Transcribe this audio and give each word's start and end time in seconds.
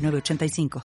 985. 0.00 0.82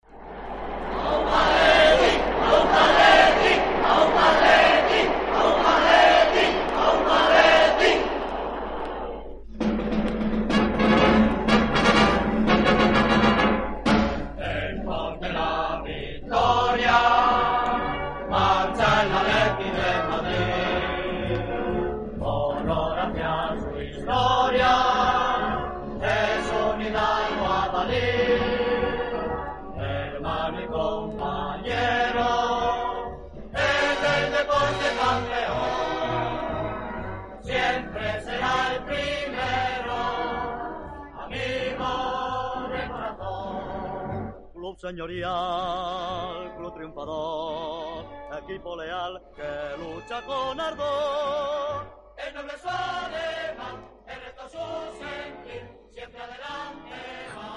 Señorial, 44.88 46.52
club 46.58 46.74
triunfador, 46.74 48.04
equipo 48.42 48.76
leal 48.76 49.22
que 49.34 49.82
lucha 49.82 50.20
con 50.26 50.60
ardor. 50.60 52.14
El 52.18 52.34
noble 52.34 52.52
el 52.52 54.20
resto 54.20 54.48
su 54.50 54.98
sentir, 54.98 55.62
siempre 55.94 56.20
adelante. 56.20 56.90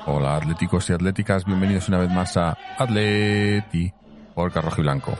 Hola 0.05 0.37
atléticos 0.37 0.89
y 0.89 0.93
atléticas, 0.93 1.43
bienvenidos 1.43 1.89
una 1.89 1.97
vez 1.97 2.09
más 2.09 2.37
a 2.37 2.57
Atleti 2.77 3.91
por 4.33 4.53
Carrojo 4.53 4.79
y 4.79 4.83
Blanco. 4.83 5.13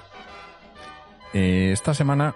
Eh, 1.34 1.72
esta 1.74 1.94
semana 1.94 2.34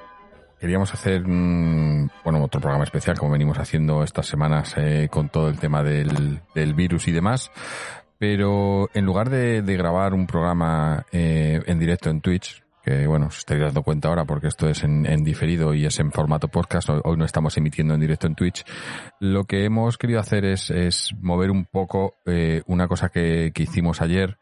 queríamos 0.60 0.94
hacer 0.94 1.24
bueno 1.24 2.44
otro 2.44 2.60
programa 2.60 2.84
especial 2.84 3.18
como 3.18 3.32
venimos 3.32 3.58
haciendo 3.58 4.04
estas 4.04 4.28
semanas 4.28 4.76
eh, 4.76 5.08
con 5.10 5.30
todo 5.30 5.48
el 5.48 5.58
tema 5.58 5.82
del, 5.82 6.42
del 6.54 6.74
virus 6.74 7.08
y 7.08 7.14
demás 7.14 7.52
pero 8.22 8.88
en 8.94 9.04
lugar 9.04 9.32
de, 9.32 9.64
grabar 9.64 10.14
un 10.14 10.28
programa 10.28 11.08
eh, 11.12 11.60
en 11.66 11.80
directo 11.80 12.12
en 12.12 12.22
Twitch, 12.22 12.62
que 12.84 13.08
bueno, 13.08 13.26
os 13.26 13.40
estaréis 13.40 13.66
dando 13.66 13.82
cuenta 13.82 14.10
ahora 14.10 14.26
porque 14.26 14.46
esto 14.46 14.70
es 14.70 14.84
en, 14.84 15.24
diferido 15.24 15.74
y 15.74 15.88
es 15.88 16.00
en 16.00 16.12
formato 16.12 16.48
podcast, 16.48 16.92
hoy, 17.04 17.18
no 17.18 17.26
estamos 17.26 17.58
emitiendo 17.58 17.96
en 17.96 18.00
directo 18.00 18.28
en 18.28 18.36
Twitch, 18.36 18.64
lo 19.20 19.46
que 19.46 19.66
hemos 19.66 19.98
querido 19.98 20.20
hacer 20.20 20.46
es, 20.46 20.72
mover 21.20 21.50
un 21.50 21.66
poco 21.66 22.20
eh, 22.28 22.62
una 22.68 22.88
cosa 22.88 23.10
que, 23.10 23.52
hicimos 23.56 24.04
ayer 24.04 24.38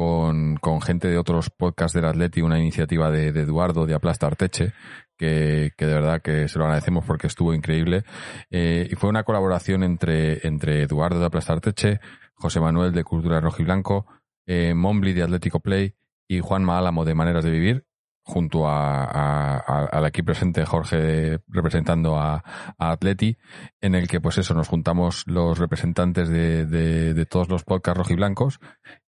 con, 0.00 0.80
gente 0.80 1.08
de 1.08 1.18
otros 1.18 1.50
podcasts 1.50 1.94
del 1.94 2.06
Atleti, 2.06 2.40
una 2.40 2.58
iniciativa 2.58 3.10
de, 3.10 3.28
Eduardo 3.28 3.84
de 3.84 3.94
Aplasta 3.94 4.26
Arteche, 4.26 4.72
que, 5.18 5.72
de 5.76 5.86
verdad 5.86 6.22
que 6.22 6.48
se 6.48 6.58
lo 6.58 6.64
agradecemos 6.64 7.04
porque 7.04 7.26
estuvo 7.26 7.52
increíble. 7.52 8.04
Eh, 8.50 8.88
y 8.90 8.94
fue 8.96 9.10
una 9.10 9.24
colaboración 9.24 9.82
entre, 9.82 10.40
Eduardo 10.82 11.20
de 11.20 11.26
Aplasta 11.26 11.52
Arteche, 11.52 12.00
José 12.32 12.60
Manuel 12.60 12.92
de 12.92 13.04
Cultura 13.04 13.40
Rojo 13.40 13.60
y 13.60 13.66
Blanco, 13.66 14.06
eh, 14.46 14.72
Mombly 14.72 15.12
de 15.12 15.22
Atlético 15.22 15.60
Play 15.60 15.94
y 16.26 16.40
Juan 16.40 16.70
Álamo 16.70 17.04
de 17.04 17.14
Maneras 17.14 17.44
de 17.44 17.50
Vivir, 17.50 17.84
junto 18.22 18.68
a, 18.68 19.58
al 19.58 20.04
aquí 20.04 20.22
presente 20.22 20.64
Jorge 20.64 21.40
representando 21.48 22.16
a, 22.16 22.42
Atleti, 22.78 23.36
en 23.82 23.94
el 23.94 24.08
que 24.08 24.20
pues 24.20 24.38
eso, 24.38 24.54
nos 24.54 24.68
juntamos 24.68 25.24
los 25.26 25.58
representantes 25.58 26.30
de, 26.30 27.26
todos 27.28 27.50
los 27.50 27.64
podcasts 27.64 27.98
rojiblancos 27.98 28.60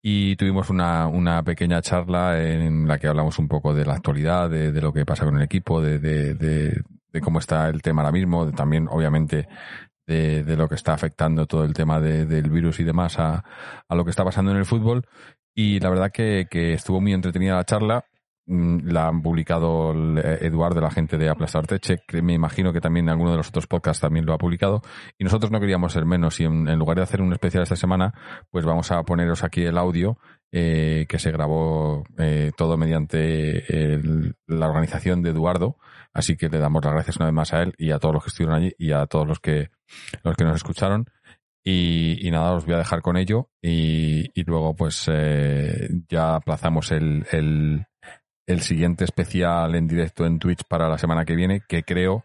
y 0.09 0.37
tuvimos 0.37 0.71
una, 0.71 1.09
una, 1.09 1.43
pequeña 1.43 1.83
charla 1.83 2.41
en 2.41 2.87
la 2.87 2.97
que 2.97 3.09
hablamos 3.09 3.41
un 3.41 3.49
poco 3.49 3.75
de 3.75 3.85
la 3.85 3.95
actualidad, 3.95 4.49
de, 4.49 4.81
lo 4.81 4.93
que 4.93 5.05
pasa 5.05 5.25
con 5.25 5.37
el 5.37 5.43
equipo, 5.43 5.83
de, 5.83 5.99
de, 5.99 7.21
cómo 7.21 7.41
está 7.41 7.69
el 7.69 7.83
tema 7.83 8.03
ahora 8.03 8.13
mismo, 8.13 8.53
también 8.53 8.87
obviamente 8.89 9.49
de, 10.07 10.45
de, 10.45 10.57
lo 10.57 10.69
que 10.69 10.77
está 10.77 10.95
afectando 10.95 11.47
todo 11.47 11.65
el 11.65 11.75
tema 11.75 11.99
de, 11.99 12.25
del 12.25 12.51
virus 12.51 12.79
y 12.79 12.85
demás 12.85 13.19
a, 13.19 13.43
a, 13.89 13.95
lo 13.97 14.05
que 14.05 14.11
está 14.11 14.25
pasando 14.25 14.53
en 14.53 14.59
el 14.59 14.65
fútbol. 14.65 15.09
Y 15.57 15.81
la 15.81 15.91
verdad 15.91 16.13
que, 16.13 16.47
que 16.49 16.75
estuvo 16.75 17.01
muy 17.01 17.13
entretenida 17.13 17.57
la 17.57 17.65
charla. 17.65 18.05
Mm, 18.49 18.89
la 18.93 19.09
han 19.09 19.23
publicado 19.23 19.93
Eduardo, 20.41 20.81
la 20.81 20.91
gente 20.93 21.19
de 21.19 21.29
Aplastar 21.29 21.67
Teche, 21.67 21.99
que 22.07 22.23
me 22.23 22.33
imagino 22.33 22.73
que 22.73 22.81
también 22.81 23.09
alguno 23.09 23.33
de 23.33 23.39
los 23.39 23.49
otros 23.49 23.67
podcasts 23.67 24.01
también 24.01 24.25
lo 24.25 24.33
ha 24.33 24.39
publicado. 24.39 24.83
Y 25.19 25.25
nosotros 25.25 25.51
no 25.51 25.59
queríamos 25.59 25.93
ser 25.93 26.07
menos. 26.07 26.39
Y 26.41 26.45
en, 26.45 26.79
lugar 26.79 26.97
de 26.97 27.03
hacer 27.03 27.23
un 27.23 27.33
especial 27.33 27.65
esta 27.65 27.77
semana, 27.77 28.15
pues 28.51 28.65
vamos 28.65 28.93
a 28.93 29.03
poneros 29.03 29.43
aquí 29.43 29.65
el 29.65 29.77
audio 29.77 30.19
eh, 30.53 31.07
que 31.09 31.19
se 31.19 31.33
grabó 31.33 32.05
eh, 32.19 32.53
todo 32.57 32.77
mediante 32.77 33.93
el, 33.95 34.37
la 34.47 34.69
organización 34.69 35.23
de 35.23 35.31
Eduardo. 35.31 35.79
Así 36.13 36.37
que 36.37 36.49
le 36.49 36.59
damos 36.59 36.85
las 36.85 36.95
gracias 36.95 37.17
una 37.17 37.27
vez 37.27 37.35
más 37.35 37.53
a 37.53 37.63
él 37.63 37.75
y 37.79 37.91
a 37.91 37.99
todos 37.99 38.15
los 38.15 38.25
que 38.25 38.29
estuvieron 38.29 38.57
allí 38.57 38.75
y 38.79 38.93
a 38.93 39.07
todos 39.07 39.27
los 39.27 39.41
que, 39.41 39.71
los 40.23 40.37
que 40.37 40.45
nos 40.45 40.57
escucharon. 40.57 41.07
Y, 41.69 42.31
nada, 42.31 42.53
os 42.53 42.65
voy 42.65 42.75
a 42.75 42.79
dejar 42.79 43.03
con 43.03 43.17
ello 43.17 43.51
y, 43.61 44.31
y 44.41 44.45
luego 44.45 44.77
pues 44.77 45.11
eh, 45.13 45.89
ya 46.09 46.37
aplazamos 46.37 46.93
el, 46.93 47.87
el, 48.47 48.61
siguiente 48.61 49.05
especial 49.05 49.75
en 49.75 49.87
directo 49.87 50.27
en 50.27 50.39
Twitch 50.39 50.65
para 50.69 50.89
la 50.89 50.99
semana 50.99 51.25
que 51.25 51.37
viene, 51.37 51.63
que 51.69 51.83
creo 51.83 52.25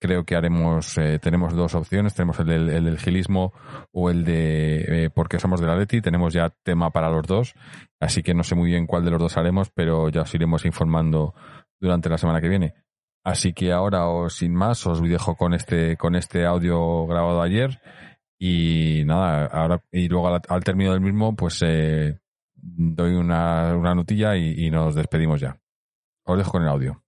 creo 0.00 0.24
que 0.24 0.34
haremos, 0.34 0.96
eh, 0.98 1.18
tenemos 1.18 1.54
dos 1.54 1.74
opciones, 1.74 2.14
tenemos 2.14 2.40
el 2.40 2.46
del, 2.46 2.70
el 2.70 2.84
del 2.84 2.98
gilismo 2.98 3.52
o 3.92 4.10
el 4.10 4.24
de 4.24 5.04
eh, 5.04 5.10
porque 5.10 5.38
somos 5.38 5.60
de 5.60 5.66
la 5.66 5.76
Leti, 5.76 6.00
tenemos 6.00 6.32
ya 6.32 6.48
tema 6.64 6.90
para 6.90 7.10
los 7.10 7.26
dos, 7.26 7.54
así 8.00 8.22
que 8.22 8.34
no 8.34 8.42
sé 8.42 8.54
muy 8.54 8.70
bien 8.70 8.86
cuál 8.86 9.04
de 9.04 9.10
los 9.10 9.20
dos 9.20 9.36
haremos, 9.36 9.70
pero 9.70 10.08
ya 10.08 10.22
os 10.22 10.34
iremos 10.34 10.64
informando 10.64 11.34
durante 11.78 12.08
la 12.08 12.18
semana 12.18 12.40
que 12.40 12.48
viene. 12.48 12.74
Así 13.22 13.52
que 13.52 13.72
ahora, 13.72 14.08
o 14.08 14.30
sin 14.30 14.54
más, 14.54 14.86
os 14.86 15.02
dejo 15.02 15.36
con 15.36 15.52
este, 15.52 15.96
con 15.98 16.16
este 16.16 16.46
audio 16.46 17.06
grabado 17.06 17.42
ayer. 17.42 17.80
Y 18.38 19.02
nada, 19.04 19.44
ahora, 19.46 19.82
y 19.92 20.08
luego 20.08 20.28
al, 20.48 20.64
término 20.64 20.92
del 20.92 21.02
mismo, 21.02 21.36
pues 21.36 21.60
eh, 21.62 22.18
doy 22.54 23.12
una, 23.14 23.76
una 23.76 23.94
notilla 23.94 24.36
y 24.36 24.70
nos 24.70 24.94
despedimos 24.94 25.40
ya. 25.40 25.59
Con 26.30 26.62
el 26.62 26.68
audio. 26.68 27.02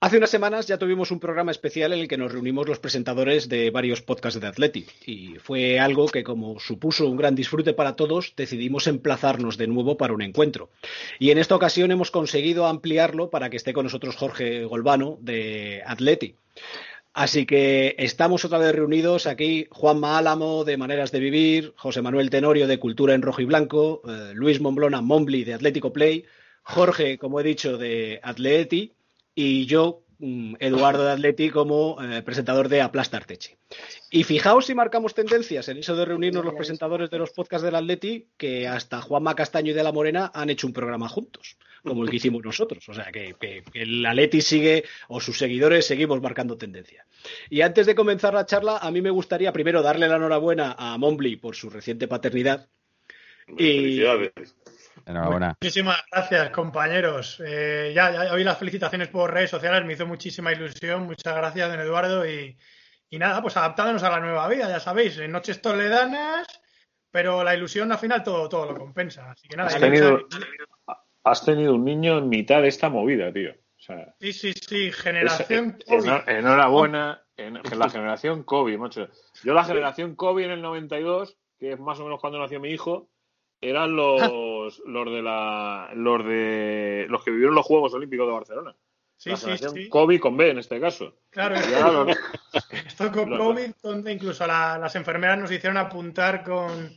Hace 0.00 0.16
unas 0.16 0.30
semanas 0.30 0.66
ya 0.66 0.78
tuvimos 0.78 1.10
un 1.10 1.20
programa 1.20 1.50
especial 1.50 1.92
en 1.92 2.00
el 2.00 2.08
que 2.08 2.16
nos 2.16 2.32
reunimos 2.32 2.66
los 2.66 2.78
presentadores 2.78 3.50
de 3.50 3.70
varios 3.70 4.00
podcasts 4.00 4.40
de 4.40 4.46
Athletic 4.46 4.88
y 5.06 5.34
fue 5.38 5.78
algo 5.78 6.06
que 6.06 6.24
como 6.24 6.58
supuso 6.58 7.06
un 7.06 7.18
gran 7.18 7.34
disfrute 7.34 7.74
para 7.74 7.94
todos 7.94 8.32
decidimos 8.36 8.86
emplazarnos 8.86 9.58
de 9.58 9.66
nuevo 9.66 9.98
para 9.98 10.14
un 10.14 10.22
encuentro. 10.22 10.70
Y 11.18 11.30
en 11.30 11.36
esta 11.36 11.56
ocasión 11.56 11.90
hemos 11.90 12.10
conseguido 12.10 12.66
ampliarlo 12.66 13.28
para 13.28 13.50
que 13.50 13.58
esté 13.58 13.74
con 13.74 13.84
nosotros 13.84 14.16
Jorge 14.16 14.64
Golbano 14.64 15.18
de 15.20 15.82
Athletic. 15.84 16.36
Así 17.12 17.44
que 17.44 17.94
estamos 17.98 18.46
otra 18.46 18.58
vez 18.58 18.74
reunidos 18.74 19.26
aquí, 19.26 19.66
Juan 19.70 20.02
Álamo 20.04 20.64
de 20.64 20.78
Maneras 20.78 21.12
de 21.12 21.20
Vivir, 21.20 21.74
José 21.76 22.00
Manuel 22.00 22.30
Tenorio 22.30 22.66
de 22.66 22.78
Cultura 22.78 23.14
en 23.14 23.20
Rojo 23.20 23.42
y 23.42 23.44
Blanco, 23.44 24.00
eh, 24.08 24.32
Luis 24.34 24.60
Momblona 24.60 25.02
Mombly 25.02 25.44
de 25.44 25.54
Atlético 25.54 25.92
Play, 25.92 26.24
Jorge, 26.68 27.16
como 27.16 27.40
he 27.40 27.42
dicho, 27.42 27.78
de 27.78 28.20
Atleti 28.22 28.92
y 29.34 29.64
yo, 29.64 30.02
mm, 30.18 30.56
Eduardo 30.60 31.02
de 31.02 31.12
Atleti, 31.12 31.48
como 31.48 31.96
eh, 32.02 32.20
presentador 32.20 32.68
de 32.68 32.82
Aplastar 32.82 33.24
Teche. 33.24 33.56
Y 34.10 34.24
fijaos 34.24 34.66
si 34.66 34.74
marcamos 34.74 35.14
tendencias 35.14 35.68
en 35.68 35.78
eso 35.78 35.96
de 35.96 36.04
reunirnos 36.04 36.44
los 36.44 36.54
presentadores 36.54 37.08
de 37.08 37.18
los 37.18 37.30
podcasts 37.30 37.64
del 37.64 37.74
Atleti, 37.74 38.26
que 38.36 38.68
hasta 38.68 39.00
Juanma 39.00 39.34
Castaño 39.34 39.70
y 39.70 39.74
de 39.74 39.82
la 39.82 39.92
Morena 39.92 40.30
han 40.34 40.50
hecho 40.50 40.66
un 40.66 40.74
programa 40.74 41.08
juntos, 41.08 41.56
como 41.82 42.04
el 42.04 42.10
que 42.10 42.16
hicimos 42.16 42.44
nosotros. 42.44 42.86
O 42.90 42.92
sea, 42.92 43.10
que, 43.10 43.34
el 43.72 44.04
Atleti 44.04 44.42
sigue, 44.42 44.84
o 45.08 45.22
sus 45.22 45.38
seguidores 45.38 45.86
seguimos 45.86 46.20
marcando 46.20 46.58
tendencia. 46.58 47.06
Y 47.48 47.62
antes 47.62 47.86
de 47.86 47.94
comenzar 47.94 48.34
la 48.34 48.44
charla, 48.44 48.76
a 48.76 48.90
mí 48.90 49.00
me 49.00 49.10
gustaría 49.10 49.54
primero 49.54 49.80
darle 49.80 50.06
la 50.06 50.16
enhorabuena 50.16 50.76
a 50.78 50.98
Mombly 50.98 51.36
por 51.36 51.56
su 51.56 51.70
reciente 51.70 52.08
paternidad. 52.08 52.68
Y, 53.56 54.02
Muchísimas 55.60 56.02
gracias, 56.10 56.50
compañeros. 56.50 57.42
Eh, 57.44 57.92
ya, 57.94 58.10
ya 58.10 58.32
oí 58.32 58.44
las 58.44 58.58
felicitaciones 58.58 59.08
por 59.08 59.32
redes 59.32 59.50
sociales, 59.50 59.84
me 59.84 59.94
hizo 59.94 60.06
muchísima 60.06 60.52
ilusión. 60.52 61.04
Muchas 61.04 61.34
gracias, 61.34 61.70
don 61.70 61.80
Eduardo. 61.80 62.26
Y, 62.26 62.56
nada, 63.12 63.40
pues 63.42 63.56
adaptándonos 63.56 64.02
a 64.02 64.10
la 64.10 64.20
nueva 64.20 64.48
vida, 64.48 64.68
ya 64.68 64.80
sabéis, 64.80 65.18
en 65.18 65.32
noches 65.32 65.62
toledanas, 65.62 66.46
pero 67.10 67.42
la 67.42 67.54
ilusión 67.54 67.90
al 67.90 67.98
final 67.98 68.22
todo, 68.22 68.48
todo 68.48 68.66
lo 68.66 68.78
compensa. 68.78 69.30
Así 69.30 69.48
que 69.48 69.56
nada, 69.56 69.68
has, 69.68 69.80
tenido, 69.80 70.20
has 71.24 71.44
tenido 71.44 71.74
un 71.74 71.84
niño 71.84 72.18
en 72.18 72.28
mitad 72.28 72.62
de 72.62 72.68
esta 72.68 72.88
movida, 72.88 73.32
tío. 73.32 73.54
sí, 74.20 74.32
sí, 74.32 74.52
sí, 74.52 74.92
generación 74.92 75.78
Enhorabuena, 76.26 77.22
en, 77.36 77.60
la 77.76 77.88
generación 77.88 78.42
COVID, 78.42 78.78
macho. 78.78 79.08
Yo 79.44 79.54
la 79.54 79.64
generación 79.64 80.16
COVID 80.16 80.44
en 80.44 80.50
el 80.50 80.62
92, 80.62 81.38
que 81.58 81.72
es 81.72 81.80
más 81.80 81.98
o 82.00 82.04
menos 82.04 82.20
cuando 82.20 82.38
nació 82.38 82.60
mi 82.60 82.70
hijo, 82.70 83.08
eran 83.60 83.94
los, 83.94 84.20
los 84.86 85.12
de 85.12 85.22
la 85.22 85.90
los 85.94 86.24
de 86.24 87.06
los 87.08 87.22
que 87.24 87.30
vivieron 87.30 87.54
los 87.54 87.66
Juegos 87.66 87.94
Olímpicos 87.94 88.26
de 88.26 88.32
Barcelona. 88.32 88.76
Sí, 89.16 89.32
sí, 89.34 89.50
sí. 89.58 89.88
COVID 89.88 90.20
con 90.20 90.36
B 90.36 90.50
en 90.50 90.58
este 90.58 90.80
caso. 90.80 91.16
Claro, 91.30 91.56
esto, 91.56 93.10
con 93.10 93.28
COVID, 93.36 93.72
donde 93.82 94.12
incluso 94.12 94.46
las 94.46 94.94
enfermeras 94.94 95.38
nos 95.38 95.50
hicieron 95.50 95.76
apuntar 95.76 96.44
con, 96.44 96.96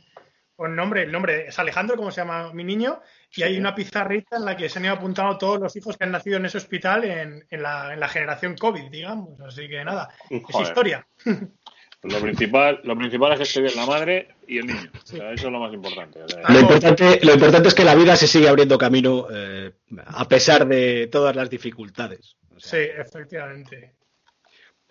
con 0.54 0.76
nombre, 0.76 1.02
el 1.02 1.10
nombre 1.10 1.48
es 1.48 1.58
Alejandro, 1.58 1.96
como 1.96 2.12
se 2.12 2.20
llama 2.20 2.52
mi 2.52 2.62
niño, 2.62 3.00
y 3.34 3.42
hay 3.42 3.58
una 3.58 3.74
pizarrita 3.74 4.36
en 4.36 4.44
la 4.44 4.56
que 4.56 4.68
se 4.68 4.78
han 4.78 4.84
ido 4.84 4.94
apuntando 4.94 5.36
todos 5.36 5.58
los 5.58 5.74
hijos 5.74 5.96
que 5.96 6.04
han 6.04 6.12
nacido 6.12 6.36
en 6.36 6.46
ese 6.46 6.58
hospital 6.58 7.04
en, 7.04 7.44
en, 7.50 7.62
la, 7.62 7.92
en 7.92 7.98
la, 7.98 8.06
generación 8.06 8.56
COVID, 8.56 8.88
digamos. 8.88 9.40
Así 9.40 9.68
que 9.68 9.84
nada, 9.84 10.08
es 10.30 10.60
historia. 10.60 11.04
Lo 12.04 12.18
principal, 12.18 12.80
lo 12.82 12.96
principal 12.96 13.32
es 13.32 13.38
que 13.38 13.44
esté 13.44 13.60
bien 13.60 13.76
la 13.76 13.86
madre 13.86 14.34
y 14.52 14.58
el 14.58 14.66
niño. 14.66 14.90
eso 15.04 15.32
es 15.32 15.42
lo 15.42 15.60
más 15.60 15.72
importante. 15.72 16.20
lo, 16.48 16.60
importante 16.60 17.20
lo 17.22 17.34
importante 17.34 17.68
es 17.68 17.74
que 17.74 17.84
la 17.84 17.94
vida 17.94 18.16
se 18.16 18.26
sigue 18.26 18.48
abriendo 18.48 18.78
camino 18.78 19.26
eh, 19.32 19.72
a 20.06 20.28
pesar 20.28 20.66
de 20.66 21.08
todas 21.10 21.34
las 21.34 21.48
dificultades. 21.48 22.36
sí, 22.56 22.76
efectivamente. 22.76 23.94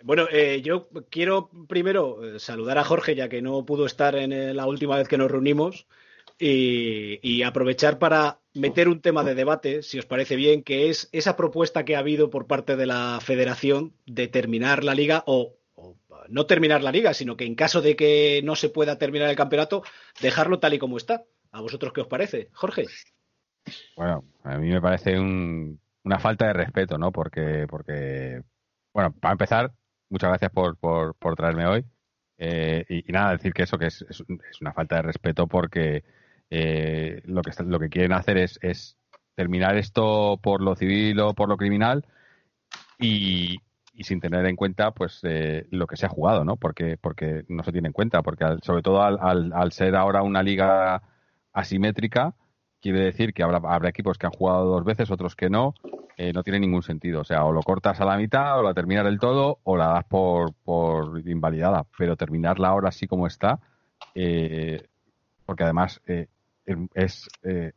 Bueno, 0.03 0.27
eh, 0.31 0.61
yo 0.63 0.89
quiero 1.11 1.51
primero 1.67 2.23
eh, 2.23 2.39
saludar 2.39 2.79
a 2.79 2.83
Jorge, 2.83 3.13
ya 3.13 3.29
que 3.29 3.43
no 3.43 3.63
pudo 3.65 3.85
estar 3.85 4.15
en 4.15 4.55
la 4.55 4.65
última 4.65 4.97
vez 4.97 5.07
que 5.07 5.17
nos 5.17 5.29
reunimos, 5.29 5.85
y, 6.39 7.19
y, 7.21 7.43
aprovechar 7.43 7.99
para 7.99 8.39
meter 8.55 8.87
un 8.87 8.99
tema 8.99 9.23
de 9.23 9.35
debate, 9.35 9.83
si 9.83 9.99
os 9.99 10.07
parece 10.07 10.35
bien, 10.35 10.63
que 10.63 10.89
es 10.89 11.07
esa 11.11 11.35
propuesta 11.35 11.85
que 11.85 11.95
ha 11.95 11.99
habido 11.99 12.31
por 12.31 12.47
parte 12.47 12.75
de 12.75 12.87
la 12.87 13.19
federación 13.21 13.93
de 14.07 14.27
terminar 14.27 14.83
la 14.83 14.95
liga 14.95 15.23
o 15.27 15.55
no 16.29 16.45
terminar 16.45 16.83
la 16.83 16.91
liga, 16.91 17.13
sino 17.13 17.35
que 17.35 17.45
en 17.45 17.55
caso 17.55 17.81
de 17.81 17.95
que 17.95 18.41
no 18.43 18.55
se 18.55 18.69
pueda 18.69 18.97
terminar 18.97 19.29
el 19.29 19.35
campeonato, 19.35 19.83
dejarlo 20.21 20.59
tal 20.59 20.73
y 20.73 20.79
como 20.79 20.97
está. 20.97 21.23
¿A 21.51 21.61
vosotros 21.61 21.91
qué 21.93 22.01
os 22.01 22.07
parece, 22.07 22.49
Jorge? 22.53 22.85
Bueno, 23.95 24.23
a 24.43 24.57
mí 24.57 24.69
me 24.69 24.81
parece 24.81 25.19
una 25.19 26.19
falta 26.19 26.47
de 26.47 26.53
respeto, 26.53 26.97
¿no? 26.97 27.11
Porque, 27.11 27.65
porque, 27.69 28.41
bueno, 28.93 29.13
para 29.13 29.33
empezar, 29.33 29.71
muchas 30.09 30.29
gracias 30.29 30.51
por, 30.51 30.77
por, 30.77 31.35
traerme 31.35 31.67
hoy. 31.67 31.85
Eh, 32.37 32.85
y, 32.89 33.11
nada, 33.11 33.33
decir 33.33 33.53
que 33.53 33.63
eso 33.63 33.77
que 33.77 33.87
es, 33.87 34.01
es, 34.09 34.23
una 34.61 34.73
falta 34.73 34.95
de 34.95 35.01
respeto 35.03 35.45
porque 35.47 36.03
eh, 36.49 37.21
lo, 37.25 37.41
que, 37.41 37.51
lo 37.63 37.79
que 37.79 37.89
quieren 37.89 38.13
hacer 38.13 38.37
es, 38.37 38.57
es 38.61 38.97
terminar 39.35 39.77
esto 39.77 40.39
por 40.41 40.61
lo 40.61 40.75
civil 40.75 41.19
o 41.19 41.33
por 41.35 41.49
lo 41.49 41.57
criminal 41.57 42.05
y, 42.97 43.59
y 44.01 44.03
sin 44.03 44.19
tener 44.19 44.47
en 44.47 44.55
cuenta 44.55 44.89
pues 44.89 45.19
eh, 45.21 45.67
lo 45.69 45.85
que 45.85 45.95
se 45.95 46.07
ha 46.07 46.09
jugado, 46.09 46.43
¿no? 46.43 46.55
Porque, 46.55 46.97
porque 46.99 47.45
no 47.49 47.61
se 47.63 47.71
tiene 47.71 47.89
en 47.89 47.93
cuenta, 47.93 48.23
porque 48.23 48.57
sobre 48.63 48.81
todo 48.81 49.03
al, 49.03 49.53
al, 49.53 49.71
ser 49.71 49.95
ahora 49.95 50.23
una 50.23 50.41
liga 50.41 51.03
asimétrica, 51.53 52.33
quiere 52.81 53.01
decir 53.01 53.31
que 53.31 53.43
habrá, 53.43 53.61
habrá 53.63 53.89
equipos 53.89 54.17
que 54.17 54.25
han 54.25 54.31
jugado 54.31 54.65
dos 54.65 54.83
veces, 54.83 55.11
otros 55.11 55.35
que 55.35 55.51
no, 55.51 55.75
eh, 56.17 56.33
no 56.33 56.41
tiene 56.41 56.59
ningún 56.59 56.81
sentido. 56.81 57.21
O 57.21 57.23
sea, 57.23 57.45
o 57.45 57.51
lo 57.51 57.61
cortas 57.61 58.01
a 58.01 58.05
la 58.05 58.17
mitad, 58.17 58.57
o 58.59 58.63
la 58.63 58.73
terminas 58.73 59.05
del 59.05 59.19
todo, 59.19 59.59
o 59.65 59.77
la 59.77 59.89
das 59.89 60.05
por, 60.05 60.51
por 60.63 61.21
invalidada. 61.27 61.85
Pero 61.95 62.15
terminarla 62.15 62.69
ahora 62.69 62.89
así 62.89 63.05
como 63.05 63.27
está, 63.27 63.59
eh, 64.15 64.81
porque 65.45 65.63
además 65.63 66.01
es, 66.95 67.27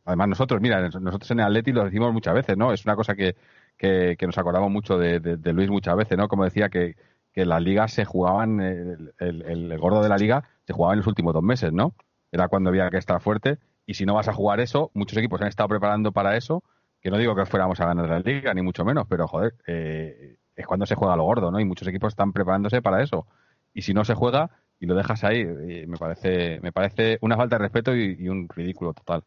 además 0.07 0.29
nosotros, 0.29 0.59
mira, 0.63 0.89
nosotros 0.89 1.31
en 1.33 1.41
el 1.41 1.47
Atleti 1.47 1.73
lo 1.73 1.85
decimos 1.85 2.15
muchas 2.15 2.33
veces, 2.33 2.57
¿no? 2.57 2.73
Es 2.73 2.83
una 2.87 2.97
cosa 2.97 3.15
que 3.15 3.37
que, 3.77 4.17
nos 4.23 4.39
acordamos 4.39 4.71
mucho 4.71 4.99
de, 4.99 5.53
Luis 5.53 5.71
muchas 5.71 5.97
veces, 5.97 6.17
¿no? 6.17 6.29
Como 6.29 6.45
decía 6.45 6.69
que, 6.69 6.97
que 7.33 7.45
las 7.45 7.63
ligas 7.63 7.93
se 7.93 8.05
jugaban, 8.05 8.61
el, 8.61 9.79
gordo 9.79 10.03
de 10.03 10.09
la 10.09 10.17
liga 10.17 10.45
se 10.67 10.73
jugaba 10.73 10.95
en 10.95 10.99
los 10.99 11.07
últimos 11.07 11.35
dos 11.35 11.43
meses, 11.43 11.73
¿no? 11.73 11.95
Era 12.31 12.49
cuando 12.49 12.71
había 12.71 12.89
que 12.91 12.99
estar 12.99 13.21
fuerte. 13.21 13.59
Y 13.87 13.95
si 13.95 14.07
no 14.07 14.15
vas 14.15 14.29
a 14.29 14.33
jugar 14.33 14.61
eso, 14.61 14.91
muchos 14.95 15.19
equipos 15.19 15.41
han 15.43 15.49
estado 15.49 15.69
preparando 15.69 16.13
para 16.13 16.37
eso, 16.37 16.63
que 17.01 17.11
no 17.11 17.19
digo 17.19 17.35
que 17.35 17.45
fuéramos 17.45 17.81
a 17.81 17.87
ganar 17.87 18.09
la 18.09 18.21
liga, 18.21 18.55
ni 18.55 18.63
mucho 18.63 18.85
menos, 18.85 19.07
pero 19.09 19.29
joder, 19.29 19.55
eh, 19.67 20.37
es 20.57 20.67
cuando 20.67 20.87
se 20.87 20.95
juega 20.95 21.17
lo 21.17 21.25
gordo, 21.25 21.51
¿no? 21.51 21.61
Y 21.61 21.65
muchos 21.65 21.87
equipos 21.89 22.13
están 22.13 22.33
preparándose 22.33 22.81
para 22.81 23.03
eso. 23.03 23.27
Y 23.75 23.83
si 23.83 23.93
no 23.93 24.05
se 24.05 24.15
juega 24.15 24.51
y 24.81 24.87
lo 24.87 24.95
dejas 24.95 25.25
ahí, 25.25 25.41
eh, 25.41 25.85
me 25.87 25.97
parece, 25.99 26.61
me 26.63 26.73
parece 26.73 27.19
una 27.21 27.37
falta 27.37 27.57
de 27.57 27.63
respeto 27.63 27.95
y, 27.95 28.29
un 28.29 28.49
ridículo 28.49 28.95
total. 28.95 29.25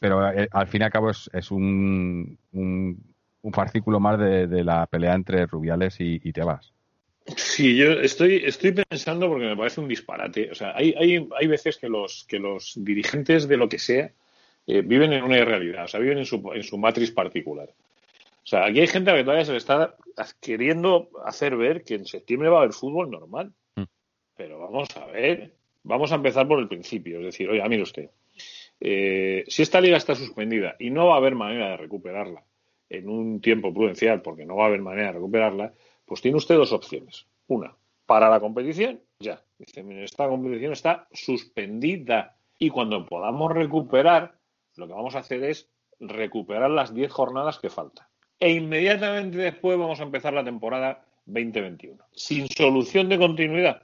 Pero 0.00 0.30
eh, 0.30 0.48
al 0.52 0.68
fin 0.68 0.82
y 0.82 0.84
al 0.84 0.90
cabo 0.90 1.10
es, 1.10 1.30
es 1.32 1.50
un, 1.50 2.38
un 2.52 3.07
fascículo 3.52 4.00
más 4.00 4.18
de, 4.18 4.64
la 4.64 4.86
pelea 4.86 5.14
entre 5.14 5.46
Rubiales 5.46 5.96
y, 5.98 6.32
Tebas. 6.32 6.72
Sí, 7.36 7.76
yo 7.76 7.92
estoy, 7.92 8.42
estoy 8.44 8.72
pensando 8.72 9.28
porque 9.28 9.46
me 9.46 9.56
parece 9.56 9.80
un 9.80 9.88
disparate. 9.88 10.50
O 10.50 10.54
sea, 10.54 10.72
hay, 10.74 10.94
hay, 10.98 11.28
hay 11.38 11.46
veces 11.46 11.76
que 11.76 11.88
los, 11.88 12.24
que 12.26 12.38
los 12.38 12.72
dirigentes 12.76 13.46
de 13.46 13.56
lo 13.56 13.68
que 13.68 13.78
sea 13.78 14.12
eh, 14.66 14.82
viven 14.82 15.12
en 15.12 15.24
una 15.24 15.38
irrealidad, 15.38 15.84
o 15.84 15.88
sea, 15.88 16.00
viven 16.00 16.18
en 16.18 16.26
su, 16.26 16.42
en 16.54 16.62
su 16.62 16.78
matriz 16.78 17.10
particular. 17.10 17.68
O 17.70 18.46
sea, 18.46 18.64
aquí 18.64 18.80
hay 18.80 18.86
gente 18.86 19.10
a 19.10 19.14
la 19.14 19.20
que 19.20 19.24
todavía 19.24 19.44
se 19.44 19.52
le 19.52 19.58
está 19.58 19.94
queriendo 20.40 21.10
hacer 21.24 21.56
ver 21.56 21.84
que 21.84 21.94
en 21.94 22.06
septiembre 22.06 22.48
va 22.48 22.58
a 22.58 22.60
haber 22.60 22.72
fútbol 22.72 23.10
normal. 23.10 23.52
Mm. 23.76 23.84
Pero 24.36 24.58
vamos 24.58 24.88
a 24.96 25.06
ver, 25.06 25.54
vamos 25.82 26.12
a 26.12 26.14
empezar 26.14 26.48
por 26.48 26.58
el 26.58 26.68
principio. 26.68 27.18
Es 27.18 27.24
decir, 27.24 27.48
oye, 27.50 27.66
mire 27.68 27.82
usted, 27.82 28.10
eh, 28.80 29.44
si 29.48 29.62
esta 29.62 29.80
liga 29.80 29.96
está 29.96 30.14
suspendida 30.14 30.76
y 30.78 30.90
no 30.90 31.08
va 31.08 31.14
a 31.14 31.18
haber 31.18 31.34
manera 31.34 31.70
de 31.70 31.76
recuperarla 31.76 32.44
en 32.90 33.08
un 33.08 33.40
tiempo 33.40 33.72
prudencial, 33.72 34.22
porque 34.22 34.44
no 34.44 34.56
va 34.56 34.64
a 34.64 34.66
haber 34.68 34.80
manera 34.80 35.08
de 35.08 35.14
recuperarla, 35.14 35.74
pues 36.04 36.20
tiene 36.20 36.36
usted 36.36 36.56
dos 36.56 36.72
opciones. 36.72 37.26
Una, 37.46 37.76
para 38.06 38.30
la 38.30 38.40
competición, 38.40 39.00
ya. 39.20 39.42
Dice, 39.58 39.84
esta 40.04 40.28
competición 40.28 40.72
está 40.72 41.08
suspendida. 41.12 42.36
Y 42.58 42.70
cuando 42.70 43.06
podamos 43.06 43.52
recuperar, 43.52 44.38
lo 44.76 44.86
que 44.86 44.92
vamos 44.92 45.14
a 45.14 45.20
hacer 45.20 45.44
es 45.44 45.68
recuperar 46.00 46.70
las 46.70 46.94
10 46.94 47.10
jornadas 47.10 47.58
que 47.58 47.70
faltan. 47.70 48.06
E 48.40 48.52
inmediatamente 48.52 49.38
después 49.38 49.78
vamos 49.78 50.00
a 50.00 50.04
empezar 50.04 50.32
la 50.32 50.44
temporada 50.44 51.04
2021. 51.26 52.02
Sin 52.12 52.48
solución 52.48 53.08
de 53.08 53.18
continuidad. 53.18 53.82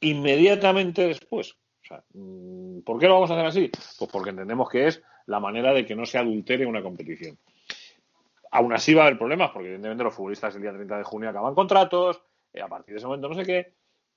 Inmediatamente 0.00 1.06
después. 1.06 1.52
O 1.52 1.86
sea, 1.86 2.02
mm, 2.14 2.80
¿Por 2.80 2.98
qué 2.98 3.06
lo 3.06 3.14
vamos 3.14 3.30
a 3.30 3.34
hacer 3.34 3.46
así? 3.46 3.70
Pues 3.98 4.10
porque 4.10 4.30
entendemos 4.30 4.68
que 4.70 4.86
es 4.86 5.02
la 5.26 5.40
manera 5.40 5.74
de 5.74 5.84
que 5.84 5.96
no 5.96 6.06
se 6.06 6.18
adultere 6.18 6.66
una 6.66 6.82
competición. 6.82 7.36
Aún 8.50 8.72
así 8.72 8.94
va 8.94 9.02
a 9.02 9.06
haber 9.06 9.18
problemas, 9.18 9.50
porque 9.50 9.68
evidentemente 9.68 10.04
los 10.04 10.14
futbolistas 10.14 10.54
el 10.54 10.62
día 10.62 10.72
30 10.72 10.98
de 10.98 11.04
junio 11.04 11.30
acaban 11.30 11.54
contratos, 11.54 12.22
eh, 12.52 12.62
a 12.62 12.68
partir 12.68 12.94
de 12.94 12.98
ese 12.98 13.06
momento 13.06 13.28
no 13.28 13.34
sé 13.34 13.44
qué, 13.44 13.72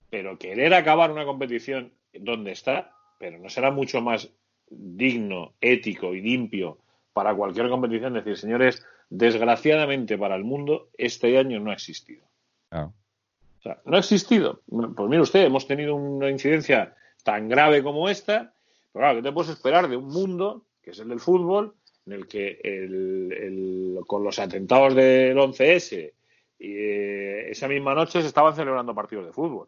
pero 0.09 0.37
querer 0.37 0.73
acabar 0.73 1.11
una 1.11 1.25
competición 1.25 1.93
donde 2.13 2.51
está, 2.51 2.95
pero 3.19 3.37
no 3.37 3.49
será 3.49 3.71
mucho 3.71 4.01
más 4.01 4.31
digno, 4.69 5.53
ético 5.61 6.13
y 6.13 6.21
limpio 6.21 6.79
para 7.13 7.35
cualquier 7.35 7.69
competición 7.69 8.13
decir, 8.13 8.37
señores, 8.37 8.85
desgraciadamente 9.09 10.17
para 10.17 10.35
el 10.35 10.43
mundo, 10.43 10.89
este 10.97 11.37
año 11.37 11.59
no 11.59 11.71
ha 11.71 11.73
existido. 11.73 12.23
O 12.71 13.61
sea, 13.61 13.81
no 13.85 13.97
ha 13.97 13.99
existido. 13.99 14.61
Pues 14.67 15.09
mire 15.09 15.21
usted, 15.21 15.43
hemos 15.43 15.67
tenido 15.67 15.95
una 15.95 16.29
incidencia 16.29 16.95
tan 17.23 17.49
grave 17.49 17.83
como 17.83 18.07
esta, 18.07 18.53
pero 18.93 19.03
claro, 19.03 19.17
¿qué 19.17 19.23
te 19.23 19.31
puedes 19.31 19.51
esperar 19.51 19.87
de 19.89 19.97
un 19.97 20.07
mundo, 20.07 20.65
que 20.81 20.91
es 20.91 20.99
el 20.99 21.09
del 21.09 21.19
fútbol, 21.19 21.75
en 22.09 22.13
el 22.13 22.27
que 22.27 22.59
el, 22.63 23.99
con 24.07 24.23
los 24.23 24.39
atentados 24.39 24.95
del 24.95 25.37
11S 25.37 26.11
y 26.57 26.73
eh, 26.75 27.51
esa 27.51 27.67
misma 27.67 27.93
noche 27.93 28.21
se 28.21 28.27
estaban 28.27 28.55
celebrando 28.55 28.95
partidos 28.95 29.27
de 29.27 29.31
fútbol. 29.31 29.67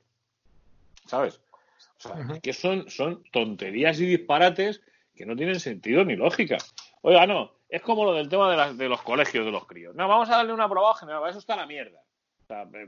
¿Sabes? 1.05 1.39
O 1.98 2.01
sea, 2.01 2.39
que 2.41 2.53
son, 2.53 2.89
son 2.89 3.24
tonterías 3.31 4.00
y 4.00 4.07
disparates 4.07 4.81
que 5.15 5.25
no 5.25 5.36
tienen 5.36 5.60
sentido 5.60 6.03
ni 6.03 6.15
lógica. 6.15 6.57
Oiga, 7.01 7.27
no, 7.27 7.53
es 7.69 7.81
como 7.83 8.05
lo 8.05 8.13
del 8.13 8.27
tema 8.27 8.51
de, 8.51 8.74
de 8.74 8.89
los 8.89 9.03
colegios 9.03 9.45
de 9.45 9.51
los 9.51 9.67
críos. 9.67 9.95
No, 9.95 10.07
vamos 10.07 10.29
a 10.29 10.38
darle 10.38 10.53
un 10.53 10.62
aprobado 10.62 10.95
general, 10.95 11.29
eso 11.29 11.39
está 11.39 11.55
la 11.55 11.67
mierda. 11.67 12.01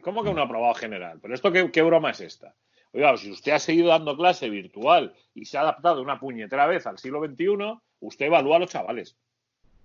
¿Cómo 0.02 0.24
que 0.24 0.30
un 0.30 0.40
aprobado 0.40 0.74
general? 0.74 1.20
¿Pero 1.22 1.34
esto 1.34 1.52
qué, 1.52 1.72
qué 1.72 1.84
broma 1.84 2.10
es 2.10 2.22
esta? 2.22 2.56
Oiga, 2.92 3.16
si 3.18 3.32
usted 3.32 3.52
ha 3.52 3.60
seguido 3.60 3.90
dando 3.90 4.18
clase 4.18 4.50
virtual 4.50 5.14
y 5.36 5.46
se 5.46 5.58
ha 5.58 5.62
adaptado 5.62 6.02
una 6.02 6.20
puñetera 6.20 6.66
vez 6.66 6.86
al 6.86 6.98
siglo 6.98 7.24
XXI, 7.24 7.80
usted 8.02 8.26
evalúa 8.26 8.58
a 8.58 8.60
los 8.60 8.70
chavales 8.70 9.16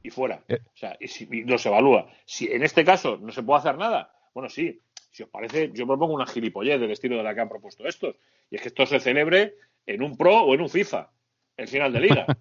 y 0.02 0.10
fuera. 0.10 0.42
Eh. 0.48 0.60
O 0.64 0.76
sea, 0.76 0.96
y, 1.00 1.08
si, 1.08 1.26
no 1.26 1.58
se 1.58 1.68
evalúa. 1.68 2.10
Si 2.24 2.46
en 2.46 2.62
este 2.62 2.84
caso 2.84 3.18
no 3.18 3.32
se 3.32 3.42
puede 3.42 3.60
hacer 3.60 3.76
nada, 3.76 4.12
bueno, 4.34 4.48
sí, 4.48 4.80
si 5.10 5.22
os 5.22 5.28
parece, 5.28 5.70
yo 5.72 5.86
propongo 5.86 6.14
una 6.14 6.26
gilipollez 6.26 6.80
del 6.80 6.90
estilo 6.90 7.16
de 7.16 7.22
la 7.22 7.34
que 7.34 7.40
han 7.40 7.48
propuesto 7.48 7.86
estos. 7.86 8.16
Y 8.50 8.56
es 8.56 8.62
que 8.62 8.68
esto 8.68 8.86
se 8.86 9.00
celebre 9.00 9.54
en 9.86 10.02
un 10.02 10.16
Pro 10.16 10.42
o 10.42 10.54
en 10.54 10.60
un 10.60 10.68
FIFA, 10.68 11.10
el 11.56 11.68
final 11.68 11.92
de 11.92 12.00
liga. 12.00 12.26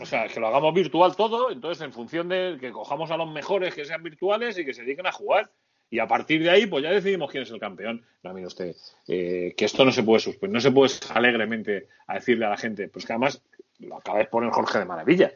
O 0.00 0.06
sea, 0.06 0.26
que 0.26 0.40
lo 0.40 0.48
hagamos 0.48 0.74
virtual 0.74 1.16
todo, 1.16 1.50
entonces 1.50 1.84
en 1.84 1.92
función 1.92 2.28
de 2.28 2.56
que 2.60 2.72
cojamos 2.72 3.10
a 3.10 3.16
los 3.16 3.30
mejores 3.30 3.74
que 3.74 3.84
sean 3.84 4.02
virtuales 4.02 4.58
y 4.58 4.64
que 4.64 4.74
se 4.74 4.82
dediquen 4.82 5.06
a 5.06 5.12
jugar. 5.12 5.50
Y 5.90 5.98
a 5.98 6.06
partir 6.06 6.42
de 6.42 6.50
ahí, 6.50 6.66
pues 6.66 6.82
ya 6.82 6.90
decidimos 6.90 7.30
quién 7.30 7.42
es 7.42 7.50
el 7.50 7.60
campeón. 7.60 8.04
No, 8.22 8.34
mire 8.34 8.46
usted, 8.46 8.76
eh, 9.06 9.54
que 9.56 9.64
esto 9.64 9.84
no 9.84 9.92
se 9.92 10.02
puede 10.02 10.20
suspender, 10.20 10.54
no 10.54 10.60
se 10.60 10.70
puede 10.70 10.92
alegremente 11.14 11.88
a 12.06 12.14
decirle 12.14 12.44
a 12.44 12.50
la 12.50 12.58
gente, 12.58 12.88
pues 12.88 13.06
que 13.06 13.12
además 13.12 13.42
lo 13.78 13.96
acaba 13.96 14.18
de 14.18 14.26
poner 14.26 14.50
Jorge 14.50 14.78
de 14.78 14.84
Maravilla. 14.84 15.32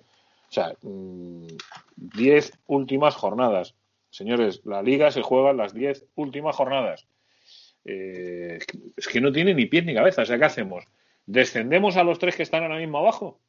O 0.53 0.55
sea, 0.55 0.77
10 0.83 2.53
mm, 2.53 2.59
últimas 2.67 3.17
jornadas. 3.17 3.75
Señores, 4.11 4.61
la 4.67 4.83
liga 4.83 5.11
se 5.11 5.23
juega 5.23 5.55
las 5.55 5.73
10 5.73 6.05
últimas 6.15 6.55
jornadas. 6.55 7.09
Eh, 7.87 8.59
es 8.95 9.09
que 9.09 9.23
no 9.23 9.33
tiene 9.33 9.55
ni 9.55 9.65
pies 9.65 9.87
ni 9.87 9.95
cabeza. 9.95 10.23
O 10.23 10.27
sea, 10.27 10.37
¿qué 10.37 10.45
hacemos? 10.45 10.85
¿Descendemos 11.25 11.97
a 11.97 12.05
los 12.05 12.19
tres 12.19 12.37
que 12.37 12.43
están 12.43 12.65
ahora 12.65 12.77
mismo 12.77 12.99
abajo? 12.99 13.41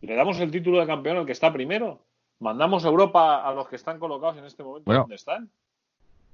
¿Le 0.00 0.14
damos 0.14 0.40
el 0.40 0.50
título 0.50 0.80
de 0.80 0.86
campeón 0.86 1.18
al 1.18 1.26
que 1.26 1.32
está 1.32 1.52
primero? 1.52 2.00
¿Mandamos 2.38 2.82
Europa 2.86 3.46
a 3.46 3.52
los 3.52 3.68
que 3.68 3.76
están 3.76 3.98
colocados 3.98 4.38
en 4.38 4.46
este 4.46 4.62
momento 4.62 4.90
donde 4.90 5.16
están? 5.16 5.50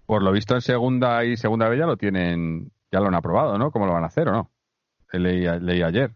Por 0.07 0.23
lo 0.23 0.31
visto 0.31 0.55
en 0.55 0.61
segunda 0.61 1.25
y 1.25 1.37
segunda 1.37 1.69
vez 1.69 1.81
ya 1.81 1.87
lo 1.87 1.97
tienen, 1.97 2.71
ya 2.93 3.01
lo 3.01 3.09
han 3.09 3.17
aprobado, 3.17 3.59
¿no? 3.59 3.73
¿Cómo 3.73 3.87
lo 3.87 3.95
van 3.95 4.05
a 4.05 4.09
hacer 4.09 4.29
o 4.29 4.33
no? 4.33 4.51
Leí, 5.11 5.45
leí 5.61 5.83
ayer 5.83 6.13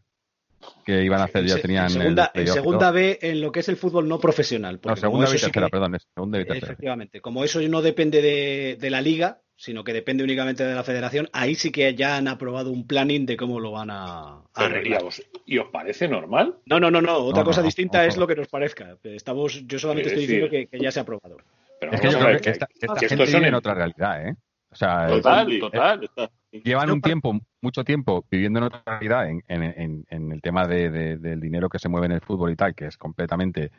que 0.85 1.05
iban 1.05 1.21
a 1.21 1.25
hacer, 1.25 1.45
ya 1.45 1.59
tenían. 1.59 1.91
segunda, 1.91 2.31
el 2.35 2.49
segunda 2.49 2.91
B 2.91 3.19
en 3.21 3.41
lo 3.41 3.53
que 3.53 3.61
es 3.61 3.69
el 3.69 3.77
fútbol 3.77 4.09
no 4.09 4.19
profesional. 4.19 4.81
No, 4.85 4.97
segunda 4.97 5.29
y 5.29 5.39
tercera, 5.39 5.69
perdón. 5.69 5.99
Segunda 6.15 6.41
y 6.41 6.45
tercera. 6.45 6.67
Efectivamente. 6.67 7.21
Como 7.21 7.45
eso 7.45 7.61
no 7.61 7.83
depende 7.83 8.23
de, 8.23 8.91
la 8.91 9.01
liga, 9.01 9.41
sino 9.55 9.85
que 9.85 9.93
depende 9.93 10.25
únicamente 10.25 10.65
de 10.65 10.75
la 10.75 10.85
federación, 10.85 11.29
ahí 11.33 11.55
sí 11.55 11.71
que 11.71 11.95
ya 11.95 12.17
han 12.17 12.29
aprobado 12.29 12.71
un 12.71 12.87
planning 12.87 13.27
de 13.27 13.37
cómo 13.37 13.61
lo 13.61 13.73
van 13.73 13.91
a, 13.91 14.43
arreglar. 14.55 15.03
¿Y 15.45 15.59
os 15.59 15.69
parece 15.69 16.09
normal? 16.09 16.57
No, 16.67 16.81
no, 16.81 16.91
no, 16.91 17.03
no. 17.03 17.19
Otra 17.19 17.45
cosa 17.45 17.63
distinta 17.63 18.05
es 18.07 18.17
lo 18.17 18.27
que 18.27 18.37
nos 18.37 18.49
parezca. 18.49 18.97
Estamos, 19.03 19.67
yo 19.67 19.79
solamente 19.79 20.09
estoy 20.09 20.27
diciendo 20.27 20.49
que, 20.51 20.69
ya 20.81 20.91
se 20.91 21.01
ha 21.01 21.03
aprobado. 21.03 21.37
Pero 21.81 21.93
es 21.93 22.01
que 22.01 22.11
yo 22.11 22.19
creo 22.19 22.41
que, 22.41 22.51
esta, 22.51 22.67
gente 22.99 23.25
vive 23.27 23.49
en 23.49 23.55
otra 23.55 23.75
realidad, 23.75 24.27
¿eh? 24.27 24.35
O 24.71 24.75
sea, 24.75 25.07
total, 25.07 25.59
total. 25.61 26.11
Llevan 26.51 26.91
un 26.91 27.01
tiempo, 27.01 27.39
mucho 27.61 27.85
tiempo 27.85 28.25
viviendo 28.31 28.59
en 28.59 28.65
otra 28.65 28.83
realidad 28.87 29.29
en, 29.29 30.07
el 30.09 30.43
tema 30.43 30.67
del 30.67 31.41
dinero 31.41 31.69
que 31.69 31.79
se 31.79 31.89
mueve 31.89 32.07
en 32.07 32.13
el 32.13 32.21
fútbol 32.21 32.51
y 32.51 32.57
tal, 32.57 32.75
que 32.75 32.87
es 32.87 32.97
completamente 32.97 33.71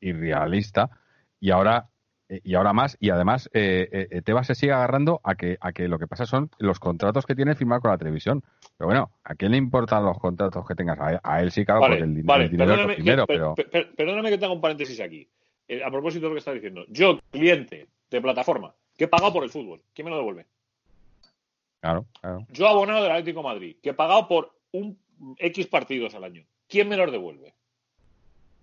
irrealista. 0.00 0.90
Y 1.40 1.50
ahora 1.50 1.88
y 2.42 2.54
ahora 2.54 2.72
más, 2.72 2.96
y 3.00 3.10
además 3.10 3.50
eh, 3.52 4.08
eh, 4.10 4.22
Tebas 4.22 4.46
se 4.46 4.54
sigue 4.54 4.72
agarrando 4.72 5.20
a 5.24 5.34
que, 5.34 5.58
a 5.60 5.72
que 5.72 5.88
lo 5.88 5.98
que 5.98 6.06
pasa 6.06 6.24
son 6.26 6.50
los 6.58 6.80
contratos 6.80 7.26
que 7.26 7.34
tiene 7.34 7.54
firmado 7.54 7.82
con 7.82 7.90
la 7.90 7.98
televisión. 7.98 8.42
Pero 8.78 8.88
bueno, 8.88 9.10
¿a 9.24 9.34
quién 9.34 9.52
le 9.52 9.58
importan 9.58 10.04
los 10.04 10.18
contratos 10.18 10.66
que 10.66 10.74
tengas? 10.74 10.98
A, 11.22 11.42
él 11.42 11.50
sí, 11.50 11.64
claro, 11.64 11.82
porque 11.82 11.98
el, 11.98 12.14
dinero 12.14 12.74
es 12.74 12.80
lo 12.80 12.94
primero, 12.94 13.26
pero... 13.26 13.54
perdóname 13.96 14.30
que 14.30 14.38
tenga 14.38 14.52
un 14.52 14.60
paréntesis 14.60 15.00
aquí. 15.00 15.28
Eh, 15.68 15.82
a 15.82 15.90
propósito 15.90 16.26
de 16.26 16.30
lo 16.30 16.34
que 16.34 16.38
está 16.38 16.52
diciendo. 16.52 16.84
Yo, 16.88 17.18
cliente 17.30 17.88
de 18.10 18.20
plataforma, 18.20 18.74
que 18.96 19.04
he 19.04 19.08
pagado 19.08 19.32
por 19.32 19.44
el 19.44 19.50
fútbol, 19.50 19.82
¿quién 19.94 20.06
me 20.06 20.10
lo 20.10 20.18
devuelve? 20.18 20.46
Claro, 21.84 22.06
claro. 22.18 22.46
Yo, 22.48 22.66
abonado 22.66 23.02
del 23.02 23.12
Atlético 23.12 23.42
Madrid, 23.42 23.76
que 23.82 23.90
he 23.90 23.92
pagado 23.94 24.26
por 24.26 24.54
un 24.72 24.98
X 25.36 25.66
partidos 25.66 26.14
al 26.14 26.24
año, 26.24 26.46
¿quién 26.66 26.88
me 26.88 26.96
los 26.96 27.12
devuelve? 27.12 27.48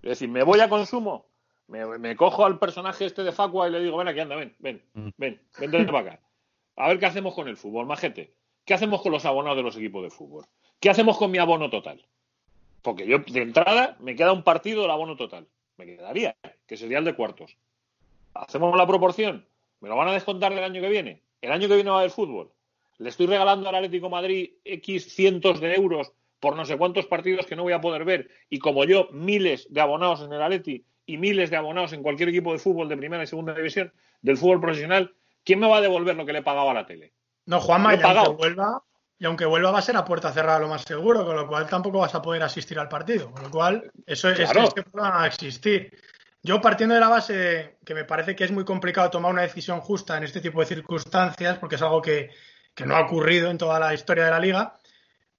Es 0.02 0.10
decir, 0.10 0.28
¿me 0.28 0.42
voy 0.42 0.60
a 0.60 0.68
consumo? 0.68 1.28
Me, 1.68 2.16
cojo 2.16 2.48
al 2.48 2.58
personaje 2.58 3.06
este 3.06 3.24
de 3.24 3.32
Facua 3.32 3.68
y 3.68 3.74
le 3.74 3.80
digo, 3.80 3.98
ven 3.98 4.08
aquí, 4.08 4.22
anda, 4.22 4.36
ven, 4.36 4.56
ven, 4.58 4.82
mm. 4.96 5.10
ven, 5.18 5.40
ven, 5.60 5.86
para 5.86 6.00
acá. 6.00 6.20
A 6.78 6.88
ver 6.88 6.98
qué 6.98 7.06
hacemos 7.06 7.36
con 7.36 7.48
el 7.48 7.58
fútbol, 7.58 7.86
majete. 7.86 8.34
¿Qué 8.66 8.74
hacemos 8.74 9.04
con 9.04 9.12
los 9.12 9.24
abonados 9.24 9.58
de 9.58 9.64
los 9.64 9.78
equipos 9.78 10.02
de 10.02 10.10
fútbol? 10.10 10.46
¿Qué 10.80 10.90
hacemos 10.90 11.20
con 11.20 11.30
mi 11.30 11.38
abono 11.38 11.70
total? 11.70 12.04
Porque 12.82 13.06
yo, 13.06 13.20
de 13.20 13.44
entrada, 13.44 13.98
me 14.00 14.16
queda 14.16 14.32
un 14.32 14.44
partido 14.44 14.82
del 14.82 14.90
abono 14.90 15.16
total. 15.16 15.48
Me 15.78 15.86
quedaría, 15.86 16.36
que 16.66 16.76
sería 16.76 16.98
el 16.98 17.06
de 17.06 17.14
cuartos. 17.14 17.56
¿Hacemos 18.34 18.76
la 18.76 18.88
proporción? 18.88 19.46
¿Me 19.80 19.90
lo 19.90 19.96
van 19.96 20.08
a 20.08 20.14
descontar 20.14 20.52
el 20.54 20.64
año 20.64 20.82
que 20.82 20.90
viene? 20.90 21.22
¿El 21.40 21.52
año 21.52 21.68
que 21.68 21.76
viene 21.76 21.92
va 21.92 21.98
a 21.98 22.00
haber 22.00 22.12
fútbol? 22.12 22.52
¿Le 23.02 23.10
estoy 23.10 23.26
regalando 23.26 23.68
al 23.68 23.74
Atlético 23.74 24.12
Madrid 24.12 24.52
X 24.64 25.16
cientos 25.16 25.60
de 25.60 25.74
euros 25.74 26.14
por 26.40 26.56
no 26.56 26.66
sé 26.66 26.78
cuántos 26.78 27.08
partidos 27.08 27.48
que 27.48 27.56
no 27.56 27.64
voy 27.64 27.74
a 27.74 27.82
poder 27.82 28.06
ver? 28.06 28.30
Y 28.48 28.60
como 28.60 28.86
yo, 28.86 29.08
miles 29.12 29.66
de 29.72 29.82
abonados 29.82 30.22
en 30.22 30.32
el 30.32 30.42
Atleti 30.42 30.86
y 31.08 31.18
miles 31.18 31.50
de 31.50 31.58
abonados 31.58 31.94
en 31.94 32.04
cualquier 32.04 32.30
equipo 32.30 32.52
de 32.52 32.60
fútbol 32.60 32.88
de 32.90 32.98
primera 32.98 33.24
y 33.24 33.28
segunda 33.28 33.56
división 33.56 33.92
del 34.22 34.38
fútbol 34.38 34.62
profesional, 34.62 35.16
¿quién 35.44 35.60
me 35.60 35.68
va 35.68 35.78
a 35.78 35.82
devolver 35.82 36.16
lo 36.16 36.28
que 36.28 36.34
le 36.34 36.40
he 36.40 36.44
pagado 36.44 36.70
a 36.70 36.76
la 36.76 36.86
tele? 36.86 37.14
No, 37.48 37.60
Juanma, 37.60 37.96
y 37.96 38.02
aunque, 38.04 38.34
vuelva, 38.34 38.84
y 39.18 39.26
aunque 39.26 39.46
vuelva 39.46 39.72
va 39.72 39.80
a 39.80 39.82
ser 39.82 39.98
a 39.98 40.06
puerta 40.06 40.32
cerrada 40.32 40.60
lo 40.60 40.68
más 40.68 40.84
seguro, 40.84 41.26
con 41.26 41.36
lo 41.36 41.48
cual 41.48 41.68
tampoco 41.68 41.98
vas 41.98 42.14
a 42.14 42.22
poder 42.22 42.44
asistir 42.44 42.78
al 42.78 42.88
partido. 42.88 43.32
Con 43.32 43.42
lo 43.42 43.50
cual, 43.50 43.92
eso 44.06 44.30
es, 44.30 44.38
que 44.38 44.84
va 44.96 45.24
a 45.24 45.26
existir. 45.26 45.92
Yo 46.44 46.62
partiendo 46.62 46.94
de 46.94 47.02
la 47.02 47.10
base 47.10 47.78
que 47.84 47.96
me 47.96 48.04
parece 48.04 48.36
que 48.36 48.44
es 48.44 48.52
muy 48.52 48.64
complicado 48.64 49.10
tomar 49.10 49.32
una 49.32 49.42
decisión 49.42 49.80
justa 49.82 50.18
en 50.18 50.24
este 50.24 50.40
tipo 50.40 50.60
de 50.60 50.68
circunstancias, 50.68 51.58
porque 51.58 51.76
es 51.76 51.82
algo 51.82 52.02
que, 52.02 52.30
no 52.86 52.96
ha 52.96 53.02
ocurrido 53.02 53.50
en 53.50 53.58
toda 53.58 53.80
la 53.80 53.94
historia 53.94 54.26
de 54.26 54.32
la 54.32 54.40
liga, 54.40 54.80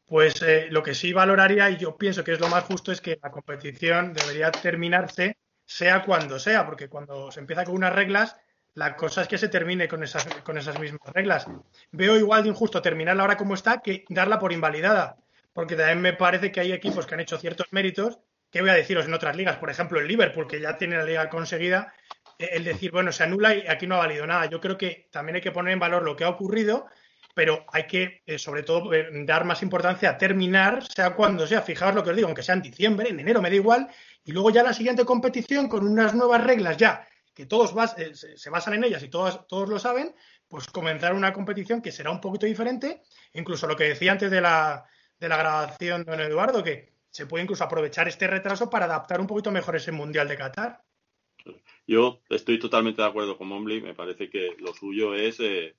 pues 0.06 0.42
eh, 0.42 0.68
lo 0.70 0.82
que 0.82 0.94
sí 0.94 1.12
valoraría 1.12 1.70
y 1.70 1.78
yo 1.78 1.96
pienso 1.96 2.22
que 2.22 2.32
es 2.32 2.40
lo 2.40 2.48
más 2.48 2.64
justo 2.64 2.92
es 2.92 3.00
que 3.00 3.18
la 3.22 3.30
competición 3.30 4.12
debería 4.12 4.50
terminarse 4.50 5.38
sea 5.64 6.02
cuando 6.02 6.38
sea, 6.38 6.66
porque 6.66 6.88
cuando 6.88 7.30
se 7.30 7.40
empieza 7.40 7.64
con 7.64 7.76
unas 7.76 7.94
reglas, 7.94 8.36
la 8.74 8.96
cosa 8.96 9.22
es 9.22 9.28
que 9.28 9.38
se 9.38 9.48
termine 9.48 9.88
con 9.88 10.02
esas, 10.02 10.26
con 10.44 10.58
esas 10.58 10.78
mismas 10.78 11.00
reglas. 11.12 11.46
Veo 11.90 12.16
igual 12.16 12.42
de 12.42 12.50
injusto 12.50 12.82
terminarla 12.82 13.22
ahora 13.22 13.36
como 13.36 13.54
está 13.54 13.80
que 13.80 14.04
darla 14.08 14.38
por 14.38 14.52
invalidada, 14.52 15.16
porque 15.52 15.76
también 15.76 16.00
me 16.00 16.12
parece 16.12 16.52
que 16.52 16.60
hay 16.60 16.72
equipos 16.72 17.06
que 17.06 17.14
han 17.14 17.20
hecho 17.20 17.38
ciertos 17.38 17.66
méritos, 17.72 18.18
que 18.50 18.60
voy 18.60 18.70
a 18.70 18.74
deciros 18.74 19.06
en 19.06 19.14
otras 19.14 19.36
ligas, 19.36 19.56
por 19.56 19.70
ejemplo 19.70 19.98
el 19.98 20.08
Liverpool, 20.08 20.46
que 20.46 20.60
ya 20.60 20.76
tiene 20.76 20.96
la 20.96 21.04
liga 21.04 21.28
conseguida, 21.28 21.94
eh, 22.38 22.50
el 22.52 22.64
decir, 22.64 22.90
bueno, 22.90 23.12
se 23.12 23.24
anula 23.24 23.54
y 23.54 23.66
aquí 23.66 23.86
no 23.86 23.96
ha 23.96 23.98
valido 23.98 24.26
nada. 24.26 24.46
Yo 24.46 24.60
creo 24.60 24.76
que 24.76 25.08
también 25.10 25.36
hay 25.36 25.42
que 25.42 25.52
poner 25.52 25.72
en 25.72 25.78
valor 25.78 26.02
lo 26.02 26.16
que 26.16 26.24
ha 26.24 26.28
ocurrido, 26.28 26.86
pero 27.34 27.64
hay 27.72 27.86
que, 27.86 28.22
eh, 28.26 28.38
sobre 28.38 28.62
todo, 28.62 28.92
eh, 28.92 29.08
dar 29.24 29.44
más 29.44 29.62
importancia 29.62 30.10
a 30.10 30.18
terminar, 30.18 30.84
sea 30.86 31.14
cuando 31.14 31.46
sea. 31.46 31.62
Fijaos 31.62 31.94
lo 31.94 32.04
que 32.04 32.10
os 32.10 32.16
digo, 32.16 32.28
aunque 32.28 32.42
sea 32.42 32.54
en 32.54 32.62
diciembre, 32.62 33.08
en 33.08 33.20
enero, 33.20 33.40
me 33.40 33.48
da 33.48 33.56
igual, 33.56 33.88
y 34.24 34.32
luego 34.32 34.50
ya 34.50 34.62
la 34.62 34.74
siguiente 34.74 35.04
competición 35.04 35.68
con 35.68 35.86
unas 35.86 36.14
nuevas 36.14 36.44
reglas 36.44 36.76
ya, 36.76 37.08
que 37.34 37.46
todos 37.46 37.74
eh, 37.96 38.12
se 38.14 38.50
basan 38.50 38.74
en 38.74 38.84
ellas 38.84 39.02
y 39.02 39.08
todos, 39.08 39.46
todos 39.46 39.68
lo 39.68 39.78
saben, 39.78 40.14
pues 40.48 40.66
comenzar 40.68 41.14
una 41.14 41.32
competición 41.32 41.80
que 41.80 41.92
será 41.92 42.10
un 42.10 42.20
poquito 42.20 42.46
diferente, 42.46 43.02
incluso 43.32 43.66
lo 43.66 43.76
que 43.76 43.84
decía 43.84 44.12
antes 44.12 44.30
de 44.30 44.40
la, 44.40 44.84
de 45.18 45.28
la 45.28 45.36
grabación, 45.38 46.04
don 46.04 46.20
Eduardo, 46.20 46.62
que 46.62 46.92
se 47.10 47.26
puede 47.26 47.44
incluso 47.44 47.64
aprovechar 47.64 48.08
este 48.08 48.26
retraso 48.26 48.68
para 48.68 48.84
adaptar 48.84 49.20
un 49.20 49.26
poquito 49.26 49.50
mejor 49.50 49.76
ese 49.76 49.92
Mundial 49.92 50.28
de 50.28 50.36
Qatar. 50.36 50.82
Yo 51.86 52.20
estoy 52.28 52.58
totalmente 52.58 53.02
de 53.02 53.08
acuerdo 53.08 53.36
con 53.36 53.48
Mombly, 53.48 53.80
me 53.80 53.94
parece 53.94 54.30
que 54.30 54.54
lo 54.58 54.72
suyo 54.74 55.14
es 55.14 55.40
eh, 55.40 55.74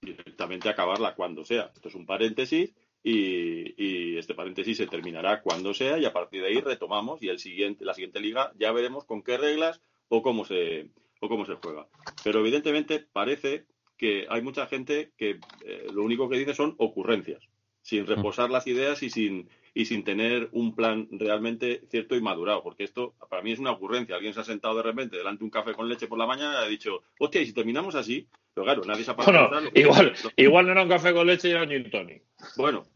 directamente 0.00 0.68
acabarla 0.68 1.14
cuando 1.14 1.44
sea. 1.44 1.70
Esto 1.74 1.88
es 1.88 1.94
un 1.94 2.06
paréntesis 2.06 2.74
y, 3.02 4.16
este 4.18 4.34
paréntesis 4.34 4.76
se 4.76 4.86
terminará 4.86 5.40
cuando 5.40 5.72
sea 5.72 5.98
y 5.98 6.04
a 6.04 6.12
partir 6.12 6.42
de 6.42 6.48
ahí 6.48 6.60
retomamos 6.60 7.22
y 7.22 7.28
el 7.28 7.38
siguiente, 7.38 7.84
la 7.84 7.94
siguiente 7.94 8.20
liga 8.20 8.52
ya 8.58 8.72
veremos 8.72 9.04
con 9.04 9.22
qué 9.22 9.36
reglas 9.36 9.80
o 10.08 10.22
cómo 10.22 10.44
se 10.44 10.90
o 11.20 11.28
cómo 11.28 11.44
se 11.46 11.54
juega. 11.54 11.86
Pero 12.24 12.40
evidentemente 12.40 13.00
parece 13.00 13.66
que 13.96 14.26
hay 14.28 14.42
mucha 14.42 14.66
gente 14.66 15.12
que 15.16 15.40
eh, 15.64 15.86
lo 15.92 16.04
único 16.04 16.28
que 16.28 16.38
dice 16.38 16.54
son 16.54 16.74
ocurrencias, 16.78 17.48
sin 17.82 18.04
mm. 18.04 18.06
reposar 18.06 18.50
las 18.50 18.66
ideas 18.66 19.02
y 19.02 19.10
sin 19.10 19.48
y 19.78 19.84
sin 19.84 20.02
tener 20.02 20.48
un 20.50 20.74
plan 20.74 21.06
realmente 21.12 21.82
cierto 21.88 22.16
y 22.16 22.20
madurado, 22.20 22.64
porque 22.64 22.82
esto 22.82 23.14
para 23.30 23.42
mí 23.42 23.52
es 23.52 23.60
una 23.60 23.70
ocurrencia. 23.70 24.16
Alguien 24.16 24.34
se 24.34 24.40
ha 24.40 24.44
sentado 24.44 24.74
de 24.74 24.82
repente 24.82 25.16
delante 25.16 25.38
de 25.38 25.44
un 25.44 25.52
café 25.52 25.72
con 25.72 25.88
leche 25.88 26.08
por 26.08 26.18
la 26.18 26.26
mañana 26.26 26.54
y 26.54 26.64
ha 26.64 26.68
dicho, 26.68 27.04
hostia, 27.20 27.42
y 27.42 27.46
si 27.46 27.52
terminamos 27.52 27.94
así, 27.94 28.26
pero 28.52 28.64
claro, 28.64 28.82
nadie 28.84 29.04
se 29.04 29.12
ha. 29.12 29.14
Bueno, 29.14 29.70
igual, 29.74 30.14
igual 30.34 30.66
no 30.66 30.72
era 30.72 30.82
un 30.82 30.88
café 30.88 31.14
con 31.14 31.28
leche 31.28 31.46
y 31.46 31.50
era 31.52 31.62
un 31.62 31.68
gin 31.68 31.88
tonic. 31.92 32.24
Bueno, 32.56 32.88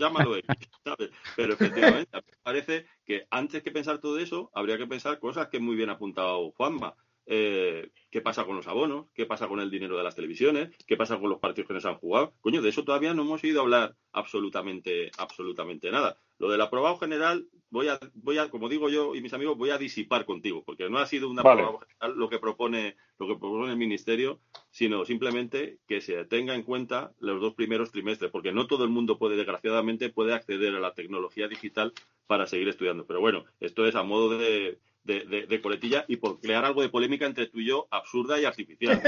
llámalo 0.00 0.34
X, 0.36 0.48
¿sabes? 0.82 1.10
Pero 1.36 1.52
efectivamente, 1.52 2.08
me 2.16 2.36
parece 2.42 2.86
que 3.04 3.26
antes 3.28 3.62
que 3.62 3.70
pensar 3.70 3.98
todo 3.98 4.18
eso, 4.18 4.50
habría 4.54 4.78
que 4.78 4.86
pensar 4.86 5.18
cosas 5.18 5.48
que 5.48 5.60
muy 5.60 5.76
bien 5.76 5.90
ha 5.90 5.94
apuntado 5.94 6.52
Juanma. 6.52 6.94
Eh, 7.32 7.92
qué 8.10 8.20
pasa 8.20 8.44
con 8.44 8.56
los 8.56 8.66
abonos, 8.66 9.06
qué 9.14 9.24
pasa 9.24 9.46
con 9.46 9.60
el 9.60 9.70
dinero 9.70 9.96
de 9.96 10.02
las 10.02 10.16
televisiones, 10.16 10.70
qué 10.84 10.96
pasa 10.96 11.16
con 11.20 11.30
los 11.30 11.38
partidos 11.38 11.68
que 11.68 11.74
nos 11.74 11.84
han 11.84 11.94
jugado. 11.94 12.34
Coño, 12.40 12.60
de 12.60 12.70
eso 12.70 12.82
todavía 12.82 13.14
no 13.14 13.22
hemos 13.22 13.44
oído 13.44 13.60
hablar 13.60 13.94
absolutamente, 14.10 15.12
absolutamente 15.16 15.92
nada. 15.92 16.18
Lo 16.40 16.50
del 16.50 16.60
aprobado 16.60 16.96
general, 16.96 17.46
voy 17.70 17.86
a, 17.86 18.00
voy 18.14 18.38
a, 18.38 18.50
como 18.50 18.68
digo 18.68 18.88
yo 18.88 19.14
y 19.14 19.20
mis 19.20 19.32
amigos, 19.32 19.56
voy 19.56 19.70
a 19.70 19.78
disipar 19.78 20.24
contigo, 20.24 20.64
porque 20.66 20.90
no 20.90 20.98
ha 20.98 21.06
sido 21.06 21.30
un 21.30 21.38
aprobado 21.38 21.78
general 21.78 22.18
lo 22.18 22.28
que 22.28 22.40
propone, 22.40 22.96
lo 23.20 23.28
que 23.28 23.36
propone 23.36 23.70
el 23.70 23.78
ministerio, 23.78 24.40
sino 24.70 25.04
simplemente 25.04 25.78
que 25.86 26.00
se 26.00 26.24
tenga 26.24 26.56
en 26.56 26.64
cuenta 26.64 27.12
los 27.20 27.40
dos 27.40 27.54
primeros 27.54 27.92
trimestres, 27.92 28.32
porque 28.32 28.50
no 28.50 28.66
todo 28.66 28.82
el 28.82 28.90
mundo 28.90 29.18
puede, 29.18 29.36
desgraciadamente, 29.36 30.08
puede 30.08 30.34
acceder 30.34 30.74
a 30.74 30.80
la 30.80 30.94
tecnología 30.94 31.46
digital 31.46 31.92
para 32.26 32.48
seguir 32.48 32.68
estudiando. 32.68 33.06
Pero 33.06 33.20
bueno, 33.20 33.44
esto 33.60 33.86
es 33.86 33.94
a 33.94 34.02
modo 34.02 34.36
de, 34.36 34.80
de, 35.04 35.60
coletilla 35.62 36.04
y 36.08 36.16
por 36.16 36.40
crear 36.40 36.64
algo 36.64 36.82
de 36.82 36.88
polémica 36.88 37.26
entre 37.26 37.46
tú 37.46 37.60
y 37.60 37.66
yo 37.66 37.86
absurda 37.90 38.40
y 38.40 38.44
artificial. 38.44 39.00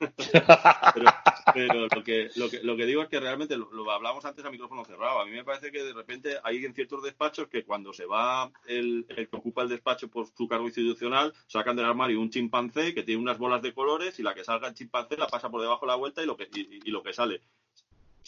pero, 0.94 1.10
pero 1.52 1.88
lo, 1.88 2.04
que, 2.04 2.30
lo, 2.36 2.48
que, 2.48 2.62
lo 2.62 2.76
que 2.76 2.86
digo 2.86 3.02
es 3.02 3.08
que 3.08 3.18
realmente 3.18 3.56
lo, 3.56 3.72
lo 3.72 3.90
hablamos 3.90 4.24
antes 4.24 4.44
a 4.44 4.50
micrófono 4.50 4.84
cerrado. 4.84 5.20
A 5.20 5.24
mí 5.24 5.32
me 5.32 5.44
parece 5.44 5.72
que 5.72 5.82
de 5.82 5.92
repente 5.92 6.38
hay 6.44 6.64
en 6.64 6.74
ciertos 6.74 7.02
despachos 7.02 7.48
que 7.48 7.64
cuando 7.64 7.92
se 7.92 8.06
va 8.06 8.50
el, 8.66 9.06
el 9.08 9.28
que 9.28 9.36
ocupa 9.36 9.62
el 9.62 9.68
despacho 9.68 10.08
por 10.08 10.28
su 10.28 10.46
cargo 10.46 10.66
institucional, 10.66 11.34
sacan 11.48 11.74
del 11.74 11.86
armario 11.86 12.20
un 12.20 12.30
chimpancé 12.30 12.94
que 12.94 13.02
tiene 13.02 13.20
unas 13.20 13.38
bolas 13.38 13.60
de 13.60 13.74
colores 13.74 14.18
y 14.20 14.22
la 14.22 14.34
que 14.34 14.44
salga 14.44 14.68
el 14.68 14.74
chimpancé 14.74 15.16
la 15.16 15.26
pasa 15.26 15.50
por 15.50 15.60
debajo 15.60 15.84
de 15.84 15.92
la 15.92 15.96
vuelta 15.96 16.22
y 16.22 16.26
lo 16.26 16.36
que, 16.36 16.48
y, 16.54 16.88
y 16.88 16.90
lo 16.90 17.02
que 17.02 17.12
sale 17.12 17.42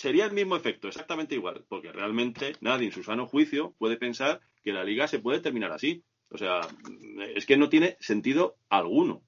sería 0.01 0.25
el 0.25 0.33
mismo 0.33 0.57
efecto, 0.57 0.89
exactamente 0.89 1.35
igual, 1.35 1.63
porque 1.69 1.93
realmente 1.93 2.57
nadie 2.63 2.87
en 2.87 2.93
su 2.93 3.05
sano 3.05 3.27
juicio 3.27 3.75
puede 3.77 3.99
pensar 3.99 4.41
que 4.65 4.73
la 4.73 4.83
liga 4.83 5.07
se 5.07 5.19
puede 5.19 5.41
terminar 5.41 5.73
así. 5.73 6.03
O 6.31 6.39
sea, 6.39 6.61
es 7.35 7.45
que 7.47 7.57
no 7.57 7.69
tiene 7.69 7.97
sentido 8.01 8.57
alguno. 8.69 9.23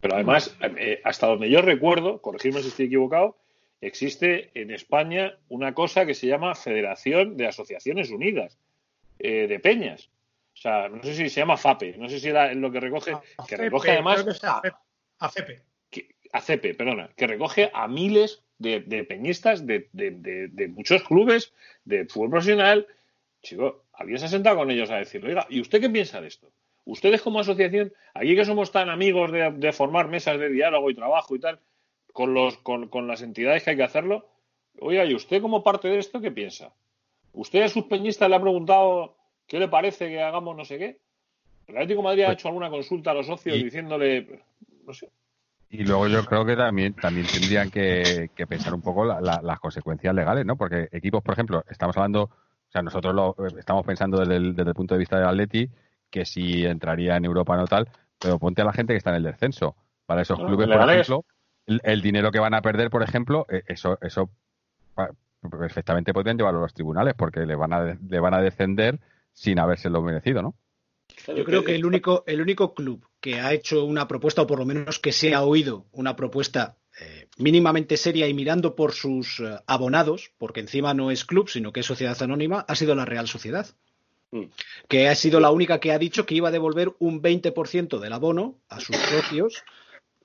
Pero 0.00 0.14
además, 0.16 0.56
eh, 0.60 1.00
hasta 1.04 1.26
donde 1.28 1.48
yo 1.48 1.62
recuerdo, 1.62 2.20
corregirme 2.20 2.60
si 2.62 2.68
estoy 2.68 2.86
equivocado, 2.86 3.38
existe 3.80 4.50
en 4.60 4.70
España 4.70 5.38
una 5.48 5.74
cosa 5.74 6.04
que 6.06 6.14
se 6.14 6.26
llama 6.26 6.54
Federación 6.54 7.36
de 7.36 7.46
Asociaciones 7.46 8.10
Unidas 8.10 8.58
eh, 9.18 9.46
de 9.46 9.58
Peñas. 9.60 10.10
O 10.54 10.56
sea, 10.56 10.88
no 10.88 11.02
sé 11.02 11.14
si 11.14 11.28
se 11.30 11.40
llama 11.40 11.56
FAPE, 11.56 11.96
no 11.98 12.08
sé 12.08 12.20
si 12.20 12.28
era 12.28 12.52
lo 12.54 12.70
que 12.70 12.80
recoge, 12.80 13.12
A- 13.12 13.20
que 13.46 13.54
ACP, 13.54 13.58
recoge 13.60 13.90
además 13.92 14.20
ACP. 14.42 14.74
ACP. 15.18 15.62
que- 15.90 16.08
ACP, 16.32 16.74
perdona, 16.76 17.10
que 17.16 17.26
recoge 17.26 17.70
a 17.72 17.86
miles 17.88 18.42
de, 18.58 18.80
de 18.80 19.04
peñistas 19.04 19.66
de, 19.66 19.88
de- 19.92 20.10
de- 20.12 20.48
de 20.48 20.68
muchos 20.68 21.02
clubes 21.04 21.52
de 21.84 22.06
fútbol 22.06 22.30
profesional. 22.30 22.86
Chico, 23.42 23.83
alguien 23.96 24.18
se 24.18 24.26
ha 24.26 24.28
sentado 24.28 24.56
con 24.56 24.70
ellos 24.70 24.90
a 24.90 24.96
decirle, 24.96 25.30
oiga, 25.30 25.46
¿y 25.48 25.60
usted 25.60 25.80
qué 25.80 25.90
piensa 25.90 26.20
de 26.20 26.28
esto? 26.28 26.50
Ustedes 26.84 27.22
como 27.22 27.40
asociación, 27.40 27.92
aquí 28.14 28.34
que 28.36 28.44
somos 28.44 28.70
tan 28.70 28.90
amigos 28.90 29.32
de, 29.32 29.50
de 29.52 29.72
formar 29.72 30.08
mesas 30.08 30.38
de 30.38 30.48
diálogo 30.50 30.90
y 30.90 30.94
trabajo 30.94 31.34
y 31.34 31.40
tal, 31.40 31.58
con, 32.12 32.34
los, 32.34 32.58
con, 32.58 32.88
con 32.88 33.06
las 33.08 33.22
entidades 33.22 33.62
que 33.64 33.70
hay 33.70 33.76
que 33.76 33.82
hacerlo, 33.84 34.28
oiga, 34.80 35.04
¿y 35.04 35.14
usted 35.14 35.40
como 35.40 35.62
parte 35.62 35.88
de 35.88 35.98
esto 35.98 36.20
qué 36.20 36.30
piensa? 36.30 36.72
¿Usted 37.32 37.62
a 37.62 37.68
sus 37.68 37.84
peñistas 37.84 38.28
le 38.28 38.36
ha 38.36 38.40
preguntado 38.40 39.16
qué 39.46 39.58
le 39.58 39.68
parece 39.68 40.08
que 40.08 40.22
hagamos 40.22 40.56
no 40.56 40.64
sé 40.64 40.78
qué? 40.78 40.98
¿El 41.66 41.76
Atlético 41.76 42.00
de 42.00 42.04
Madrid 42.04 42.22
ha 42.24 42.26
Pues- 42.26 42.38
hecho 42.38 42.48
alguna 42.48 42.70
consulta 42.70 43.10
a 43.12 43.14
los 43.14 43.26
socios 43.26 43.56
Y- 43.56 43.64
diciéndole, 43.64 44.40
no 44.84 44.92
sé, 44.92 45.08
Y 45.70 45.78
luego 45.84 46.06
yo 46.06 46.24
creo 46.24 46.44
que 46.44 46.54
también, 46.54 46.94
también 46.94 47.26
tendrían 47.26 47.70
que, 47.70 48.30
que 48.36 48.46
pensar 48.46 48.74
un 48.74 48.82
poco 48.82 49.04
la- 49.04 49.20
la- 49.20 49.40
las 49.42 49.58
consecuencias 49.58 50.14
legales, 50.14 50.44
¿no? 50.46 50.56
Porque 50.56 50.88
equipos, 50.92 51.22
por 51.24 51.32
ejemplo, 51.32 51.64
estamos 51.68 51.96
hablando, 51.96 52.30
sea, 52.74 52.82
nosotros 52.82 53.14
lo 53.14 53.36
estamos 53.58 53.86
pensando 53.86 54.18
desde 54.18 54.36
el, 54.36 54.54
desde 54.54 54.70
el 54.70 54.74
punto 54.74 54.94
de 54.94 54.98
vista 54.98 55.16
del 55.16 55.28
Atleti, 55.28 55.70
que 56.10 56.24
si 56.24 56.66
entraría 56.66 57.16
en 57.16 57.24
Europa 57.24 57.56
no 57.56 57.66
tal, 57.66 57.88
pero 58.18 58.38
ponte 58.38 58.62
a 58.62 58.64
la 58.64 58.72
gente 58.72 58.92
que 58.92 58.98
está 58.98 59.10
en 59.10 59.16
el 59.16 59.22
descenso. 59.22 59.76
Para 60.06 60.22
esos 60.22 60.38
No, 60.38 60.46
clubes, 60.46 60.66
por 60.66 60.90
ejemplo, 60.90 61.24
el, 61.66 61.80
el 61.82 62.02
dinero 62.02 62.30
que 62.30 62.38
van 62.38 62.54
a 62.54 62.60
perder, 62.60 62.90
por 62.90 63.02
ejemplo, 63.02 63.46
eh, 63.48 63.62
eso, 63.66 63.98
eso 64.02 64.28
perfectamente 65.50 66.12
podrían 66.12 66.36
llevarlo 66.36 66.60
a 66.60 66.62
los 66.62 66.74
tribunales, 66.74 67.14
porque 67.14 67.46
le 67.46 67.54
van 67.54 67.72
a, 67.72 67.96
le 68.08 68.20
van 68.20 68.34
a 68.34 68.40
descender 68.40 68.98
sin 69.32 69.58
habérselo 69.58 70.02
merecido, 70.02 70.42
¿no? 70.42 70.54
Yo 71.34 71.44
creo 71.44 71.64
que 71.64 71.74
el 71.74 71.84
único, 71.84 72.24
el 72.26 72.40
único 72.40 72.74
club 72.74 73.06
que 73.20 73.40
ha 73.40 73.52
hecho 73.52 73.84
una 73.84 74.08
propuesta, 74.08 74.42
o 74.42 74.46
por 74.46 74.58
lo 74.58 74.64
menos 74.64 74.98
que 74.98 75.12
se 75.12 75.34
ha 75.34 75.42
oído 75.42 75.86
una 75.92 76.16
propuesta 76.16 76.76
eh, 77.00 77.26
mínimamente 77.38 77.96
seria 77.96 78.28
y 78.28 78.34
mirando 78.34 78.76
por 78.76 78.92
sus 78.92 79.40
eh, 79.40 79.58
abonados, 79.66 80.32
porque 80.38 80.60
encima 80.60 80.94
no 80.94 81.10
es 81.10 81.24
club, 81.24 81.48
sino 81.48 81.72
que 81.72 81.80
es 81.80 81.86
sociedad 81.86 82.20
anónima, 82.22 82.64
ha 82.68 82.74
sido 82.76 82.94
la 82.94 83.04
Real 83.04 83.28
Sociedad. 83.28 83.66
Mm. 84.30 84.44
Que 84.88 85.08
ha 85.08 85.14
sido 85.14 85.40
la 85.40 85.50
única 85.50 85.80
que 85.80 85.92
ha 85.92 85.98
dicho 85.98 86.26
que 86.26 86.34
iba 86.34 86.48
a 86.48 86.52
devolver 86.52 86.94
un 86.98 87.22
20% 87.22 87.98
del 87.98 88.12
abono 88.12 88.58
a 88.68 88.80
sus 88.80 88.96
socios 88.96 89.64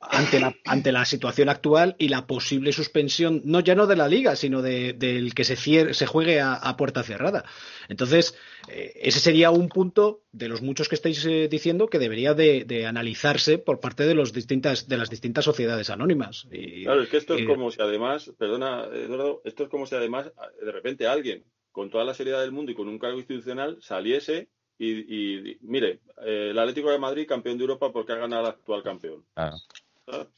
ante 0.01 0.39
la, 0.39 0.55
ante 0.65 0.91
la 0.91 1.03
situación 1.05 1.49
actual 1.49 1.95
y 1.99 2.07
la 2.07 2.25
posible 2.25 2.71
suspensión, 2.71 3.41
no 3.43 3.59
ya 3.59 3.75
no 3.75 3.85
de 3.85 3.95
la 3.97 4.07
liga, 4.07 4.35
sino 4.35 4.61
de- 4.61 4.93
del 4.93 5.33
que 5.33 5.43
se, 5.43 5.55
cier- 5.55 5.93
se 5.93 6.05
juegue 6.05 6.39
a, 6.39 6.53
a 6.53 6.77
puerta 6.77 7.03
cerrada. 7.03 7.43
Entonces, 7.89 8.35
eh, 8.69 8.93
ese 8.95 9.19
sería 9.19 9.51
un 9.51 9.67
punto 9.67 10.21
de 10.31 10.47
los 10.47 10.61
muchos 10.61 10.87
que 10.87 10.95
estáis 10.95 11.25
eh, 11.25 11.47
diciendo 11.49 11.87
que 11.87 11.99
debería 11.99 12.33
de, 12.33 12.63
de 12.65 12.85
analizarse 12.85 13.57
por 13.57 13.79
parte 13.79 14.05
de, 14.05 14.15
los 14.15 14.31
distintas, 14.31 14.87
de 14.87 14.97
las 14.97 15.09
distintas 15.09 15.43
sociedades 15.45 15.89
anónimas. 15.89 16.47
Y, 16.51 16.83
Claro, 16.85 17.01
es 17.03 17.09
que 17.09 17.17
esto 17.17 17.35
es 17.35 17.41
eh, 17.41 17.45
como 17.45 17.69
si 17.71 17.81
además, 17.81 18.31
perdona, 18.37 18.85
Eduardo, 18.93 19.41
esto 19.43 19.63
es 19.63 19.69
como 19.69 19.85
si 19.85 19.95
además 19.95 20.31
de 20.63 20.71
repente 20.71 21.07
alguien 21.07 21.43
con 21.71 21.89
toda 21.89 22.03
la 22.05 22.13
seriedad 22.13 22.41
del 22.41 22.51
mundo 22.51 22.71
y 22.71 22.75
con 22.75 22.87
un 22.87 22.99
cargo 22.99 23.17
institucional 23.17 23.77
saliese 23.81 24.47
y, 24.77 24.91
y- 24.91 25.57
mire, 25.61 25.99
eh, 26.25 26.47
el 26.51 26.57
Atlético 26.59 26.89
de 26.89 26.97
Madrid 26.99 27.27
campeón 27.27 27.57
de 27.57 27.63
Europa 27.65 27.91
porque 27.91 28.13
ha 28.13 28.15
ganado 28.15 28.45
al 28.45 28.51
actual 28.53 28.81
campeón. 28.81 29.25
Claro. 29.35 29.57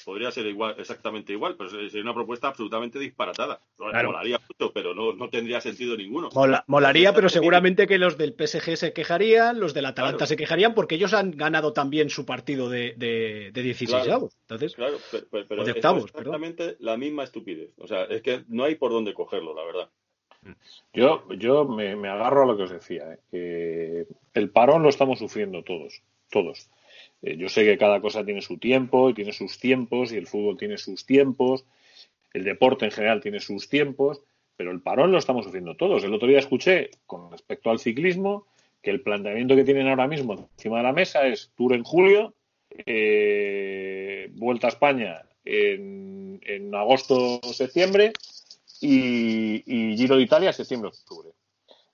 Podría 0.05 0.31
ser 0.31 0.45
igual, 0.47 0.75
exactamente 0.77 1.33
igual, 1.33 1.55
pero 1.57 1.69
sería 1.69 2.01
una 2.01 2.13
propuesta 2.13 2.47
absolutamente 2.49 2.99
disparatada. 2.99 3.59
Claro. 3.77 4.09
Molaría 4.11 4.39
mucho, 4.39 4.71
pero 4.73 4.93
no, 4.93 5.13
no 5.13 5.29
tendría 5.29 5.61
sentido 5.61 5.95
ninguno. 5.95 6.29
Mola- 6.33 6.63
molaría, 6.67 7.13
pero 7.13 7.29
seguramente 7.29 7.87
que 7.87 7.97
los 7.97 8.17
del 8.17 8.33
PSG 8.33 8.75
se 8.77 8.93
quejarían, 8.93 9.59
los 9.59 9.73
del 9.73 9.85
Atalanta 9.85 10.17
Claro. 10.17 10.27
se 10.27 10.35
quejarían, 10.35 10.73
porque 10.73 10.95
ellos 10.95 11.13
han 11.13 11.31
ganado 11.31 11.73
también 11.73 12.09
su 12.09 12.25
partido 12.25 12.69
de, 12.69 12.93
de, 12.97 13.51
de 13.53 13.61
16 13.63 14.03
Claro. 14.03 14.29
Entonces, 14.41 14.75
Claro, 14.75 14.97
pero, 15.11 15.25
pero- 15.31 15.47
pero 15.47 15.61
O 15.61 15.65
de 15.65 15.71
esto 15.71 15.79
octavos, 15.79 16.03
es 16.05 16.09
exactamente 16.15 16.75
la 16.79 16.97
misma 16.97 17.23
estupidez. 17.23 17.71
O 17.77 17.87
sea, 17.87 18.03
es 18.05 18.21
que 18.21 18.43
no 18.49 18.63
hay 18.65 18.75
por 18.75 18.91
dónde 18.91 19.13
cogerlo, 19.13 19.53
la 19.55 19.63
verdad. 19.63 19.89
Yo, 20.93 21.23
yo 21.37 21.65
me, 21.65 21.95
me 21.95 22.09
agarro 22.09 22.43
a 22.43 22.45
lo 22.47 22.57
que 22.57 22.63
os 22.63 22.71
decía. 22.71 23.13
¿eh? 23.13 23.19
Que 23.29 24.07
el 24.33 24.49
parón 24.49 24.83
lo 24.83 24.89
estamos 24.89 25.19
sufriendo 25.19 25.63
todos, 25.63 26.01
todos. 26.31 26.69
Eh, 27.21 27.37
yo 27.37 27.49
sé 27.49 27.63
que 27.63 27.77
cada 27.77 28.01
cosa 28.01 28.25
tiene 28.25 28.41
su 28.41 28.57
tiempo 28.57 29.09
y 29.09 29.13
tiene 29.13 29.33
sus 29.33 29.59
tiempos 29.59 30.11
y 30.11 30.17
el 30.17 30.27
fútbol 30.27 30.57
tiene 30.57 30.77
sus 30.77 31.05
tiempos, 31.05 31.65
el 32.33 32.43
deporte 32.43 32.85
en 32.85 32.91
general 32.91 33.21
tiene 33.21 33.39
sus 33.39 33.69
tiempos, 33.69 34.21
pero 34.57 34.71
el 34.71 34.81
parón 34.81 35.11
lo 35.11 35.17
estamos 35.17 35.45
sufriendo 35.45 35.75
todos. 35.75 36.03
El 36.03 36.13
otro 36.13 36.27
día 36.27 36.39
escuché 36.39 36.91
con 37.05 37.31
respecto 37.31 37.69
al 37.69 37.79
ciclismo 37.79 38.47
que 38.81 38.91
el 38.91 39.01
planteamiento 39.01 39.55
que 39.55 39.63
tienen 39.63 39.87
ahora 39.87 40.07
mismo 40.07 40.49
encima 40.57 40.77
de 40.77 40.83
la 40.83 40.93
mesa 40.93 41.27
es 41.27 41.51
Tour 41.55 41.73
en 41.73 41.83
julio, 41.83 42.33
eh, 42.85 44.29
Vuelta 44.33 44.67
a 44.67 44.69
España 44.69 45.21
en, 45.43 46.73
agosto 46.73 47.39
o 47.43 47.53
septiembre 47.53 48.13
y, 48.79 49.63
Giro 49.97 50.15
de 50.15 50.23
Italia 50.23 50.53
septiembre-octubre. 50.53 51.29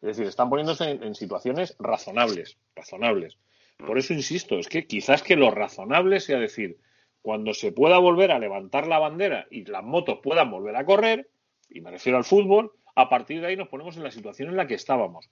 Es 0.01 0.09
decir, 0.09 0.27
están 0.27 0.49
poniéndose 0.49 0.91
en 0.91 1.15
situaciones 1.15 1.75
razonables, 1.79 2.57
razonables. 2.75 3.37
Por 3.77 3.97
eso 3.97 4.13
insisto, 4.13 4.57
es 4.57 4.67
que 4.67 4.87
quizás 4.87 5.21
que 5.21 5.35
lo 5.35 5.51
razonable 5.51 6.19
sea 6.19 6.39
decir, 6.39 6.77
cuando 7.21 7.53
se 7.53 7.71
pueda 7.71 7.99
volver 7.99 8.31
a 8.31 8.39
levantar 8.39 8.87
la 8.87 8.99
bandera 8.99 9.47
y 9.51 9.65
las 9.65 9.83
motos 9.83 10.19
puedan 10.23 10.49
volver 10.49 10.75
a 10.75 10.85
correr, 10.85 11.29
y 11.69 11.81
me 11.81 11.91
refiero 11.91 12.17
al 12.17 12.23
fútbol, 12.23 12.71
a 12.95 13.09
partir 13.09 13.41
de 13.41 13.47
ahí 13.47 13.55
nos 13.55 13.67
ponemos 13.67 13.97
en 13.97 14.03
la 14.03 14.11
situación 14.11 14.49
en 14.49 14.57
la 14.57 14.65
que 14.65 14.73
estábamos. 14.73 15.29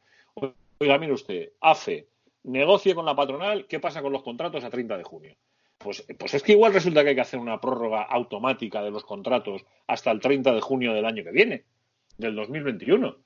Oiga, 0.78 0.98
mire 0.98 1.14
usted, 1.14 1.54
AFE, 1.62 2.08
negocie 2.44 2.94
con 2.94 3.06
la 3.06 3.16
patronal, 3.16 3.66
¿qué 3.68 3.80
pasa 3.80 4.02
con 4.02 4.14
los 4.14 4.24
contratos 4.24 4.64
a 4.64 4.70
30 4.70 4.98
de 4.98 5.04
junio? 5.04 5.36
Pues, 5.78 6.06
pues 6.18 6.34
es 6.34 6.44
que 6.44 6.54
igual 6.54 6.74
resulta 6.74 7.04
que 7.04 7.10
hay 7.10 7.16
que 7.16 7.22
hacer 7.22 7.40
una 7.40 7.60
prórroga 7.60 8.04
automática 8.04 8.82
de 8.84 8.92
los 8.92 9.04
contratos 9.04 9.66
hasta 9.88 10.12
el 10.12 10.20
30 10.20 10.54
de 10.54 10.62
junio 10.62 10.94
del 10.94 11.06
año 11.06 11.24
que 11.24 11.32
viene, 11.32 11.64
del 12.18 12.36
2021. 12.36 13.18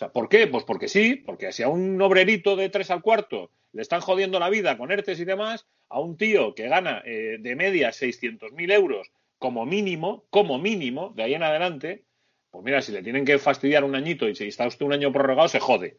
Sea, 0.00 0.12
¿por 0.12 0.30
qué? 0.30 0.46
Pues 0.46 0.64
porque 0.64 0.88
sí, 0.88 1.14
porque 1.14 1.52
si 1.52 1.62
a 1.62 1.68
un 1.68 2.00
obrerito 2.00 2.56
de 2.56 2.70
3 2.70 2.90
al 2.90 3.02
cuarto 3.02 3.50
le 3.74 3.82
están 3.82 4.00
jodiendo 4.00 4.40
la 4.40 4.48
vida 4.48 4.78
con 4.78 4.90
ERTES 4.90 5.20
y 5.20 5.26
demás, 5.26 5.66
a 5.90 6.00
un 6.00 6.16
tío 6.16 6.54
que 6.54 6.68
gana 6.68 7.02
eh, 7.04 7.36
de 7.38 7.54
media 7.54 7.90
600.000 7.90 8.72
euros 8.72 9.12
como 9.38 9.66
mínimo, 9.66 10.24
como 10.30 10.58
mínimo, 10.58 11.12
de 11.14 11.24
ahí 11.24 11.34
en 11.34 11.42
adelante, 11.42 12.04
pues 12.50 12.64
mira, 12.64 12.80
si 12.80 12.92
le 12.92 13.02
tienen 13.02 13.26
que 13.26 13.38
fastidiar 13.38 13.84
un 13.84 13.94
añito 13.94 14.26
y 14.26 14.34
si 14.34 14.48
está 14.48 14.66
usted 14.66 14.86
un 14.86 14.94
año 14.94 15.12
prorrogado, 15.12 15.48
se 15.48 15.60
jode. 15.60 15.98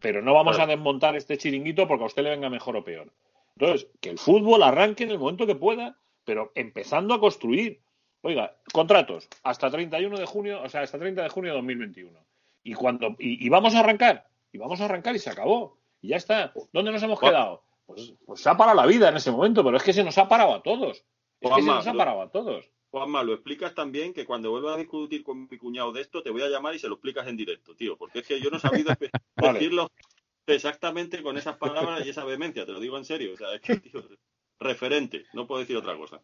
Pero 0.00 0.20
no 0.20 0.34
vamos 0.34 0.58
a 0.58 0.66
desmontar 0.66 1.14
este 1.14 1.38
chiringuito 1.38 1.86
porque 1.86 2.02
a 2.02 2.08
usted 2.08 2.24
le 2.24 2.30
venga 2.30 2.50
mejor 2.50 2.74
o 2.74 2.82
peor. 2.82 3.12
Entonces, 3.56 3.86
que 4.00 4.10
el 4.10 4.18
fútbol 4.18 4.64
arranque 4.64 5.04
en 5.04 5.12
el 5.12 5.18
momento 5.20 5.46
que 5.46 5.54
pueda, 5.54 5.96
pero 6.24 6.50
empezando 6.56 7.14
a 7.14 7.20
construir. 7.20 7.82
Oiga, 8.22 8.56
contratos 8.72 9.28
hasta 9.44 9.70
31 9.70 10.18
de 10.18 10.26
junio, 10.26 10.60
o 10.60 10.68
sea, 10.68 10.80
hasta 10.80 10.98
30 10.98 11.22
de 11.22 11.28
junio 11.28 11.52
de 11.52 11.58
2021. 11.58 12.27
Y 12.68 12.74
cuando 12.74 13.16
y, 13.18 13.44
y 13.44 13.48
vamos 13.48 13.74
a 13.74 13.80
arrancar, 13.80 14.26
y 14.52 14.58
vamos 14.58 14.80
a 14.80 14.84
arrancar 14.84 15.14
y 15.16 15.18
se 15.18 15.30
acabó. 15.30 15.78
Y 16.02 16.08
ya 16.08 16.16
está. 16.16 16.52
¿Dónde 16.72 16.92
nos 16.92 17.02
hemos 17.02 17.18
quedado? 17.18 17.62
Pues, 17.86 18.12
pues 18.26 18.40
se 18.42 18.48
ha 18.50 18.56
parado 18.56 18.76
la 18.76 18.86
vida 18.86 19.08
en 19.08 19.16
ese 19.16 19.30
momento, 19.30 19.64
pero 19.64 19.76
es 19.78 19.82
que 19.82 19.92
se 19.94 20.04
nos 20.04 20.18
ha 20.18 20.28
parado 20.28 20.54
a 20.54 20.62
todos. 20.62 21.02
Es 21.40 21.50
que 21.50 21.62
se 21.62 21.66
nos 21.68 21.86
ha 21.86 21.94
parado 21.94 22.20
a 22.20 22.30
todos. 22.30 22.70
Juanma, 22.90 23.22
lo 23.22 23.32
explicas 23.34 23.74
también 23.74 24.12
que 24.12 24.24
cuando 24.26 24.50
vuelvas 24.50 24.74
a 24.74 24.78
discutir 24.78 25.22
con 25.22 25.48
mi 25.48 25.56
cuñado 25.58 25.92
de 25.92 26.00
esto, 26.02 26.22
te 26.22 26.30
voy 26.30 26.42
a 26.42 26.48
llamar 26.48 26.74
y 26.74 26.78
se 26.78 26.88
lo 26.88 26.94
explicas 26.94 27.26
en 27.26 27.36
directo, 27.36 27.74
tío, 27.74 27.96
porque 27.96 28.20
es 28.20 28.26
que 28.26 28.40
yo 28.40 28.50
no 28.50 28.56
he 28.58 28.60
sabido 28.60 28.92
Vale. 29.36 29.52
decirlo 29.58 29.90
exactamente 30.46 31.22
con 31.22 31.36
esas 31.38 31.56
palabras 31.56 32.04
y 32.04 32.10
esa 32.10 32.24
vehemencia, 32.24 32.64
te 32.66 32.72
lo 32.72 32.80
digo 32.80 32.96
en 32.98 33.04
serio. 33.04 33.34
O 33.34 33.36
sea, 33.36 33.54
es 33.54 33.60
que, 33.60 33.76
tío, 33.76 34.02
referente, 34.60 35.24
no 35.32 35.46
puedo 35.46 35.60
decir 35.60 35.76
otra 35.76 35.96
cosa. 35.96 36.20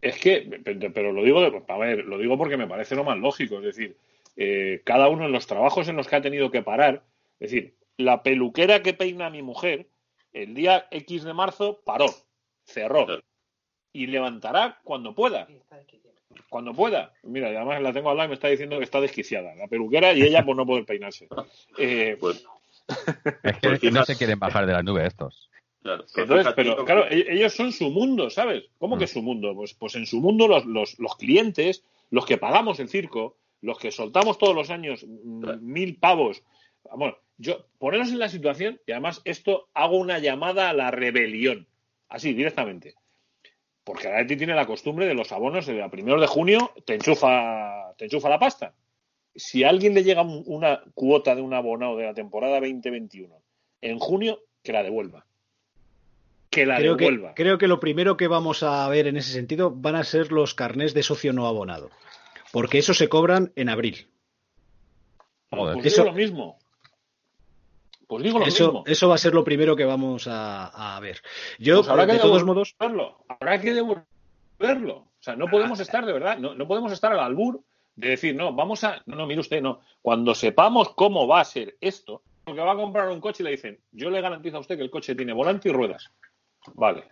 Es 0.00 0.18
que, 0.20 0.60
pero, 0.64 0.92
pero 0.92 1.12
lo 1.12 1.22
digo, 1.22 1.40
de- 1.40 1.62
a 1.66 1.78
ver, 1.78 2.04
lo 2.04 2.18
digo 2.18 2.36
porque 2.38 2.56
me 2.56 2.66
parece 2.68 2.94
lo 2.94 3.04
más 3.04 3.18
lógico. 3.18 3.56
Es 3.56 3.64
decir, 3.64 3.96
eh, 4.40 4.80
cada 4.84 5.08
uno 5.08 5.26
en 5.26 5.32
los 5.32 5.46
trabajos 5.48 5.88
en 5.88 5.96
los 5.96 6.06
que 6.06 6.16
ha 6.16 6.22
tenido 6.22 6.50
que 6.50 6.62
parar, 6.62 7.02
es 7.40 7.50
decir, 7.50 7.74
la 7.96 8.22
peluquera 8.22 8.82
que 8.82 8.94
peina 8.94 9.26
a 9.26 9.30
mi 9.30 9.42
mujer, 9.42 9.88
el 10.32 10.54
día 10.54 10.86
X 10.92 11.24
de 11.24 11.34
marzo 11.34 11.80
paró, 11.84 12.06
cerró 12.64 13.06
y 13.92 14.06
levantará 14.06 14.78
cuando 14.84 15.14
pueda. 15.14 15.48
cuando 16.48 16.72
pueda. 16.72 17.12
Mira, 17.24 17.48
además 17.48 17.82
la 17.82 17.92
tengo 17.92 18.10
al 18.10 18.16
lado 18.16 18.26
y 18.26 18.28
me 18.28 18.34
está 18.34 18.46
diciendo 18.48 18.78
que 18.78 18.84
está 18.84 19.00
desquiciada, 19.00 19.54
la 19.56 19.66
peluquera 19.66 20.12
y 20.12 20.22
ella 20.22 20.44
por 20.44 20.54
no 20.56 20.64
poder 20.64 20.84
peinarse. 20.84 21.28
Eh, 21.78 22.16
Pues, 22.20 22.44
Es 23.42 23.58
que, 23.58 23.68
Pues 23.80 23.92
no 23.92 24.04
se 24.04 24.16
quieren 24.16 24.38
bajar 24.38 24.66
de 24.66 24.72
la 24.72 24.82
nube 24.82 25.04
estos. 25.06 25.50
claro, 25.82 26.04
Entonces, 26.16 26.52
pero 26.54 26.84
claro, 26.84 27.06
e- 27.08 27.26
ellos 27.34 27.52
son 27.54 27.72
su 27.72 27.90
mundo, 27.90 28.30
¿sabes? 28.30 28.64
¿Cómo 28.78 28.96
Mm. 28.96 28.98
que 29.00 29.06
su 29.08 29.22
mundo? 29.22 29.54
Pues, 29.54 29.74
pues 29.74 29.94
en 29.96 30.06
su 30.06 30.20
mundo 30.20 30.46
los, 30.46 30.64
los, 30.66 30.98
los 30.98 31.16
clientes, 31.16 31.84
los 32.10 32.24
que 32.24 32.38
pagamos 32.38 32.78
el 32.80 32.88
circo, 32.88 33.36
los 33.60 33.78
que 33.78 33.90
soltamos 33.90 34.38
todos 34.38 34.54
los 34.54 34.70
años 34.70 35.04
mm, 35.06 35.58
mil 35.60 35.96
pavos. 35.96 36.42
Bueno, 36.94 37.16
yo, 37.36 37.66
poneros 37.78 38.08
en 38.10 38.18
la 38.18 38.28
situación, 38.28 38.80
y 38.86 38.92
además 38.92 39.20
esto 39.24 39.68
hago 39.74 39.96
una 39.96 40.18
llamada 40.18 40.70
a 40.70 40.72
la 40.72 40.90
rebelión, 40.90 41.66
así, 42.08 42.32
directamente. 42.34 42.94
Porque 43.84 44.08
la 44.08 44.20
ETI 44.20 44.36
tiene 44.36 44.54
la 44.54 44.66
costumbre 44.66 45.06
de 45.06 45.14
los 45.14 45.32
abonos 45.32 45.66
de 45.66 45.82
a 45.82 45.88
primero 45.90 46.20
de 46.20 46.26
junio 46.26 46.72
te 46.84 46.94
enchufa, 46.94 47.94
te 47.96 48.04
enchufa 48.04 48.28
la 48.28 48.38
pasta. 48.38 48.74
Si 49.34 49.64
a 49.64 49.70
alguien 49.70 49.94
le 49.94 50.04
llega 50.04 50.22
un- 50.22 50.42
una 50.46 50.82
cuota 50.94 51.34
de 51.34 51.42
un 51.42 51.54
abonado 51.54 51.96
de 51.96 52.04
la 52.04 52.14
temporada 52.14 52.60
2021 52.60 53.34
en 53.80 53.98
junio, 53.98 54.40
que 54.62 54.72
la 54.72 54.82
devuelva. 54.82 55.24
Que 56.50 56.66
la 56.66 56.76
Creo 56.78 56.96
que, 56.96 57.04
devuelva. 57.04 57.34
creo 57.34 57.58
que 57.58 57.68
lo 57.68 57.78
primero 57.80 58.16
que 58.16 58.26
vamos 58.26 58.62
a 58.62 58.88
ver 58.88 59.06
en 59.06 59.16
ese 59.16 59.32
sentido 59.32 59.70
van 59.70 59.96
a 59.96 60.04
ser 60.04 60.32
los 60.32 60.54
carnés 60.54 60.92
de 60.94 61.02
socio 61.02 61.32
no 61.32 61.46
abonado. 61.46 61.90
Porque 62.52 62.78
esos 62.78 62.96
se 62.96 63.08
cobran 63.08 63.52
en 63.56 63.68
abril. 63.68 64.08
Joder. 65.50 65.74
Pues 65.74 65.86
Eso- 65.86 66.02
digo 66.02 66.14
lo 66.14 66.18
mismo. 66.18 66.58
Pues 68.06 68.24
digo 68.24 68.38
lo 68.38 68.46
Eso, 68.46 68.64
mismo. 68.66 68.84
eso 68.86 69.08
va 69.08 69.16
a 69.16 69.18
ser 69.18 69.34
lo 69.34 69.44
primero 69.44 69.76
que 69.76 69.84
vamos 69.84 70.26
a, 70.28 70.96
a 70.96 71.00
ver. 71.00 71.20
Yo, 71.58 71.76
Pues 71.76 71.88
habrá 71.88 72.06
de 72.06 72.14
que 72.14 72.18
todos 72.20 72.42
modos. 72.44 72.74
Habrá 72.78 73.60
que 73.60 73.74
devolverlo. 73.74 74.96
O 74.96 75.20
sea, 75.20 75.36
no 75.36 75.46
podemos 75.48 75.78
estar, 75.80 76.06
de 76.06 76.12
verdad, 76.12 76.38
no, 76.38 76.54
no 76.54 76.66
podemos 76.66 76.90
estar 76.92 77.12
al 77.12 77.20
albur 77.20 77.60
de 77.96 78.10
decir, 78.10 78.34
no, 78.34 78.52
vamos 78.54 78.82
a. 78.84 79.02
No, 79.04 79.16
no, 79.16 79.26
mire 79.26 79.40
usted, 79.40 79.60
no. 79.60 79.80
Cuando 80.00 80.34
sepamos 80.34 80.90
cómo 80.94 81.26
va 81.26 81.40
a 81.40 81.44
ser 81.44 81.76
esto, 81.80 82.22
porque 82.44 82.60
va 82.62 82.72
a 82.72 82.76
comprar 82.76 83.10
un 83.10 83.20
coche 83.20 83.42
y 83.42 83.44
le 83.44 83.50
dicen, 83.50 83.78
yo 83.92 84.08
le 84.08 84.20
garantizo 84.22 84.56
a 84.56 84.60
usted 84.60 84.76
que 84.76 84.84
el 84.84 84.90
coche 84.90 85.14
tiene 85.14 85.32
volante 85.34 85.68
y 85.68 85.72
ruedas. 85.72 86.10
Vale. 86.74 87.04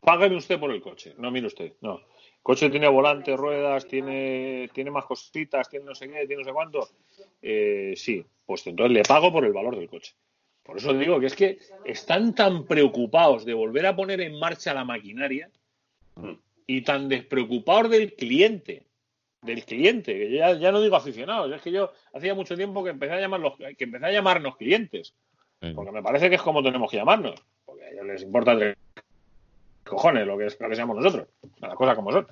Págame 0.00 0.36
usted 0.36 0.60
por 0.60 0.70
el 0.70 0.82
coche. 0.82 1.14
No, 1.18 1.30
mire 1.30 1.46
usted, 1.46 1.74
no. 1.80 2.00
Coche 2.46 2.70
tiene 2.70 2.86
volante, 2.86 3.36
ruedas, 3.36 3.88
tiene, 3.88 4.70
tiene 4.72 4.92
más 4.92 5.04
cositas, 5.04 5.68
tiene 5.68 5.84
no 5.84 5.96
sé 5.96 6.08
qué, 6.08 6.28
tiene 6.28 6.44
no 6.44 6.44
sé 6.44 6.52
cuánto. 6.52 6.88
Eh, 7.42 7.94
sí, 7.96 8.24
pues 8.46 8.64
entonces 8.68 8.92
le 8.92 9.02
pago 9.02 9.32
por 9.32 9.44
el 9.44 9.52
valor 9.52 9.76
del 9.76 9.88
coche. 9.88 10.14
Por 10.62 10.76
eso 10.76 10.94
digo 10.94 11.18
que 11.18 11.26
es 11.26 11.34
que 11.34 11.58
están 11.84 12.36
tan 12.36 12.64
preocupados 12.64 13.44
de 13.44 13.52
volver 13.52 13.84
a 13.86 13.96
poner 13.96 14.20
en 14.20 14.38
marcha 14.38 14.72
la 14.72 14.84
maquinaria 14.84 15.50
y 16.68 16.82
tan 16.82 17.08
despreocupados 17.08 17.90
del 17.90 18.14
cliente, 18.14 18.84
del 19.42 19.64
cliente, 19.64 20.16
que 20.16 20.30
ya, 20.30 20.52
ya 20.52 20.70
no 20.70 20.80
digo 20.80 20.94
aficionados, 20.94 21.52
es 21.52 21.60
que 21.62 21.72
yo 21.72 21.90
hacía 22.14 22.36
mucho 22.36 22.56
tiempo 22.56 22.84
que 22.84 22.90
empecé 22.90 23.14
a 23.14 23.20
llamarlos, 23.20 23.54
que 23.56 23.84
empecé 23.84 24.06
a 24.06 24.12
llamarnos 24.12 24.56
clientes, 24.56 25.16
porque 25.74 25.90
me 25.90 26.00
parece 26.00 26.28
que 26.28 26.36
es 26.36 26.42
como 26.42 26.62
tenemos 26.62 26.92
que 26.92 26.98
llamarnos, 26.98 27.42
porque 27.64 27.86
a 27.86 27.90
ellos 27.90 28.06
les 28.06 28.22
importa 28.22 28.56
tres 28.56 28.76
cojones 29.86 30.26
lo 30.26 30.36
que, 30.36 30.48
lo 30.58 30.68
que 30.68 30.76
seamos 30.76 30.96
nosotros, 30.96 31.28
las 31.60 31.74
cosas 31.74 31.94
como 31.94 32.12
son. 32.12 32.26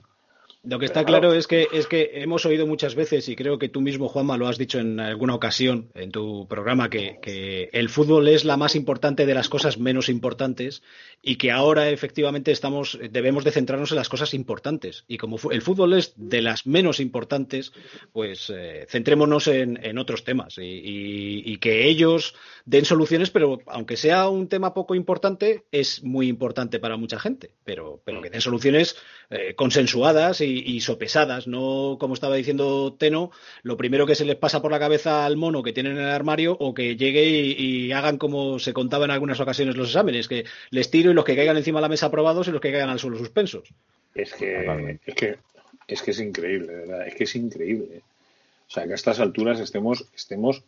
Lo 0.67 0.79
que 0.79 0.87
está 0.87 1.05
Claro. 1.05 1.35
es 1.35 1.47
que 1.47 1.69
es 1.73 1.87
que 1.87 2.11
hemos 2.15 2.47
oído 2.47 2.67
muchas 2.67 2.95
veces 2.95 3.29
y 3.29 3.37
creo 3.37 3.59
que 3.59 3.69
tú 3.69 3.81
mismo 3.83 4.09
Juanma 4.09 4.39
lo 4.39 4.49
has 4.49 4.57
dicho 4.57 4.79
en 4.79 4.99
alguna 4.99 5.35
ocasión 5.35 5.91
en 5.95 6.11
tu 6.11 6.47
programa 6.49 6.89
que, 6.89 7.19
que 7.21 7.69
el 7.73 7.91
fútbol 7.91 8.29
es 8.29 8.45
la 8.47 8.57
más 8.57 8.75
importante 8.75 9.27
de 9.27 9.35
las 9.35 9.49
cosas 9.51 9.79
menos 9.79 10.09
importantes 10.09 10.83
y 11.23 11.37
que 11.37 11.51
ahora 11.51 11.91
efectivamente 11.91 12.51
estamos 12.51 12.99
debemos 13.11 13.45
de 13.45 13.51
centrarnos 13.51 13.91
en 13.93 13.97
las 13.99 14.09
cosas 14.09 14.33
importantes 14.33 15.05
y 15.07 15.19
como 15.19 15.37
el 15.51 15.61
fútbol 15.61 15.93
es 15.95 16.15
de 16.17 16.41
las 16.41 16.67
menos 16.67 16.99
importantes 16.99 17.73
pues 18.13 18.51
eh, 18.55 18.87
centrémonos 18.89 19.49
en, 19.49 19.79
en 19.85 19.99
otros 19.99 20.25
temas 20.25 20.57
y, 20.59 20.63
y- 20.63 21.43
y 21.45 21.59
que 21.59 21.87
ellos 21.87 22.35
den 22.65 22.85
soluciones 22.87 23.31
pero 23.31 23.59
aunque 23.67 23.97
sea 23.99 24.29
un 24.29 24.49
tema 24.49 24.73
poco 24.73 24.95
importante 24.95 25.65
es 25.73 26.03
muy 26.03 26.29
importante 26.29 26.79
para 26.79 26.97
mucha 26.97 27.19
gente 27.19 27.51
pero 27.65 28.01
pero 28.05 28.23
que 28.23 28.31
den 28.31 28.41
soluciones 28.41 28.97
eh, 29.31 29.55
consensuadas 29.55 30.41
y, 30.41 30.54
y 30.65 30.81
sopesadas, 30.81 31.47
no 31.47 31.97
como 31.99 32.15
estaba 32.15 32.37
diciendo 32.37 32.95
Teno, 32.99 33.31
lo 33.63 33.77
primero 33.77 34.07
que 34.07 34.15
se 34.15 34.25
les 34.25 34.37
pasa 34.37 34.63
por 34.63 34.71
la 34.71 34.79
cabeza 34.79 35.25
al 35.25 35.37
mono 35.37 35.63
que 35.63 35.73
tienen 35.73 35.93
en 35.93 36.05
el 36.05 36.11
armario 36.11 36.57
o 36.59 36.75
que 36.75 36.97
llegue 36.97 37.25
y, 37.25 37.53
y 37.53 37.93
hagan 37.93 38.19
como 38.19 38.59
se 38.59 38.73
contaba 38.73 39.05
en 39.05 39.11
algunas 39.11 39.41
ocasiones 39.41 39.77
los 39.77 39.89
exámenes, 39.89 40.29
que 40.29 40.45
les 40.71 40.91
tiro 40.91 41.11
y 41.11 41.15
los 41.15 41.25
que 41.25 41.37
caigan 41.37 41.57
encima 41.57 41.79
de 41.79 41.83
la 41.83 41.89
mesa 41.89 42.07
aprobados 42.07 42.49
y 42.49 42.51
los 42.51 42.61
que 42.61 42.73
caigan 42.73 42.91
al 42.91 42.99
suelo 42.99 43.19
suspensos. 43.19 43.73
Es 44.15 44.33
que, 44.35 44.99
es 45.07 45.15
que 45.15 45.39
es 45.87 46.03
que 46.03 46.11
es 46.13 46.21
increíble, 46.21 46.75
verdad, 46.75 47.07
es 47.07 47.15
que 47.15 47.25
es 47.25 47.37
increíble. 47.37 47.97
¿eh? 47.97 48.03
O 48.67 48.71
sea, 48.71 48.87
que 48.87 48.93
a 48.93 48.95
estas 48.95 49.21
alturas 49.21 49.61
estemos, 49.61 50.07
estemos 50.15 50.63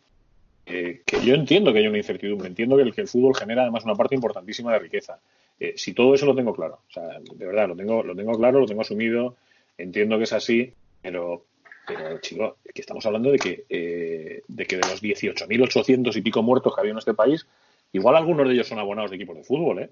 eh, 0.65 1.01
que 1.05 1.25
yo 1.25 1.33
entiendo 1.33 1.71
que 1.71 1.79
hay 1.79 1.87
una 1.87 1.97
incertidumbre, 1.97 2.47
entiendo 2.47 2.75
que 2.75 2.83
el, 2.83 2.93
que 2.93 3.01
el 3.01 3.07
fútbol 3.07 3.35
genera 3.35 3.63
además 3.63 3.85
una 3.85 3.95
parte 3.95 4.15
importantísima 4.15 4.73
de 4.73 4.79
riqueza. 4.79 5.19
Eh, 5.59 5.73
si 5.75 5.93
todo 5.93 6.13
eso 6.13 6.25
lo 6.25 6.35
tengo 6.35 6.53
claro, 6.53 6.81
o 6.87 6.91
sea, 6.91 7.19
de 7.19 7.45
verdad, 7.45 7.67
lo 7.67 7.75
tengo, 7.75 8.03
lo 8.03 8.15
tengo 8.15 8.37
claro, 8.37 8.59
lo 8.59 8.67
tengo 8.67 8.81
asumido, 8.81 9.35
entiendo 9.77 10.17
que 10.17 10.23
es 10.23 10.33
así, 10.33 10.73
pero, 11.01 11.45
pero 11.87 12.19
chico, 12.19 12.57
es 12.63 12.73
que 12.73 12.81
estamos 12.81 13.05
hablando 13.05 13.31
de 13.31 13.39
que, 13.39 13.65
eh, 13.69 14.41
de 14.47 14.65
que 14.65 14.77
de 14.77 14.87
los 14.87 15.01
18.800 15.01 16.15
y 16.15 16.21
pico 16.21 16.43
muertos 16.43 16.73
que 16.73 16.81
había 16.81 16.91
en 16.91 16.97
este 16.97 17.13
país, 17.13 17.47
igual 17.93 18.15
algunos 18.15 18.47
de 18.47 18.53
ellos 18.53 18.67
son 18.67 18.79
abonados 18.79 19.11
de 19.11 19.17
equipos 19.17 19.37
de 19.37 19.43
fútbol, 19.43 19.79
¿eh? 19.79 19.89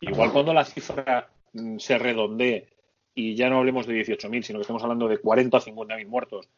Igual 0.00 0.32
cuando 0.32 0.52
la 0.52 0.64
cifra 0.64 1.28
mm, 1.52 1.78
se 1.78 1.98
redondee 1.98 2.66
y 3.14 3.34
ya 3.34 3.48
no 3.48 3.58
hablemos 3.58 3.86
de 3.86 3.94
18.000, 4.04 4.42
sino 4.42 4.58
que 4.58 4.62
estemos 4.62 4.82
hablando 4.82 5.08
de 5.08 5.18
40 5.18 5.56
o 5.56 5.60
50.000 5.60 6.06
muertos, 6.06 6.48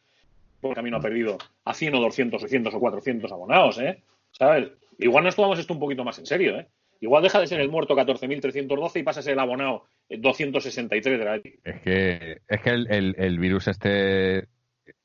por 0.60 0.74
camino 0.74 0.96
ha 0.96 1.00
perdido 1.00 1.36
a 1.64 1.74
100 1.74 1.94
o 1.94 2.00
200 2.00 2.38
o 2.38 2.40
300 2.40 2.74
o 2.74 2.80
400 2.80 3.32
abonados, 3.32 3.78
¿eh? 3.78 4.02
¿Sabes? 4.32 4.70
Igual 4.98 5.24
nos 5.24 5.36
tomamos 5.36 5.58
esto 5.58 5.74
un 5.74 5.80
poquito 5.80 6.04
más 6.04 6.18
en 6.18 6.26
serio, 6.26 6.58
¿eh? 6.58 6.66
Igual 7.00 7.22
deja 7.22 7.40
de 7.40 7.46
ser 7.46 7.60
el 7.60 7.68
muerto 7.68 7.94
14.312 7.94 9.00
y 9.00 9.02
pasa 9.02 9.20
a 9.20 9.22
ser 9.22 9.34
el 9.34 9.40
abonado 9.40 9.84
263 10.10 11.18
de 11.18 11.24
la. 11.24 11.36
Es 11.36 11.80
que, 11.82 12.40
es 12.48 12.60
que 12.60 12.70
el, 12.70 12.86
el- 12.90 13.14
el 13.18 13.38
virus 13.38 13.68
este 13.68 14.48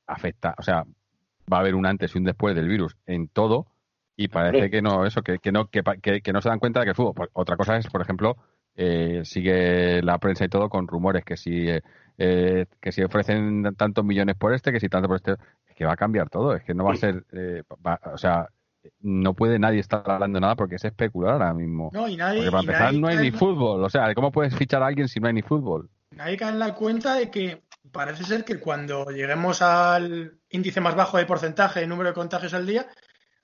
afecta, 0.07 0.55
o 0.57 0.61
sea, 0.61 0.83
va 1.51 1.57
a 1.57 1.59
haber 1.61 1.75
un 1.75 1.85
antes 1.85 2.13
y 2.15 2.17
un 2.17 2.23
después 2.25 2.55
del 2.55 2.67
virus 2.67 2.95
en 3.05 3.27
todo 3.27 3.67
y 4.15 4.27
parece 4.27 4.69
que 4.69 4.81
no, 4.81 5.05
eso, 5.05 5.21
que, 5.21 5.39
que 5.39 5.51
no, 5.51 5.67
que, 5.67 5.81
que- 6.01 6.21
que 6.21 6.33
no 6.33 6.41
se 6.41 6.49
dan 6.49 6.59
cuenta 6.59 6.79
de 6.81 6.85
que 6.85 6.89
el 6.91 6.95
fútbol. 6.95 7.13
Pues, 7.15 7.29
otra 7.33 7.55
cosa 7.57 7.77
es, 7.77 7.87
por 7.87 8.01
ejemplo, 8.01 8.35
eh, 8.75 9.21
sigue 9.23 10.01
la 10.01 10.17
prensa 10.17 10.45
y 10.45 10.49
todo 10.49 10.69
con 10.69 10.87
rumores 10.87 11.23
que 11.23 11.37
si, 11.37 11.69
eh, 11.69 11.81
eh, 12.17 12.65
que 12.81 12.91
si 12.91 13.01
ofrecen 13.01 13.63
tantos 13.77 14.03
millones 14.03 14.35
por 14.35 14.53
este, 14.53 14.71
que 14.71 14.79
si 14.79 14.89
tanto 14.89 15.07
por 15.07 15.17
este, 15.17 15.33
es 15.67 15.75
que 15.75 15.85
va 15.85 15.93
a 15.93 15.97
cambiar 15.97 16.29
todo, 16.29 16.53
es 16.55 16.63
que 16.63 16.73
no 16.73 16.83
va 16.85 16.91
a 16.91 16.95
ser, 16.99 17.23
eh, 17.31 17.63
va- 17.85 17.99
o 18.13 18.17
sea, 18.17 18.47
no 19.01 19.33
puede 19.33 19.59
nadie 19.59 19.79
estar 19.79 20.03
hablando 20.09 20.39
nada 20.39 20.55
porque 20.55 20.75
es 20.75 20.85
especular 20.85 21.33
ahora 21.33 21.53
mismo. 21.53 21.89
No, 21.93 22.07
y 22.07 22.17
nadie, 22.17 22.49
Porque 22.49 22.51
para 22.51 22.61
y 22.61 22.65
empezar 22.65 22.85
nadie 22.85 22.99
no 22.99 23.07
hay 23.07 23.17
ni 23.17 23.31
fútbol, 23.31 23.83
o 23.83 23.89
sea, 23.89 24.13
¿cómo 24.15 24.31
puedes 24.31 24.55
fichar 24.55 24.83
a 24.83 24.87
alguien 24.87 25.07
si 25.07 25.19
no 25.19 25.27
hay 25.27 25.33
ni 25.33 25.41
fútbol? 25.41 25.89
nadie 26.11 26.37
cae 26.37 26.49
en 26.49 26.59
la 26.59 26.75
cuenta 26.75 27.15
de 27.15 27.31
que 27.31 27.63
parece 27.91 28.23
ser 28.23 28.43
que 28.43 28.59
cuando 28.59 29.05
lleguemos 29.05 29.61
al 29.61 30.39
índice 30.49 30.81
más 30.81 30.95
bajo 30.95 31.17
de 31.17 31.25
porcentaje 31.25 31.79
de 31.79 31.87
número 31.87 32.09
de 32.09 32.15
contagios 32.15 32.53
al 32.53 32.67
día, 32.67 32.87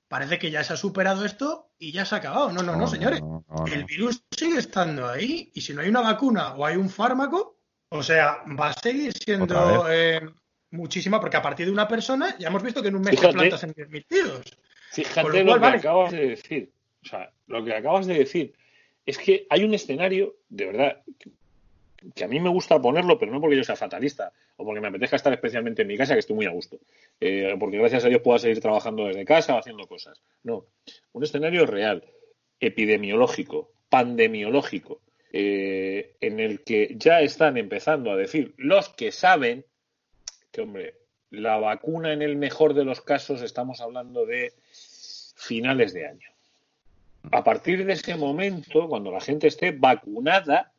parece 0.07 0.37
que 0.37 0.51
ya 0.51 0.63
se 0.63 0.73
ha 0.73 0.77
superado 0.77 1.25
esto 1.25 1.71
y 1.77 1.91
ya 1.91 2.05
se 2.05 2.15
ha 2.15 2.17
acabado. 2.19 2.51
No, 2.51 2.61
no, 2.61 2.75
no, 2.75 2.87
señores. 2.87 3.21
no, 3.21 3.43
no, 3.47 3.65
no. 3.65 3.65
El 3.65 3.85
virus 3.85 4.23
sigue 4.31 4.59
estando 4.59 5.07
ahí 5.07 5.51
y 5.53 5.61
si 5.61 5.73
no 5.73 5.81
hay 5.81 5.89
una 5.89 6.01
vacuna 6.01 6.53
o 6.55 6.65
hay 6.65 6.75
un 6.75 6.89
fármaco, 6.89 7.57
o 7.89 8.03
sea, 8.03 8.43
va 8.59 8.69
a 8.69 8.73
seguir 8.73 9.13
siendo 9.13 9.85
eh, 9.89 10.21
muchísima, 10.71 11.19
porque 11.19 11.37
a 11.37 11.41
partir 11.41 11.65
de 11.65 11.71
una 11.71 11.87
persona 11.87 12.35
ya 12.37 12.49
hemos 12.49 12.63
visto 12.63 12.81
que 12.81 12.89
en 12.89 12.95
un 12.95 13.01
mes 13.01 13.11
Fíjate. 13.11 13.33
te 13.33 13.37
plantas 13.37 13.63
en 13.63 13.73
10.000 13.73 14.07
tíos. 14.07 14.57
Fíjate 15.03 15.43
lo 15.43 15.53
que 15.53 15.59
vale. 15.59 15.77
acabas 15.77 16.11
de 16.11 16.27
decir. 16.29 16.71
O 17.03 17.07
sea, 17.07 17.31
lo 17.47 17.63
que 17.63 17.73
acabas 17.73 18.07
de 18.07 18.15
decir 18.15 18.53
es 19.05 19.17
que 19.17 19.45
hay 19.49 19.63
un 19.63 19.73
escenario, 19.73 20.35
de 20.49 20.65
verdad, 20.65 21.03
que 22.13 22.23
a 22.23 22.27
mí 22.27 22.39
me 22.39 22.49
gusta 22.49 22.81
ponerlo, 22.81 23.17
pero 23.17 23.31
no 23.31 23.39
porque 23.39 23.55
yo 23.55 23.63
sea 23.63 23.75
fatalista 23.75 24.31
o 24.57 24.65
porque 24.65 24.81
me 24.81 24.87
apetezca 24.87 25.15
estar 25.15 25.33
especialmente 25.33 25.81
en 25.81 25.87
mi 25.87 25.97
casa, 25.97 26.13
que 26.13 26.19
estoy 26.19 26.35
muy 26.35 26.45
a 26.45 26.51
gusto. 26.51 26.79
Eh, 27.19 27.55
porque 27.59 27.77
gracias 27.77 28.05
a 28.05 28.09
Dios 28.09 28.21
puedo 28.21 28.39
seguir 28.39 28.59
trabajando 28.59 29.05
desde 29.05 29.25
casa 29.25 29.55
o 29.55 29.59
haciendo 29.59 29.87
cosas. 29.87 30.21
No, 30.43 30.65
un 31.13 31.23
escenario 31.23 31.65
real, 31.65 32.03
epidemiológico, 32.59 33.71
pandemiológico, 33.89 35.01
eh, 35.31 36.15
en 36.21 36.39
el 36.39 36.63
que 36.63 36.95
ya 36.97 37.21
están 37.21 37.57
empezando 37.57 38.11
a 38.11 38.15
decir 38.15 38.53
los 38.57 38.89
que 38.89 39.11
saben 39.11 39.65
que, 40.51 40.61
hombre, 40.61 40.95
la 41.29 41.57
vacuna 41.57 42.13
en 42.13 42.21
el 42.21 42.37
mejor 42.37 42.73
de 42.73 42.85
los 42.85 43.01
casos 43.01 43.41
estamos 43.41 43.81
hablando 43.81 44.25
de 44.25 44.53
finales 45.35 45.93
de 45.93 46.07
año. 46.07 46.29
A 47.31 47.43
partir 47.43 47.85
de 47.85 47.93
ese 47.93 48.15
momento, 48.15 48.87
cuando 48.87 49.11
la 49.11 49.19
gente 49.21 49.47
esté 49.47 49.71
vacunada, 49.71 50.71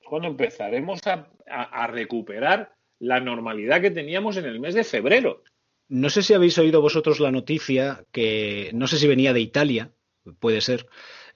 es 0.00 0.06
cuando 0.06 0.28
empezaremos 0.28 1.06
a, 1.06 1.28
a- 1.48 1.84
a 1.84 1.86
recuperar 1.86 2.74
la 2.98 3.20
normalidad 3.20 3.80
que 3.80 3.90
teníamos 3.90 4.36
en 4.36 4.44
el 4.46 4.60
mes 4.60 4.74
de 4.74 4.84
febrero. 4.84 5.42
No 5.88 6.08
sé 6.10 6.22
si 6.22 6.32
habéis 6.34 6.56
oído 6.58 6.80
vosotros 6.80 7.20
la 7.20 7.30
noticia 7.30 8.04
que 8.12 8.70
no 8.74 8.86
sé 8.86 8.98
si 8.98 9.06
venía 9.06 9.32
de 9.32 9.40
Italia, 9.40 9.90
puede 10.38 10.60
ser, 10.60 10.86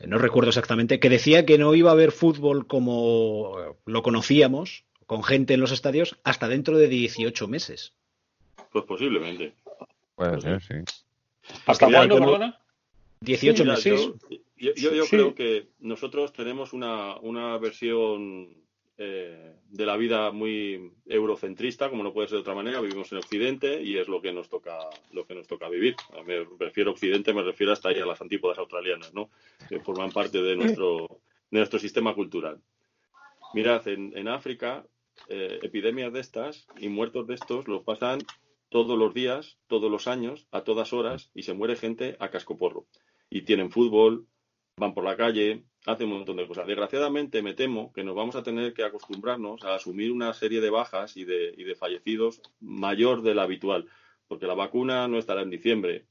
no 0.06 0.18
recuerdo 0.18 0.48
exactamente, 0.48 1.00
que 1.00 1.10
decía 1.10 1.44
que 1.44 1.58
no 1.58 1.74
iba 1.74 1.90
a 1.90 1.92
haber 1.94 2.12
fútbol 2.12 2.66
como 2.66 3.56
lo 3.84 4.02
conocíamos, 4.02 4.84
con 5.06 5.22
gente 5.22 5.54
en 5.54 5.60
los 5.60 5.72
estadios 5.72 6.18
hasta 6.24 6.48
dentro 6.48 6.76
de 6.78 6.88
18 6.88 7.48
meses. 7.48 7.94
Pues 8.70 8.84
posiblemente. 8.84 9.54
Puede 10.14 10.40
ser, 10.40 10.62
sí. 10.62 10.74
¿Hasta 11.66 11.86
cuándo, 11.86 12.16
perdona? 12.18 12.60
18 13.20 13.64
Mira, 13.64 13.74
meses. 13.76 14.00
yo 14.00 14.14
yo, 14.56 14.72
yo- 14.74 14.94
yo 14.94 15.04
Sí. 15.04 15.10
creo 15.10 15.34
que 15.34 15.68
nosotros 15.80 16.32
tenemos 16.32 16.72
una, 16.72 17.16
una 17.20 17.56
versión 17.58 18.54
eh, 19.00 19.54
de 19.70 19.86
la 19.86 19.96
vida 19.96 20.32
muy 20.32 20.90
eurocentrista, 21.06 21.88
como 21.88 22.02
no 22.02 22.12
puede 22.12 22.26
ser 22.26 22.38
de 22.38 22.40
otra 22.40 22.56
manera. 22.56 22.80
Vivimos 22.80 23.12
en 23.12 23.18
Occidente 23.18 23.80
y 23.80 23.96
es 23.96 24.08
lo 24.08 24.20
que 24.20 24.32
nos 24.32 24.48
toca, 24.48 24.76
lo 25.12 25.24
que 25.24 25.36
nos 25.36 25.46
toca 25.46 25.68
vivir. 25.68 25.94
Me 26.26 26.44
refiero 26.58 26.90
a 26.90 26.94
Occidente, 26.94 27.32
me 27.32 27.42
refiero 27.44 27.72
hasta 27.72 27.90
ahí 27.90 28.00
a 28.00 28.06
las 28.06 28.20
antípodas 28.20 28.58
australianas, 28.58 29.14
¿no? 29.14 29.30
Que 29.68 29.78
forman 29.78 30.10
parte 30.10 30.42
de 30.42 30.56
nuestro, 30.56 31.20
de 31.50 31.58
nuestro 31.60 31.78
sistema 31.78 32.12
cultural. 32.12 32.60
Mirad, 33.54 33.86
en, 33.86 34.12
en 34.18 34.26
África, 34.26 34.84
eh, 35.28 35.60
epidemias 35.62 36.12
de 36.12 36.18
estas 36.20 36.66
y 36.80 36.88
muertos 36.88 37.28
de 37.28 37.34
estos 37.34 37.68
los 37.68 37.84
pasan 37.84 38.18
todos 38.68 38.98
los 38.98 39.14
días, 39.14 39.58
todos 39.68 39.90
los 39.92 40.08
años, 40.08 40.46
a 40.50 40.62
todas 40.62 40.92
horas, 40.92 41.30
y 41.36 41.44
se 41.44 41.54
muere 41.54 41.76
gente 41.76 42.16
a 42.18 42.30
cascoporro. 42.30 42.86
Y 43.30 43.42
tienen 43.42 43.70
fútbol, 43.70 44.26
van 44.76 44.94
por 44.94 45.04
la 45.04 45.16
calle, 45.16 45.64
hacen 45.86 46.08
un 46.08 46.18
montón 46.18 46.36
de 46.36 46.46
cosas. 46.46 46.66
Desgraciadamente, 46.66 47.42
me 47.42 47.54
temo 47.54 47.92
que 47.92 48.04
nos 48.04 48.14
vamos 48.14 48.36
a 48.36 48.42
tener 48.42 48.74
que 48.74 48.84
acostumbrarnos 48.84 49.64
a 49.64 49.74
asumir 49.74 50.12
una 50.12 50.32
serie 50.34 50.60
de 50.60 50.70
bajas 50.70 51.16
y 51.16 51.24
de, 51.24 51.54
y 51.56 51.64
de 51.64 51.74
fallecidos 51.74 52.40
mayor 52.60 53.22
de 53.22 53.34
la 53.34 53.42
habitual, 53.42 53.86
porque 54.26 54.46
la 54.46 54.54
vacuna 54.54 55.08
no 55.08 55.18
estará 55.18 55.42
en 55.42 55.50
diciembre. 55.50 56.06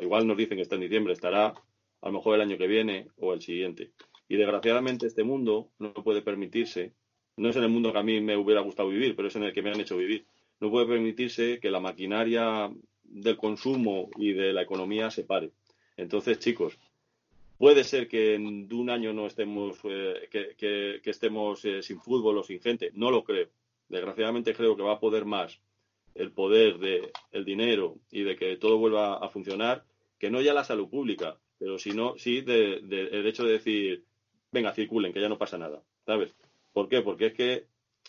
Igual 0.00 0.26
nos 0.26 0.36
dicen 0.36 0.56
que 0.56 0.62
está 0.62 0.74
en 0.74 0.82
diciembre, 0.82 1.12
estará 1.12 1.54
a 2.02 2.06
lo 2.06 2.12
mejor 2.12 2.34
el 2.34 2.42
año 2.42 2.58
que 2.58 2.66
viene 2.66 3.08
o 3.16 3.32
el 3.32 3.40
siguiente. 3.40 3.92
Y 4.28 4.36
desgraciadamente 4.36 5.06
este 5.06 5.24
mundo 5.24 5.70
no 5.78 5.92
puede 5.92 6.22
permitirse, 6.22 6.94
no 7.36 7.48
es 7.48 7.56
en 7.56 7.64
el 7.64 7.68
mundo 7.68 7.92
que 7.92 7.98
a 7.98 8.02
mí 8.02 8.20
me 8.20 8.36
hubiera 8.36 8.60
gustado 8.60 8.88
vivir, 8.88 9.14
pero 9.14 9.28
es 9.28 9.36
en 9.36 9.44
el 9.44 9.52
que 9.52 9.62
me 9.62 9.70
han 9.70 9.80
hecho 9.80 9.96
vivir. 9.96 10.26
No 10.60 10.70
puede 10.70 10.86
permitirse 10.86 11.60
que 11.60 11.70
la 11.70 11.80
maquinaria 11.80 12.70
del 13.04 13.36
consumo 13.36 14.08
y 14.16 14.32
de 14.32 14.52
la 14.52 14.62
economía 14.62 15.10
se 15.10 15.24
pare. 15.24 15.52
Entonces, 16.02 16.38
chicos, 16.38 16.78
puede 17.58 17.84
ser 17.84 18.08
que 18.08 18.34
en 18.34 18.68
de 18.68 18.74
un 18.74 18.90
año 18.90 19.12
no 19.12 19.26
estemos, 19.26 19.78
eh, 19.84 20.28
que, 20.30 21.00
estemos 21.04 21.64
eh, 21.64 21.82
sin 21.82 22.00
fútbol 22.00 22.38
o 22.38 22.42
sin 22.42 22.60
gente. 22.60 22.90
No 22.94 23.10
lo 23.10 23.24
creo. 23.24 23.48
Desgraciadamente 23.88 24.54
creo 24.54 24.76
que 24.76 24.82
va 24.82 24.94
a 24.94 25.00
poder 25.00 25.24
más 25.24 25.60
el 26.14 26.30
poder 26.32 26.78
de 26.78 27.10
el 27.30 27.44
dinero 27.44 27.96
y 28.10 28.22
de 28.22 28.36
que 28.36 28.56
todo 28.56 28.78
vuelva 28.78 29.16
a 29.16 29.28
funcionar, 29.28 29.84
que 30.18 30.30
no 30.30 30.40
ya 30.42 30.52
la 30.54 30.64
salud 30.64 30.88
pública, 30.88 31.38
pero 31.58 31.78
sino 31.78 32.18
sí 32.18 32.42
de, 32.42 32.80
de- 32.82 33.08
el 33.18 33.26
hecho 33.26 33.44
de 33.44 33.52
decir, 33.52 34.04
venga, 34.50 34.74
circulen, 34.74 35.12
que 35.12 35.20
ya 35.20 35.28
no 35.30 35.38
pasa 35.38 35.56
nada, 35.58 35.82
¿sabes? 36.04 36.34
¿Por 36.72 36.88
qué? 36.88 37.00
Porque 37.00 37.26
es 37.26 37.32
que, 37.34 37.66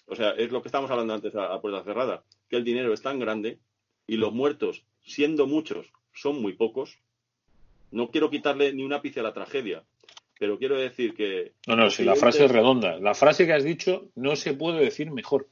o 0.07 0.15
sea, 0.15 0.31
es 0.31 0.51
lo 0.51 0.61
que 0.61 0.67
estábamos 0.67 0.91
hablando 0.91 1.13
antes 1.13 1.33
a 1.35 1.61
puerta 1.61 1.83
cerrada, 1.83 2.25
que 2.49 2.57
el 2.57 2.63
dinero 2.65 2.93
es 2.93 3.01
tan 3.01 3.19
grande 3.19 3.59
y 4.05 4.17
los 4.17 4.33
muertos, 4.33 4.83
siendo 5.01 5.47
muchos, 5.47 5.91
son 6.13 6.41
muy 6.41 6.53
pocos. 6.53 6.97
No 7.93 8.09
quiero 8.09 8.29
quitarle 8.29 8.73
ni 8.73 8.83
un 8.83 8.91
ápice 8.91 9.19
a 9.19 9.23
la 9.23 9.33
tragedia, 9.33 9.83
pero 10.39 10.57
quiero 10.57 10.75
decir 10.77 11.13
que... 11.13 11.53
No, 11.67 11.75
no, 11.75 11.89
si 11.91 12.03
la 12.03 12.15
frase 12.15 12.45
es 12.45 12.51
redonda. 12.51 12.97
La 12.97 13.13
frase 13.13 13.45
que 13.45 13.53
has 13.53 13.63
dicho 13.63 14.09
no 14.15 14.35
se 14.35 14.53
puede 14.53 14.83
decir 14.83 15.11
mejor. 15.11 15.47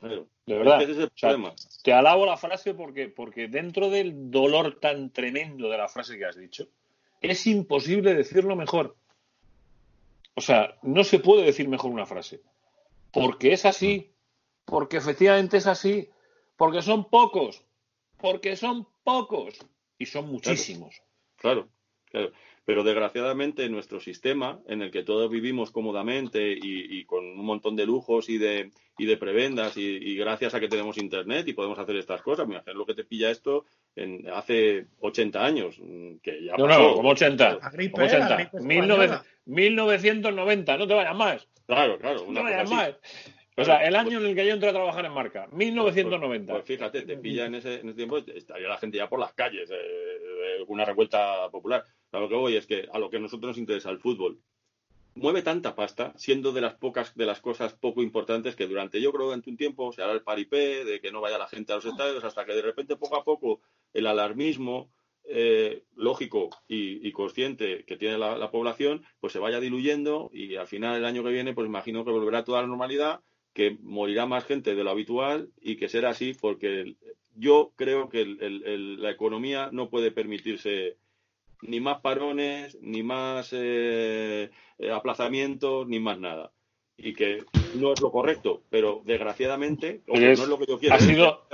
De 0.00 0.24
verdad. 0.46 0.80
es 0.82 0.86
que 0.86 0.92
ese 0.92 1.02
es 1.02 1.06
el 1.06 1.12
O 1.14 1.18
sea, 1.18 1.28
problema. 1.30 1.54
te 1.82 1.92
alabo 1.92 2.26
la 2.26 2.36
frase 2.36 2.74
porque, 2.74 3.08
porque 3.08 3.48
dentro 3.48 3.88
del 3.88 4.30
dolor 4.30 4.78
tan 4.78 5.10
tremendo 5.10 5.68
de 5.70 5.78
la 5.78 5.88
frase 5.88 6.18
que 6.18 6.26
has 6.26 6.36
dicho, 6.36 6.68
es 7.20 7.46
imposible 7.46 8.14
decirlo 8.14 8.56
mejor. 8.56 8.96
O 10.34 10.40
sea, 10.42 10.76
no 10.82 11.02
se 11.02 11.18
puede 11.18 11.44
decir 11.44 11.68
mejor 11.68 11.90
una 11.90 12.06
frase. 12.06 12.40
Porque 13.10 13.52
es 13.52 13.64
así. 13.64 14.12
Porque 14.64 14.98
efectivamente 14.98 15.56
es 15.56 15.66
así. 15.66 16.08
Porque 16.56 16.82
son 16.82 17.08
pocos. 17.08 17.64
Porque 18.18 18.56
son 18.56 18.86
pocos. 19.02 19.54
Y 19.98 20.06
son 20.06 20.28
muchísimos. 20.28 20.94
Claro, 20.94 21.09
claro. 21.40 21.68
Pero 22.66 22.84
desgraciadamente 22.84 23.68
nuestro 23.68 23.98
sistema, 24.00 24.60
en 24.68 24.82
el 24.82 24.90
que 24.92 25.02
todos 25.02 25.28
vivimos 25.30 25.70
cómodamente 25.72 26.52
y, 26.52 26.98
y 26.98 27.04
con 27.04 27.24
un 27.24 27.44
montón 27.44 27.74
de 27.74 27.86
lujos 27.86 28.28
y 28.28 28.38
de, 28.38 28.70
y 28.98 29.06
de 29.06 29.16
prebendas, 29.16 29.76
y, 29.76 29.82
y 29.82 30.14
gracias 30.16 30.54
a 30.54 30.60
que 30.60 30.68
tenemos 30.68 30.98
internet 30.98 31.48
y 31.48 31.52
podemos 31.52 31.78
hacer 31.78 31.96
estas 31.96 32.22
cosas, 32.22 32.46
mira, 32.46 32.60
hacer 32.60 32.74
lo 32.76 32.86
que 32.86 32.94
te 32.94 33.04
pilla 33.04 33.30
esto 33.30 33.64
en, 33.96 34.28
hace 34.28 34.86
80 35.00 35.44
años, 35.44 35.76
mm, 35.80 36.16
que 36.22 36.44
ya 36.44 36.56
No, 36.56 36.66
pasó. 36.66 36.80
no, 36.80 36.94
como 36.94 37.08
80. 37.10 37.58
La 37.60 37.70
gripe, 37.70 37.92
Como 37.92 38.04
¿eh? 38.04 38.08
La 38.10 38.26
80. 38.26 38.36
gripe 38.36 38.58
19 38.58 39.04
española. 39.04 39.24
1990, 39.46 40.76
no 40.78 40.86
te 40.86 40.94
vayas 40.94 41.16
más. 41.16 41.48
Claro, 41.66 41.98
claro, 41.98 42.18
No 42.24 42.24
una 42.28 42.40
te 42.40 42.46
cosa 42.46 42.56
vayas 42.56 42.64
así. 42.64 42.74
más. 42.74 43.39
O 43.56 43.64
sea, 43.64 43.86
el 43.86 43.94
año 43.96 44.20
en 44.20 44.26
el 44.26 44.34
que 44.34 44.46
yo 44.46 44.54
entré 44.54 44.70
a 44.70 44.72
trabajar 44.72 45.04
en 45.04 45.12
marca, 45.12 45.48
1990. 45.52 46.52
Pues 46.52 46.64
fíjate, 46.64 47.02
te 47.02 47.16
pilla 47.16 47.46
en 47.46 47.56
ese, 47.56 47.80
en 47.80 47.88
ese 47.88 47.96
tiempo, 47.96 48.18
estaría 48.18 48.68
la 48.68 48.78
gente 48.78 48.98
ya 48.98 49.08
por 49.08 49.18
las 49.18 49.34
calles, 49.34 49.70
eh, 49.70 50.64
una 50.68 50.84
revuelta 50.84 51.50
popular. 51.50 51.84
A 52.12 52.20
lo 52.20 52.28
que 52.28 52.34
voy 52.36 52.56
es 52.56 52.66
que 52.66 52.88
a 52.92 52.98
lo 52.98 53.10
que 53.10 53.18
a 53.18 53.20
nosotros 53.20 53.50
nos 53.50 53.58
interesa 53.58 53.90
el 53.90 53.98
fútbol, 53.98 54.40
mueve 55.14 55.42
tanta 55.42 55.74
pasta, 55.74 56.12
siendo 56.16 56.52
de 56.52 56.60
las 56.60 56.74
pocas 56.74 57.14
de 57.14 57.26
las 57.26 57.40
cosas 57.40 57.74
poco 57.74 58.02
importantes 58.02 58.56
que 58.56 58.66
durante, 58.66 59.00
yo 59.00 59.12
creo, 59.12 59.26
durante 59.26 59.50
un 59.50 59.56
tiempo 59.56 59.92
se 59.92 60.02
hará 60.02 60.12
el 60.12 60.22
paripé 60.22 60.84
de 60.84 61.00
que 61.00 61.12
no 61.12 61.20
vaya 61.20 61.38
la 61.38 61.48
gente 61.48 61.72
a 61.72 61.76
los 61.76 61.84
estadios, 61.84 62.24
hasta 62.24 62.44
que 62.44 62.54
de 62.54 62.62
repente 62.62 62.96
poco 62.96 63.16
a 63.16 63.24
poco 63.24 63.60
el 63.92 64.06
alarmismo 64.06 64.90
eh, 65.24 65.84
lógico 65.96 66.50
y, 66.66 67.06
y 67.06 67.12
consciente 67.12 67.84
que 67.84 67.96
tiene 67.96 68.16
la, 68.16 68.38
la 68.38 68.50
población, 68.50 69.04
pues 69.20 69.32
se 69.32 69.38
vaya 69.38 69.60
diluyendo 69.60 70.30
y 70.32 70.56
al 70.56 70.66
final 70.66 70.96
el 70.96 71.04
año 71.04 71.22
que 71.22 71.30
viene, 71.30 71.52
pues 71.52 71.66
imagino 71.66 72.04
que 72.04 72.10
volverá 72.10 72.44
toda 72.44 72.62
la 72.62 72.68
normalidad 72.68 73.20
que 73.60 73.76
morirá 73.82 74.24
más 74.24 74.44
gente 74.46 74.74
de 74.74 74.82
lo 74.84 74.88
habitual 74.90 75.50
y 75.60 75.76
que 75.76 75.90
será 75.90 76.08
así 76.10 76.32
porque 76.32 76.94
yo 77.36 77.72
creo 77.76 78.08
que 78.08 78.22
el- 78.22 78.38
el- 78.42 78.62
el- 78.64 79.02
la 79.02 79.10
economía 79.10 79.68
no 79.70 79.90
puede 79.90 80.10
permitirse 80.10 80.96
ni 81.60 81.78
más 81.78 82.00
parones, 82.00 82.78
ni 82.80 83.02
más 83.02 83.50
eh, 83.52 84.48
eh, 84.78 84.90
aplazamientos, 84.90 85.86
ni 85.86 86.00
más 86.00 86.18
nada. 86.18 86.52
Y 86.96 87.12
que 87.12 87.44
no 87.74 87.92
es 87.92 88.00
lo 88.00 88.10
correcto, 88.10 88.62
pero 88.70 89.02
desgraciadamente, 89.04 90.00
o 90.08 90.14
no 90.18 90.26
es- 90.32 90.48
lo 90.48 90.58
que 90.58 90.64
yo 90.66 90.78
quiero. 90.78 90.94
ha 90.94 90.98
sido- 90.98 91.46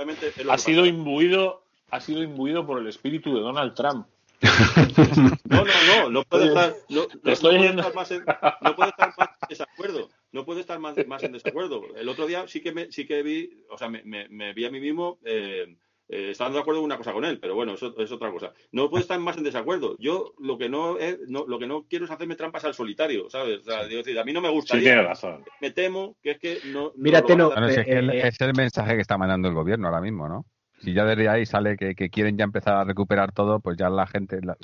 Ha 0.53 0.57
sido 0.57 0.85
imbuido, 0.85 1.63
ha 1.91 1.99
sido 1.99 2.23
imbuido 2.23 2.65
por 2.65 2.79
el 2.79 2.87
espíritu 2.87 3.35
de 3.35 3.41
Donald 3.41 3.73
Trump. 3.73 4.07
No, 5.49 5.63
no, 5.65 5.73
no, 5.89 6.09
no 6.09 6.23
puede 6.23 6.47
estar, 6.47 6.73
no, 6.89 7.01
no- 7.01 7.07
no 7.23 7.31
estoy 7.33 7.57
puede 7.57 7.69
estar 7.69 7.95
más 7.95 8.11
en, 8.11 8.23
no 8.61 8.75
puede 8.77 8.89
estar 8.91 9.13
más 9.17 9.29
en 9.41 9.47
desacuerdo. 9.49 10.09
No 10.31 10.45
puede 10.45 10.61
estar 10.61 10.77
más, 10.79 10.95
más 11.07 11.23
en 11.23 11.31
desacuerdo. 11.31 11.83
El 11.95 12.09
otro 12.09 12.27
día 12.27 12.47
sí 12.47 12.61
que 12.61 12.71
me, 12.71 12.91
sí 12.91 13.05
que 13.05 13.23
vi, 13.23 13.63
o 13.69 13.77
sea, 13.77 13.89
me, 13.89 14.03
me- 14.03 14.27
me 14.29 14.53
vi 14.53 14.65
a 14.65 14.71
mí 14.71 14.79
mismo 14.79 15.19
eh, 15.23 15.77
eh, 16.09 16.29
estando 16.31 16.55
de 16.55 16.61
acuerdo 16.61 16.79
en 16.81 16.85
una 16.85 16.97
cosa 16.97 17.13
con 17.13 17.23
él, 17.25 17.39
pero 17.39 17.55
bueno, 17.55 17.73
eso 17.73 17.93
es 17.97 18.11
otra 18.11 18.31
cosa. 18.31 18.53
No 18.71 18.89
puede 18.89 19.01
estar 19.03 19.19
más 19.19 19.37
en 19.37 19.43
desacuerdo. 19.43 19.95
Yo 19.99 20.33
lo 20.39 20.57
que 20.57 20.69
no, 20.69 20.97
es- 20.97 21.19
no 21.27 21.45
lo 21.47 21.57
que 21.59 21.67
no 21.67 21.85
quiero 21.89 22.05
es 22.05 22.11
hacerme 22.11 22.35
trampas 22.35 22.65
al 22.65 22.73
solitario, 22.73 23.29
¿sabes? 23.29 23.59
O 23.59 23.63
sea, 23.63 23.85
digo, 23.85 23.99
decir, 24.03 24.19
a 24.19 24.23
mí 24.25 24.33
no 24.33 24.41
me 24.41 24.49
Sí, 24.61 24.79
tiene 24.79 25.01
razón. 25.01 25.43
me 25.61 25.71
temo 25.71 26.17
que 26.21 26.31
es 26.31 26.39
que 26.39 26.59
no. 26.65 26.83
no 26.87 26.91
Mira, 26.97 27.19
lo 27.21 27.27
van 27.27 27.31
a 27.31 27.35
Teno, 27.35 27.49
dar. 27.49 27.59
Bueno, 27.59 27.73
si 27.73 27.79
es, 27.79 27.87
el- 27.87 28.09
Eh, 28.09 28.27
es 28.27 28.41
el 28.41 28.53
mensaje 28.53 28.95
que 28.95 29.01
está 29.01 29.17
mandando 29.17 29.47
el 29.47 29.53
gobierno 29.53 29.87
ahora 29.87 30.01
mismo, 30.01 30.27
¿no? 30.27 30.45
Si 30.79 30.93
ya 30.93 31.05
desde 31.05 31.27
ahí 31.29 31.45
sale 31.45 31.75
que, 31.77 31.95
que 31.95 32.09
quieren 32.09 32.37
ya 32.37 32.43
empezar 32.43 32.75
a 32.75 32.83
recuperar 32.83 33.31
todo, 33.31 33.59
pues 33.61 33.77
ya 33.77 33.89
la 33.89 34.05
gente, 34.07 34.39
la- 34.43 34.57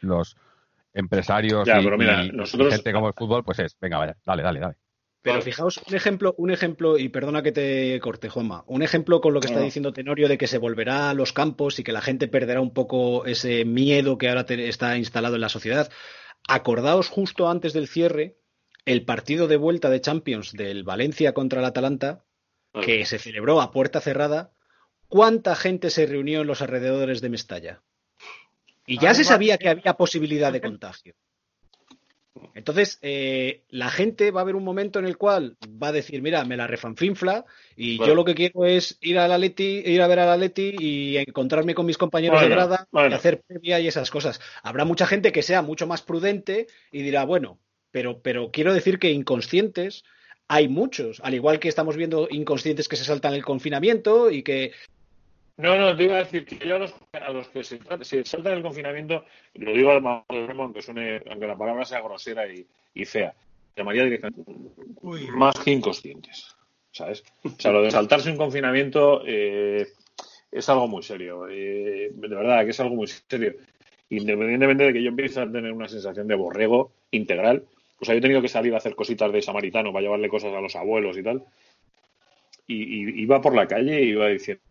los 0.00 0.36
empresarios 0.92 1.66
Ya, 1.66 1.80
y, 1.80 1.84
pero 1.84 1.96
mira, 1.98 2.24
y- 2.24 2.28
y 2.28 2.32
nosotros- 2.32 2.74
gente 2.74 2.92
como 2.92 3.08
el 3.08 3.14
fútbol, 3.14 3.44
pues 3.44 3.58
es, 3.60 3.76
venga, 3.80 3.98
vaya, 3.98 4.16
dale, 4.24 4.42
dale, 4.42 4.60
dale. 4.60 4.74
Pero 5.22 5.36
fijaos, 5.42 5.78
un 5.86 5.94
ejemplo, 5.94 6.34
un 6.38 6.50
ejemplo, 6.50 6.96
y 6.98 7.10
perdona 7.10 7.42
que 7.42 7.52
te 7.52 8.00
corte, 8.00 8.30
Juanma, 8.30 8.64
un 8.66 8.82
ejemplo 8.82 9.20
con 9.20 9.34
lo 9.34 9.40
que 9.40 9.48
está 9.48 9.58
diciendo 9.66 9.92
Tenorio 9.92 10.28
de 10.28 10.38
que 10.38 10.46
se 10.46 10.56
volverá 10.56 11.10
a 11.10 11.14
los 11.14 11.32
campos 11.34 11.78
y 11.78 11.84
que 11.84 11.92
la 11.92 12.00
gente 12.00 12.26
perderá 12.26 12.60
un 12.62 12.72
poco 12.72 13.26
ese 13.26 13.64
miedo 13.66 14.16
que 14.16 14.28
ahora 14.30 14.46
te- 14.46 14.68
está 14.68 14.96
instalado 14.96 15.34
en 15.34 15.42
la 15.42 15.50
sociedad. 15.50 15.90
Acordaos 16.48 17.08
justo 17.08 17.50
antes 17.50 17.74
del 17.74 17.86
cierre 17.86 18.38
el 18.86 19.04
partido 19.04 19.46
de 19.46 19.56
vuelta 19.58 19.90
de 19.90 20.00
Champions 20.00 20.52
del 20.52 20.84
Valencia 20.84 21.34
contra 21.34 21.60
el 21.60 21.66
Atalanta, 21.66 22.24
que 22.80 23.04
se 23.04 23.18
celebró 23.18 23.60
a 23.60 23.72
puerta 23.72 24.00
cerrada. 24.00 24.52
¿Cuánta 25.08 25.54
gente 25.54 25.90
se 25.90 26.06
reunió 26.06 26.40
en 26.40 26.46
los 26.46 26.62
alrededores 26.62 27.20
de 27.20 27.28
Mestalla? 27.28 27.82
Y 28.86 28.98
ya 28.98 29.12
se 29.12 29.22
sabía 29.24 29.58
que 29.58 29.68
había 29.68 29.94
posibilidad 29.94 30.50
de 30.52 30.60
contagio. 30.70 31.14
Entonces, 32.54 32.98
eh, 33.02 33.62
la 33.68 33.90
gente 33.90 34.30
va 34.30 34.40
a 34.40 34.42
haber 34.42 34.56
un 34.56 34.64
momento 34.64 34.98
en 34.98 35.06
el 35.06 35.16
cual 35.16 35.56
va 35.82 35.88
a 35.88 35.92
decir, 35.92 36.22
mira, 36.22 36.44
me 36.44 36.56
la 36.56 36.66
refanfinfla 36.66 37.44
y 37.76 37.96
Bueno. 37.96 38.08
yo 38.08 38.14
lo 38.14 38.24
que 38.24 38.34
quiero 38.34 38.64
es 38.64 38.98
ir 39.00 39.18
a 39.18 39.28
la 39.28 39.38
Leti, 39.38 39.82
ir 39.84 40.02
a 40.02 40.06
ver 40.06 40.20
a 40.20 40.26
la 40.26 40.36
Leti 40.36 40.74
y 40.78 41.16
encontrarme 41.16 41.74
con 41.74 41.86
mis 41.86 41.98
compañeros 41.98 42.40
de 42.40 42.48
Bueno, 42.48 42.68
grada 42.68 42.88
y 42.92 43.14
hacer 43.14 43.42
previa 43.42 43.80
y 43.80 43.88
esas 43.88 44.10
cosas. 44.10 44.40
Habrá 44.62 44.84
mucha 44.84 45.06
gente 45.06 45.32
que 45.32 45.42
sea 45.42 45.62
mucho 45.62 45.86
más 45.86 46.02
prudente 46.02 46.66
y 46.92 47.02
dirá, 47.02 47.24
bueno, 47.24 47.58
pero, 47.90 48.20
pero 48.20 48.50
quiero 48.50 48.74
decir 48.74 48.98
que 48.98 49.10
inconscientes 49.10 50.04
hay 50.48 50.68
muchos, 50.68 51.20
al 51.22 51.34
igual 51.34 51.60
que 51.60 51.68
estamos 51.68 51.96
viendo 51.96 52.26
inconscientes 52.28 52.88
que 52.88 52.96
se 52.96 53.04
saltan 53.04 53.34
el 53.34 53.44
confinamiento 53.44 54.30
y 54.30 54.42
que 54.42 54.72
No, 55.60 55.76
no, 55.76 55.96
te 55.96 56.04
iba 56.04 56.16
a 56.16 56.24
decir 56.24 56.44
que 56.44 56.66
yo 56.66 56.76
a 56.76 56.78
los, 56.78 56.94
a 57.12 57.30
los 57.30 57.48
que 57.48 57.62
se, 57.64 57.78
se 58.02 58.24
saltan 58.24 58.54
el 58.54 58.62
confinamiento, 58.62 59.24
lo 59.54 59.72
digo 59.72 59.90
al 59.90 60.02
Mauro, 60.02 60.24
aunque, 60.62 60.82
suene, 60.82 61.22
aunque 61.30 61.46
la 61.46 61.56
palabra 61.56 61.84
sea 61.84 62.00
grosera 62.00 62.46
y, 62.46 62.66
y 62.94 63.04
fea, 63.04 63.34
llamaría 63.76 64.04
directamente 64.04 64.42
Uy, 65.02 65.28
más 65.28 65.58
que 65.58 65.72
inconscientes. 65.72 66.56
¿sabes? 66.92 67.24
O 67.44 67.50
sea, 67.58 67.72
lo 67.72 67.82
de 67.82 67.90
saltarse 67.90 68.30
un 68.30 68.36
confinamiento 68.36 69.22
eh, 69.26 69.86
es 70.50 70.68
algo 70.68 70.88
muy 70.88 71.02
serio. 71.02 71.48
Eh, 71.48 72.10
de 72.12 72.28
verdad, 72.28 72.64
que 72.64 72.70
es 72.70 72.80
algo 72.80 72.96
muy 72.96 73.06
serio. 73.06 73.54
Independientemente 74.10 74.84
de 74.84 74.92
que 74.92 75.02
yo 75.02 75.10
empiece 75.10 75.40
a 75.40 75.50
tener 75.50 75.72
una 75.72 75.88
sensación 75.88 76.26
de 76.26 76.34
borrego 76.34 76.92
integral. 77.10 77.64
O 78.00 78.04
sea, 78.04 78.14
yo 78.14 78.18
he 78.18 78.22
tenido 78.22 78.42
que 78.42 78.48
salir 78.48 78.74
a 78.74 78.78
hacer 78.78 78.94
cositas 78.94 79.32
de 79.32 79.42
samaritano 79.42 79.92
para 79.92 80.02
llevarle 80.02 80.28
cosas 80.28 80.52
a 80.54 80.60
los 80.60 80.74
abuelos 80.74 81.16
y 81.16 81.22
tal. 81.22 81.44
Y, 82.66 83.20
iba 83.22 83.40
por 83.40 83.54
la 83.54 83.66
calle 83.66 84.02
y 84.02 84.10
iba 84.10 84.28
diciendo. 84.28 84.62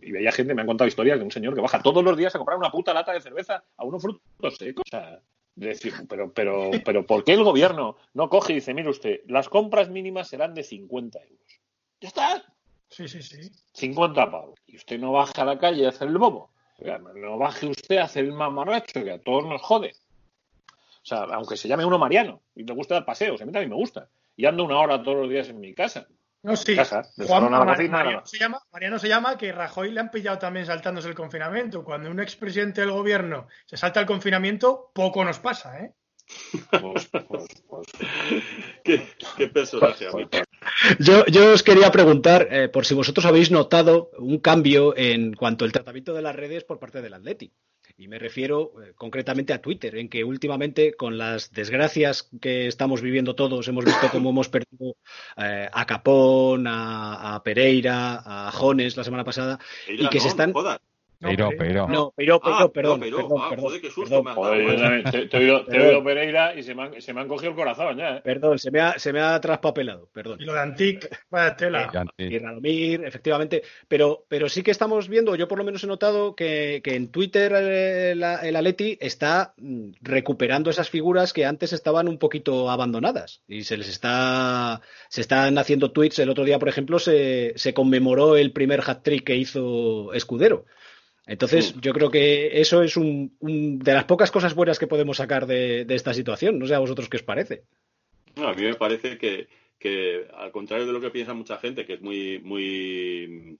Y 0.00 0.12
veía 0.12 0.32
gente, 0.32 0.54
me 0.54 0.62
han 0.62 0.66
contado 0.66 0.88
historias 0.88 1.18
de 1.18 1.24
un 1.24 1.30
señor 1.30 1.54
que 1.54 1.60
baja 1.60 1.82
todos 1.82 2.04
los 2.04 2.16
días 2.16 2.34
a 2.34 2.38
comprar 2.38 2.58
una 2.58 2.70
puta 2.70 2.94
lata 2.94 3.12
de 3.12 3.20
cerveza 3.20 3.64
a 3.76 3.84
unos 3.84 4.02
frutos 4.02 4.56
secos. 4.56 4.84
O 4.86 4.90
sea, 4.90 5.20
decir, 5.54 5.92
pero, 6.08 6.32
pero, 6.32 6.70
pero, 6.84 7.06
¿por 7.06 7.24
qué 7.24 7.32
el 7.32 7.44
gobierno 7.44 7.96
no 8.14 8.28
coge 8.28 8.52
y 8.52 8.56
dice, 8.56 8.74
mire 8.74 8.90
usted, 8.90 9.20
las 9.26 9.48
compras 9.48 9.88
mínimas 9.88 10.28
serán 10.28 10.54
de 10.54 10.62
50 10.62 11.18
euros? 11.18 11.60
Ya 12.00 12.08
está. 12.08 12.44
Sí, 12.88 13.08
sí, 13.08 13.22
sí. 13.22 13.50
50 13.72 14.30
pavos. 14.30 14.58
Y 14.66 14.76
usted 14.76 14.98
no 14.98 15.12
baja 15.12 15.42
a 15.42 15.44
la 15.44 15.58
calle 15.58 15.86
a 15.86 15.90
hacer 15.90 16.08
el 16.08 16.18
bobo. 16.18 16.50
No 17.14 17.38
baje 17.38 17.66
usted 17.66 17.98
a 17.98 18.04
hacer 18.04 18.24
el 18.24 18.32
mamarracho, 18.32 19.04
que 19.04 19.12
a 19.12 19.20
todos 19.20 19.46
nos 19.46 19.62
jode. 19.62 19.92
O 21.02 21.04
sea, 21.04 21.24
aunque 21.24 21.56
se 21.56 21.68
llame 21.68 21.84
uno 21.84 21.98
Mariano 21.98 22.42
y 22.54 22.64
te 22.64 22.72
gusta 22.72 22.94
dar 22.94 23.04
paseos, 23.04 23.40
a 23.40 23.46
mí 23.46 23.52
también 23.52 23.70
me 23.70 23.76
gusta. 23.76 24.08
Y 24.36 24.46
ando 24.46 24.64
una 24.64 24.78
hora 24.78 25.02
todos 25.02 25.18
los 25.18 25.30
días 25.30 25.48
en 25.48 25.60
mi 25.60 25.74
casa. 25.74 26.06
No, 26.42 26.56
sí. 26.56 26.74
Casa, 26.74 27.02
Juan, 27.16 27.50
Mariano, 27.50 28.26
se 28.26 28.38
llama, 28.38 28.60
Mariano 28.72 28.98
se 28.98 29.08
llama 29.08 29.38
que 29.38 29.52
Rajoy 29.52 29.92
le 29.92 30.00
han 30.00 30.10
pillado 30.10 30.38
también 30.38 30.66
saltándose 30.66 31.08
el 31.08 31.14
confinamiento. 31.14 31.84
Cuando 31.84 32.10
un 32.10 32.20
expresidente 32.20 32.80
del 32.80 32.90
gobierno 32.90 33.46
se 33.66 33.76
salta 33.76 34.00
el 34.00 34.06
confinamiento, 34.06 34.90
poco 34.92 35.24
nos 35.24 35.38
pasa, 35.38 35.78
¿eh? 35.78 35.92
Pues, 36.70 37.08
pues, 37.08 37.24
pues. 37.68 37.86
¿Qué, 38.84 39.06
qué, 39.36 39.48
personaje, 39.48 40.06
yo, 40.98 41.26
yo, 41.26 41.52
os 41.52 41.62
quería 41.62 41.90
preguntar 41.90 42.48
eh, 42.50 42.68
por 42.68 42.86
si 42.86 42.94
vosotros 42.94 43.26
habéis 43.26 43.50
notado 43.50 44.10
un 44.18 44.38
cambio 44.38 44.96
en 44.96 45.34
cuanto 45.34 45.64
al 45.64 45.72
tratamiento 45.72 46.14
de 46.14 46.22
las 46.22 46.34
redes 46.34 46.64
por 46.64 46.78
parte 46.78 47.02
del 47.02 47.14
Atleti. 47.14 47.52
Y 47.96 48.08
me 48.08 48.18
refiero 48.18 48.72
eh, 48.82 48.92
concretamente 48.94 49.52
a 49.52 49.60
Twitter, 49.60 49.96
en 49.96 50.08
que 50.08 50.24
últimamente, 50.24 50.94
con 50.94 51.18
las 51.18 51.52
desgracias 51.52 52.28
que 52.40 52.66
estamos 52.66 53.00
viviendo 53.00 53.34
todos, 53.34 53.68
hemos 53.68 53.84
visto 53.84 54.08
cómo 54.10 54.30
hemos 54.30 54.48
perdido 54.48 54.96
eh, 55.36 55.68
a 55.72 55.86
Capón, 55.86 56.66
a, 56.66 57.34
a, 57.34 57.42
Pereira, 57.42 58.22
a 58.24 58.50
Jones 58.52 58.96
la 58.96 59.04
semana 59.04 59.24
pasada, 59.24 59.58
y 59.88 60.08
que 60.08 60.20
se 60.20 60.28
están. 60.28 60.52
Peiro, 61.22 61.50
Peiro. 61.56 61.88
No, 61.88 62.12
Peiro, 62.16 62.40
Peiro, 62.40 62.56
ah, 62.58 62.72
perdón. 62.72 63.00
No, 63.00 63.06
perdón, 63.06 63.38
ah, 63.40 63.50
perdón, 63.50 63.64
joder, 63.64 63.80
qué 63.80 63.90
susto 63.90 64.22
me 64.22 64.32
Joder, 64.32 65.28
te, 65.28 65.36
he 65.36 65.80
oído, 65.80 66.02
Pereira 66.02 66.54
y 66.54 66.62
se 66.62 66.74
me, 66.74 66.82
han, 66.82 67.00
se 67.00 67.14
me 67.14 67.20
han 67.20 67.28
cogido 67.28 67.50
el 67.50 67.56
corazón 67.56 67.96
ya, 67.96 68.16
¿eh? 68.16 68.20
Perdón, 68.24 68.58
se 68.58 68.70
me 68.70 68.80
ha, 68.80 68.98
se 68.98 69.12
me 69.12 69.20
ha 69.20 69.40
traspapelado, 69.40 70.08
perdón. 70.12 70.38
Y 70.40 70.44
lo 70.44 70.54
de 70.54 70.60
Antic, 70.60 71.08
vaya 71.30 71.56
tela. 71.56 72.06
Y 72.18 72.38
Radomir, 72.38 73.04
efectivamente. 73.04 73.62
Pero, 73.86 74.24
pero 74.28 74.48
sí 74.48 74.62
que 74.62 74.72
estamos 74.72 75.08
viendo, 75.08 75.36
yo 75.36 75.46
por 75.46 75.58
lo 75.58 75.64
menos 75.64 75.84
he 75.84 75.86
notado 75.86 76.34
que, 76.34 76.80
que 76.82 76.96
en 76.96 77.08
Twitter 77.08 77.52
el, 77.52 78.22
el 78.22 78.56
Atleti 78.56 78.98
está 79.00 79.54
mm, 79.58 79.92
recuperando 80.00 80.70
esas 80.70 80.90
figuras 80.90 81.32
que 81.32 81.46
antes 81.46 81.72
estaban 81.72 82.08
un 82.08 82.18
poquito 82.18 82.68
abandonadas. 82.68 83.42
Y 83.46 83.64
se 83.64 83.76
les 83.76 83.88
está, 83.88 84.80
se 85.08 85.20
están 85.20 85.56
haciendo 85.58 85.92
tweets. 85.92 86.18
El 86.18 86.30
otro 86.30 86.44
día, 86.44 86.58
por 86.58 86.68
ejemplo, 86.68 86.98
se, 86.98 87.52
se 87.56 87.74
conmemoró 87.74 88.36
el 88.36 88.52
primer 88.52 88.80
hat-trick 88.80 89.24
que 89.24 89.36
hizo 89.36 90.12
Escudero. 90.12 90.64
Entonces, 91.26 91.74
yo 91.80 91.92
creo 91.92 92.10
que 92.10 92.60
eso 92.60 92.82
es 92.82 92.96
un, 92.96 93.36
un, 93.38 93.78
de 93.78 93.94
las 93.94 94.04
pocas 94.04 94.30
cosas 94.30 94.54
buenas 94.54 94.78
que 94.78 94.88
podemos 94.88 95.18
sacar 95.18 95.46
de, 95.46 95.84
de, 95.84 95.94
esta 95.94 96.14
situación. 96.14 96.58
No 96.58 96.66
sé 96.66 96.74
a 96.74 96.80
vosotros 96.80 97.08
qué 97.08 97.18
os 97.18 97.22
parece. 97.22 97.62
No, 98.34 98.48
a 98.48 98.54
mí 98.54 98.62
me 98.62 98.74
parece 98.74 99.18
que, 99.18 99.46
que, 99.78 100.26
al 100.34 100.50
contrario 100.50 100.86
de 100.86 100.92
lo 100.92 101.00
que 101.00 101.10
piensa 101.10 101.32
mucha 101.32 101.58
gente, 101.58 101.86
que 101.86 101.94
es 101.94 102.00
muy, 102.00 102.40
muy, 102.40 103.58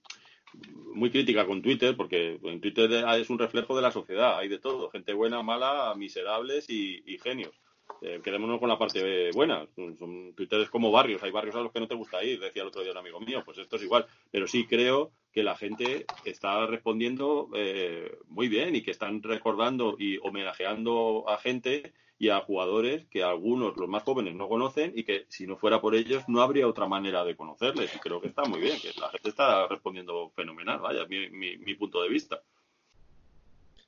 muy 0.95 1.11
crítica 1.11 1.47
con 1.47 1.63
Twitter, 1.63 1.97
porque 1.97 2.39
en 2.43 2.61
Twitter 2.61 2.91
es 3.17 3.31
un 3.31 3.39
reflejo 3.39 3.77
de 3.77 3.83
la 3.83 3.93
sociedad, 3.93 4.39
hay 4.39 4.49
de 4.49 4.59
todo, 4.59 4.91
gente 4.91 5.13
buena, 5.13 5.43
mala, 5.43 5.95
miserables 5.95 6.69
y, 6.69 7.03
y 7.07 7.19
genios. 7.19 7.55
Eh, 8.01 8.21
quedémonos 8.23 8.59
con 8.59 8.69
la 8.69 8.79
parte 8.79 9.31
buena. 9.33 9.67
Son, 9.77 10.35
Twitter 10.35 10.61
es 10.61 10.71
como 10.71 10.91
barrios, 10.91 11.23
hay 11.23 11.31
barrios 11.31 11.55
a 11.55 11.61
los 11.61 11.73
que 11.73 11.79
no 11.79 11.87
te 11.87 11.95
gusta 11.95 12.25
ir, 12.25 12.41
decía 12.41 12.63
el 12.63 12.69
otro 12.69 12.83
día 12.83 12.91
un 12.91 12.99
amigo 12.99 13.21
mío, 13.21 13.43
pues 13.45 13.59
esto 13.59 13.77
es 13.77 13.83
igual. 13.83 14.07
Pero 14.31 14.49
sí 14.49 14.67
creo 14.67 15.13
que 15.33 15.43
la 15.43 15.57
gente 15.57 16.07
está 16.25 16.67
respondiendo 16.67 17.49
eh, 17.55 18.19
muy 18.29 18.49
bien 18.49 18.77
y 18.77 18.83
que 18.83 18.91
están 18.91 19.23
recordando 19.23 19.97
y 19.99 20.19
homenajeando 20.19 21.25
a 21.29 21.39
gente 21.39 21.93
y 22.19 22.29
a 22.29 22.41
jugadores 22.41 23.07
que 23.07 23.25
algunos, 23.25 23.77
los 23.77 23.89
más 23.89 24.05
jóvenes, 24.05 24.35
no 24.35 24.49
conocen 24.49 24.93
y 24.95 25.05
que 25.05 25.25
si 25.29 25.47
no 25.47 25.57
fuera 25.57 25.81
por 25.81 25.95
ellos 25.95 26.23
no 26.29 26.43
habría 26.43 26.69
otra 26.69 26.87
manera 26.87 27.25
de 27.25 27.35
conocerles. 27.35 27.95
Y 27.97 27.99
creo 27.99 28.21
que 28.21 28.29
está 28.29 28.45
muy 28.45 28.61
bien, 28.61 28.79
que 28.81 28.93
la 29.01 29.09
gente 29.09 29.31
está 29.31 29.67
respondiendo 29.67 30.31
fenomenal, 30.37 30.79
vaya, 30.81 31.05
mi, 31.07 31.31
mi, 31.31 31.57
mi 31.57 31.75
punto 31.75 32.03
de 32.03 32.09
vista. 32.09 32.41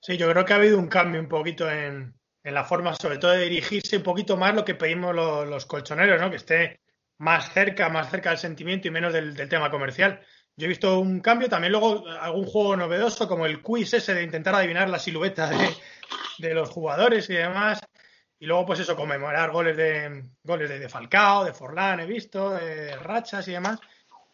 Sí, 0.01 0.17
yo 0.17 0.29
creo 0.31 0.45
que 0.45 0.53
ha 0.53 0.57
habido 0.57 0.79
un 0.79 0.89
cambio 0.89 1.21
un 1.21 1.29
poquito 1.29 1.71
en, 1.71 2.15
en 2.45 2.55
la 2.55 2.65
forma, 2.65 2.95
sobre 2.95 3.19
todo, 3.19 3.33
de 3.33 3.49
dirigirse 3.49 3.97
un 3.97 4.03
poquito 4.03 4.37
más 4.37 4.55
lo 4.55 4.65
que 4.65 4.75
pedimos 4.75 5.15
los, 5.15 5.65
colchoneros, 5.67 6.21
¿no? 6.21 6.31
Que 6.31 6.37
esté 6.37 6.81
más 7.19 7.53
cerca, 7.53 7.89
más 7.89 8.11
cerca 8.11 8.29
del 8.31 8.39
sentimiento 8.39 8.87
y 8.87 8.91
menos 8.91 9.15
del, 9.15 9.49
tema 9.49 9.71
comercial. 9.71 10.21
Yo 10.57 10.67
he 10.67 10.69
visto 10.69 11.01
un 11.01 11.21
cambio, 11.21 11.49
también 11.49 11.73
luego 11.73 12.07
algún 12.09 12.47
juego 12.47 12.77
novedoso 12.77 13.27
como 13.27 13.45
el 13.45 13.61
quiz 13.61 13.93
ese 13.93 14.14
de 14.14 14.23
intentar 14.23 14.55
adivinar 14.55 14.88
la 14.88 15.01
silueta 15.01 15.49
de, 15.49 15.69
de 16.38 16.55
los 16.55 16.71
jugadores 16.71 17.29
y 17.29 17.35
demás. 17.35 17.81
Y 18.38 18.47
luego, 18.47 18.67
pues 18.67 18.81
eso, 18.81 18.95
conmemorar 18.95 19.51
goles 19.51 19.77
de 19.77 20.23
goles 20.43 20.69
de, 20.69 20.88
Falcao, 20.88 21.45
de 21.45 21.55
Forlán, 21.55 22.01
he 22.01 22.07
visto, 22.07 22.51
de 22.51 22.95
rachas 22.97 23.49
y 23.49 23.53
demás. 23.53 23.81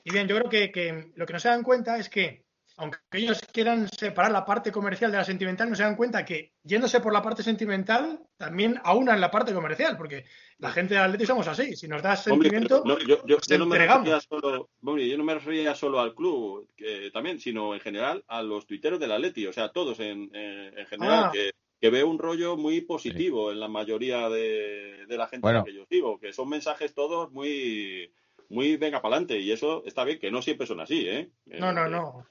Y 0.05 0.13
bien, 0.13 0.27
yo 0.29 0.37
creo 0.37 0.51
que, 0.51 0.73
que 0.73 1.13
lo 1.15 1.27
que 1.27 1.33
no 1.33 1.41
se 1.41 1.49
dan 1.49 1.63
cuenta 1.63 1.97
es 1.97 2.09
que 2.09 2.45
aunque 2.81 2.99
ellos 3.13 3.43
quieran 3.53 3.89
separar 3.89 4.33
la 4.33 4.47
parte 4.47 4.73
comercial 4.73 5.11
de 5.11 5.19
la 5.19 5.25
sentimental, 5.25 5.69
no 5.69 5.77
se 5.77 5.83
dan 5.83 5.97
cuenta 5.97 6.25
que 6.25 6.55
yéndose 6.63 7.01
por 7.01 7.13
la 7.13 7.21
parte 7.21 7.43
sentimental 7.43 8.21
también 8.39 8.81
aunan 8.83 9.21
la 9.21 9.31
parte 9.31 9.53
comercial, 9.53 9.99
porque 9.99 10.25
la 10.57 10.71
gente 10.71 10.95
de 10.95 11.01
Atleti 11.01 11.27
somos 11.27 11.47
así. 11.47 11.77
Si 11.77 11.87
nos 11.87 12.03
das 12.03 12.25
sentimiento, 12.25 12.81
Hombre, 12.81 12.95
no, 12.95 13.07
yo, 13.07 13.27
yo, 13.27 13.37
yo, 13.47 13.59
no 13.59 13.67
me 13.67 14.21
solo, 14.23 14.71
hombre, 14.83 15.07
yo 15.07 15.19
no 15.19 15.25
me 15.25 15.35
refería 15.35 15.75
solo 15.75 16.01
al 16.01 16.15
club 16.15 16.69
que, 16.75 17.11
también, 17.13 17.39
sino 17.39 17.75
en 17.75 17.81
general 17.81 18.25
a 18.29 18.43
los 18.43 18.67
tuiteros 18.67 18.99
del 18.99 19.13
Atleti, 19.13 19.47
o 19.47 19.53
sea, 19.53 19.69
todos 19.73 20.01
en, 20.01 20.35
en, 20.35 20.79
en 20.79 20.87
general, 20.87 21.25
ah. 21.25 21.31
que, 21.31 21.51
que, 21.79 21.91
veo 21.91 22.09
un 22.09 22.19
rollo 22.19 22.57
muy 22.57 22.81
positivo 22.81 23.51
sí. 23.51 23.55
en 23.55 23.61
la 23.61 23.69
mayoría 23.69 24.31
de, 24.31 25.05
de 25.07 25.17
la 25.19 25.29
gente 25.29 25.43
bueno. 25.43 25.65
que 25.65 25.75
yo 25.75 25.85
sigo, 25.85 26.19
que 26.19 26.33
son 26.33 26.49
mensajes 26.49 26.95
todos 26.95 27.31
muy 27.31 28.11
muy 28.51 28.77
venga 28.77 29.01
para 29.01 29.15
adelante 29.15 29.39
y 29.39 29.53
eso 29.53 29.83
está 29.87 30.05
bien, 30.05 30.19
que 30.19 30.31
no 30.31 30.43
siempre 30.43 30.67
son 30.67 30.81
así, 30.81 31.09
¿eh? 31.09 31.31
No, 31.47 31.73
no, 31.73 31.89
no. 31.89 32.27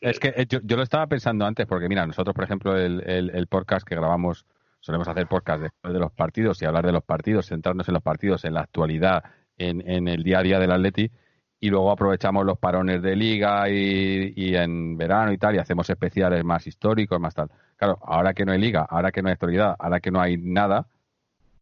es 0.00 0.18
que 0.20 0.28
eh, 0.28 0.46
yo, 0.48 0.60
yo, 0.62 0.76
lo 0.76 0.82
estaba 0.82 1.06
pensando 1.08 1.44
antes, 1.44 1.66
porque 1.66 1.88
mira, 1.88 2.06
nosotros, 2.06 2.34
por 2.34 2.44
ejemplo, 2.44 2.76
el, 2.76 3.02
el, 3.04 3.30
el, 3.30 3.46
podcast 3.48 3.86
que 3.86 3.96
grabamos, 3.96 4.46
solemos 4.80 5.08
hacer 5.08 5.26
podcast 5.26 5.62
después 5.62 5.92
de 5.92 5.98
los 5.98 6.12
partidos 6.12 6.62
y 6.62 6.66
hablar 6.66 6.86
de 6.86 6.92
los 6.92 7.02
partidos, 7.02 7.46
centrarnos 7.48 7.88
en 7.88 7.94
los 7.94 8.02
partidos, 8.02 8.44
en 8.44 8.54
la 8.54 8.60
actualidad, 8.60 9.24
en, 9.58 9.86
en 9.88 10.06
el 10.06 10.22
día 10.22 10.38
a 10.38 10.42
día 10.42 10.58
del 10.60 10.70
Atleti, 10.70 11.10
y 11.58 11.68
luego 11.68 11.90
aprovechamos 11.90 12.44
los 12.46 12.58
parones 12.58 13.02
de 13.02 13.16
liga 13.16 13.68
y, 13.68 14.34
y, 14.36 14.54
en 14.54 14.96
verano 14.96 15.32
y 15.32 15.38
tal, 15.38 15.56
y 15.56 15.58
hacemos 15.58 15.90
especiales 15.90 16.44
más 16.44 16.66
históricos, 16.66 17.18
más 17.18 17.34
tal. 17.34 17.50
Claro, 17.76 17.98
ahora 18.02 18.34
que 18.34 18.44
no 18.44 18.52
hay 18.52 18.60
liga, 18.60 18.86
ahora 18.88 19.10
que 19.10 19.20
no 19.20 19.28
hay 19.28 19.32
actualidad, 19.32 19.74
ahora 19.78 19.98
que 19.98 20.12
no 20.12 20.20
hay 20.20 20.36
nada, 20.36 20.86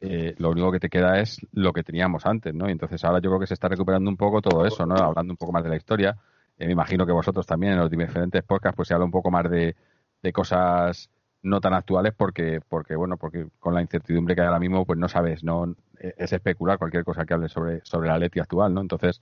eh, 0.04 0.34
lo 0.38 0.50
único 0.50 0.72
que 0.72 0.80
te 0.80 0.88
queda 0.88 1.20
es 1.20 1.38
lo 1.52 1.72
que 1.72 1.84
teníamos 1.84 2.26
antes, 2.26 2.52
¿no? 2.52 2.68
Y 2.68 2.72
entonces 2.72 3.04
ahora 3.04 3.20
yo 3.20 3.30
creo 3.30 3.38
que 3.38 3.46
se 3.46 3.54
está 3.54 3.68
recuperando 3.68 4.10
un 4.10 4.16
poco 4.16 4.42
todo 4.42 4.66
eso, 4.66 4.84
¿no? 4.84 4.96
Hablando 4.96 5.32
un 5.32 5.36
poco 5.36 5.52
más 5.52 5.62
de 5.62 5.70
la 5.70 5.76
historia. 5.76 6.16
Eh, 6.58 6.66
me 6.66 6.72
imagino 6.72 7.06
que 7.06 7.12
vosotros 7.12 7.46
también 7.46 7.74
en 7.74 7.78
los 7.78 7.88
diferentes 7.88 8.42
podcasts 8.42 8.74
pues 8.74 8.88
se 8.88 8.94
habla 8.94 9.04
un 9.04 9.12
poco 9.12 9.30
más 9.30 9.48
de, 9.48 9.76
de 10.20 10.32
cosas 10.32 11.08
no 11.42 11.60
tan 11.60 11.74
actuales 11.74 12.14
porque, 12.16 12.60
porque, 12.68 12.96
bueno, 12.96 13.16
porque 13.16 13.46
con 13.60 13.74
la 13.74 13.80
incertidumbre 13.80 14.34
que 14.34 14.40
hay 14.40 14.48
ahora 14.48 14.58
mismo, 14.58 14.84
pues 14.84 14.98
no 14.98 15.08
sabes, 15.08 15.44
no 15.44 15.72
es 16.00 16.32
especular 16.32 16.78
cualquier 16.78 17.04
cosa 17.04 17.24
que 17.24 17.34
hable 17.34 17.48
sobre, 17.48 17.80
sobre 17.84 18.08
la 18.08 18.18
Leti 18.18 18.40
actual, 18.40 18.74
¿no? 18.74 18.80
Entonces, 18.80 19.20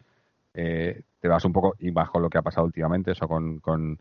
eh, 0.54 1.02
te 1.20 1.28
vas 1.28 1.44
un 1.44 1.52
poco, 1.52 1.74
y 1.78 1.90
bajo 1.90 2.20
lo 2.20 2.30
que 2.30 2.38
ha 2.38 2.42
pasado 2.42 2.66
últimamente, 2.66 3.12
eso 3.12 3.28
con, 3.28 3.60
con, 3.60 3.98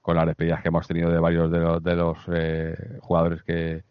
con 0.00 0.16
las 0.16 0.26
despedidas 0.26 0.62
que 0.62 0.68
hemos 0.68 0.88
tenido 0.88 1.10
de 1.10 1.18
varios 1.18 1.50
de 1.50 1.58
los, 1.58 1.82
de 1.82 1.94
los 1.94 2.18
eh, 2.32 2.98
jugadores 3.02 3.42
que, 3.42 3.84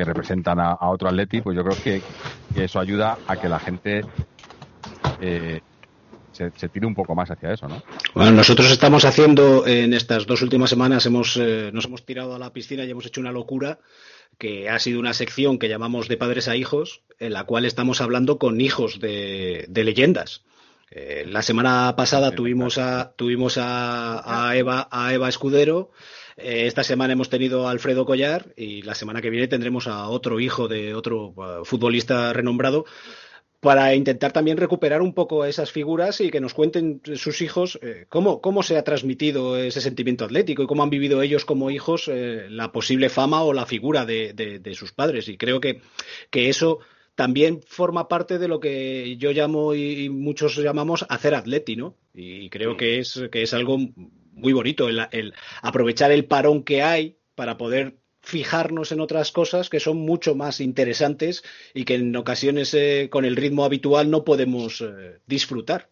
que 0.00 0.04
representan 0.04 0.58
a, 0.58 0.72
a, 0.72 0.88
otro 0.88 1.08
Atleti, 1.08 1.42
pues 1.42 1.56
yo 1.56 1.62
creo 1.62 1.76
que, 1.82 2.02
que, 2.54 2.64
eso 2.64 2.80
ayuda 2.80 3.18
a 3.26 3.36
que 3.36 3.48
la 3.48 3.58
gente 3.58 4.00
eh, 5.20 5.60
se, 6.32 6.50
se, 6.56 6.68
tire 6.70 6.86
un 6.86 6.94
poco 6.94 7.14
más 7.14 7.30
hacia 7.30 7.52
eso, 7.52 7.68
¿no? 7.68 7.82
Bueno, 8.14 8.32
nosotros 8.32 8.70
estamos 8.70 9.04
haciendo 9.04 9.66
en 9.66 9.92
estas 9.92 10.26
dos 10.26 10.40
últimas 10.40 10.70
semanas 10.70 11.04
hemos 11.04 11.36
eh, 11.36 11.70
nos 11.72 11.84
hemos 11.84 12.06
tirado 12.06 12.34
a 12.34 12.38
la 12.38 12.52
piscina 12.52 12.84
y 12.84 12.90
hemos 12.90 13.04
hecho 13.04 13.20
una 13.20 13.32
locura 13.32 13.78
que 14.38 14.70
ha 14.70 14.78
sido 14.78 15.00
una 15.00 15.12
sección 15.12 15.58
que 15.58 15.68
llamamos 15.68 16.08
de 16.08 16.16
padres 16.16 16.48
a 16.48 16.56
hijos, 16.56 17.02
en 17.18 17.34
la 17.34 17.44
cual 17.44 17.66
estamos 17.66 18.00
hablando 18.00 18.38
con 18.38 18.60
hijos 18.62 19.00
de, 19.00 19.66
de 19.68 19.84
leyendas. 19.84 20.44
Eh, 20.90 21.24
la 21.26 21.42
semana 21.42 21.94
pasada 21.94 22.32
tuvimos 22.32 22.78
a 22.78 23.12
tuvimos 23.16 23.58
a, 23.58 24.48
a 24.48 24.56
Eva 24.56 24.88
a 24.90 25.12
Eva 25.12 25.28
Escudero 25.28 25.90
eh, 26.42 26.66
esta 26.66 26.82
semana 26.82 27.12
hemos 27.12 27.30
tenido 27.30 27.66
a 27.66 27.70
Alfredo 27.70 28.04
Collar 28.04 28.52
y 28.56 28.82
la 28.82 28.94
semana 28.94 29.20
que 29.20 29.30
viene 29.30 29.48
tendremos 29.48 29.86
a 29.86 30.08
otro 30.08 30.40
hijo 30.40 30.68
de 30.68 30.94
otro 30.94 31.34
uh, 31.36 31.64
futbolista 31.64 32.32
renombrado 32.32 32.84
para 33.60 33.94
intentar 33.94 34.32
también 34.32 34.56
recuperar 34.56 35.02
un 35.02 35.12
poco 35.12 35.44
esas 35.44 35.70
figuras 35.70 36.20
y 36.22 36.30
que 36.30 36.40
nos 36.40 36.54
cuenten 36.54 37.02
sus 37.14 37.42
hijos 37.42 37.78
eh, 37.82 38.06
cómo, 38.08 38.40
cómo 38.40 38.62
se 38.62 38.78
ha 38.78 38.84
transmitido 38.84 39.58
ese 39.58 39.82
sentimiento 39.82 40.24
atlético 40.24 40.62
y 40.62 40.66
cómo 40.66 40.82
han 40.82 40.90
vivido 40.90 41.20
ellos 41.20 41.44
como 41.44 41.70
hijos 41.70 42.08
eh, 42.08 42.46
la 42.48 42.72
posible 42.72 43.10
fama 43.10 43.42
o 43.42 43.52
la 43.52 43.66
figura 43.66 44.06
de, 44.06 44.32
de, 44.32 44.74
sus 44.74 44.92
padres. 44.92 45.28
Y 45.28 45.36
creo 45.36 45.60
que, 45.60 45.82
que 46.30 46.48
eso 46.48 46.78
también 47.14 47.60
forma 47.66 48.08
parte 48.08 48.38
de 48.38 48.48
lo 48.48 48.60
que 48.60 49.18
yo 49.18 49.32
llamo 49.32 49.74
y 49.74 50.08
muchos 50.08 50.56
llamamos 50.56 51.04
hacer 51.10 51.34
atleti, 51.34 51.76
¿no? 51.76 51.96
Y 52.14 52.48
creo 52.48 52.78
que 52.78 52.98
es, 52.98 53.20
que 53.30 53.42
es 53.42 53.52
algo 53.52 53.78
muy 54.32 54.52
bonito 54.52 54.88
el, 54.88 55.06
el 55.12 55.34
aprovechar 55.62 56.12
el 56.12 56.24
parón 56.24 56.62
que 56.62 56.82
hay 56.82 57.16
para 57.34 57.56
poder 57.56 58.00
fijarnos 58.20 58.92
en 58.92 59.00
otras 59.00 59.32
cosas 59.32 59.70
que 59.70 59.80
son 59.80 59.98
mucho 59.98 60.34
más 60.34 60.60
interesantes 60.60 61.42
y 61.74 61.84
que 61.84 61.94
en 61.94 62.14
ocasiones 62.16 62.74
eh, 62.74 63.08
con 63.10 63.24
el 63.24 63.36
ritmo 63.36 63.64
habitual 63.64 64.10
no 64.10 64.24
podemos 64.24 64.80
eh, 64.82 65.18
disfrutar. 65.26 65.88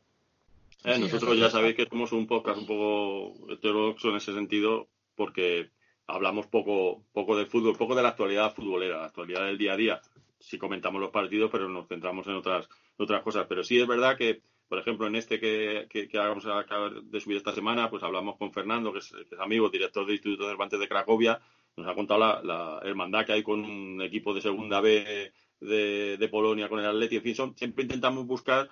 Eh, 0.85 0.99
nosotros 0.99 1.39
ya 1.39 1.51
sabéis 1.51 1.75
que 1.75 1.87
somos 1.87 2.13
un 2.13 2.27
podcast 2.27 2.59
un 2.59 2.67
poco 2.67 3.53
heterodoxo 3.53 4.11
en 4.11 4.17
ese 4.17 4.33
sentido 4.33 4.89
porque 5.17 5.71
hablamos 6.07 6.47
poco, 6.47 7.03
poco 7.13 7.37
de 7.37 7.47
fútbol, 7.47 7.77
poco 7.77 7.95
de 7.95 8.03
la 8.03 8.11
actualidad 8.11 8.55
futbolera, 8.55 8.99
la 8.99 9.07
actualidad 9.07 9.47
del 9.47 9.59
día 9.59 9.73
a 9.73 9.77
día. 9.77 10.01
Sí 10.39 10.57
comentamos 10.57 11.01
los 11.01 11.11
partidos, 11.11 11.51
pero 11.51 11.69
nos 11.69 11.89
centramos 11.89 12.27
en 12.29 12.35
otras, 12.35 12.69
otras 12.97 13.23
cosas. 13.23 13.47
Pero 13.49 13.65
sí 13.65 13.81
es 13.81 13.87
verdad 13.87 14.17
que, 14.17 14.41
por 14.69 14.79
ejemplo, 14.79 15.07
en 15.07 15.17
este 15.17 15.41
que, 15.41 15.87
que, 15.89 16.09
que 16.09 16.19
vamos 16.19 16.45
a 16.47 16.65
de 17.03 17.21
subir 17.21 17.39
esta 17.39 17.55
semana, 17.55 17.89
pues 17.89 18.03
hablamos 18.03 18.37
con 18.37 18.53
Fernando, 18.53 18.93
que 18.93 18.99
es, 18.99 19.13
que 19.29 19.35
es 19.35 19.41
amigo, 19.41 19.71
director 19.71 20.05
del 20.05 20.17
Instituto 20.17 20.45
de 20.45 20.51
Cervantes 20.51 20.79
de 20.79 20.89
Cracovia, 20.89 21.41
nos 21.77 21.87
ha 21.87 21.95
contado 21.95 22.21
la, 22.21 22.43
la, 22.43 22.81
hermandad 22.83 23.25
que 23.25 23.33
hay 23.33 23.43
con 23.43 23.65
un 23.65 24.03
equipo 24.03 24.35
de 24.35 24.43
segunda 24.43 24.81
B 24.81 25.33
de, 25.61 26.29
Polonia, 26.31 26.69
con 26.69 26.81
el 26.81 26.87
Atleti. 26.87 27.17
En 27.17 27.23
fin, 27.23 27.55
siempre 27.57 27.85
intentamos 27.85 28.27
buscar 28.27 28.69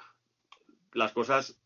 las 0.93 1.13
cosas 1.13 1.59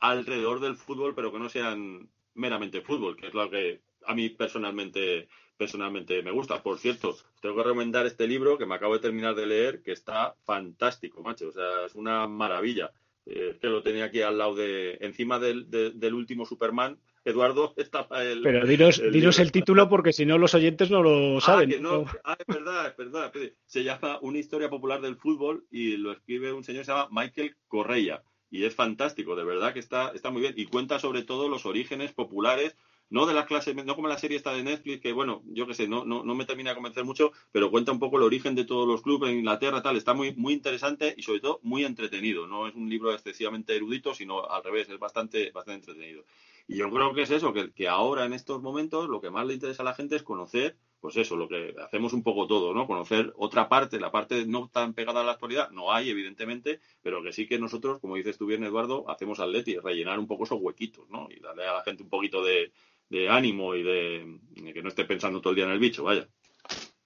alrededor 0.00 0.60
del 0.60 0.76
fútbol, 0.76 1.14
pero 1.14 1.32
que 1.32 1.38
no 1.38 1.48
sean 1.48 2.08
meramente 2.34 2.80
fútbol, 2.80 3.16
que 3.16 3.28
es 3.28 3.34
lo 3.34 3.48
que 3.50 3.80
a 4.06 4.14
mí 4.14 4.28
personalmente 4.30 5.28
personalmente 5.56 6.22
me 6.22 6.32
gusta. 6.32 6.62
Por 6.62 6.78
cierto, 6.78 7.16
tengo 7.40 7.54
que 7.54 7.62
recomendar 7.62 8.04
este 8.06 8.26
libro 8.26 8.58
que 8.58 8.66
me 8.66 8.74
acabo 8.74 8.94
de 8.94 9.00
terminar 9.00 9.36
de 9.36 9.46
leer, 9.46 9.82
que 9.82 9.92
está 9.92 10.34
fantástico, 10.44 11.22
macho. 11.22 11.48
O 11.48 11.52
sea, 11.52 11.86
es 11.86 11.94
una 11.94 12.26
maravilla. 12.26 12.90
Eh, 13.24 13.56
que 13.60 13.68
lo 13.68 13.82
tenía 13.84 14.06
aquí 14.06 14.20
al 14.20 14.36
lado 14.36 14.56
de, 14.56 14.98
encima 15.00 15.38
del, 15.38 15.70
del 15.70 16.14
último 16.14 16.44
Superman, 16.44 16.98
Eduardo 17.24 17.72
estaba 17.76 18.24
el. 18.24 18.42
Pero 18.42 18.66
dinos 18.66 18.98
el, 18.98 19.14
el 19.14 19.52
título 19.52 19.88
porque 19.88 20.12
si 20.12 20.26
no 20.26 20.38
los 20.38 20.54
oyentes 20.54 20.90
no 20.90 21.02
lo 21.02 21.38
ah, 21.38 21.40
saben. 21.40 21.86
Ah, 22.24 22.36
es 22.38 22.46
verdad, 22.46 22.88
es 22.88 22.96
verdad. 22.96 23.32
Se 23.64 23.84
llama 23.84 24.18
Una 24.22 24.38
historia 24.38 24.68
popular 24.68 25.00
del 25.00 25.16
fútbol 25.16 25.66
y 25.70 25.96
lo 25.96 26.12
escribe 26.12 26.52
un 26.52 26.64
señor 26.64 26.80
que 26.80 26.86
se 26.86 26.92
llama 26.92 27.08
Michael 27.10 27.56
Correia. 27.68 28.22
Y 28.50 28.64
es 28.64 28.74
fantástico, 28.74 29.34
de 29.34 29.44
verdad 29.44 29.72
que 29.72 29.78
está, 29.78 30.10
está 30.14 30.30
muy 30.30 30.42
bien. 30.42 30.54
Y 30.56 30.66
cuenta 30.66 30.98
sobre 30.98 31.22
todo 31.22 31.48
los 31.48 31.64
orígenes 31.64 32.12
populares 32.12 32.76
no 33.12 33.26
de 33.26 33.34
las 33.34 33.44
clases, 33.44 33.74
no 33.74 33.94
como 33.94 34.08
la 34.08 34.16
serie 34.16 34.38
esta 34.38 34.54
de 34.54 34.62
Netflix, 34.62 35.02
que 35.02 35.12
bueno, 35.12 35.42
yo 35.44 35.66
qué 35.66 35.74
sé, 35.74 35.86
no, 35.86 36.06
no, 36.06 36.24
no 36.24 36.34
me 36.34 36.46
termina 36.46 36.70
de 36.70 36.76
convencer 36.76 37.04
mucho, 37.04 37.32
pero 37.52 37.70
cuenta 37.70 37.92
un 37.92 37.98
poco 37.98 38.16
el 38.16 38.22
origen 38.22 38.54
de 38.54 38.64
todos 38.64 38.88
los 38.88 39.02
clubes 39.02 39.30
en 39.30 39.40
Inglaterra, 39.40 39.82
tal, 39.82 39.98
está 39.98 40.14
muy, 40.14 40.34
muy 40.34 40.54
interesante 40.54 41.14
y 41.14 41.22
sobre 41.22 41.40
todo 41.40 41.60
muy 41.62 41.84
entretenido. 41.84 42.46
No 42.46 42.66
es 42.66 42.74
un 42.74 42.88
libro 42.88 43.12
excesivamente 43.12 43.76
erudito, 43.76 44.14
sino 44.14 44.48
al 44.48 44.64
revés, 44.64 44.88
es 44.88 44.98
bastante, 44.98 45.50
bastante 45.50 45.90
entretenido. 45.90 46.24
Y 46.66 46.76
yo 46.76 46.90
creo 46.90 47.12
que 47.12 47.22
es 47.22 47.30
eso, 47.30 47.52
que, 47.52 47.72
que 47.72 47.86
ahora 47.86 48.24
en 48.24 48.32
estos 48.32 48.62
momentos 48.62 49.10
lo 49.10 49.20
que 49.20 49.30
más 49.30 49.46
le 49.46 49.54
interesa 49.54 49.82
a 49.82 49.84
la 49.84 49.94
gente 49.94 50.16
es 50.16 50.22
conocer, 50.22 50.78
pues 51.02 51.16
eso, 51.16 51.36
lo 51.36 51.48
que 51.48 51.74
hacemos 51.84 52.12
un 52.12 52.22
poco 52.22 52.46
todo, 52.46 52.72
¿no? 52.72 52.86
Conocer 52.86 53.32
otra 53.36 53.68
parte, 53.68 53.98
la 53.98 54.12
parte 54.12 54.46
no 54.46 54.70
tan 54.72 54.94
pegada 54.94 55.20
a 55.20 55.24
la 55.24 55.32
actualidad, 55.32 55.68
no 55.70 55.92
hay, 55.92 56.08
evidentemente, 56.08 56.78
pero 57.02 57.24
que 57.24 57.32
sí 57.32 57.48
que 57.48 57.58
nosotros, 57.58 57.98
como 57.98 58.14
dices 58.14 58.38
tú 58.38 58.46
bien, 58.46 58.62
Eduardo, 58.62 59.10
hacemos 59.10 59.40
atleti, 59.40 59.76
rellenar 59.76 60.20
un 60.20 60.28
poco 60.28 60.44
esos 60.44 60.60
huequitos, 60.62 61.10
¿no? 61.10 61.26
Y 61.28 61.40
darle 61.40 61.66
a 61.66 61.74
la 61.74 61.82
gente 61.82 62.04
un 62.04 62.08
poquito 62.08 62.44
de, 62.44 62.72
de 63.12 63.28
ánimo 63.28 63.74
y 63.74 63.82
de, 63.82 64.72
que 64.72 64.82
no 64.82 64.88
esté 64.88 65.04
pensando 65.04 65.40
todo 65.40 65.50
el 65.50 65.56
día 65.56 65.66
en 65.66 65.72
el 65.72 65.78
bicho, 65.78 66.02
vaya. 66.02 66.26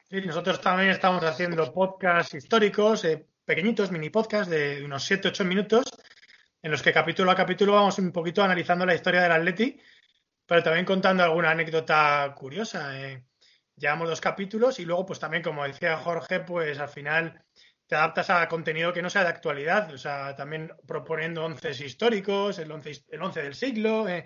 Sí, 0.09 0.21
nosotros 0.25 0.61
también 0.61 0.91
estamos 0.91 1.25
haciendo 1.25 1.73
podcasts 1.73 2.33
históricos, 2.33 3.05
eh, 3.05 3.27
pequeñitos, 3.45 3.91
mini 3.91 4.09
podcasts 4.09 4.49
de 4.49 4.85
unos 4.85 5.11
7-8 5.11 5.45
minutos, 5.45 5.85
en 6.63 6.71
los 6.71 6.81
que 6.81 6.93
capítulo 6.93 7.33
a 7.33 7.35
capítulo 7.35 7.73
vamos 7.73 7.99
un 7.99 8.13
poquito 8.13 8.41
analizando 8.45 8.87
la 8.87 8.95
historia 8.95 9.23
del 9.23 9.33
Atleti, 9.33 9.81
pero 10.47 10.63
también 10.63 10.85
contando 10.85 11.25
alguna 11.25 11.51
anécdota 11.51 12.33
curiosa. 12.37 13.03
Eh. 13.03 13.25
Llevamos 13.75 14.09
dos 14.09 14.21
capítulos 14.21 14.79
y 14.79 14.85
luego, 14.85 15.07
pues 15.07 15.19
también, 15.19 15.43
como 15.43 15.65
decía 15.65 15.97
Jorge, 15.97 16.39
pues 16.39 16.79
al 16.79 16.89
final 16.89 17.45
te 17.89 17.97
adaptas 17.97 18.31
a 18.31 18.47
contenido 18.49 18.93
que 18.93 19.03
no 19.03 19.11
sea 19.11 19.25
de 19.25 19.31
actualidad, 19.31 19.93
o 19.93 19.99
sea, 19.99 20.37
también 20.37 20.73
proponiendo 20.87 21.45
once 21.45 21.71
históricos, 21.85 22.61
el 22.61 22.71
once, 22.71 23.05
el 23.09 23.23
once 23.23 23.43
del 23.43 23.57
siglo, 23.57 24.09
eh, 24.09 24.25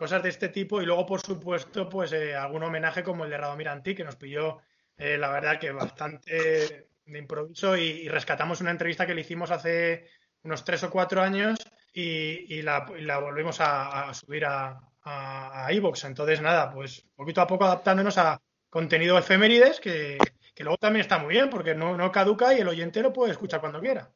cosas 0.00 0.22
de 0.22 0.30
este 0.30 0.48
tipo 0.48 0.80
y 0.80 0.86
luego, 0.86 1.04
por 1.04 1.20
supuesto, 1.20 1.86
pues 1.86 2.10
eh, 2.14 2.34
algún 2.34 2.62
homenaje 2.62 3.02
como 3.02 3.24
el 3.24 3.30
de 3.30 3.36
Radomir 3.36 3.68
Antí, 3.68 3.94
que 3.94 4.02
nos 4.02 4.16
pilló, 4.16 4.56
eh, 4.96 5.18
la 5.18 5.30
verdad, 5.30 5.60
que 5.60 5.72
bastante 5.72 6.88
de 7.04 7.18
improviso 7.18 7.76
y, 7.76 8.08
rescatamos 8.08 8.62
una 8.62 8.70
entrevista 8.70 9.06
que 9.06 9.14
le 9.14 9.20
hicimos 9.20 9.50
hace 9.50 10.06
unos 10.42 10.64
tres 10.64 10.82
o 10.84 10.90
cuatro 10.90 11.20
años 11.20 11.58
y, 11.92 12.62
la, 12.62 12.86
volvimos 13.20 13.58
a, 13.60 14.10
subir 14.14 14.46
a, 14.46 14.80
a, 15.04 15.68
Entonces, 15.70 16.40
nada, 16.40 16.72
pues 16.72 17.04
poquito 17.14 17.42
a 17.42 17.46
poco 17.46 17.66
adaptándonos 17.66 18.16
a 18.16 18.40
contenido 18.70 19.18
efemérides 19.18 19.80
que, 19.80 20.16
luego 20.60 20.78
también 20.78 21.02
está 21.02 21.18
muy 21.18 21.34
bien 21.34 21.50
porque 21.50 21.74
no, 21.74 22.10
caduca 22.10 22.54
y 22.54 22.60
el 22.60 22.68
oyente 22.68 23.02
lo 23.02 23.12
puede 23.12 23.32
escuchar 23.32 23.60
cuando 23.60 23.80
quiera. 23.80 24.08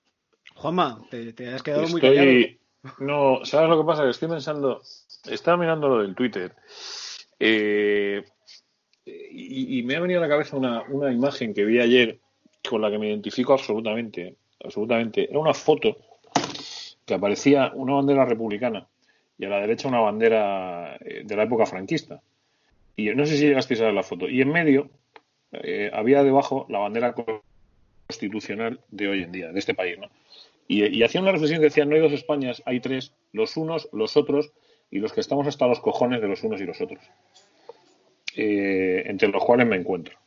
Juanma, 0.54 1.02
te, 1.10 1.52
has 1.52 1.62
quedado 1.62 1.88
muy 1.88 2.00
callado. 2.00 2.30
No, 3.00 3.44
¿sabes 3.44 3.68
lo 3.68 3.78
que 3.78 3.86
pasa? 3.86 4.04
Que 4.04 4.10
estoy 4.10 4.28
pensando, 4.28 4.80
estaba 5.26 5.56
mirando 5.56 5.88
lo 5.88 6.02
del 6.02 6.14
Twitter 6.14 6.54
eh, 7.38 8.24
y, 9.06 9.82
me 9.82 9.96
ha 9.96 10.00
venido 10.00 10.20
a 10.20 10.22
la 10.22 10.28
cabeza 10.28 10.56
una, 10.56 10.82
una, 10.88 11.12
imagen 11.12 11.52
que 11.52 11.64
vi 11.64 11.78
ayer 11.78 12.18
con 12.66 12.80
la 12.80 12.90
que 12.90 12.98
me 12.98 13.08
identifico 13.08 13.52
absolutamente, 13.52 14.36
absolutamente. 14.64 15.28
Era 15.28 15.38
una 15.38 15.52
foto 15.52 15.98
que 17.04 17.14
aparecía 17.14 17.70
una 17.74 17.94
bandera 17.94 18.24
republicana 18.24 18.86
y 19.38 19.44
a 19.44 19.48
la 19.48 19.60
derecha 19.60 19.88
una 19.88 20.00
bandera 20.00 20.96
eh, 21.00 21.22
de 21.24 21.36
la 21.36 21.42
época 21.42 21.66
franquista. 21.66 22.22
Y 22.96 23.10
no 23.10 23.26
sé 23.26 23.36
si 23.36 23.46
llegasteis 23.46 23.80
a 23.80 23.86
ver 23.86 23.94
la 23.94 24.02
foto. 24.02 24.28
Y 24.28 24.40
en 24.40 24.48
medio 24.50 24.88
eh, 25.52 25.90
había 25.92 26.22
debajo 26.22 26.66
la 26.68 26.78
bandera 26.78 27.14
constitucional 28.06 28.80
de 28.90 29.08
hoy 29.08 29.22
en 29.22 29.32
día, 29.32 29.52
de 29.52 29.58
este 29.58 29.74
país, 29.74 29.98
¿no? 29.98 30.08
Y, 30.66 31.02
hacía 31.02 31.20
una 31.20 31.32
reflexión 31.32 31.60
que 31.60 31.66
decía, 31.66 31.84
no 31.84 31.94
hay 31.94 32.00
dos 32.00 32.12
Españas, 32.12 32.62
hay 32.64 32.80
tres, 32.80 33.12
los 33.32 33.58
unos, 33.58 33.86
los 33.92 34.16
otros 34.16 34.52
y 34.90 34.98
los 34.98 35.12
que 35.12 35.20
estamos 35.20 35.46
hasta 35.46 35.66
los 35.66 35.80
cojones 35.80 36.20
de 36.20 36.28
los 36.28 36.42
unos 36.42 36.60
y 36.60 36.64
los 36.64 36.80
otros, 36.80 37.02
eh, 38.36 39.02
entre 39.06 39.28
los 39.28 39.44
cuales 39.44 39.66
me 39.66 39.76
encuentro. 39.76 40.18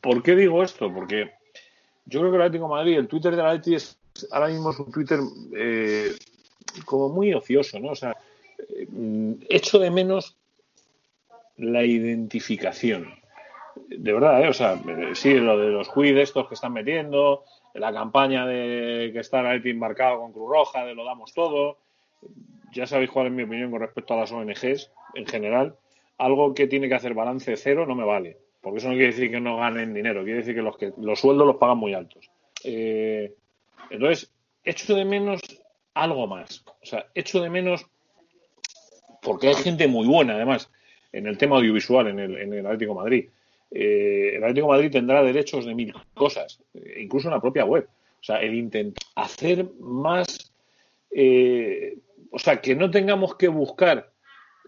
¿Por 0.00 0.22
qué 0.22 0.34
digo 0.34 0.62
esto? 0.62 0.92
Porque 0.92 1.30
yo 2.06 2.20
creo 2.20 2.30
que 2.30 2.36
el 2.36 2.42
Atlético 2.42 2.64
de 2.64 2.74
Madrid, 2.74 2.98
el 2.98 3.08
Twitter 3.08 3.36
de 3.36 3.42
la 3.42 3.50
Atlético 3.50 3.76
es 3.76 4.00
ahora 4.30 4.48
mismo 4.48 4.70
es 4.70 4.78
un 4.78 4.92
Twitter 4.92 5.20
eh, 5.56 6.12
como 6.84 7.08
muy 7.08 7.32
ocioso, 7.32 7.78
¿no? 7.78 7.90
O 7.90 7.94
sea, 7.94 8.16
eh, 8.58 8.86
echo 9.48 9.78
de 9.78 9.90
menos 9.90 10.36
la 11.56 11.84
identificación. 11.84 13.14
De 13.88 14.12
verdad, 14.12 14.42
¿eh? 14.44 14.48
O 14.48 14.52
sea, 14.52 14.80
sí, 15.14 15.34
lo 15.34 15.58
de 15.58 15.68
los 15.68 15.88
juiz 15.88 16.16
estos 16.16 16.48
que 16.48 16.54
están 16.54 16.72
metiendo, 16.72 17.44
la 17.74 17.92
campaña 17.92 18.46
de 18.46 19.10
que 19.12 19.20
está 19.20 19.52
el 19.52 19.66
embarcado 19.66 20.20
con 20.20 20.32
Cruz 20.32 20.48
Roja, 20.50 20.84
de 20.84 20.94
lo 20.94 21.04
damos 21.04 21.32
todo. 21.32 21.78
Ya 22.72 22.86
sabéis 22.86 23.10
cuál 23.10 23.26
es 23.26 23.32
mi 23.32 23.42
opinión 23.42 23.70
con 23.70 23.80
respecto 23.80 24.14
a 24.14 24.18
las 24.18 24.32
ONGs 24.32 24.90
en 25.14 25.26
general. 25.26 25.76
Algo 26.18 26.54
que 26.54 26.66
tiene 26.66 26.88
que 26.88 26.94
hacer 26.94 27.14
balance 27.14 27.56
cero 27.56 27.86
no 27.86 27.94
me 27.94 28.04
vale, 28.04 28.36
porque 28.60 28.78
eso 28.78 28.88
no 28.88 28.94
quiere 28.94 29.08
decir 29.08 29.30
que 29.30 29.40
no 29.40 29.56
ganen 29.56 29.94
dinero, 29.94 30.22
quiere 30.22 30.40
decir 30.40 30.54
que 30.54 30.62
los, 30.62 30.76
que, 30.76 30.92
los 30.98 31.18
sueldos 31.18 31.46
los 31.46 31.56
pagan 31.56 31.78
muy 31.78 31.94
altos. 31.94 32.30
Eh, 32.62 33.34
entonces, 33.90 34.30
echo 34.62 34.94
de 34.94 35.04
menos 35.04 35.40
algo 35.94 36.26
más. 36.26 36.64
O 36.82 36.86
sea, 36.86 37.06
echo 37.14 37.42
de 37.42 37.50
menos 37.50 37.86
porque 39.22 39.48
hay 39.48 39.54
gente 39.54 39.88
muy 39.88 40.06
buena, 40.06 40.34
además, 40.34 40.70
en 41.12 41.26
el 41.26 41.36
tema 41.36 41.56
audiovisual 41.56 42.08
en 42.08 42.18
el, 42.18 42.36
en 42.36 42.54
el 42.54 42.66
Atlético 42.66 42.94
Madrid 42.94 43.28
eh, 43.70 44.32
el 44.34 44.42
Atlético 44.42 44.68
Madrid 44.68 44.90
tendrá 44.90 45.22
derechos 45.22 45.64
de 45.64 45.74
mil 45.74 45.94
cosas, 46.14 46.60
incluso 46.96 47.28
en 47.28 47.34
la 47.34 47.40
propia 47.40 47.64
web. 47.64 47.88
O 48.20 48.22
sea, 48.22 48.40
el 48.40 48.54
intentar 48.54 49.02
hacer 49.14 49.66
más, 49.78 50.52
eh, 51.10 51.98
o 52.30 52.38
sea, 52.38 52.60
que 52.60 52.74
no 52.74 52.90
tengamos 52.90 53.36
que 53.36 53.48
buscar 53.48 54.12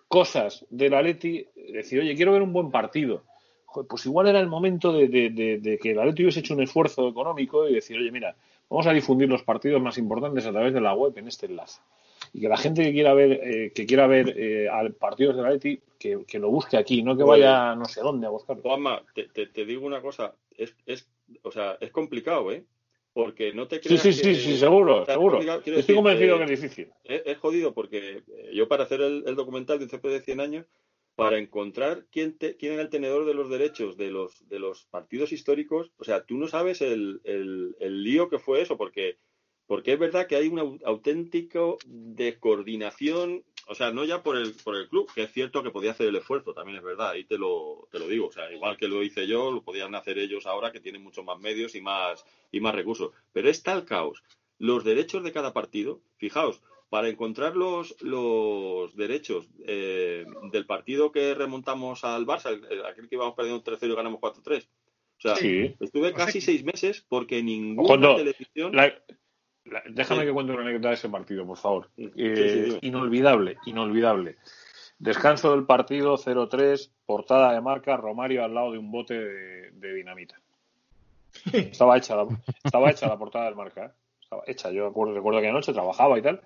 cosas 0.09 0.66
del 0.70 0.94
Atleti, 0.94 1.46
decir, 1.72 2.00
oye, 2.00 2.14
quiero 2.14 2.32
ver 2.32 2.42
un 2.42 2.53
buen 2.53 2.70
partido. 2.70 3.24
Pues 3.88 4.05
igual 4.05 4.28
era 4.28 4.40
el 4.40 4.48
momento 4.48 4.92
de, 4.92 5.78
que 5.80 5.90
el 5.90 5.98
Atleti 5.98 6.24
hubiese 6.24 6.40
hecho 6.40 6.55
un 6.55 6.62
esfuerzo 6.62 7.09
económico 7.09 7.68
y 7.68 7.74
decir, 7.74 7.96
oye, 7.98 8.11
mira, 8.11 8.36
vamos 8.68 8.86
a 8.86 8.92
difundir 8.92 9.28
los 9.28 9.42
partidos 9.42 9.80
más 9.80 9.96
importantes 9.96 10.44
a 10.46 10.53
través 10.53 10.74
de 10.74 10.80
la 10.80 10.94
web 10.94 11.16
en 11.16 11.28
este 11.28 11.46
enlace 11.46 11.80
y 12.32 12.40
que 12.40 12.48
la 12.48 12.57
gente 12.57 12.82
que 12.82 12.92
quiera 12.92 13.14
ver 13.14 13.32
eh, 13.32 13.72
que 13.74 13.86
quiera 13.86 14.07
ver 14.07 14.34
eh, 14.38 14.68
al 14.68 14.94
partidos 14.94 15.36
de 15.36 15.42
la 15.42 15.50
Leti 15.50 15.80
que, 15.98 16.24
que, 16.26 16.38
lo 16.38 16.50
busque 16.50 16.76
aquí, 16.76 17.03
no 17.03 17.16
que 17.16 17.24
vaya 17.24 17.74
no 17.74 17.84
sé 17.84 18.00
dónde 18.00 18.26
a 18.26 18.30
buscar. 18.30 18.61
Juanma, 18.61 19.03
te, 19.14 19.46
te, 19.46 19.64
digo 19.64 19.86
una 19.86 20.00
cosa, 20.00 20.34
es, 20.57 20.74
es, 20.86 21.09
o 21.42 21.50
sea, 21.50 21.76
es 21.80 21.90
complicado, 21.90 22.50
¿eh? 22.50 22.64
Porque 23.13 23.53
no 23.53 23.69
te 23.69 23.77
Sí, 23.77 23.89
creas 23.89 24.03
sí, 24.03 24.13
sí, 24.13 24.23
que- 24.23 24.35
sí, 24.35 24.57
seguro, 24.57 25.05
sea, 25.05 25.15
seguro. 25.15 25.39
quiero 25.39 25.57
Estoy 25.59 25.75
decir, 25.77 25.95
convencido 25.97 26.37
eh, 26.37 26.39
que 26.39 26.45
es 26.53 26.61
difícil. 26.61 26.91
es, 27.05 27.23
es 27.27 27.39
jodido 27.39 27.75
porque 27.75 28.23
eh, 28.27 28.51
yo 28.55 28.69
para 28.69 28.85
hacer 28.85 29.01
el, 29.01 29.25
el 29.27 29.37
documental 29.37 29.79
de 29.79 29.85
un 29.85 29.91
CP 29.91 30.09
de 30.09 30.21
100 30.21 30.41
años, 30.41 30.67
para 31.15 31.37
encontrar 31.39 32.07
quién, 32.11 32.39
te- 32.39 32.57
quién 32.57 32.73
era 32.73 32.83
el 32.83 32.89
tenedor 32.89 33.27
de 33.27 33.35
los 33.35 33.51
derechos 33.51 33.99
de 33.99 34.11
los, 34.11 34.49
de 34.49 34.59
los 34.59 34.87
partidos 34.87 35.31
históricos, 35.33 35.93
o 35.99 36.05
sea, 36.05 36.25
tú 36.25 36.39
no 36.39 36.49
sabes 36.49 36.81
el, 36.81 37.21
el- 37.25 37.77
el 37.81 38.03
lío 38.03 38.31
que 38.31 38.39
fue 38.39 38.63
eso, 38.63 38.79
porque, 38.79 39.19
porque 39.67 39.93
es 39.93 39.99
verdad 39.99 40.27
que 40.27 40.37
hay 40.37 40.49
un 40.49 40.59
au- 40.59 40.81
auténtico 40.85 41.77
descoordinación, 41.87 43.45
o 43.69 43.75
sea, 43.75 43.91
no 43.93 44.05
ya 44.05 44.23
por 44.23 44.37
el, 44.37 44.55
por 44.65 44.77
el 44.77 44.89
club, 44.89 45.11
que 45.15 45.23
es 45.25 45.33
cierto 45.33 45.63
que 45.63 45.71
podía 45.71 45.93
hacer 45.93 46.09
el 46.09 46.17
esfuerzo, 46.17 46.53
también 46.55 46.79
es 46.79 46.85
verdad, 46.85 47.11
ahí 47.11 47.25
te 47.25 47.39
lo, 47.39 47.89
te 47.91 47.99
lo 47.99 48.09
digo, 48.09 48.27
o 48.27 48.33
sea, 48.33 48.53
igual 48.53 48.77
que 48.77 48.89
lo 48.89 49.03
hice 49.03 49.27
yo, 49.27 49.51
lo 49.51 49.63
podían 49.63 49.95
hacer 49.95 50.19
ellos 50.19 50.47
ahora 50.47 50.73
que 50.73 50.81
tienen 50.81 51.03
muchos 51.03 51.25
más 51.25 51.39
medios 51.41 51.75
y 51.75 51.81
más, 51.81 52.25
y 52.51 52.61
más 52.61 52.75
recursos, 52.75 53.13
pero 53.33 53.49
es 53.49 53.63
tal 53.63 53.85
caos. 53.85 54.23
Los 54.59 54.85
derechos 54.85 55.25
de 55.25 55.33
cada 55.33 55.53
partido, 55.53 56.01
fijaos, 56.19 56.61
para 56.89 57.09
encontrar 57.09 57.57
los, 57.57 58.01
los 58.03 58.95
derechos 58.97 59.49
eh, 59.67 60.27
del 60.53 60.67
partido 60.67 61.11
que 61.11 61.35
remontamos 61.35 62.05
al 62.05 62.27
Barça, 62.27 62.51
el- 62.51 62.67
el- 62.71 62.85
aquel 62.85 63.09
que 63.09 63.15
íbamos 63.15 63.35
perdiendo 63.35 63.63
3-0 63.65 63.93
y 63.93 63.97
ganamos 63.97 64.21
4-3. 64.21 64.69
O 65.17 65.21
sea, 65.23 65.37
Sí. 65.37 65.75
estuve 65.81 66.13
casi 66.13 66.41
seis 66.41 66.65
meses 66.65 67.05
porque 67.09 67.43
ninguna 67.43 67.87
Cuando- 67.87 68.17
televisión... 68.17 68.75
La- 68.77 68.93
la- 69.65 69.83
déjame 69.89 70.21
Sí. 70.23 70.27
que 70.27 70.33
cuente 70.33 70.53
una 70.53 70.63
anécdota 70.63 70.89
de 70.89 70.95
ese 70.95 71.09
partido, 71.09 71.47
por 71.47 71.57
favor. 71.57 71.89
Sí, 71.97 72.05
sí, 72.07 72.13
Eh, 72.17 72.79
inolvidable, 72.83 73.57
inolvidable. 73.67 74.37
Descanso 74.99 75.51
del 75.53 75.65
partido 75.65 76.17
0-3, 76.17 76.93
portada 77.07 77.53
de 77.53 77.61
marca, 77.61 77.97
Romario 77.97 78.45
al 78.45 78.55
lado 78.55 78.73
de 78.73 78.79
un 78.79 78.91
bote 78.93 79.15
de, 79.15 79.71
de 79.73 79.95
dinamita. 79.95 80.37
Estaba 81.53 81.97
hecha, 81.97 82.15
la, 82.17 82.27
estaba 82.63 82.91
hecha 82.91 83.09
la 83.09 83.19
portada 83.19 83.47
del 83.47 83.57
marca. 83.57 83.87
¿eh? 83.87 83.91
Estaba 84.23 84.43
hecha. 84.47 84.71
Yo 84.71 84.89
recuerdo, 84.89 85.15
recuerdo 85.15 85.41
que 85.41 85.49
anoche 85.49 85.73
trabajaba 85.73 86.19
y 86.19 86.23
tal. 86.23 86.41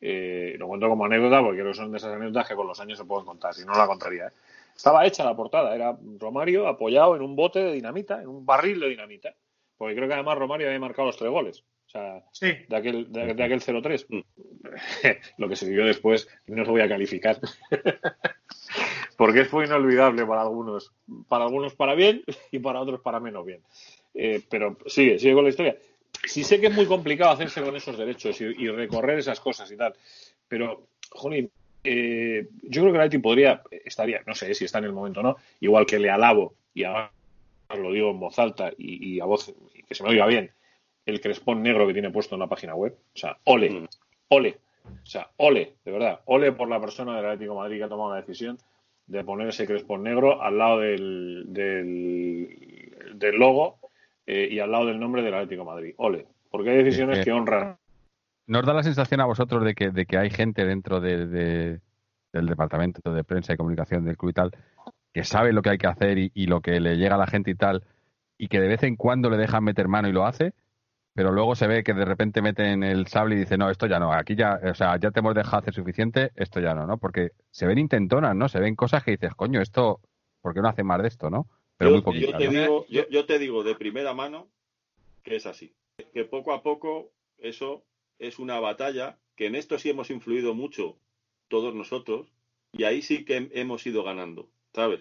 Eh, 0.00 0.54
lo 0.58 0.68
cuento 0.68 0.88
como 0.88 1.04
anécdota 1.04 1.40
porque 1.42 1.58
creo 1.58 1.72
que 1.72 1.76
son 1.76 1.90
de 1.90 1.98
esas 1.98 2.14
anécdotas 2.14 2.48
que 2.48 2.54
con 2.54 2.66
los 2.68 2.78
años 2.80 2.96
se 2.98 3.04
pueden 3.04 3.26
contar. 3.26 3.52
Si 3.52 3.64
no, 3.66 3.72
no 3.72 3.78
la 3.78 3.86
contaría. 3.86 4.26
¿eh? 4.28 4.32
Estaba 4.76 5.04
hecha 5.04 5.24
la 5.24 5.34
portada. 5.36 5.74
Era 5.74 5.96
Romario 6.18 6.68
apoyado 6.68 7.16
en 7.16 7.22
un 7.22 7.34
bote 7.34 7.58
de 7.58 7.72
dinamita, 7.72 8.22
en 8.22 8.28
un 8.28 8.46
barril 8.46 8.78
de 8.80 8.88
dinamita. 8.90 9.34
Porque 9.76 9.94
creo 9.96 10.06
que 10.08 10.14
además 10.14 10.38
Romario 10.38 10.68
había 10.68 10.78
marcado 10.80 11.06
los 11.06 11.16
tres 11.16 11.30
goles. 11.30 11.64
O 11.88 11.90
sea, 11.90 12.22
Sí. 12.32 12.52
de 12.68 12.76
aquel, 12.76 13.10
de, 13.10 13.34
de 13.34 13.42
aquel 13.42 13.60
0-3. 13.60 14.06
Mm. 14.08 14.20
Lo 15.38 15.48
que 15.48 15.56
se 15.56 15.68
vivió 15.68 15.86
después 15.86 16.28
no 16.46 16.62
lo 16.62 16.70
voy 16.72 16.82
a 16.82 16.88
calificar. 16.88 17.38
Porque 19.16 19.44
fue 19.46 19.64
inolvidable 19.66 20.24
para 20.26 20.42
algunos. 20.42 20.92
Para 21.28 21.44
algunos 21.44 21.74
para 21.74 21.94
bien 21.94 22.22
y 22.52 22.58
para 22.58 22.80
otros 22.80 23.00
para 23.00 23.20
menos 23.20 23.44
bien. 23.44 23.60
Eh, 24.14 24.42
pero 24.48 24.76
sigue, 24.86 25.18
sigue 25.18 25.34
con 25.34 25.44
la 25.44 25.50
historia. 25.50 25.76
Sí 26.26 26.44
sé 26.44 26.60
que 26.60 26.66
es 26.66 26.74
muy 26.74 26.86
complicado 26.86 27.30
hacerse 27.32 27.62
con 27.62 27.74
esos 27.74 27.96
derechos 27.96 28.40
y, 28.40 28.44
y 28.44 28.68
recorrer 28.68 29.18
esas 29.18 29.40
cosas 29.40 29.70
y 29.72 29.76
tal. 29.76 29.94
Pero, 30.48 30.88
jolín, 31.10 31.50
eh, 31.84 32.48
yo 32.62 32.82
creo 32.82 32.92
que 32.92 32.98
Atleti 32.98 33.18
podría, 33.18 33.62
estaría, 33.70 34.22
no 34.26 34.34
sé 34.34 34.52
si 34.54 34.64
está 34.64 34.78
en 34.78 34.84
el 34.84 34.92
momento 34.92 35.20
o 35.20 35.22
no, 35.22 35.36
igual 35.60 35.86
que 35.86 35.98
le 35.98 36.10
alabo 36.10 36.54
y 36.74 36.84
además 36.84 37.10
lo 37.76 37.92
digo 37.92 38.10
en 38.10 38.20
voz 38.20 38.38
alta 38.38 38.72
y, 38.76 39.14
y 39.14 39.20
a 39.20 39.24
voz 39.24 39.54
y 39.74 39.82
que 39.82 39.94
se 39.94 40.02
me 40.02 40.10
oiga 40.10 40.26
bien, 40.26 40.50
el 41.08 41.20
crespón 41.20 41.62
negro 41.62 41.86
que 41.86 41.92
tiene 41.92 42.10
puesto 42.10 42.34
en 42.34 42.40
la 42.40 42.46
página 42.48 42.74
web. 42.74 42.94
O 43.14 43.18
sea, 43.18 43.36
ole, 43.44 43.70
Mm. 43.70 43.86
ole. 44.28 44.58
O 44.84 45.06
sea, 45.06 45.28
ole, 45.36 45.74
de 45.84 45.92
verdad, 45.92 46.20
ole 46.26 46.52
por 46.52 46.68
la 46.68 46.80
persona 46.80 47.16
del 47.16 47.24
Atlético 47.26 47.52
de 47.54 47.58
Madrid 47.60 47.78
que 47.78 47.84
ha 47.84 47.88
tomado 47.88 48.10
la 48.14 48.20
decisión 48.20 48.58
de 49.06 49.24
poner 49.24 49.48
ese 49.48 49.66
crespón 49.66 50.02
negro 50.02 50.42
al 50.42 50.58
lado 50.58 50.80
del, 50.80 51.44
del, 51.48 53.12
del 53.14 53.36
logo 53.36 53.78
eh, 54.26 54.48
y 54.50 54.58
al 54.60 54.70
lado 54.70 54.86
del 54.86 55.00
nombre 55.00 55.22
del 55.22 55.34
Atlético 55.34 55.62
de 55.62 55.66
Madrid. 55.70 55.94
Ole, 55.98 56.26
porque 56.50 56.70
hay 56.70 56.82
decisiones 56.82 57.18
Eh, 57.20 57.24
que 57.24 57.32
honran. 57.32 57.76
¿Nos 58.46 58.64
da 58.64 58.72
la 58.74 58.82
sensación 58.82 59.20
a 59.20 59.26
vosotros 59.26 59.62
de 59.64 59.74
que, 59.74 59.90
de 59.90 60.06
que 60.06 60.16
hay 60.18 60.30
gente 60.30 60.64
dentro 60.64 61.00
de, 61.00 61.26
de- 61.26 61.80
del 62.32 62.46
departamento 62.46 63.12
de 63.12 63.24
prensa 63.24 63.52
y 63.54 63.56
comunicación 63.56 64.04
del 64.04 64.16
club 64.16 64.30
y 64.30 64.34
tal 64.34 64.50
que 65.12 65.24
sabe 65.24 65.52
lo 65.52 65.62
que 65.62 65.70
hay 65.70 65.78
que 65.78 65.86
hacer 65.86 66.18
y, 66.18 66.30
y 66.34 66.46
lo 66.46 66.60
que 66.60 66.78
le 66.80 66.96
llega 66.96 67.14
a 67.14 67.18
la 67.18 67.26
gente 67.26 67.50
y 67.50 67.54
tal 67.54 67.82
y 68.36 68.48
que 68.48 68.60
de 68.60 68.68
vez 68.68 68.82
en 68.84 68.96
cuando 68.96 69.30
le 69.30 69.36
dejan 69.38 69.64
meter 69.64 69.88
mano 69.88 70.08
y 70.08 70.12
lo 70.12 70.24
hace, 70.26 70.52
pero 71.18 71.32
luego 71.32 71.56
se 71.56 71.66
ve 71.66 71.82
que 71.82 71.94
de 71.94 72.04
repente 72.04 72.40
meten 72.40 72.84
el 72.84 73.08
sable 73.08 73.34
y 73.34 73.38
dicen, 73.40 73.58
no, 73.58 73.68
esto 73.70 73.88
ya 73.88 73.98
no, 73.98 74.12
aquí 74.12 74.36
ya, 74.36 74.60
o 74.62 74.74
sea, 74.76 74.96
ya 75.00 75.10
te 75.10 75.18
hemos 75.18 75.34
dejado 75.34 75.58
hacer 75.58 75.74
suficiente, 75.74 76.30
esto 76.36 76.60
ya 76.60 76.74
no, 76.74 76.86
¿no? 76.86 76.96
Porque 76.96 77.32
se 77.50 77.66
ven 77.66 77.78
intentonas, 77.78 78.36
¿no? 78.36 78.48
Se 78.48 78.60
ven 78.60 78.76
cosas 78.76 79.02
que 79.02 79.10
dices, 79.10 79.34
coño, 79.34 79.60
esto, 79.60 79.98
¿por 80.40 80.54
qué 80.54 80.60
no 80.60 80.68
hace 80.68 80.84
más 80.84 81.02
de 81.02 81.08
esto, 81.08 81.28
no? 81.28 81.48
Pero 81.76 81.90
yo, 81.90 81.96
muy 81.96 82.04
poquito. 82.04 82.30
yo 82.30 82.38
te 82.38 82.44
¿no? 82.44 82.50
digo, 82.52 82.86
yo, 82.88 83.08
yo 83.08 83.26
te 83.26 83.40
digo 83.40 83.64
de 83.64 83.74
primera 83.74 84.14
mano 84.14 84.46
que 85.24 85.34
es 85.34 85.46
así. 85.46 85.74
Que 86.14 86.24
poco 86.24 86.52
a 86.52 86.62
poco 86.62 87.10
eso 87.38 87.82
es 88.20 88.38
una 88.38 88.60
batalla, 88.60 89.18
que 89.34 89.46
en 89.46 89.56
esto 89.56 89.76
sí 89.80 89.90
hemos 89.90 90.12
influido 90.12 90.54
mucho 90.54 90.98
todos 91.48 91.74
nosotros, 91.74 92.28
y 92.70 92.84
ahí 92.84 93.02
sí 93.02 93.24
que 93.24 93.50
hemos 93.54 93.84
ido 93.88 94.04
ganando, 94.04 94.50
¿sabes? 94.72 95.00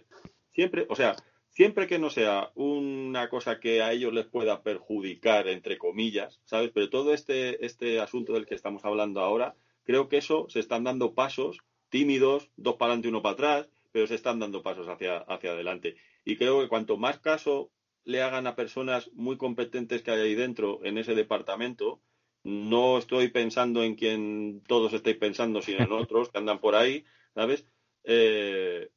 Siempre, 0.51 0.87
o 0.89 0.95
sea, 0.95 1.15
siempre 1.57 1.87
que 1.87 1.97
no 1.97 2.11
sea 2.11 2.51
una 2.53 3.29
cosa 3.29 3.59
que 3.59 3.81
a 3.81 3.91
ellos 3.91 4.13
les 4.13 4.27
pueda 4.27 4.61
perjudicar, 4.61 5.47
entre 5.47 5.79
comillas, 5.79 6.39
¿sabes? 6.45 6.69
Pero 6.71 6.91
todo 6.91 7.15
este, 7.15 7.65
este 7.65 7.99
asunto 7.99 8.33
del 8.33 8.45
que 8.45 8.53
estamos 8.53 8.85
hablando 8.85 9.21
ahora, 9.21 9.55
creo 9.83 10.07
que 10.07 10.17
eso 10.17 10.45
se 10.49 10.59
están 10.59 10.83
dando 10.83 11.15
pasos 11.15 11.57
tímidos, 11.89 12.51
dos 12.57 12.75
para 12.75 12.91
adelante, 12.91 13.07
uno 13.07 13.23
para 13.23 13.33
atrás, 13.33 13.69
pero 13.91 14.05
se 14.05 14.13
están 14.13 14.37
dando 14.37 14.61
pasos 14.61 14.87
hacia, 14.87 15.17
hacia 15.17 15.53
adelante. 15.53 15.95
Y 16.23 16.37
creo 16.37 16.61
que 16.61 16.67
cuanto 16.67 16.95
más 16.97 17.17
caso 17.17 17.71
le 18.03 18.21
hagan 18.21 18.45
a 18.45 18.55
personas 18.55 19.09
muy 19.13 19.37
competentes 19.37 20.03
que 20.03 20.11
hay 20.11 20.21
ahí 20.21 20.35
dentro 20.35 20.85
en 20.85 20.99
ese 20.99 21.15
departamento, 21.15 21.99
no 22.43 22.99
estoy 22.99 23.29
pensando 23.29 23.83
en 23.83 23.95
quien 23.95 24.61
todos 24.67 24.93
estáis 24.93 25.17
pensando, 25.17 25.63
sino 25.63 25.79
en 25.83 25.91
otros 26.03 26.29
que 26.29 26.37
andan 26.37 26.59
por 26.59 26.75
ahí, 26.75 27.03
¿sabes? 27.33 27.65
Eh, 28.03 28.91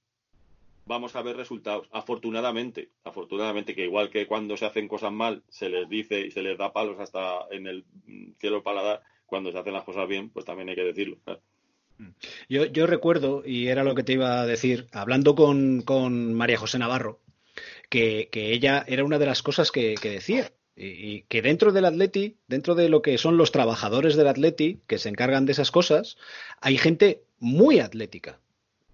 vamos 0.90 1.14
a 1.14 1.22
ver 1.22 1.36
resultados. 1.36 1.88
Afortunadamente, 1.92 2.90
afortunadamente, 3.04 3.74
que 3.74 3.84
igual 3.84 4.10
que 4.10 4.26
cuando 4.26 4.56
se 4.56 4.66
hacen 4.66 4.88
cosas 4.88 5.12
mal, 5.12 5.44
se 5.48 5.68
les 5.68 5.88
dice 5.88 6.20
y 6.20 6.32
se 6.32 6.42
les 6.42 6.58
da 6.58 6.72
palos 6.72 6.98
hasta 6.98 7.46
en 7.52 7.68
el 7.68 7.84
cielo 8.38 8.62
paladar, 8.62 9.00
cuando 9.24 9.52
se 9.52 9.58
hacen 9.58 9.72
las 9.72 9.84
cosas 9.84 10.08
bien, 10.08 10.30
pues 10.30 10.44
también 10.44 10.68
hay 10.68 10.74
que 10.74 10.84
decirlo. 10.84 11.18
¿sabes? 11.24 11.40
Yo, 12.48 12.86
recuerdo, 12.86 13.42
y 13.46 13.68
era 13.68 13.84
lo 13.84 13.94
que 13.94 14.02
te 14.02 14.14
iba 14.14 14.40
a 14.40 14.46
decir, 14.46 14.88
hablando 14.90 15.36
con, 15.36 15.82
con 15.82 16.34
María 16.34 16.58
José 16.58 16.78
Navarro, 16.78 17.20
que, 17.88 18.28
que 18.32 18.52
ella 18.52 18.84
era 18.88 19.04
una 19.04 19.18
de 19.18 19.26
las 19.26 19.42
cosas 19.42 19.70
que, 19.70 19.94
decía. 20.02 20.52
Y 20.74 21.22
que 21.22 21.42
dentro 21.42 21.72
del 21.72 21.84
Atleti, 21.84 22.38
dentro 22.48 22.74
de 22.74 22.88
lo 22.88 23.02
que 23.02 23.18
son 23.18 23.36
los 23.36 23.52
trabajadores 23.52 24.16
del 24.16 24.28
Atleti, 24.28 24.80
que 24.86 24.98
se 24.98 25.10
encargan 25.10 25.46
de 25.46 25.52
esas 25.52 25.70
cosas, 25.70 26.16
hay 26.60 26.78
gente 26.78 27.22
muy 27.38 27.78
atlética. 27.78 28.40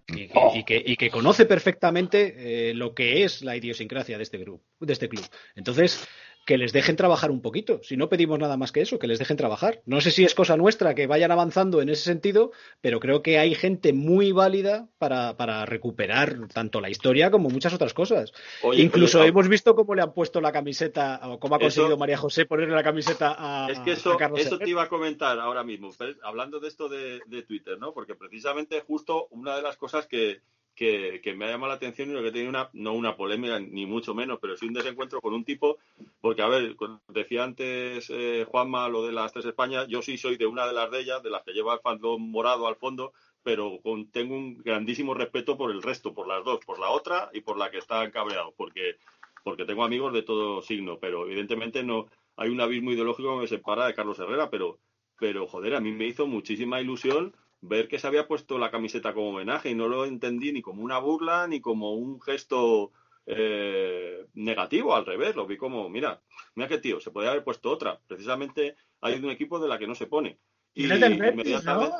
Y, 0.09 0.29
que- 0.29 0.41
y 0.55 0.65
que, 0.65 0.83
y 0.87 0.97
que 0.97 1.11
conoce 1.11 1.47
perfectamente 1.47 2.71
eh, 2.71 2.75
lo 2.75 2.95
que 2.95 3.25
es 3.25 3.43
la 3.43 3.57
idiosincrasia 3.57 4.17
de 4.17 4.23
este 4.23 4.39
grupo, 4.39 4.65
de 4.79 4.93
este 4.93 5.09
club. 5.09 5.25
Entonces, 5.57 6.07
que 6.47 6.57
les 6.57 6.73
dejen 6.73 6.95
trabajar 6.97 7.31
un 7.33 7.43
poquito. 7.43 7.81
Si 7.83 7.97
no 7.99 8.09
pedimos 8.09 8.39
nada 8.39 8.57
más 8.57 8.71
que 8.73 8.81
eso, 8.81 8.99
que 8.99 9.09
les 9.09 9.19
dejen 9.19 9.37
trabajar. 9.37 9.83
No 9.85 10.01
sé 10.01 10.11
si 10.13 10.25
es 10.25 10.35
cosa 10.35 10.57
nuestra 10.57 10.95
que 10.95 11.09
vayan 11.09 11.33
avanzando 11.33 11.83
en 11.83 11.89
ese 11.91 12.05
sentido, 12.05 12.53
pero 12.81 13.01
creo 13.01 13.21
que 13.21 13.39
hay 13.41 13.55
gente 13.57 13.93
muy 13.93 14.31
válida 14.31 14.89
para, 14.99 15.37
para 15.37 15.67
recuperar 15.67 16.47
tanto 16.55 16.81
la 16.81 16.89
historia 16.89 17.31
como 17.33 17.51
muchas 17.51 17.75
otras 17.75 17.93
cosas. 17.95 18.33
Oye, 18.63 18.81
Incluso 18.81 19.19
oye, 19.21 19.29
hemos 19.31 19.49
visto 19.49 19.75
cómo 19.75 19.95
le 19.97 20.03
han 20.03 20.15
puesto 20.15 20.41
la 20.41 20.53
camiseta, 20.53 21.21
o 21.25 21.41
cómo 21.41 21.57
ha 21.57 21.59
Eso- 21.59 21.65
conseguido 21.67 21.99
María 21.99 22.17
José 22.17 22.47
ponerle 22.47 22.77
la 22.77 22.85
camiseta 22.85 23.35
a, 23.37 23.69
Es 23.71 23.81
que 23.81 23.91
a 23.91 23.95
eso, 23.95 24.17
Carlos 24.17 24.39
eso 24.39 24.51
Herrera. 24.51 24.65
te 24.65 24.71
iba 24.71 24.83
a 24.85 24.89
comentar 24.89 25.39
ahora 25.41 25.65
mismo, 25.65 25.91
hablando 26.23 26.61
de 26.61 26.69
esto 26.69 26.89
de, 26.89 27.21
de 27.27 27.43
Twitter, 27.43 27.77
¿no? 27.79 27.93
Porque 27.93 28.15
precisamente 28.15 28.81
justo 28.87 29.27
una 29.33 29.57
de 29.57 29.63
las 29.63 29.77
cosas 29.77 30.07
que, 30.07 30.43
que, 30.77 31.35
me 31.35 31.47
ha 31.47 31.51
llamado 31.51 31.71
la 31.71 31.77
atención 31.77 32.11
y 32.11 32.13
lo 32.13 32.23
que 32.23 32.31
tiene 32.31 32.49
una, 32.49 32.69
no 32.75 32.93
una 32.93 33.17
polémica, 33.17 33.59
ni 33.59 33.87
mucho 33.87 34.15
menos, 34.15 34.39
pero 34.41 34.57
sí 34.57 34.67
un 34.67 34.75
desencuentro 34.75 35.21
con 35.21 35.33
un 35.33 35.45
tipo, 35.45 35.79
porque 36.21 36.43
a 36.43 36.49
ver, 36.49 36.77
decía 37.09 37.45
antes 37.45 38.11
eh, 38.11 38.47
Juanma 38.49 38.89
lo 38.89 39.05
de 39.05 39.13
las 39.13 39.33
tres 39.33 39.47
Españas, 39.47 39.89
yo 39.89 40.03
sí 40.03 40.19
soy 40.19 40.37
de 40.37 40.47
una 40.47 40.67
de 40.67 40.75
las 40.75 40.91
de 40.91 41.01
ellas, 41.01 41.23
de 41.23 41.31
las 41.31 41.43
que 41.43 41.53
lleva 41.53 41.75
el 41.75 41.81
fandom 41.81 42.21
morado 42.31 42.69
al 42.69 42.77
fondo, 42.77 43.15
pero 43.43 43.81
tengo 44.13 44.37
un 44.37 44.59
grandísimo 44.59 45.15
respeto 45.15 45.57
por 45.57 45.71
el 45.71 45.83
resto, 45.83 46.13
por 46.13 46.29
las 46.29 46.45
dos, 46.45 46.61
por 46.65 46.79
la 46.79 46.91
otra 46.91 47.31
y 47.33 47.41
por 47.41 47.57
la 47.57 47.71
que 47.71 47.79
está 47.79 48.11
cabreado, 48.11 48.53
porque, 48.57 48.97
porque 49.43 49.65
tengo 49.65 49.83
amigos 49.83 50.13
de 50.13 50.23
todo 50.23 50.61
signo, 50.61 50.99
pero 51.01 51.25
evidentemente 51.25 51.83
no 51.83 52.07
hay 52.37 52.51
un 52.51 52.61
abismo 52.61 52.93
ideológico 52.93 53.35
que 53.35 53.43
me 53.43 53.49
separa 53.49 53.87
de 53.87 53.95
Carlos 53.95 54.19
Herrera, 54.19 54.51
pero, 54.51 54.79
pero 55.19 55.47
joder, 55.47 55.75
a 55.75 55.81
mí 55.81 55.93
me 55.93 56.07
hizo 56.07 56.27
muchísima 56.27 56.83
ilusión 56.83 57.35
ver 57.61 57.89
que 57.89 57.99
se 57.99 58.07
había 58.07 58.29
puesto 58.29 58.59
la 58.59 58.71
camiseta 58.71 59.15
como 59.15 59.31
homenaje 59.31 59.71
y 59.71 59.75
no 59.75 59.89
lo 59.89 60.05
entendí 60.05 60.53
ni 60.53 60.63
como 60.63 60.83
una 60.83 60.99
burla 60.99 61.47
ni 61.47 61.61
como 61.61 61.95
un 61.95 62.21
gesto 62.21 62.93
eh, 63.27 64.25
negativo, 64.35 64.95
al 64.95 65.05
revés, 65.05 65.35
lo 65.35 65.47
vi 65.47 65.57
como, 65.57 65.89
mira, 65.89 66.23
mira 66.55 66.69
qué 66.69 66.79
tío, 66.79 67.01
se 67.01 67.11
podría 67.11 67.33
haber 67.33 67.45
puesto 67.45 67.71
otra. 67.71 68.01
Precisamente 68.07 68.77
hay 69.01 69.15
un 69.15 69.31
equipo 69.31 69.59
de 69.59 69.69
la 69.69 69.79
que 69.79 69.87
no 69.87 69.95
se 69.95 70.07
pone. 70.07 70.39
Y 70.75 70.87
no 70.87 70.97
¿no? 70.97 71.91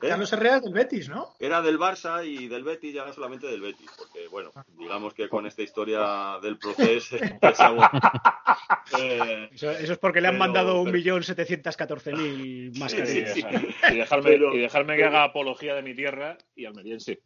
¿Eh? 0.00 0.08
Carlos 0.08 0.32
Herrera 0.32 0.56
es 0.58 0.62
del 0.62 0.72
Betis, 0.74 1.08
¿no? 1.08 1.34
Era 1.40 1.60
del 1.60 1.76
Barça 1.78 2.24
y 2.24 2.46
del 2.46 2.62
Betis, 2.62 2.94
ya 2.94 3.12
solamente 3.12 3.48
del 3.48 3.60
Betis, 3.60 3.90
porque 3.98 4.28
bueno, 4.28 4.52
digamos 4.78 5.12
que 5.12 5.28
con 5.28 5.44
esta 5.46 5.62
historia 5.62 6.38
del 6.40 6.56
proceso 6.56 7.16
eh, 8.98 9.48
Eso, 9.52 9.70
eso 9.70 9.92
es 9.92 9.98
porque 9.98 10.20
le 10.20 10.28
han 10.28 10.34
Pero- 10.34 10.38
mandado 10.44 10.84
pero- 10.84 10.96
1.714.000 10.98 12.72
Sí, 12.74 12.80
mascarillas. 12.80 13.32
sí, 13.34 13.44
y 13.90 13.94
dejarme, 13.96 14.30
Pero- 14.30 14.54
y 14.54 14.58
dejarme 14.60 14.96
que 14.96 15.04
haga 15.04 15.24
apología 15.24 15.74
de 15.74 15.82
mi 15.82 15.94
tierra 15.94 16.38
y 16.54 16.64
almeriense. 16.64 17.20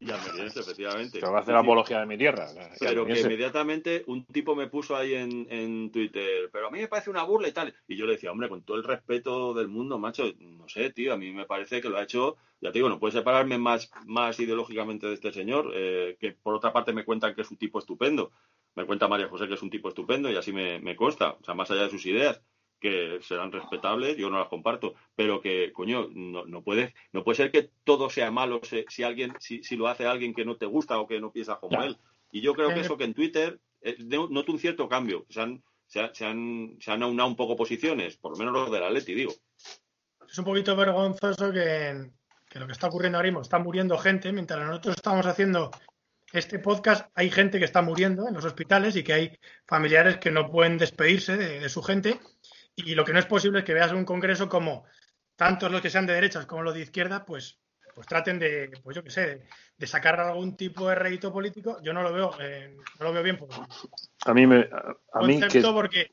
Y 0.00 0.10
almeriense, 0.10 0.60
efectivamente. 0.60 1.18
Te 1.18 1.26
voy 1.26 1.36
a 1.36 1.40
hacer 1.40 1.54
sí. 1.54 1.60
apología 1.60 2.00
de 2.00 2.06
mi 2.06 2.16
tierra. 2.16 2.48
Pero 2.78 3.06
que 3.06 3.20
inmediatamente 3.20 4.04
un 4.06 4.24
tipo 4.24 4.54
me 4.54 4.68
puso 4.68 4.96
ahí 4.96 5.14
en, 5.14 5.46
en 5.50 5.90
Twitter, 5.90 6.50
pero 6.52 6.68
a 6.68 6.70
mí 6.70 6.78
me 6.78 6.88
parece 6.88 7.10
una 7.10 7.24
burla 7.24 7.48
y 7.48 7.52
tal. 7.52 7.74
Y 7.86 7.96
yo 7.96 8.06
le 8.06 8.12
decía, 8.12 8.32
hombre, 8.32 8.48
con 8.48 8.62
todo 8.62 8.76
el 8.76 8.84
respeto 8.84 9.54
del 9.54 9.68
mundo, 9.68 9.98
macho, 9.98 10.24
no 10.38 10.68
sé, 10.68 10.90
tío, 10.90 11.12
a 11.12 11.16
mí 11.16 11.32
me 11.32 11.46
parece 11.46 11.80
que 11.80 11.88
lo 11.88 11.98
ha 11.98 12.02
hecho, 12.02 12.36
ya 12.60 12.70
te 12.70 12.78
digo, 12.78 12.88
no 12.88 12.98
puede 12.98 13.12
separarme 13.12 13.58
más, 13.58 13.90
más 14.06 14.38
ideológicamente 14.40 15.06
de 15.06 15.14
este 15.14 15.32
señor, 15.32 15.72
eh, 15.74 16.16
que 16.20 16.32
por 16.32 16.54
otra 16.54 16.72
parte 16.72 16.92
me 16.92 17.04
cuentan 17.04 17.34
que 17.34 17.42
es 17.42 17.50
un 17.50 17.56
tipo 17.56 17.78
estupendo. 17.78 18.30
Me 18.74 18.84
cuenta 18.84 19.08
María 19.08 19.28
José 19.28 19.48
que 19.48 19.54
es 19.54 19.62
un 19.62 19.70
tipo 19.70 19.88
estupendo 19.88 20.30
y 20.30 20.36
así 20.36 20.52
me, 20.52 20.78
me 20.78 20.94
consta, 20.94 21.32
o 21.32 21.44
sea, 21.44 21.54
más 21.54 21.70
allá 21.70 21.84
de 21.84 21.90
sus 21.90 22.06
ideas 22.06 22.40
que 22.80 23.18
serán 23.22 23.50
respetables, 23.52 24.16
yo 24.16 24.30
no 24.30 24.38
las 24.38 24.48
comparto, 24.48 24.94
pero 25.16 25.40
que, 25.40 25.72
coño, 25.72 26.08
no, 26.12 26.44
no 26.46 26.62
puede, 26.62 26.94
no 27.12 27.24
puede 27.24 27.36
ser 27.36 27.50
que 27.50 27.70
todo 27.84 28.08
sea 28.10 28.30
malo 28.30 28.60
si, 28.62 28.84
si 28.88 29.02
alguien, 29.02 29.32
si, 29.40 29.62
si 29.64 29.76
lo 29.76 29.88
hace 29.88 30.06
alguien 30.06 30.34
que 30.34 30.44
no 30.44 30.56
te 30.56 30.66
gusta 30.66 30.98
o 30.98 31.06
que 31.06 31.20
no 31.20 31.32
piensa 31.32 31.56
como 31.56 31.82
él. 31.82 31.96
Y 32.30 32.40
yo 32.40 32.54
creo 32.54 32.68
que 32.68 32.76
Eh, 32.76 32.80
eso 32.82 32.96
que 32.96 33.04
en 33.04 33.14
Twitter 33.14 33.58
eh, 33.80 33.96
de- 33.98 34.28
noto 34.30 34.52
un 34.52 34.58
cierto 34.58 34.88
cambio. 34.88 35.24
Se 35.28 35.40
han, 35.40 35.62
se, 35.86 36.00
han, 36.00 36.14
se, 36.14 36.24
han, 36.26 36.76
se 36.80 36.90
han 36.92 37.02
aunado 37.02 37.28
un 37.28 37.36
poco 37.36 37.56
posiciones, 37.56 38.16
por 38.16 38.32
lo 38.32 38.38
menos 38.38 38.52
los 38.52 38.70
del 38.70 38.82
Atleti, 38.82 39.14
digo. 39.14 39.32
Es 40.28 40.38
un 40.38 40.44
poquito 40.44 40.76
vergonzoso 40.76 41.50
que, 41.52 42.10
que 42.50 42.58
lo 42.58 42.66
que 42.66 42.72
está 42.72 42.88
ocurriendo 42.88 43.18
ahora 43.18 43.28
mismo, 43.28 43.40
está 43.42 43.58
muriendo 43.58 43.96
gente, 43.98 44.30
mientras 44.32 44.60
nosotros 44.66 44.96
estamos 44.96 45.24
haciendo 45.26 45.70
este 46.30 46.58
podcast, 46.58 47.10
hay 47.14 47.30
gente 47.30 47.58
que 47.58 47.64
está 47.64 47.80
muriendo 47.80 48.28
en 48.28 48.34
los 48.34 48.44
hospitales 48.44 48.94
y 48.96 49.02
que 49.02 49.14
hay 49.14 49.38
familiares 49.66 50.18
que 50.18 50.30
no 50.30 50.50
pueden 50.50 50.76
despedirse 50.76 51.38
de, 51.38 51.60
de 51.60 51.68
su 51.70 51.82
gente. 51.82 52.20
Y 52.84 52.94
lo 52.94 53.04
que 53.04 53.12
no 53.12 53.18
es 53.18 53.26
posible 53.26 53.60
es 53.60 53.64
que 53.64 53.74
veas 53.74 53.92
un 53.92 54.04
congreso 54.04 54.48
como 54.48 54.84
tantos 55.36 55.70
los 55.70 55.80
que 55.80 55.90
sean 55.90 56.06
de 56.06 56.14
derechas 56.14 56.46
como 56.46 56.62
los 56.62 56.74
de 56.74 56.80
izquierda, 56.80 57.24
pues, 57.24 57.58
pues 57.94 58.06
traten 58.06 58.38
de, 58.38 58.70
pues 58.82 58.96
yo 58.96 59.02
qué 59.02 59.10
sé, 59.10 59.26
de, 59.26 59.48
de 59.76 59.86
sacar 59.86 60.20
algún 60.20 60.56
tipo 60.56 60.88
de 60.88 60.94
rédito 60.94 61.32
político. 61.32 61.80
Yo 61.82 61.92
no 61.92 62.02
lo 62.02 62.12
veo, 62.12 62.30
eh, 62.40 62.76
no 62.98 63.06
lo 63.06 63.12
veo 63.12 63.22
bien 63.22 63.36
por 63.36 63.48
A 64.24 64.34
mí, 64.34 64.46
me, 64.46 64.68
a, 64.72 64.96
a 65.12 65.26
mí 65.26 65.40
que, 65.40 65.60
porque 65.62 66.12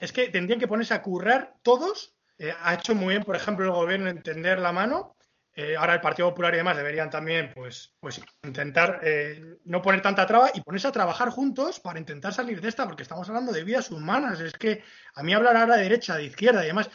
es 0.00 0.12
que 0.12 0.28
tendrían 0.28 0.60
que 0.60 0.68
ponerse 0.68 0.94
a 0.94 1.02
currar 1.02 1.54
todos. 1.62 2.14
Eh, 2.38 2.52
ha 2.60 2.74
hecho 2.74 2.94
muy 2.94 3.14
bien, 3.14 3.24
por 3.24 3.36
ejemplo, 3.36 3.64
el 3.64 3.70
gobierno 3.72 4.10
en 4.10 4.22
tender 4.22 4.58
la 4.58 4.72
mano. 4.72 5.16
Eh, 5.54 5.76
ahora 5.76 5.94
el 5.94 6.00
Partido 6.00 6.30
Popular 6.30 6.54
y 6.54 6.58
demás 6.58 6.76
deberían 6.76 7.10
también, 7.10 7.52
pues, 7.54 7.94
pues 8.00 8.20
intentar 8.42 9.00
eh, 9.02 9.58
no 9.64 9.82
poner 9.82 10.00
tanta 10.00 10.26
traba 10.26 10.50
y 10.54 10.62
ponerse 10.62 10.88
a 10.88 10.92
trabajar 10.92 11.28
juntos 11.28 11.78
para 11.80 11.98
intentar 11.98 12.32
salir 12.32 12.60
de 12.60 12.68
esta, 12.68 12.86
porque 12.86 13.02
estamos 13.02 13.28
hablando 13.28 13.52
de 13.52 13.64
vidas 13.64 13.90
humanas. 13.90 14.40
Es 14.40 14.54
que 14.54 14.82
a 15.14 15.22
mí 15.22 15.34
hablar 15.34 15.56
ahora 15.56 15.76
de 15.76 15.82
derecha, 15.82 16.16
de 16.16 16.24
izquierda 16.24 16.64
y 16.64 16.68
demás, 16.68 16.90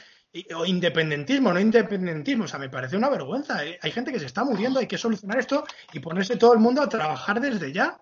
o 0.56 0.66
independentismo, 0.66 1.54
no 1.54 1.60
independentismo, 1.60 2.46
o 2.46 2.48
sea, 2.48 2.60
me 2.60 2.70
parece 2.70 2.98
una 2.98 3.10
vergüenza. 3.10 3.64
Eh, 3.66 3.78
Hay 3.82 3.92
gente 3.92 4.12
que 4.12 4.20
se 4.20 4.26
está 4.26 4.44
muriendo, 4.44 4.80
hay 4.80 4.88
que 4.88 4.98
solucionar 4.98 5.40
esto 5.40 5.64
y 5.94 6.00
ponerse 6.00 6.36
todo 6.38 6.54
el 6.54 6.60
mundo 6.60 6.82
a 6.82 6.90
trabajar 6.90 7.40
desde 7.40 7.72
ya. 7.72 8.02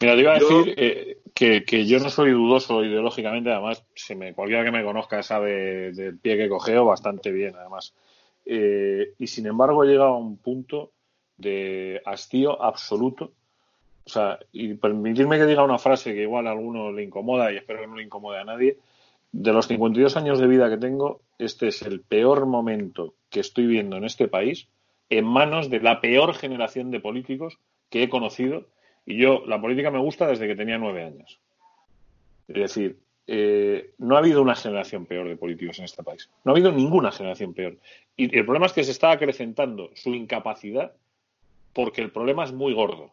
Mira, 0.00 0.14
te 0.14 0.20
iba 0.20 0.34
a 0.34 0.38
Yo- 0.38 0.48
decir 0.64 0.74
eh, 0.76 1.18
que, 1.34 1.64
que 1.64 1.86
yo 1.86 1.98
no 1.98 2.10
soy 2.10 2.30
dudoso 2.32 2.84
ideológicamente, 2.84 3.50
además, 3.50 3.84
si 3.94 4.14
me, 4.14 4.34
cualquiera 4.34 4.64
que 4.64 4.70
me 4.72 4.84
conozca 4.84 5.22
sabe 5.22 5.92
del 5.92 6.18
pie 6.18 6.36
que 6.36 6.48
cogeo 6.48 6.84
bastante 6.84 7.30
bien, 7.30 7.54
además. 7.56 7.94
Eh, 8.46 9.12
y 9.18 9.26
sin 9.26 9.46
embargo 9.46 9.84
he 9.84 9.88
llegado 9.88 10.10
a 10.14 10.18
un 10.18 10.36
punto 10.36 10.92
de 11.36 12.00
hastío 12.04 12.62
absoluto. 12.62 13.32
O 14.06 14.08
sea, 14.10 14.38
y 14.52 14.74
permitirme 14.74 15.38
que 15.38 15.46
diga 15.46 15.64
una 15.64 15.78
frase 15.78 16.12
que 16.14 16.22
igual 16.22 16.46
a 16.46 16.50
alguno 16.50 16.92
le 16.92 17.02
incomoda 17.02 17.50
y 17.52 17.56
espero 17.56 17.80
que 17.80 17.86
no 17.86 17.96
le 17.96 18.02
incomode 18.02 18.38
a 18.38 18.44
nadie. 18.44 18.78
De 19.32 19.52
los 19.52 19.66
52 19.66 20.16
años 20.16 20.38
de 20.38 20.46
vida 20.46 20.68
que 20.68 20.76
tengo, 20.76 21.22
este 21.38 21.68
es 21.68 21.82
el 21.82 22.00
peor 22.02 22.46
momento 22.46 23.14
que 23.30 23.40
estoy 23.40 23.66
viendo 23.66 23.96
en 23.96 24.04
este 24.04 24.28
país 24.28 24.68
en 25.10 25.24
manos 25.24 25.70
de 25.70 25.80
la 25.80 26.00
peor 26.00 26.34
generación 26.34 26.90
de 26.90 27.00
políticos 27.00 27.58
que 27.90 28.02
he 28.04 28.08
conocido 28.08 28.66
y 29.06 29.18
yo, 29.18 29.42
la 29.46 29.60
política 29.60 29.90
me 29.90 29.98
gusta 29.98 30.26
desde 30.26 30.46
que 30.46 30.56
tenía 30.56 30.78
nueve 30.78 31.04
años. 31.04 31.40
Es 32.48 32.54
decir, 32.54 32.98
eh, 33.26 33.92
no 33.98 34.16
ha 34.16 34.18
habido 34.18 34.42
una 34.42 34.54
generación 34.54 35.06
peor 35.06 35.28
de 35.28 35.36
políticos 35.36 35.78
en 35.78 35.86
este 35.86 36.02
país. 36.02 36.30
No 36.44 36.52
ha 36.52 36.54
habido 36.54 36.72
ninguna 36.72 37.12
generación 37.12 37.54
peor. 37.54 37.78
Y 38.16 38.36
el 38.36 38.44
problema 38.44 38.66
es 38.66 38.72
que 38.72 38.84
se 38.84 38.90
está 38.90 39.10
acrecentando 39.10 39.90
su 39.94 40.14
incapacidad 40.14 40.92
porque 41.72 42.02
el 42.02 42.12
problema 42.12 42.44
es 42.44 42.52
muy 42.52 42.72
gordo. 42.72 43.12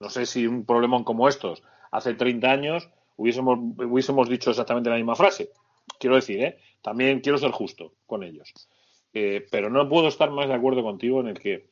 No 0.00 0.10
sé 0.10 0.26
si 0.26 0.46
un 0.46 0.64
problema 0.64 1.02
como 1.04 1.28
estos 1.28 1.62
hace 1.90 2.14
30 2.14 2.50
años 2.50 2.88
hubiésemos, 3.16 3.58
hubiésemos 3.58 4.28
dicho 4.28 4.50
exactamente 4.50 4.90
la 4.90 4.96
misma 4.96 5.16
frase. 5.16 5.50
Quiero 5.98 6.16
decir, 6.16 6.42
¿eh? 6.42 6.58
también 6.82 7.20
quiero 7.20 7.38
ser 7.38 7.50
justo 7.50 7.92
con 8.06 8.22
ellos. 8.22 8.52
Eh, 9.12 9.46
pero 9.50 9.70
no 9.70 9.88
puedo 9.88 10.08
estar 10.08 10.30
más 10.30 10.48
de 10.48 10.54
acuerdo 10.54 10.82
contigo 10.82 11.20
en 11.20 11.28
el 11.28 11.38
que, 11.40 11.68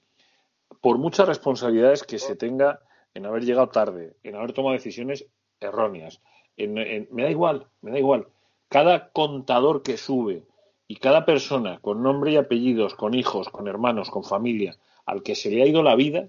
por 0.80 0.98
muchas 0.98 1.28
responsabilidades 1.28 2.02
que 2.02 2.18
se 2.18 2.34
tenga 2.34 2.80
en 3.16 3.26
haber 3.26 3.44
llegado 3.44 3.68
tarde, 3.68 4.14
en 4.22 4.34
haber 4.36 4.52
tomado 4.52 4.74
decisiones 4.74 5.26
erróneas, 5.60 6.20
en- 6.56 7.08
me 7.10 7.22
da 7.22 7.30
igual, 7.30 7.66
me 7.82 7.90
da 7.90 7.98
igual. 7.98 8.26
Cada 8.68 9.08
contador 9.10 9.82
que 9.82 9.96
sube 9.96 10.42
y 10.88 10.96
cada 10.96 11.24
persona 11.24 11.78
con 11.80 12.02
nombre 12.02 12.32
y 12.32 12.36
apellidos, 12.36 12.94
con 12.94 13.14
hijos, 13.14 13.48
con 13.48 13.68
hermanos, 13.68 14.10
con 14.10 14.24
familia, 14.24 14.76
al 15.04 15.22
que 15.22 15.34
se 15.34 15.50
le 15.50 15.62
ha 15.62 15.66
ido 15.66 15.82
la 15.82 15.94
vida, 15.96 16.28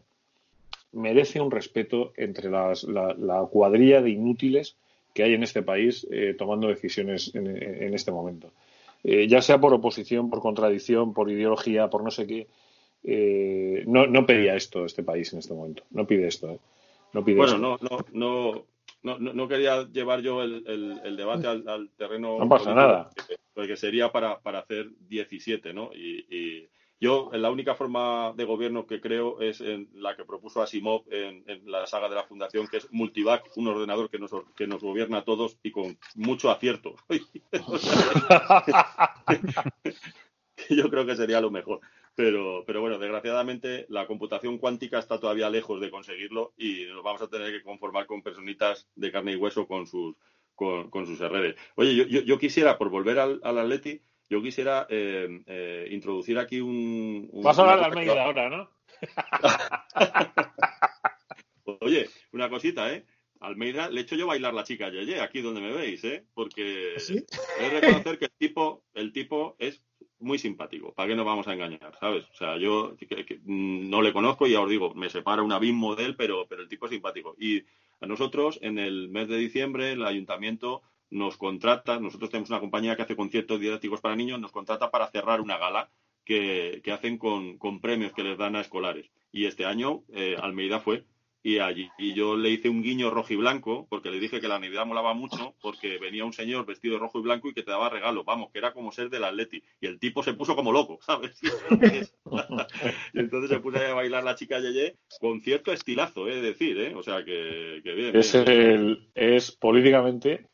merece 0.92 1.42
un 1.42 1.52
respeto 1.52 2.14
entre 2.16 2.50
las- 2.50 2.84
la, 2.84 3.14
la 3.14 3.42
cuadrilla 3.46 4.02
de 4.02 4.10
inútiles 4.12 4.76
que 5.14 5.24
hay 5.24 5.34
en 5.34 5.44
este 5.44 5.64
país 5.64 6.08
eh, 6.12 6.36
tomando 6.38 6.68
decisiones 6.68 7.34
en, 7.36 7.48
en 7.48 7.94
este 7.94 8.12
momento. 8.12 8.52
Eh, 9.04 9.28
ya 9.28 9.42
sea 9.42 9.60
por 9.60 9.74
oposición, 9.74 10.30
por 10.30 10.42
contradicción, 10.42 11.14
por 11.14 11.30
ideología, 11.32 11.90
por 11.90 12.04
no 12.04 12.12
sé 12.12 12.26
qué. 12.28 12.48
eh, 13.04 13.84
no, 13.88 14.06
no 14.08 14.26
pedía 14.26 14.56
esto 14.56 14.84
este 14.86 15.04
país 15.04 15.32
en 15.34 15.40
este 15.40 15.54
momento. 15.54 15.84
No 15.92 16.06
pide 16.06 16.28
esto. 16.28 16.60
No 17.14 17.24
pide 17.24 17.38
Bueno, 17.38 17.76
esto. 17.76 17.88
no, 17.90 18.06
no, 18.12 18.66
no, 19.18 19.34
no, 19.34 19.48
quería 19.48 19.84
llevar 19.84 20.22
yo 20.22 20.42
el, 20.44 20.64
el- 20.68 21.00
el 21.04 21.16
debate 21.18 21.48
al, 21.48 21.68
al 21.68 21.90
terreno. 21.92 22.38
No 22.40 22.50
pasa 22.50 22.74
nada. 22.74 23.10
Porque, 23.54 23.76
sería 23.78 24.12
para, 24.12 24.40
para 24.40 24.60
hacer 24.60 24.90
17, 25.08 25.74
¿no? 25.74 25.92
Y, 25.94 26.26
y 26.30 26.68
yo, 27.00 27.30
la 27.34 27.50
única 27.52 27.76
forma 27.76 28.34
de 28.36 28.44
gobierno 28.44 28.86
que 28.88 29.00
creo 29.00 29.40
es 29.40 29.62
en 29.62 29.88
la 29.94 30.16
que 30.16 30.26
propuso 30.26 30.62
Asimov 30.62 31.04
en, 31.12 31.44
en 31.48 31.72
la 31.72 31.86
saga 31.88 32.10
de 32.10 32.16
la 32.16 32.24
Fundación, 32.24 32.68
que 32.68 32.78
es 32.78 32.92
Multivac, 32.92 33.46
un 33.56 33.68
ordenador 33.68 34.10
que 34.10 34.20
nos, 34.20 34.32
que 34.56 34.68
nos 34.68 34.82
gobierna 34.84 35.20
a 35.20 35.24
todos 35.24 35.58
y 35.64 35.72
con 35.72 35.98
mucho 36.16 36.50
acierto. 36.52 36.96
Yo 40.70 40.90
creo 40.90 41.06
que 41.06 41.16
sería 41.16 41.40
lo 41.42 41.52
mejor. 41.52 41.80
Pero, 42.18 42.64
pero 42.66 42.82
bueno, 42.82 42.98
desgraciadamente 42.98 43.86
la 43.90 44.08
computación 44.08 44.58
cuántica 44.58 44.98
está 44.98 45.20
todavía 45.20 45.52
lejos 45.52 45.80
de 45.80 45.92
conseguirlo 45.92 46.52
y 46.58 46.86
nos 46.86 47.04
vamos 47.04 47.22
a 47.22 47.28
tener 47.30 47.52
que 47.52 47.62
conformar 47.62 48.08
con 48.08 48.24
personitas 48.24 48.88
de 48.96 49.12
carne 49.12 49.34
y 49.34 49.36
hueso 49.36 49.68
con 49.68 49.86
sus, 49.86 50.16
con, 50.56 50.90
con 50.90 51.06
sus 51.06 51.22
errores. 51.22 51.56
Oye, 51.76 51.96
yo, 51.96 52.06
yo, 52.06 52.22
yo 52.22 52.40
quisiera, 52.40 52.76
por 52.80 52.90
volver 52.90 53.20
al, 53.20 53.40
al 53.44 53.60
Atleti, 53.60 54.02
yo 54.32 54.42
quisiera 54.42 54.88
eh, 54.90 55.44
eh, 55.46 55.90
introducir 55.92 56.40
aquí 56.40 56.60
un... 56.60 57.30
un- 57.32 57.44
Vas 57.44 57.60
a 57.60 57.62
hablar 57.62 57.78
cosa 57.78 57.88
Almeida 57.90 58.24
ahora, 58.26 58.50
¿no? 58.50 58.72
Oye, 61.82 62.10
una 62.32 62.50
cosita, 62.50 62.92
¿eh? 62.94 63.06
Almeida, 63.42 63.90
le 63.92 64.02
echo 64.02 64.16
yo 64.16 64.26
bailar 64.26 64.56
la 64.56 64.64
chica 64.64 64.90
Yeye, 64.90 65.22
aquí 65.22 65.42
donde 65.42 65.62
me 65.62 65.72
veis, 65.72 66.04
¿eh? 66.04 66.26
Porque 66.34 66.96
¿Sí? 66.98 67.24
he 67.60 67.64
de 67.70 67.70
reconocer 67.82 68.18
que 68.18 68.26
el 68.26 68.32
tipo, 68.40 68.84
el 68.96 69.12
tipo 69.14 69.56
es 69.60 69.84
muy 70.20 70.40
simpático. 70.40 70.94
¿Para 70.94 71.10
qué 71.10 71.16
nos 71.16 71.26
vamos 71.26 71.48
a 71.48 71.54
engañar, 71.54 71.96
sabes? 72.00 72.26
O 72.30 72.34
sea, 72.34 72.58
yo 72.58 72.96
no 73.46 74.02
le 74.02 74.14
conozco 74.14 74.48
y 74.48 74.52
ya 74.52 74.62
os 74.62 74.70
digo, 74.70 74.94
me 74.94 75.10
separa 75.10 75.42
un 75.44 75.52
abismo 75.52 75.96
de 75.96 76.06
él, 76.06 76.16
pero, 76.16 76.48
pero 76.48 76.62
el 76.62 76.68
tipo 76.68 76.86
es 76.86 76.92
simpático. 76.92 77.36
Y 77.40 77.64
a 78.02 78.06
nosotros, 78.08 78.60
en 78.62 78.80
el 78.80 79.10
mes 79.10 79.28
de 79.28 79.38
diciembre, 79.38 79.92
el 79.92 80.04
ayuntamiento 80.06 80.82
nos 81.10 81.38
contrata, 81.38 82.00
nosotros 82.00 82.30
tenemos 82.30 82.50
una 82.50 82.60
compañía 82.60 82.96
que 82.96 83.04
hace 83.04 83.16
conciertos 83.16 83.60
didácticos 83.60 84.02
para 84.02 84.16
niños, 84.16 84.40
nos 84.40 84.52
contrata 84.52 84.92
para 84.92 85.08
cerrar 85.08 85.40
una 85.42 85.58
gala 85.58 85.90
que, 86.26 86.82
que 86.84 86.92
hacen 86.92 87.18
con, 87.18 87.58
con 87.58 87.80
premios 87.80 88.12
que 88.12 88.24
les 88.24 88.38
dan 88.38 88.56
a 88.56 88.62
escolares. 88.62 89.10
Y 89.32 89.46
este 89.46 89.66
año 89.66 90.04
eh, 90.10 90.36
Almeida 90.42 90.80
fue 90.80 91.06
y 91.44 91.60
allí 91.60 91.90
y 91.98 92.14
yo 92.14 92.36
le 92.36 92.50
hice 92.50 92.70
un 92.70 92.82
guiño 92.82 93.10
rojo 93.10 93.34
y 93.34 93.36
blanco 93.36 93.88
porque 93.90 94.10
le 94.10 94.20
dije 94.20 94.42
que 94.42 94.48
la 94.48 94.60
Navidad 94.60 94.86
molaba 94.86 95.14
mucho 95.14 95.56
porque 95.62 95.98
venía 95.98 96.26
un 96.26 96.34
señor 96.34 96.66
vestido 96.66 96.96
de 96.96 97.00
rojo 97.00 97.20
y 97.20 97.24
blanco 97.24 97.50
y 97.50 97.54
que 97.54 97.64
te 97.64 97.72
daba 97.72 97.90
regalo, 97.90 98.24
vamos, 98.24 98.52
que 98.52 98.60
era 98.60 98.74
como 98.74 98.92
ser 98.92 99.10
del 99.10 99.24
Atleti 99.24 99.64
y 99.80 99.88
el 99.88 100.00
tipo 100.00 100.24
se 100.24 100.34
puso 100.34 100.56
como 100.56 100.72
loco, 100.72 101.00
¿sabes? 101.02 101.40
y 103.14 103.20
entonces 103.20 103.50
se 103.50 103.60
puso 103.60 103.78
a 103.78 103.94
bailar 103.94 104.24
la 104.24 104.36
chica 104.36 104.60
Yeye 104.60 104.96
con 105.20 105.42
cierto 105.42 105.72
estilazo, 105.72 106.28
es 106.28 106.42
decir, 106.42 106.78
¿eh? 106.80 106.96
O 106.96 107.04
sea 107.04 107.24
que, 107.24 107.82
que 107.84 107.94
bien. 107.94 108.16
Es, 108.16 108.34
bien. 108.34 108.50
el, 108.50 109.08
es 109.16 109.52
políticamente 109.52 110.48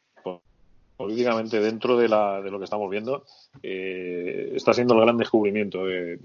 políticamente 1.04 1.60
dentro 1.60 1.98
de, 1.98 2.08
la, 2.08 2.42
de 2.42 2.52
lo 2.52 2.60
que 2.60 2.66
estamos 2.66 2.90
viendo, 2.90 3.26
eh, 3.62 4.52
está 4.56 4.74
siendo 4.74 4.94
el 4.94 5.02
gran 5.02 5.18
descubrimiento 5.18 5.86
de, 5.86 6.18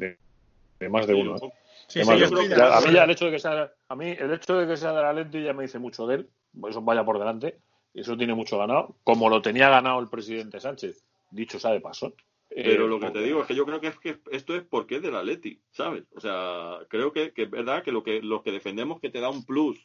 de, 0.78 0.88
más 0.88 1.06
de 1.06 1.14
uno. 1.14 1.36
¿eh? 1.36 1.52
Sí, 1.88 2.04
sí, 2.04 2.18
yo 2.18 2.42
Ya- 2.42 2.76
a 2.76 2.80
mí 2.82 2.92
ya 2.92 3.04
el 3.04 3.10
hecho 3.10 3.24
de 3.24 3.30
que 3.32 3.38
sea 3.38 3.72
a 3.88 3.96
mí 3.96 4.10
el 4.10 4.32
hecho 4.32 4.56
de 4.58 4.66
que 4.66 4.76
sea 4.76 4.92
de 4.92 5.02
la 5.02 5.12
Leti 5.12 5.42
ya 5.42 5.54
me 5.54 5.62
dice 5.62 5.78
mucho 5.78 6.06
de 6.06 6.16
él, 6.16 6.30
eso 6.68 6.82
vaya 6.82 7.04
por 7.04 7.18
delante, 7.18 7.58
y 7.94 8.00
eso 8.00 8.16
tiene 8.16 8.34
mucho 8.34 8.58
ganado, 8.58 8.96
como 9.04 9.28
lo 9.30 9.40
tenía 9.40 9.70
ganado 9.70 9.98
el 10.00 10.08
presidente 10.08 10.60
Sánchez, 10.60 11.02
dicho 11.30 11.58
sea 11.58 11.72
de 11.72 11.80
paso. 11.80 12.14
Pero 12.50 12.86
Eh, 12.86 12.88
lo 12.88 12.98
que 13.00 13.10
te 13.10 13.22
digo 13.22 13.40
es 13.42 13.46
que 13.46 13.54
yo 13.54 13.64
creo 13.66 13.80
que, 13.80 13.88
es 13.88 13.98
que 13.98 14.18
esto 14.32 14.54
es 14.54 14.62
porque 14.62 14.96
es 14.96 15.02
del 15.02 15.16
Atleti, 15.16 15.60
¿sabes? 15.70 16.04
O 16.14 16.20
sea, 16.20 16.78
creo 16.88 17.12
que, 17.12 17.32
que 17.32 17.42
es 17.42 17.50
verdad 17.50 17.82
que 17.82 17.92
lo 17.92 18.02
que 18.02 18.22
los 18.22 18.42
que 18.42 18.52
defendemos 18.52 19.00
que 19.00 19.10
te 19.10 19.20
da 19.20 19.28
un 19.30 19.44
plus 19.44 19.78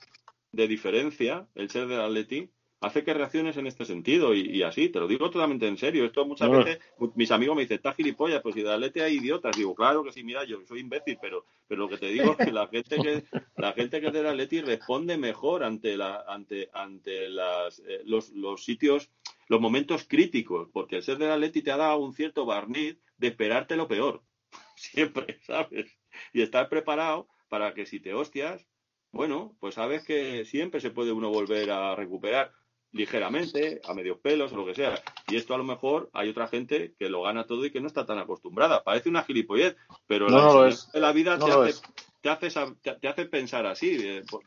de 0.52 0.68
diferencia 0.68 1.48
el 1.56 1.70
ser 1.70 1.88
del 1.88 2.02
Atleti 2.02 2.50
hace 2.84 3.04
que 3.04 3.14
reacciones 3.14 3.58
en 3.58 3.68
este 3.68 3.86
sentido 3.86 4.34
y, 4.34 4.42
y 4.42 4.64
así, 4.64 4.90
te 4.90 5.00
lo 5.00 5.08
digo 5.08 5.30
totalmente 5.30 5.68
en 5.68 5.78
serio. 5.78 6.06
Esto 6.06 6.26
muchas 6.26 6.50
No, 6.50 6.60
veces 6.60 6.80
mis 7.16 7.32
amigos 7.32 7.56
me 7.56 7.64
dicen, 7.64 7.78
estás 7.78 7.96
gilipollas, 7.96 8.42
pues 8.42 8.56
si 8.56 8.62
del 8.62 8.74
Atleti 8.74 9.00
hay 9.00 9.16
idiotas. 9.18 9.56
Digo, 9.56 9.74
claro 9.74 10.04
que 10.04 10.12
sí, 10.12 10.24
mira, 10.24 10.44
yo 10.44 10.60
soy 10.66 10.82
imbécil, 10.82 11.18
pero, 11.22 11.46
pero 11.68 11.82
lo 11.82 11.90
que 11.90 11.98
te 11.98 12.08
digo 12.08 12.32
es 12.32 12.38
que 12.46 12.52
la 12.52 12.68
gente 12.68 12.98
que 12.98 13.24
la 13.58 13.74
gente 13.74 14.02
que 14.02 14.08
es 14.08 14.14
del 14.14 14.28
Atleti 14.28 14.62
responde 14.62 15.18
mejor 15.18 15.64
ante 15.64 15.98
la 15.98 16.24
ante 16.28 16.70
ante 16.74 17.30
las 17.30 17.80
eh, 17.80 18.02
los, 18.06 18.30
los 18.32 18.64
sitios 18.64 19.10
los 19.48 19.62
momentos 19.62 20.06
críticos, 20.08 20.70
porque 20.72 20.98
el 20.98 21.04
ser 21.04 21.18
del 21.18 21.32
Atleti 21.32 21.62
te 21.62 21.72
ha 21.72 21.78
dado 21.78 21.98
un 22.00 22.14
cierto 22.14 22.46
barniz 22.46 22.98
de 23.18 23.28
esperarte 23.28 23.76
lo 23.76 23.88
peor, 23.88 24.24
siempre, 24.76 25.40
¿sabes? 25.42 25.98
Y 26.34 26.42
estar 26.42 26.70
preparado 26.70 27.28
para 27.50 27.74
que 27.74 27.86
si 27.86 28.00
te 28.00 28.14
hostias, 28.14 28.66
bueno, 29.12 29.56
pues 29.60 29.76
sabes 29.76 30.04
que 30.04 30.44
siempre 30.46 30.82
se 30.82 30.92
puede 30.92 31.12
uno 31.12 31.30
volver 31.30 31.70
a 31.72 31.96
recuperar 31.96 32.52
ligeramente, 32.94 33.82
a 33.88 33.94
medios 33.94 34.20
pelos 34.20 34.54
o 34.54 34.58
lo 34.58 34.66
que 34.66 34.76
sea. 34.76 35.02
Y 35.28 35.36
esto 35.36 35.54
a 35.54 35.58
lo 35.58 35.64
mejor 35.64 36.10
hay 36.14 36.30
otra 36.30 36.48
gente 36.48 36.94
que 36.98 37.10
lo 37.10 37.24
gana 37.24 37.46
todo 37.46 37.66
y 37.66 37.72
que 37.72 37.82
no 37.82 37.88
está 37.88 38.06
tan 38.06 38.20
acostumbrada. 38.20 38.84
Parece 38.84 39.10
una 39.10 39.24
gilipollez, 39.24 39.76
pero 40.08 40.30
No, 40.30 40.38
la, 40.38 40.44
no 40.44 40.54
lo 40.54 40.68
es. 40.68 40.92
de 40.92 41.00
la 41.00 41.12
vida 41.12 41.38
No 41.38 41.46
te, 41.46 41.52
hace, 41.52 41.70
es. 41.70 41.82
te, 42.22 42.30
hace, 42.30 43.14
te, 43.14 43.26
pensar 43.26 43.66
así. 43.66 43.98
eh, 44.00 44.24
por- 44.30 44.44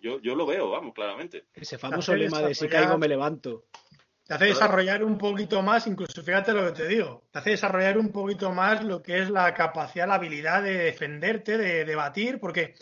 yo, 0.00 0.20
yo 0.20 0.36
lo 0.36 0.46
veo, 0.46 0.70
vamos, 0.70 0.94
claramente. 0.94 1.46
Ese 1.54 1.78
famoso 1.78 2.14
lema 2.14 2.40
de 2.40 2.54
si 2.54 2.68
caigo 2.68 2.96
me 2.96 3.08
levanto. 3.08 3.64
Te 4.24 4.34
hace 4.34 4.46
desarrollar 4.46 5.02
un 5.04 5.18
poquito 5.18 5.62
más, 5.62 5.86
incluso 5.86 6.22
fíjate 6.22 6.52
lo 6.52 6.66
que 6.66 6.72
te 6.72 6.88
digo, 6.88 7.24
te 7.30 7.38
hace 7.38 7.50
desarrollar 7.50 7.96
un 7.96 8.10
poquito 8.10 8.50
más 8.52 8.84
lo 8.84 9.00
que 9.00 9.20
es 9.20 9.30
la 9.30 9.54
capacidad, 9.54 10.08
la 10.08 10.14
habilidad 10.16 10.64
de 10.64 10.74
defenderte, 10.76 11.56
de 11.56 11.84
debatir, 11.84 12.40
porque 12.40 12.74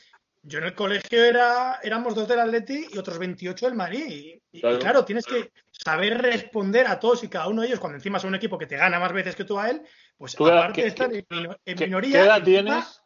yo 0.47 0.59
en 0.59 0.64
el 0.66 0.74
colegio 0.74 1.24
era, 1.24 1.80
éramos 1.82 2.14
dos 2.14 2.28
del 2.28 2.38
Atleti 2.40 2.86
y 2.92 2.99
otros 2.99 3.18
28 3.18 3.66
del 3.66 3.74
Madrid. 3.74 4.05
Y, 4.53 4.59
y 4.59 4.61
Claro. 4.61 5.05
tienes 5.05 5.24
que 5.26 5.51
saber 5.72 6.20
responder 6.20 6.86
a 6.86 7.01
todos 7.01 7.24
y 7.24 7.28
cada 7.28 7.49
uno 7.49 7.62
de 7.62 7.68
ellos, 7.68 7.80
cuando 7.80 7.97
encima 7.97 8.18
son 8.18 8.28
un 8.28 8.34
equipo 8.36 8.59
que 8.59 8.66
te 8.66 8.76
gana 8.76 8.99
más 9.01 9.12
veces 9.12 9.34
que 9.34 9.45
tú 9.45 9.59
a 9.59 9.70
él, 9.70 9.82
pues 10.18 10.34
¿Tú 10.36 10.47
edad- 10.47 10.59
aparte 10.59 10.82
de 10.82 10.88
estar 10.88 11.11
qué- 11.11 11.18
en, 11.18 11.26
mino- 11.30 11.57
en 11.64 11.76
¿Qué, 11.76 11.86
minoría. 11.86 12.12
qué 12.20 12.26
edad 12.26 12.38
encima, 12.38 12.62
tienes? 12.62 13.03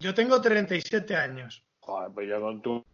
Yo 0.00 0.14
tengo 0.14 0.40
37 0.40 1.16
años. 1.16 1.64
Joder, 1.80 2.10
pues 2.12 2.28
yo 2.28 2.40
con 2.40 2.62
tu, 2.62 2.84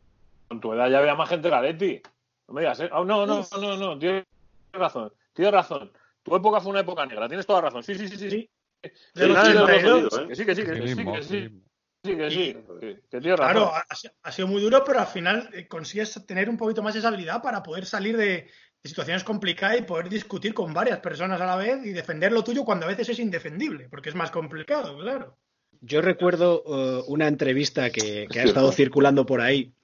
con 0.49 0.61
tu 0.61 0.73
edad 0.73 0.89
ya 0.89 0.99
había 0.99 1.15
más 1.15 1.29
gente 1.29 1.49
de 1.49 1.51
la 1.51 1.61
Leti. 1.63 2.01
No 2.49 2.55
me 2.55 2.63
digas, 2.63 2.81
¿eh? 2.81 2.89
Ah, 2.93 3.03
no, 3.05 3.27
no, 3.27 3.47
no, 3.61 3.77
no, 3.77 3.99
tienes 3.99 4.25
razón, 4.73 5.13
tienes 5.35 5.53
razón. 5.53 5.93
Tu 6.23 6.35
época 6.35 6.61
fue 6.61 6.71
una 6.71 6.81
época 6.81 7.05
negra, 7.05 7.29
tienes 7.29 7.47
toda 7.47 7.61
razón. 7.61 7.83
Sí, 7.83 7.95
sí, 7.97 8.09
sí, 8.09 8.17
sí. 8.17 8.31
Sí. 8.31 8.51
Del 9.15 9.33
de 9.35 9.39
82. 9.39 9.71
los 10.03 10.15
oídos, 10.15 10.29
Que 10.29 10.35
sí, 10.37 10.45
que 10.47 10.55
sí, 10.55 10.63
que 10.65 10.75
Sí 10.75 10.89
sí, 10.89 10.95
mismo, 10.97 11.15
que 11.15 11.23
sí 11.23 11.63
sí, 12.05 12.17
que 12.17 12.31
sí, 12.31 12.57
que, 12.81 13.01
que. 13.11 13.35
Claro, 13.35 13.73
ha, 13.75 13.85
ha 14.23 14.33
sido 14.33 14.49
muy 14.49 14.63
duro, 14.63 14.85
pero 14.85 15.01
al 15.01 15.07
final 15.07 15.51
eh, 15.53 15.67
consigues 15.67 16.25
tener 16.27 16.49
un 16.49 16.57
poquito 16.57 16.83
más 16.83 16.95
esa 16.95 17.09
habilidad 17.09 17.43
para 17.43 17.63
poder 17.63 17.87
salir 17.87 18.17
de, 18.17 18.27
de 18.85 18.89
situaciones 18.89 19.25
complicadas 19.25 19.79
y 19.79 19.83
poder 19.83 20.09
discutir 20.09 20.55
con 20.55 20.75
varias 20.75 21.01
personas 21.01 21.41
a 21.41 21.47
la 21.47 21.57
vez 21.57 21.85
y 21.85 21.91
defender 21.91 22.33
lo 22.33 22.45
tuyo 22.45 22.65
cuando 22.65 22.87
a 22.87 22.91
veces 22.91 23.09
es 23.09 23.19
indefendible, 23.19 23.89
porque 23.89 24.11
es 24.11 24.15
más 24.15 24.31
complicado, 24.31 24.97
claro. 24.99 25.39
Yo 25.81 26.01
recuerdo 26.01 26.63
eh, 26.67 27.03
una 27.09 27.29
entrevista 27.29 27.91
que, 27.91 28.27
que 28.31 28.41
ha 28.41 28.45
estado 28.45 28.73
circulando 28.73 29.27
por 29.27 29.41
ahí 29.41 29.75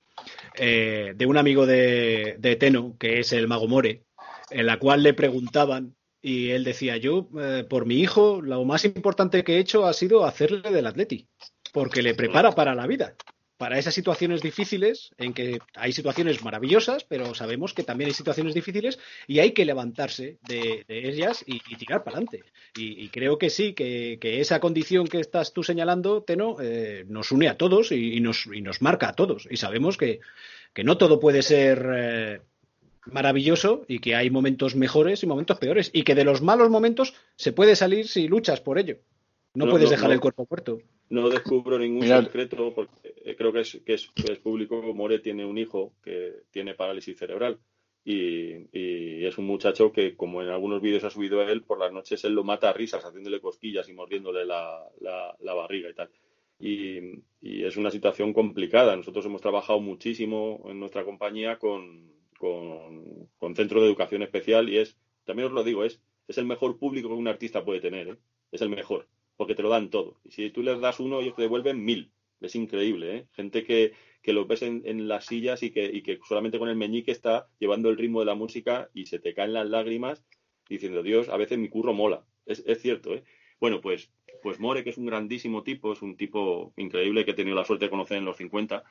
eh, 0.55 1.12
de 1.16 1.27
un 1.27 1.37
amigo 1.37 1.66
de, 1.66 2.37
de 2.39 2.57
Teno, 2.57 2.97
que 2.99 3.21
es 3.21 3.33
el 3.33 3.49
Mago 3.49 3.68
More, 3.68 4.05
en 4.51 4.66
la 4.66 4.79
cual 4.79 5.03
le 5.03 5.14
preguntaban 5.14 5.95
y 6.23 6.51
él 6.51 6.64
decía, 6.64 6.97
yo 6.99 7.29
eh, 7.39 7.64
por 7.68 7.87
mi 7.87 8.01
hijo 8.01 8.43
lo 8.43 8.64
más 8.64 8.85
importante 8.85 9.43
que 9.43 9.57
he 9.57 9.59
hecho 9.59 9.87
ha 9.87 9.93
sido 9.93 10.25
hacerle 10.27 10.71
del 10.71 10.87
Atleti, 10.87 11.29
porque 11.73 12.03
le 12.03 12.14
prepara 12.14 12.53
para 12.53 12.75
la 12.75 12.87
vida, 12.87 13.14
para 13.57 13.79
esas 13.79 13.93
situaciones 13.93 14.41
difíciles, 14.41 15.11
en 15.18 15.35
que 15.35 15.59
hay 15.75 15.93
situaciones 15.93 16.43
maravillosas, 16.43 17.05
pero 17.05 17.35
sabemos 17.35 17.75
que 17.75 17.83
también 17.83 18.09
hay 18.09 18.14
situaciones 18.14 18.55
difíciles 18.55 18.99
y 19.27 19.41
hay 19.41 19.53
que 19.53 19.66
levantarse 19.66 20.39
de, 20.49 20.85
de 20.89 21.09
ellas 21.09 21.45
y, 21.47 21.57
y 21.68 21.77
tirar 21.77 22.03
para 22.03 22.16
adelante. 22.16 22.43
Y, 22.75 23.05
y 23.05 23.09
creo 23.11 23.37
que 23.37 23.51
sí, 23.51 23.75
que, 23.75 24.16
que 24.18 24.41
esa 24.41 24.61
condición 24.61 25.07
que 25.09 25.21
estás 25.21 25.53
tú 25.53 25.62
señalando, 25.62 26.23
Teno, 26.23 26.57
eh, 26.61 27.05
nos 27.09 27.33
une 27.33 27.49
a 27.49 27.59
todos 27.59 27.93
y, 27.93 28.14
y 28.16 28.21
nos, 28.21 28.47
y 28.47 28.62
nos 28.62 28.81
marca 28.81 29.11
a 29.11 29.12
todos. 29.12 29.47
Y 29.51 29.59
sabemos 29.59 29.99
que, 29.99 30.21
que 30.73 30.83
no 30.83 30.97
todo 30.97 31.21
puede 31.21 31.43
ser 31.43 31.87
eh, 31.95 32.41
maravilloso 33.05 33.85
y 33.89 33.99
que 33.99 34.16
hay 34.16 34.31
momentos 34.31 34.75
mejores 34.75 35.23
y 35.23 35.27
momentos 35.27 35.59
peores. 35.59 35.91
Y 35.93 36.05
que 36.05 36.14
de 36.14 36.25
los 36.25 36.41
malos 36.41 36.71
momentos 36.71 37.12
se 37.37 37.53
puede 37.53 37.77
salir 37.77 38.09
si 38.09 38.27
luchas 38.27 38.62
por 38.62 38.79
ello. 38.79 38.97
No, 39.53 39.66
No, 39.66 39.71
puedes 39.71 39.87
no, 39.87 39.91
dejar 39.91 40.09
no. 40.09 40.14
el 40.14 40.21
cuerpo 40.21 40.47
muerto. 40.49 40.79
No 41.11 41.29
descubro 41.29 41.79
ningún 41.79 42.05
secreto 42.25 42.73
porque 42.75 43.15
eh, 43.25 43.35
creo 43.37 43.53
que 43.53 43.61
es, 43.61 43.81
que 43.85 43.95
es, 43.95 44.11
que 44.13 44.33
es 44.33 44.39
público. 44.39 44.81
More 44.95 45.19
tiene 45.19 45.45
un 45.45 45.59
hijo 45.59 45.93
que 46.03 46.45
tiene 46.51 46.75
parálisis 46.75 47.19
cerebral 47.19 47.59
y, 48.05 48.55
y 48.73 49.25
es 49.27 49.37
un 49.37 49.45
muchacho 49.47 49.93
que, 49.93 50.15
como 50.17 50.41
en 50.41 50.49
algunos 50.49 50.81
vídeos 50.81 51.05
ha 51.05 51.11
subido 51.11 51.43
él, 51.43 51.63
por 51.63 51.79
las 51.79 51.93
noches 51.93 52.25
él 52.25 52.33
lo 52.35 52.45
mata 52.45 52.71
a 52.71 52.73
risas, 52.73 53.05
haciéndole 53.05 53.41
cosquillas 53.41 53.89
y 53.89 53.93
mordiéndole 53.93 54.45
la, 54.47 54.89
la- 55.01 55.37
la 55.41 55.55
barriga 55.55 55.91
y 55.91 55.95
tal. 55.95 56.11
Y, 56.61 56.99
y 57.43 57.65
es 57.65 57.77
una 57.77 57.91
situación 57.91 58.33
complicada. 58.33 58.95
Nosotros 58.95 59.27
hemos 59.27 59.41
trabajado 59.41 59.81
muchísimo 59.81 60.63
en 60.69 60.79
nuestra 60.79 61.05
compañía 61.05 61.59
con, 61.59 62.13
con, 62.39 63.29
con 63.39 63.57
centro 63.57 63.81
de 63.81 63.89
educación 63.89 64.23
especial 64.23 64.69
y 64.69 64.79
es, 64.79 64.97
también 65.25 65.49
os 65.49 65.53
lo 65.55 65.65
digo, 65.65 65.85
es, 65.85 66.01
es 66.29 66.39
el 66.39 66.47
mejor 66.47 66.79
público 66.79 67.09
que 67.09 67.15
un 67.15 67.29
artista 67.29 67.65
puede 67.65 67.81
tener, 67.81 68.09
¿eh? 68.09 68.17
es 68.53 68.63
el 68.63 68.69
mejor 68.69 69.09
porque 69.41 69.55
te 69.55 69.62
lo 69.62 69.70
dan 69.70 69.88
todo. 69.88 70.20
Y 70.22 70.32
si 70.32 70.51
tú 70.51 70.62
les 70.62 70.78
das 70.80 71.01
uno, 71.01 71.18
ellos 71.22 71.34
te 71.34 71.41
devuelven 71.41 71.82
mil. 71.82 72.12
Es 72.43 72.55
increíble, 72.55 73.16
¿eh? 73.16 73.26
Gente 73.32 73.64
que, 73.64 73.95
que 74.20 74.34
los 74.34 74.47
ves 74.47 74.61
en, 74.61 75.09
las 75.09 75.24
sillas 75.24 75.62
y 75.62 75.70
que, 75.70 75.86
y 75.86 76.03
que 76.03 76.18
solamente 76.28 76.59
con 76.59 76.68
el 76.68 76.76
meñique 76.76 77.11
está 77.11 77.49
llevando 77.59 77.88
el 77.88 77.97
ritmo 77.97 78.20
de 78.20 78.26
la 78.26 78.34
música 78.34 78.91
y 78.93 79.07
se 79.07 79.18
te 79.18 79.32
caen 79.32 79.55
las 79.55 79.66
lágrimas 79.66 80.26
diciendo, 80.68 81.03
Dios, 81.03 81.30
a 81.30 81.38
veces 81.38 81.57
mi 81.57 81.70
curro 81.70 81.95
mola. 81.95 82.26
Es, 82.45 82.62
es 82.66 82.82
cierto, 82.82 83.14
¿eh? 83.14 83.24
Bueno, 83.59 83.80
pues, 83.80 84.12
pues 84.43 84.61
More, 84.61 84.84
que 84.84 84.91
es 84.91 84.99
un 84.99 85.07
grandísimo 85.07 85.62
tipo, 85.62 85.95
es 85.95 86.03
un 86.03 86.18
tipo 86.18 86.74
increíble 86.76 87.24
que 87.24 87.30
he 87.30 87.34
tenido 87.34 87.57
la 87.57 87.64
suerte 87.64 87.86
de 87.86 87.91
conocer 87.91 88.18
en 88.18 88.26
los 88.26 88.36
50, 88.36 88.84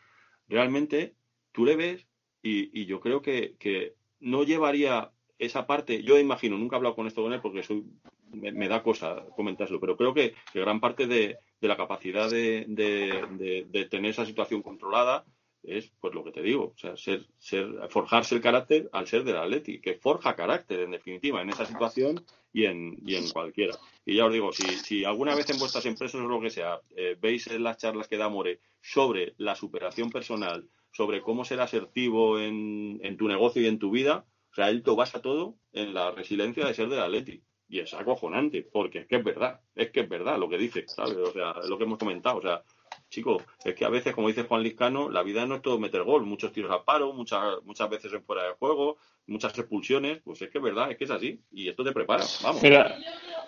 realmente 0.48 1.14
tú 1.52 1.64
le 1.64 1.76
ves 1.76 2.08
y, 2.42 2.72
y 2.74 2.88
yo 2.88 3.02
creo 3.02 3.22
que, 3.22 3.56
que 3.60 3.94
no 4.20 4.44
llevaría 4.44 5.12
esa 5.38 5.68
parte, 5.68 6.02
yo 6.02 6.18
imagino, 6.18 6.58
nunca 6.58 6.76
he 6.76 6.78
hablado 6.78 6.96
con 6.96 7.06
esto 7.06 7.22
con 7.22 7.34
él 7.34 7.40
porque 7.40 7.62
soy, 7.62 7.86
me, 8.32 8.68
da 8.68 8.84
cosa 8.84 9.26
comentárselo, 9.36 9.80
pero 9.80 9.98
creo 9.98 10.14
que, 10.14 10.36
gran 10.54 10.80
parte 10.80 11.08
de, 11.08 11.38
la 11.62 11.78
capacidad 11.78 12.30
de, 12.30 12.66
de- 12.68 13.86
tener 13.86 14.12
esa 14.12 14.26
situación 14.26 14.62
controlada 14.62 15.26
es 15.64 15.92
pues 16.00 16.14
lo 16.14 16.24
que 16.24 16.32
te 16.32 16.42
digo, 16.42 16.74
o 16.74 16.78
sea, 16.78 16.96
ser, 16.96 17.26
ser, 17.38 17.68
forjarse 17.90 18.36
el 18.36 18.42
carácter 18.42 18.90
al 18.94 19.08
ser 19.08 19.24
del 19.24 19.38
Atleti, 19.38 19.82
que 19.82 19.96
forja 19.96 20.36
carácter 20.36 20.82
en 20.82 20.92
definitiva 20.92 21.42
en 21.42 21.50
esa 21.50 21.66
situación 21.66 22.24
y 22.54 22.66
en, 22.66 22.98
y 23.06 23.16
en 23.16 23.30
cualquiera. 23.30 23.76
Y 24.06 24.16
ya 24.16 24.26
os 24.26 24.34
digo, 24.34 24.54
si, 24.54 24.64
si 24.64 25.04
alguna 25.04 25.36
vez 25.36 25.50
en 25.50 25.60
vuestras 25.60 25.86
empresas 25.86 26.22
o 26.22 26.28
lo 26.28 26.40
que 26.40 26.50
sea, 26.50 26.80
eh, 26.96 27.18
veis 27.20 27.48
en 27.48 27.64
las 27.64 27.78
charlas 27.78 28.08
que 28.08 28.18
da 28.18 28.30
More 28.30 28.60
sobre 28.82 29.34
la 29.38 29.56
superación 29.56 30.10
personal, 30.10 30.70
sobre 30.92 31.22
cómo 31.22 31.44
ser 31.44 31.60
asertivo 31.60 32.40
en, 32.40 33.00
en 33.04 33.18
tu 33.18 33.28
negocio 33.28 33.62
y 33.62 33.68
en 33.68 33.80
tu 33.80 33.92
vida, 33.92 34.26
o 34.52 34.56
sea, 34.56 34.70
él 34.70 34.82
lo 34.86 34.96
basa 34.96 35.22
todo 35.22 35.58
en 35.74 35.94
la 35.94 36.12
resiliencia 36.12 36.66
de 36.66 36.74
ser 36.74 36.90
del 36.90 37.02
Atleti. 37.02 37.44
Y 37.70 37.80
es 37.80 37.94
acojonante, 37.94 38.64
porque 38.64 39.00
es 39.00 39.08
que 39.08 39.18
es 39.18 39.24
verdad, 39.24 39.60
es 39.76 39.92
que 39.92 40.02
es 40.02 40.10
verdad 40.10 40.40
lo 40.40 40.50
que 40.50 40.58
dice, 40.58 40.86
¿sabes? 40.88 41.16
O 41.18 41.32
sea, 41.32 41.54
es 41.62 41.70
lo 41.70 41.78
que 41.78 41.84
hemos 41.84 42.00
comentado, 42.00 42.38
o 42.38 42.42
sea, 42.42 42.64
chico, 43.10 43.42
es 43.64 43.76
que 43.76 43.86
a 43.86 43.90
veces, 43.90 44.14
como 44.16 44.28
dice 44.28 44.44
Juan 44.44 44.64
Lizcano, 44.64 45.10
la 45.10 45.24
vida 45.24 45.46
no 45.46 45.56
es 45.56 45.62
todo 45.62 45.80
meter 45.80 46.04
gol, 46.04 46.26
muchos 46.26 46.52
tiros 46.52 46.72
al 46.72 46.84
paro, 46.84 47.14
muchas, 47.14 47.64
muchas 47.64 47.90
veces 47.90 48.12
en 48.14 48.24
fuera 48.24 48.44
de 48.44 48.54
juego, 48.54 48.98
muchas 49.28 49.58
expulsiones, 49.58 50.20
pues 50.24 50.42
es 50.42 50.50
que 50.50 50.58
es 50.58 50.64
verdad, 50.64 50.92
es 50.92 50.98
que 50.98 51.04
es 51.04 51.12
así, 51.12 51.40
y 51.52 51.70
esto 51.70 51.84
te 51.84 51.92
prepara, 51.92 52.24
vamos. 52.44 52.62
Mira, 52.64 52.98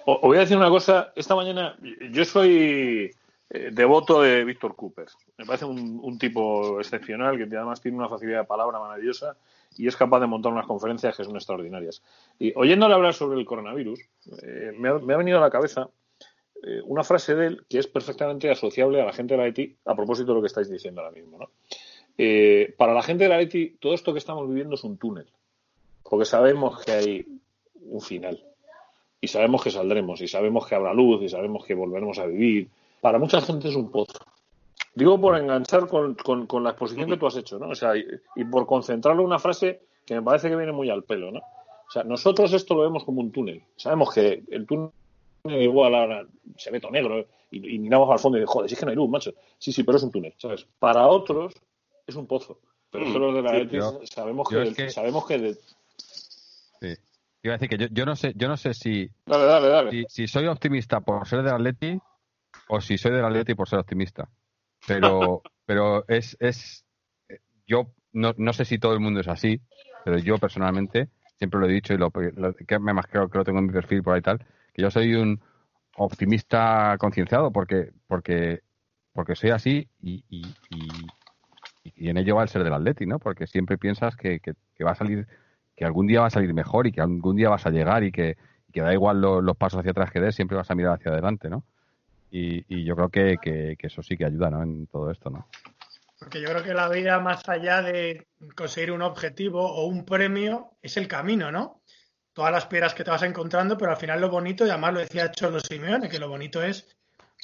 os 0.06 0.22
voy 0.22 0.38
a 0.38 0.42
decir 0.42 0.58
una 0.58 0.70
cosa. 0.70 1.12
Esta 1.16 1.36
mañana, 1.36 1.78
yo 2.12 2.26
soy 2.26 3.12
eh, 3.54 3.70
devoto 3.72 4.22
de 4.22 4.45
Víctor 4.45 4.76
Cooper. 4.76 5.08
Me 5.38 5.45
parece 5.45 5.66
un, 5.66 6.18
tipo 6.18 6.80
excepcional 6.80 7.38
que 7.38 7.43
además 7.43 7.82
tiene 7.82 7.97
una 7.97 8.08
facilidad 8.08 8.39
de 8.39 8.45
palabra 8.45 8.80
maravillosa 8.80 9.36
y 9.78 9.88
es 9.88 9.95
capaz 9.97 10.22
de 10.22 10.28
montar 10.28 10.54
unas 10.54 10.66
conferencias 10.66 11.18
que 11.18 11.26
son 11.26 11.36
extraordinarias. 11.36 12.02
Y 12.39 12.54
oyéndole 12.56 12.93
hablar 12.93 13.14
sobre 13.14 13.38
el 13.38 13.45
coronavirus, 13.45 13.99
eh, 14.41 14.72
me, 14.78 14.89
ha, 14.89 15.18
venido 15.18 15.38
a 15.38 15.41
la 15.41 15.49
cabeza 15.49 15.89
eh, 16.64 16.82
una 16.86 17.04
frase 17.04 17.36
de 17.36 17.47
él 17.47 17.66
que 17.68 17.80
es 17.80 17.88
perfectamente 17.88 18.49
asociable 18.49 19.02
a 19.02 19.06
la 19.06 19.14
gente 19.14 19.34
de 19.34 19.39
la 19.39 19.43
Haití 19.43 19.76
a 19.86 19.95
propósito 19.95 20.32
de 20.32 20.36
lo 20.36 20.41
que 20.41 20.47
estáis 20.47 20.70
diciendo 20.70 21.02
ahora 21.02 21.14
mismo. 21.14 21.38
¿no? 21.38 21.49
Eh, 22.18 22.74
para 22.78 22.93
la 22.93 23.04
gente 23.04 23.26
de 23.26 23.30
la 23.30 23.36
Haití, 23.36 23.78
todo 23.80 23.93
esto 23.93 24.14
que 24.14 24.20
estamos 24.20 24.47
viviendo 24.47 24.76
es 24.76 24.84
un 24.86 24.97
túnel, 24.97 25.28
porque 26.04 26.26
sabemos 26.26 26.84
que 26.86 26.91
hay 26.91 27.26
un 27.82 27.99
final. 27.99 28.43
Y 29.20 29.28
sabemos 29.28 29.64
que 29.64 29.72
saldremos, 29.72 30.22
y 30.22 30.28
sabemos 30.28 30.68
que 30.68 30.76
habrá 30.76 30.93
luz, 30.93 31.22
y 31.22 31.30
sabemos 31.30 31.66
que 31.66 31.76
volveremos 31.76 32.18
a 32.18 32.26
vivir. 32.26 32.70
Para 33.02 33.20
mucha 33.20 33.41
gente 33.41 33.68
es 33.68 33.76
un 33.76 33.91
pozo. 33.91 34.20
Digo 34.93 35.20
por 35.20 35.38
enganchar 35.38 35.88
con, 35.88 36.16
con, 36.16 36.64
la 36.64 36.72
exposición 36.72 37.10
que 37.10 37.18
tú 37.18 37.28
has 37.28 37.36
hecho, 37.36 37.58
¿no? 37.58 37.70
O 37.70 37.76
sea, 37.76 37.95
y, 37.97 38.06
y, 38.36 38.43
por 38.43 38.66
concentrarlo 38.66 39.22
en 39.22 39.28
una 39.28 39.39
frase 39.39 39.82
que 40.06 40.16
me 40.16 40.22
parece 40.22 40.49
que 40.49 40.56
viene 40.56 40.72
muy 40.72 40.89
al 40.89 41.04
pelo, 41.04 41.32
¿no? 41.32 41.39
O 41.39 41.91
sea, 41.91 42.04
nosotros 42.04 42.54
esto 42.54 42.76
lo 42.76 42.84
vemos 42.84 43.04
como 43.04 43.22
un 43.22 43.32
túnel. 43.32 43.64
Sabemos 43.76 44.14
que 44.14 44.43
el 44.49 44.66
túnel 44.66 44.91
igual 45.43 45.95
ahora 45.95 46.26
se 46.58 46.72
ve 46.72 46.80
todo 46.80 46.91
negro 46.91 47.26
y, 47.52 47.80
miramos 47.80 48.10
al 48.10 48.20
fondo 48.20 48.38
y 48.38 48.41
digo, 48.41 48.52
joder, 48.52 48.70
si 48.70 48.76
es 48.76 48.80
que 48.80 48.86
no 48.86 48.91
hay 48.91 48.95
luz, 48.95 49.10
macho. 49.10 49.34
Sí, 49.58 49.72
sí, 49.72 49.84
pero 49.84 49.97
es 49.97 50.04
un 50.04 50.12
túnel, 50.12 50.34
¿sabes? 50.38 50.66
Para 50.80 51.08
otros 51.08 51.54
es 52.08 52.16
un 52.16 52.28
pozo. 52.28 52.60
Pero 52.89 53.06
nosotros 53.06 53.36
de 53.36 53.41
la 53.41 54.06
sabemos, 54.06 54.47
que, 54.49 54.89
sabemos 54.89 55.26
que... 55.26 55.54
Sí. 56.80 56.95
Iba 57.43 57.56
a 57.56 57.58
decir 57.58 57.70
que 57.70 57.78
yo, 57.78 57.88
yo, 57.91 58.06
no 58.06 58.16
sé, 58.16 58.34
yo 58.36 58.47
no 58.47 58.56
sé 58.56 58.74
si, 58.74 59.10
dale, 59.26 59.45
dale, 59.45 59.68
dale. 59.68 59.91
si, 59.91 60.06
si 60.08 60.28
soy 60.28 60.47
optimista 60.47 61.02
por 61.02 61.28
ser 61.28 61.41
del 61.41 61.56
Atleti 61.56 61.99
o 62.72 62.80
si 62.80 62.98
soy 62.98 63.12
del 63.12 63.26
Atleti 63.26 63.54
por 63.54 63.68
ser 63.68 63.80
optimista. 63.80 64.30
Pero, 64.88 65.42
pero 65.66 66.06
es, 66.08 66.38
es 66.40 66.86
yo 67.68 67.92
no, 68.14 68.34
no 68.38 68.54
sé 68.54 68.66
si 68.66 68.80
todo 68.80 68.94
el 68.94 69.02
mundo 69.02 69.20
es 69.20 69.28
así, 69.28 69.62
pero 70.06 70.18
yo 70.18 70.38
personalmente 70.38 71.10
siempre 71.38 71.60
lo 71.60 71.68
he 71.68 71.72
dicho 71.72 71.94
y 71.94 71.98
lo, 71.98 72.12
que 72.12 72.80
más 72.80 73.08
creo 73.08 73.30
que 73.30 73.38
lo 73.38 73.44
tengo 73.44 73.60
en 73.60 73.66
mi 73.66 73.74
perfil 73.74 74.04
por 74.04 74.16
ahí 74.16 74.22
tal, 74.22 74.40
que 74.74 74.82
yo 74.82 74.90
soy 74.90 75.16
un 75.16 75.42
optimista 75.98 76.96
concienciado 76.98 77.52
porque 77.52 77.92
porque 78.08 78.62
porque 79.12 79.36
soy 79.36 79.50
así 79.50 79.90
y, 80.02 80.24
y, 80.30 80.42
y, 81.84 82.10
en 82.10 82.18
ello 82.18 82.38
va 82.38 82.44
el 82.44 82.50
ser 82.50 82.64
del 82.64 82.74
Atleti, 82.74 83.06
¿no? 83.06 83.20
Porque 83.20 83.48
siempre 83.48 83.78
piensas 83.78 84.16
que, 84.16 84.40
que, 84.40 84.84
va 84.84 84.92
a 84.92 84.96
salir, 84.96 85.28
que 85.76 85.84
algún 85.84 86.08
día 86.08 86.22
va 86.22 86.28
a 86.28 86.30
salir 86.30 86.54
mejor 86.54 86.88
y 86.88 86.94
que 86.94 87.02
algún 87.02 87.36
día 87.36 87.50
vas 87.50 87.66
a 87.66 87.72
llegar 87.72 88.04
y 88.04 88.12
que, 88.12 88.38
que 88.72 88.82
da 88.82 88.94
igual 88.94 89.20
los 89.20 89.58
pasos 89.58 89.80
hacia 89.80 89.92
atrás 89.92 90.12
que 90.12 90.22
des, 90.22 90.36
siempre 90.36 90.56
vas 90.56 90.72
a 90.72 90.76
mirar 90.76 90.94
hacia 90.94 91.12
adelante, 91.12 91.50
¿no? 91.50 91.66
Y, 92.34 92.86
yo 92.86 92.96
creo 92.96 93.10
que, 93.10 93.38
que, 93.78 93.88
eso 93.88 94.02
sí 94.02 94.16
que 94.16 94.26
ayuda, 94.26 94.50
¿no? 94.50 94.64
En 94.64 94.88
todo 94.88 95.12
esto, 95.12 95.30
¿no? 95.30 95.48
Porque 96.18 96.40
yo 96.40 96.48
creo 96.48 96.64
que 96.64 96.74
la 96.74 96.88
vida, 96.88 97.20
más 97.20 97.48
allá 97.50 97.82
de 97.82 98.28
conseguir 98.56 98.94
un 98.94 99.02
objetivo 99.02 99.62
o 99.62 99.86
un 99.86 100.06
premio, 100.06 100.78
es 100.82 100.96
el 100.96 101.08
camino, 101.08 101.52
¿no? 101.52 101.82
Todas 102.32 102.54
las 102.54 102.68
piedras 102.68 102.94
que 102.94 103.04
te 103.04 103.12
vas 103.12 103.24
encontrando, 103.24 103.78
pero 103.78 103.92
al 103.92 103.98
final 103.98 104.22
lo 104.22 104.30
bonito, 104.30 104.66
y 104.66 104.70
además 104.70 104.94
lo 104.94 105.00
decía 105.02 105.32
Cholo 105.32 105.60
Simeone, 105.60 106.08
que 106.08 106.20
lo 106.20 106.30
bonito 106.30 106.64
es, 106.64 106.96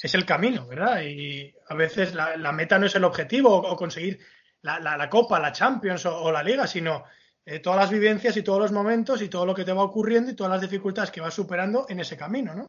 es 0.02 0.14
el 0.14 0.24
camino, 0.24 0.66
¿verdad? 0.66 1.02
Y 1.02 1.54
a 1.68 1.74
veces 1.74 2.14
la, 2.14 2.52
meta 2.52 2.78
no 2.78 2.86
es 2.86 2.94
el 2.94 3.04
objetivo 3.04 3.54
o, 3.54 3.76
conseguir 3.76 4.20
la, 4.62 4.80
la, 4.80 5.10
Copa, 5.10 5.38
la 5.38 5.52
Champions 5.52 6.06
o, 6.06 6.32
la 6.32 6.42
Liga, 6.42 6.66
sino 6.66 7.04
eh, 7.44 7.58
todas 7.58 7.80
las 7.80 7.90
vivencias 7.90 8.36
y 8.38 8.42
todos 8.42 8.60
los 8.60 8.72
momentos 8.72 9.20
y 9.20 9.28
todo 9.28 9.44
lo 9.44 9.54
que 9.54 9.64
te 9.64 9.72
va 9.72 9.82
ocurriendo 9.82 10.30
y 10.30 10.34
todas 10.34 10.52
las 10.52 10.62
dificultades 10.62 11.10
que 11.10 11.20
vas 11.20 11.34
superando 11.34 11.84
en 11.90 12.00
ese 12.00 12.16
camino, 12.16 12.54
¿no? 12.54 12.66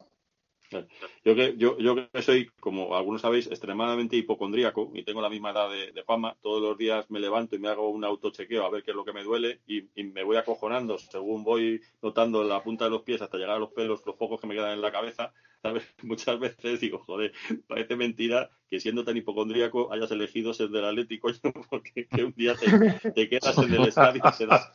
Yo 1.24 1.36
que, 1.36 1.55
yo, 1.57 1.78
yo 1.80 1.95
que 2.11 2.22
soy, 2.22 2.49
como 2.59 2.95
algunos 2.95 3.22
sabéis, 3.22 3.47
extremadamente 3.47 4.15
hipocondríaco 4.15 4.91
y 4.93 5.03
tengo 5.03 5.22
la 5.22 5.30
misma 5.30 5.51
edad 5.51 5.70
de, 5.70 6.03
fama, 6.03 6.38
todos 6.41 6.61
los 6.61 6.78
días 6.78 7.09
me 7.09 7.20
levanto 7.20 7.55
y 7.55 7.59
me 7.59 7.70
hago 7.70 7.89
un 7.89 8.03
autochequeo 8.03 8.65
a 8.65 8.70
ver 8.70 8.84
qué 8.84 8.91
es 8.91 8.97
lo 8.97 9.05
que 9.05 9.13
me 9.13 9.24
duele 9.24 9.61
y, 9.67 9.86
y, 9.95 10.03
me 10.03 10.24
voy 10.24 10.38
acojonando 10.38 10.97
según 10.97 11.43
voy 11.43 11.82
notando 12.01 12.43
la 12.43 12.63
punta 12.63 12.86
de 12.86 12.91
los 12.91 13.01
pies 13.01 13.22
hasta 13.22 13.38
llegar 13.38 13.55
a 13.55 13.59
los 13.59 13.72
pelos, 13.72 14.05
los 14.05 14.15
pocos 14.15 14.39
que 14.39 14.47
me 14.47 14.55
quedan 14.55 14.74
en 14.74 14.82
la 14.82 14.91
cabeza 14.91 15.34
Muchas 16.03 16.39
veces 16.39 16.80
digo, 16.80 16.99
joder, 16.99 17.34
parece 17.67 17.95
mentira 17.95 18.49
que 18.70 18.80
siendo 18.80 19.03
tan 19.03 19.17
hipocondríaco 19.17 19.91
hayas 19.91 20.11
elegido 20.11 20.53
ser 20.53 20.70
del 20.70 20.86
Atlético, 20.86 21.30
porque 21.70 22.07
que 22.07 22.24
un 22.24 22.34
día 22.34 22.53
te, 23.15 23.30
quedas 23.30 23.57
en 23.57 23.74
el 23.74 23.88
estadio 23.88 24.22
y 24.24 24.38
te 24.38 24.45
das... 24.45 24.72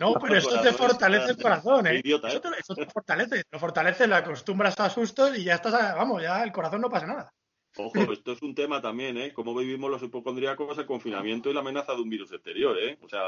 no, 0.00 0.14
pero 0.14 0.36
eso 0.36 0.60
te 0.60 0.72
fortalece 0.72 1.32
el 1.32 1.42
corazón, 1.42 1.86
¿eh? 1.86 2.00
Idiota, 2.02 2.28
¿eh? 2.28 2.40
Eso, 2.58 2.74
te, 2.74 2.86
fortalece, 2.86 3.42
lo 3.50 3.58
fortalece, 3.58 4.06
lo 4.06 4.16
acostumbras 4.16 4.78
a 4.80 4.88
sustos 4.88 5.36
y 5.38 5.44
ya 5.44 5.54
estás, 5.54 5.72
vamos, 5.94 6.22
ya 6.22 6.42
el 6.42 6.52
corazón 6.52 6.80
no 6.80 6.88
pasa 6.88 7.06
nada. 7.06 7.32
Ojo, 7.78 8.12
esto 8.12 8.32
es 8.32 8.42
un 8.42 8.54
tema 8.54 8.82
también, 8.82 9.16
¿eh? 9.16 9.32
Cómo 9.32 9.54
vivimos 9.54 9.90
los 9.90 10.02
hipocondríacos, 10.02 10.76
el 10.78 10.86
confinamiento 10.86 11.48
y 11.48 11.54
la 11.54 11.60
amenaza 11.60 11.94
de 11.94 12.02
un 12.02 12.10
virus 12.10 12.32
exterior, 12.32 12.76
¿eh? 12.76 12.98
O 13.00 13.08
sea, 13.08 13.22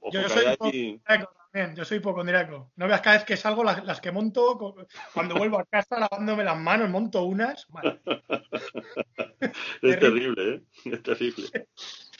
ojo 0.00 0.10
yo, 0.10 0.28
soy 0.28 0.52
hipocondríaco 0.52 1.34
también, 1.52 1.76
yo 1.76 1.84
soy 1.84 1.98
hipocondríaco. 1.98 2.72
No 2.76 2.88
veas 2.88 3.02
cada 3.02 3.16
vez 3.16 3.26
que 3.26 3.36
salgo 3.36 3.62
las, 3.62 4.00
que 4.00 4.10
monto, 4.10 4.74
cuando 5.12 5.34
vuelvo 5.34 5.58
a 5.58 5.66
casa 5.66 6.00
lavándome 6.00 6.44
las 6.44 6.58
manos, 6.58 6.88
monto 6.88 7.24
unas. 7.24 7.68
es 9.82 10.00
terrible, 10.00 10.54
¿eh? 10.54 10.62
Es 10.86 11.02
terrible. 11.02 11.68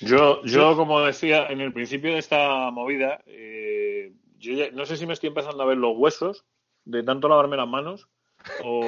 Yo, 0.00 0.44
yo, 0.44 0.76
como 0.76 1.00
decía 1.00 1.46
en 1.46 1.62
el 1.62 1.72
principio 1.72 2.12
de 2.12 2.18
esta 2.18 2.70
movida, 2.70 3.22
eh, 3.26 4.12
yo 4.38 4.70
no 4.72 4.84
sé 4.84 4.98
si 4.98 5.06
me 5.06 5.14
estoy 5.14 5.28
empezando 5.28 5.62
a 5.62 5.66
ver 5.66 5.78
los 5.78 5.96
huesos 5.96 6.44
de 6.84 7.02
tanto 7.02 7.28
lavarme 7.28 7.56
las 7.56 7.68
manos 7.68 8.08
o, 8.62 8.84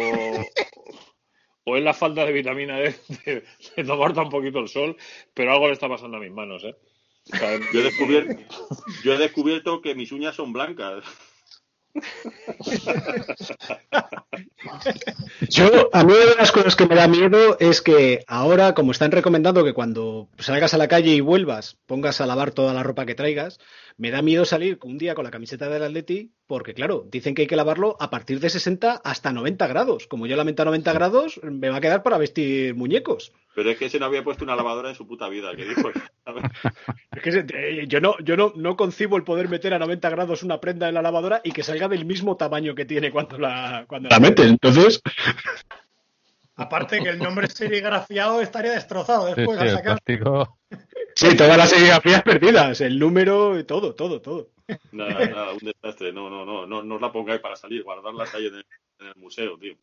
o 1.68 1.76
es 1.76 1.82
la 1.82 1.92
falta 1.92 2.24
de 2.24 2.32
vitamina 2.32 2.76
D 2.78 2.94
de, 3.26 3.44
de 3.76 3.84
tomar 3.84 4.14
tan 4.14 4.28
poquito 4.28 4.60
el 4.60 4.68
sol, 4.68 4.96
pero 5.34 5.52
algo 5.52 5.66
le 5.66 5.72
está 5.74 5.88
pasando 5.88 6.16
a 6.16 6.20
mis 6.20 6.30
manos, 6.30 6.64
¿eh? 6.64 6.76
yo, 7.72 7.80
he 7.80 7.82
descubierto, 7.82 8.42
yo 9.02 9.14
he 9.14 9.18
descubierto 9.18 9.82
que 9.82 9.96
mis 9.96 10.12
uñas 10.12 10.36
son 10.36 10.52
blancas. 10.52 11.04
Yo, 15.48 15.90
a 15.92 16.04
mí 16.04 16.12
una 16.12 16.26
de 16.26 16.36
las 16.36 16.52
cosas 16.52 16.76
que 16.76 16.86
me 16.86 16.94
da 16.94 17.08
miedo 17.08 17.56
es 17.58 17.82
que 17.82 18.22
ahora, 18.26 18.74
como 18.74 18.92
están 18.92 19.10
recomendando 19.10 19.64
que 19.64 19.72
cuando 19.72 20.28
salgas 20.38 20.74
a 20.74 20.78
la 20.78 20.88
calle 20.88 21.14
y 21.14 21.20
vuelvas, 21.20 21.78
pongas 21.86 22.20
a 22.20 22.26
lavar 22.26 22.50
toda 22.52 22.74
la 22.74 22.82
ropa 22.82 23.06
que 23.06 23.14
traigas, 23.14 23.58
me 23.98 24.10
da 24.10 24.20
miedo 24.22 24.44
salir 24.44 24.78
un 24.82 24.98
día 24.98 25.14
con 25.14 25.24
la 25.24 25.30
camiseta 25.30 25.68
del 25.68 25.82
Atleti, 25.82 26.32
porque 26.46 26.74
claro, 26.74 27.06
dicen 27.10 27.34
que 27.34 27.42
hay 27.42 27.48
que 27.48 27.56
lavarlo 27.56 27.96
a 27.98 28.10
partir 28.10 28.40
de 28.40 28.50
60 28.50 29.00
hasta 29.02 29.32
90 29.32 29.66
grados. 29.66 30.06
Como 30.06 30.26
yo 30.26 30.36
la 30.36 30.44
meta 30.44 30.64
90 30.64 30.92
grados, 30.92 31.40
me 31.42 31.70
va 31.70 31.76
a 31.76 31.80
quedar 31.80 32.02
para 32.02 32.18
vestir 32.18 32.74
muñecos. 32.74 33.32
Pero 33.54 33.70
es 33.70 33.78
que 33.78 33.86
ese 33.86 33.98
no 33.98 34.06
había 34.06 34.22
puesto 34.22 34.44
una 34.44 34.54
lavadora 34.54 34.90
en 34.90 34.94
su 34.94 35.06
puta 35.06 35.28
vida. 35.28 35.56
¿qué 35.56 35.64
dijo? 35.64 35.90
es 37.12 37.22
que 37.22 37.46
eh, 37.54 37.86
yo 37.88 38.00
no, 38.00 38.18
yo 38.18 38.36
no, 38.36 38.52
no 38.54 38.76
concibo 38.76 39.16
el 39.16 39.24
poder 39.24 39.48
meter 39.48 39.72
a 39.72 39.78
90 39.78 40.10
grados 40.10 40.42
una 40.42 40.60
prenda 40.60 40.88
en 40.88 40.94
la 40.94 41.02
lavadora 41.02 41.40
y 41.42 41.52
que 41.52 41.62
salga 41.62 41.88
del 41.88 42.04
mismo 42.04 42.36
tamaño 42.36 42.74
que 42.74 42.84
tiene 42.84 43.10
cuando 43.10 43.38
la. 43.38 43.86
Cuando 43.88 44.10
la, 44.10 44.20
metes, 44.20 44.46
entonces. 44.46 45.00
Aparte 46.54 47.02
que 47.02 47.08
el 47.08 47.18
nombre 47.18 47.48
serigrafiado 47.48 48.42
estaría 48.42 48.72
destrozado 48.72 49.26
después 49.34 49.58
de 49.58 49.70
sacar. 49.70 49.98
Sí, 51.16 51.36
todas 51.36 51.56
las 51.56 51.70
serigrafías 51.70 52.22
perdidas, 52.22 52.80
el 52.82 52.98
número, 52.98 53.58
y 53.58 53.64
todo, 53.64 53.94
todo, 53.94 54.20
todo. 54.20 54.50
Nada, 54.92 55.26
nada, 55.26 55.52
un 55.52 55.58
desastre. 55.58 56.12
No, 56.12 56.28
no, 56.28 56.44
no, 56.44 56.66
no, 56.66 56.82
no 56.82 56.94
os 56.96 57.00
la 57.00 57.10
pongáis 57.10 57.40
para 57.40 57.56
salir, 57.56 57.82
guardarla 57.82 58.24
ahí 58.34 58.46
en 58.46 58.54
en 58.98 59.06
el 59.08 59.16
museo, 59.16 59.58
tío. 59.58 59.76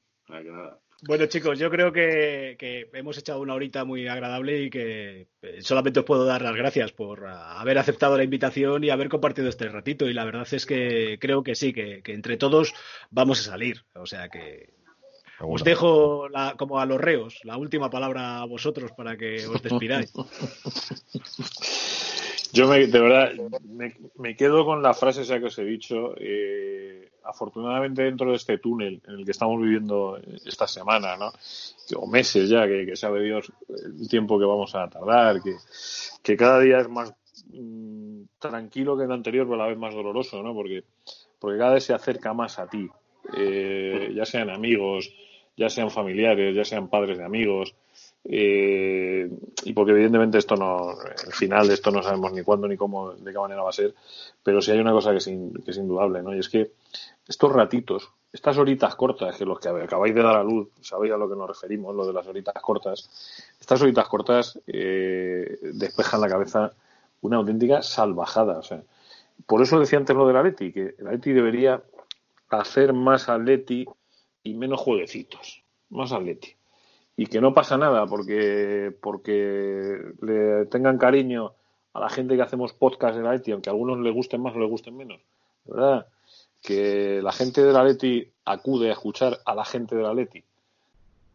Bueno, 1.05 1.25
chicos, 1.25 1.59
yo 1.59 1.69
creo 1.69 1.91
que, 1.91 2.89
hemos 2.93 3.17
echado 3.17 3.41
una 3.41 3.53
horita 3.53 3.83
muy 3.83 4.07
agradable 4.07 4.63
y 4.63 4.69
que 4.69 5.27
eh, 5.41 5.61
solamente 5.61 5.99
os 5.99 6.05
puedo 6.05 6.25
dar 6.25 6.41
las 6.41 6.55
gracias 6.55 6.93
por 6.93 7.25
ah, 7.25 7.59
haber 7.59 7.77
aceptado 7.77 8.17
la 8.17 8.23
invitación 8.23 8.83
y 8.83 8.89
haber 8.89 9.09
compartido 9.09 9.49
este 9.49 9.67
ratito. 9.67 10.07
Y 10.07 10.13
la 10.13 10.23
verdad 10.23 10.47
es 10.49 10.65
que 10.65 11.17
creo 11.19 11.43
que 11.43 11.55
sí, 11.55 11.73
que, 11.73 12.01
entre 12.05 12.37
todos 12.37 12.73
vamos 13.11 13.41
a 13.41 13.51
salir. 13.51 13.83
O 13.95 14.05
sea 14.05 14.29
que 14.29 14.73
os 15.47 15.63
dejo 15.63 16.27
como 16.57 16.79
a 16.79 16.85
los 16.85 16.99
reos 16.99 17.39
la 17.43 17.55
última 17.57 17.89
palabra 17.89 18.41
a 18.41 18.45
vosotros 18.45 18.91
para 18.91 19.15
que 19.17 19.47
os 19.47 19.61
despidáis. 19.61 20.13
Yo 22.53 22.69
de 22.69 22.87
verdad 22.87 23.31
me, 24.15 24.35
quedo 24.35 24.63
con 24.63 24.83
la 24.83 24.93
frase 24.93 25.23
esa 25.23 25.39
que 25.39 25.45
os 25.45 25.57
he 25.57 25.65
dicho. 25.65 26.13
Eh, 26.17 27.09
afortunadamente 27.23 28.03
dentro 28.03 28.29
de 28.29 28.35
este 28.35 28.57
túnel 28.57 29.01
en 29.07 29.15
el 29.15 29.25
que 29.25 29.31
estamos 29.31 29.61
viviendo 29.61 30.19
esta 30.45 30.67
semana, 30.67 31.15
¿no? 31.17 31.31
o 31.95 32.07
meses 32.07 32.49
ya, 32.49 32.67
que, 32.67 32.95
sabe 32.95 33.23
Dios 33.23 33.51
el 33.69 34.07
tiempo 34.07 34.39
que 34.39 34.45
vamos 34.45 34.75
a 34.75 34.89
tardar, 34.89 35.41
que, 35.41 35.55
que 36.21 36.37
cada 36.37 36.59
día 36.59 36.79
es 36.79 36.89
más 36.89 37.13
mm, 37.47 38.23
tranquilo 38.39 38.97
que 38.97 39.05
el 39.05 39.11
anterior, 39.11 39.47
pero 39.47 39.55
a 39.55 39.65
la 39.65 39.69
vez 39.69 39.77
más 39.77 39.93
doloroso, 39.93 40.41
¿no? 40.43 40.53
porque, 40.53 40.83
porque 41.39 41.57
cada 41.57 41.73
vez 41.73 41.85
se 41.85 41.93
acerca 41.93 42.33
más 42.33 42.59
a 42.59 42.67
ti, 42.67 42.89
eh, 43.37 44.11
ya 44.13 44.25
sean 44.25 44.49
amigos, 44.49 45.13
ya 45.55 45.69
sean 45.69 45.91
familiares, 45.91 46.55
ya 46.55 46.65
sean 46.65 46.89
padres 46.89 47.17
de 47.17 47.23
amigos, 47.23 47.75
eh, 48.25 49.29
y 49.63 49.73
porque 49.73 49.91
evidentemente 49.91 50.37
esto 50.37 50.55
no, 50.55 50.93
el 51.01 51.33
final 51.33 51.67
de 51.67 51.73
esto 51.73 51.91
no 51.91 52.01
sabemos 52.01 52.31
ni 52.31 52.41
cuándo 52.41 52.67
ni 52.67 52.77
cómo, 52.77 53.11
de 53.13 53.31
qué 53.31 53.37
manera 53.37 53.63
va 53.63 53.69
a 53.69 53.73
ser, 53.73 53.93
pero 54.41 54.61
sí 54.61 54.71
hay 54.71 54.79
una 54.79 54.91
cosa 54.91 55.11
que 55.11 55.17
es, 55.17 55.25
que 55.25 55.71
es 55.71 55.77
indudable, 55.77 56.23
¿no? 56.23 56.33
Y 56.33 56.39
es 56.39 56.49
que 56.49 56.71
estos 57.27 57.51
ratitos, 57.51 58.09
estas 58.31 58.57
horitas 58.57 58.95
cortas, 58.95 59.37
que 59.37 59.45
los 59.45 59.59
que 59.59 59.69
acabáis 59.69 60.15
de 60.15 60.23
dar 60.23 60.37
a 60.37 60.43
luz, 60.43 60.69
sabéis 60.81 61.13
a 61.13 61.17
lo 61.17 61.29
que 61.29 61.35
nos 61.35 61.47
referimos, 61.47 61.95
lo 61.95 62.07
de 62.07 62.13
las 62.13 62.25
horitas 62.25 62.55
cortas, 62.61 63.09
estas 63.59 63.81
horitas 63.81 64.07
cortas 64.07 64.59
eh, 64.67 65.57
despejan 65.73 66.21
la 66.21 66.29
cabeza 66.29 66.71
una 67.21 67.37
auténtica 67.37 67.81
salvajada, 67.81 68.57
o 68.59 68.63
sea, 68.63 68.83
por 69.45 69.61
eso 69.61 69.79
decía 69.79 69.99
antes 69.99 70.15
lo 70.15 70.27
del 70.27 70.37
Atleti, 70.37 70.71
que 70.71 70.95
el 70.97 71.07
Atleti 71.07 71.31
debería 71.31 71.81
hacer 72.49 72.93
más 72.93 73.29
Atleti 73.29 73.85
y 74.43 74.53
menos 74.53 74.79
jueguecitos, 74.79 75.63
más 75.89 76.11
Atleti 76.11 76.55
y 77.15 77.27
que 77.27 77.41
no 77.41 77.53
pasa 77.53 77.77
nada 77.77 78.05
porque, 78.07 78.91
porque 79.01 80.13
le 80.21 80.65
tengan 80.65 80.97
cariño 80.97 81.53
a 81.93 81.99
la 81.99 82.09
gente 82.09 82.35
que 82.35 82.41
hacemos 82.41 82.73
podcast 82.73 83.17
en 83.17 83.31
IT, 83.31 83.49
aunque 83.49 83.69
a 83.69 83.73
algunos 83.73 83.99
les 83.99 84.13
gusten 84.13 84.41
más 84.41 84.55
o 84.55 84.59
les 84.59 84.69
gusten 84.69 84.97
menos, 84.97 85.21
¿verdad? 85.65 86.07
que 86.61 87.19
la 87.21 87.33
gente 87.33 87.61
de 87.61 87.73
la 87.73 87.83
Leti 87.83 88.31
acude 88.45 88.89
a 88.89 88.93
escuchar 88.93 89.41
a 89.45 89.53
la 89.53 89.65
gente 89.65 89.95
de 89.95 90.01
la 90.01 90.13
Leti 90.13 90.43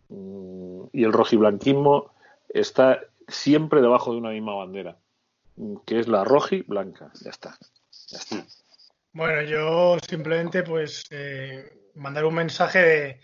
mm, 0.08 0.84
y 0.92 1.04
el 1.04 1.12
rojiblanquismo 1.12 2.10
está 2.48 3.00
siempre 3.28 3.82
debajo 3.82 4.12
de 4.12 4.18
una 4.18 4.30
misma 4.30 4.54
bandera, 4.54 4.96
que 5.84 6.00
es 6.00 6.08
la 6.08 6.24
roji 6.24 6.62
blanca. 6.62 7.12
Ya 7.22 7.30
está. 7.30 7.58
Ya 8.08 8.18
está. 8.18 8.46
Bueno, 9.12 9.42
yo 9.42 9.98
simplemente 10.08 10.62
pues 10.62 11.04
eh, 11.10 11.87
mandar 11.98 12.24
un 12.24 12.34
mensaje 12.34 12.78
de, 12.78 13.20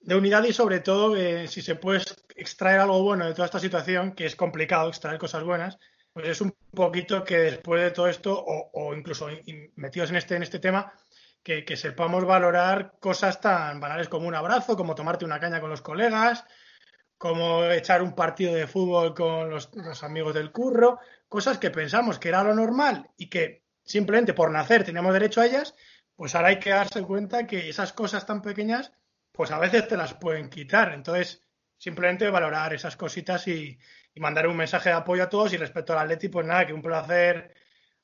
de, 0.00 0.14
unidad 0.16 0.44
y 0.44 0.52
sobre 0.52 0.80
todo 0.80 1.16
eh, 1.16 1.48
si 1.48 1.62
se 1.62 1.74
puede 1.74 2.02
extraer 2.36 2.80
algo 2.80 3.02
bueno 3.02 3.26
de 3.26 3.32
toda 3.32 3.46
esta 3.46 3.60
situación, 3.60 4.12
que 4.12 4.26
es 4.26 4.36
complicado 4.36 4.88
extraer 4.88 5.18
cosas 5.18 5.44
buenas, 5.44 5.78
pues 6.12 6.28
es 6.28 6.40
un 6.40 6.54
poquito 6.74 7.24
que 7.24 7.38
después 7.38 7.80
de 7.82 7.90
todo 7.90 8.08
esto, 8.08 8.44
o, 8.44 8.94
incluso 8.94 9.28
metidos 9.76 10.10
en 10.10 10.16
este, 10.16 10.36
en 10.36 10.42
este 10.42 10.58
tema, 10.58 10.92
que, 11.42 11.76
sepamos 11.76 12.24
valorar 12.24 12.94
cosas 13.00 13.40
tan 13.40 13.80
banales 13.80 14.08
como 14.08 14.28
un 14.28 14.34
abrazo, 14.34 14.76
como 14.76 14.94
tomarte 14.94 15.24
una 15.24 15.40
caña 15.40 15.60
con 15.60 15.70
los 15.70 15.80
colegas, 15.80 16.44
como 17.16 17.64
echar 17.64 18.02
un 18.02 18.14
partido 18.14 18.54
de 18.54 18.66
fútbol 18.66 19.14
con 19.14 19.48
los, 19.48 19.70
los 19.74 20.02
amigos 20.02 20.34
del 20.34 20.52
curro, 20.52 20.98
cosas 21.28 21.58
que 21.58 21.70
pensamos 21.70 22.18
que 22.18 22.28
era 22.28 22.44
lo 22.44 22.54
normal 22.54 23.08
y 23.16 23.28
que 23.30 23.64
simplemente 23.82 24.34
por 24.34 24.50
nacer 24.50 24.84
tenemos 24.84 25.12
derecho 25.12 25.40
a 25.40 25.46
ellas, 25.46 25.74
pues 26.18 26.34
ahora 26.34 26.48
hay 26.48 26.58
que 26.58 26.70
darse 26.70 27.00
cuenta 27.02 27.46
que 27.46 27.68
esas 27.68 27.92
cosas 27.92 28.26
tan 28.26 28.42
pequeñas, 28.42 28.92
pues 29.30 29.52
a 29.52 29.58
veces 29.60 29.86
te 29.86 29.96
las 29.96 30.14
pueden 30.14 30.50
quitar. 30.50 30.92
Entonces, 30.92 31.44
simplemente 31.76 32.28
valorar 32.28 32.74
esas 32.74 32.96
cositas 32.96 33.46
y, 33.46 33.78
mandar 34.16 34.48
un 34.48 34.56
mensaje 34.56 34.88
de 34.88 34.96
apoyo 34.96 35.22
a 35.22 35.28
todos. 35.28 35.52
Y 35.52 35.58
respecto 35.58 35.92
al 35.92 36.00
Atleti, 36.00 36.28
pues 36.28 36.44
nada, 36.44 36.66
que 36.66 36.72
un 36.72 36.82
placer 36.82 37.54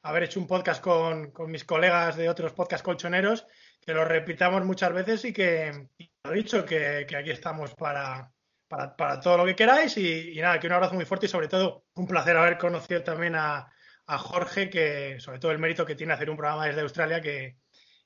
haber 0.03 0.23
hecho 0.23 0.39
un 0.39 0.47
podcast 0.47 0.81
con, 0.81 1.33
con 1.33 1.51
mis 1.51 1.65
colegas 1.65 2.15
de 2.15 2.29
otros 2.29 2.53
podcast 2.53 2.85
colchoneros, 2.85 3.49
que 3.85 3.95
lo 3.95 4.05
repitamos 4.05 4.65
muchas 4.65 4.93
veces 4.93 5.25
y 5.25 5.33
que, 5.33 5.89
lo 6.23 6.33
he 6.33 6.37
dicho, 6.37 6.65
que, 6.65 7.09
aquí 7.19 7.31
estamos 7.33 7.75
para, 7.75 8.33
para, 8.69 9.19
todo 9.19 9.39
lo 9.39 9.45
que 9.45 9.57
queráis. 9.57 9.97
Y, 9.97 10.39
y, 10.39 10.41
nada, 10.41 10.61
que 10.61 10.69
un 10.69 10.75
abrazo 10.75 10.95
muy 10.95 11.05
fuerte 11.05 11.27
y 11.27 11.31
sobre 11.31 11.49
todo 11.49 11.87
un 11.95 12.07
placer 12.07 12.37
haber 12.37 12.59
conocido 12.59 13.03
también 13.03 13.35
a, 13.35 13.73
a 14.07 14.19
Jorge, 14.19 14.71
que 14.71 15.19
sobre 15.19 15.41
todo 15.41 15.51
el 15.51 15.59
mérito 15.59 15.85
que 15.85 15.97
tiene 15.97 16.13
hacer 16.13 16.31
un 16.31 16.37
programa 16.37 16.67
desde 16.67 16.83
Australia 16.83 17.21
que, 17.21 17.57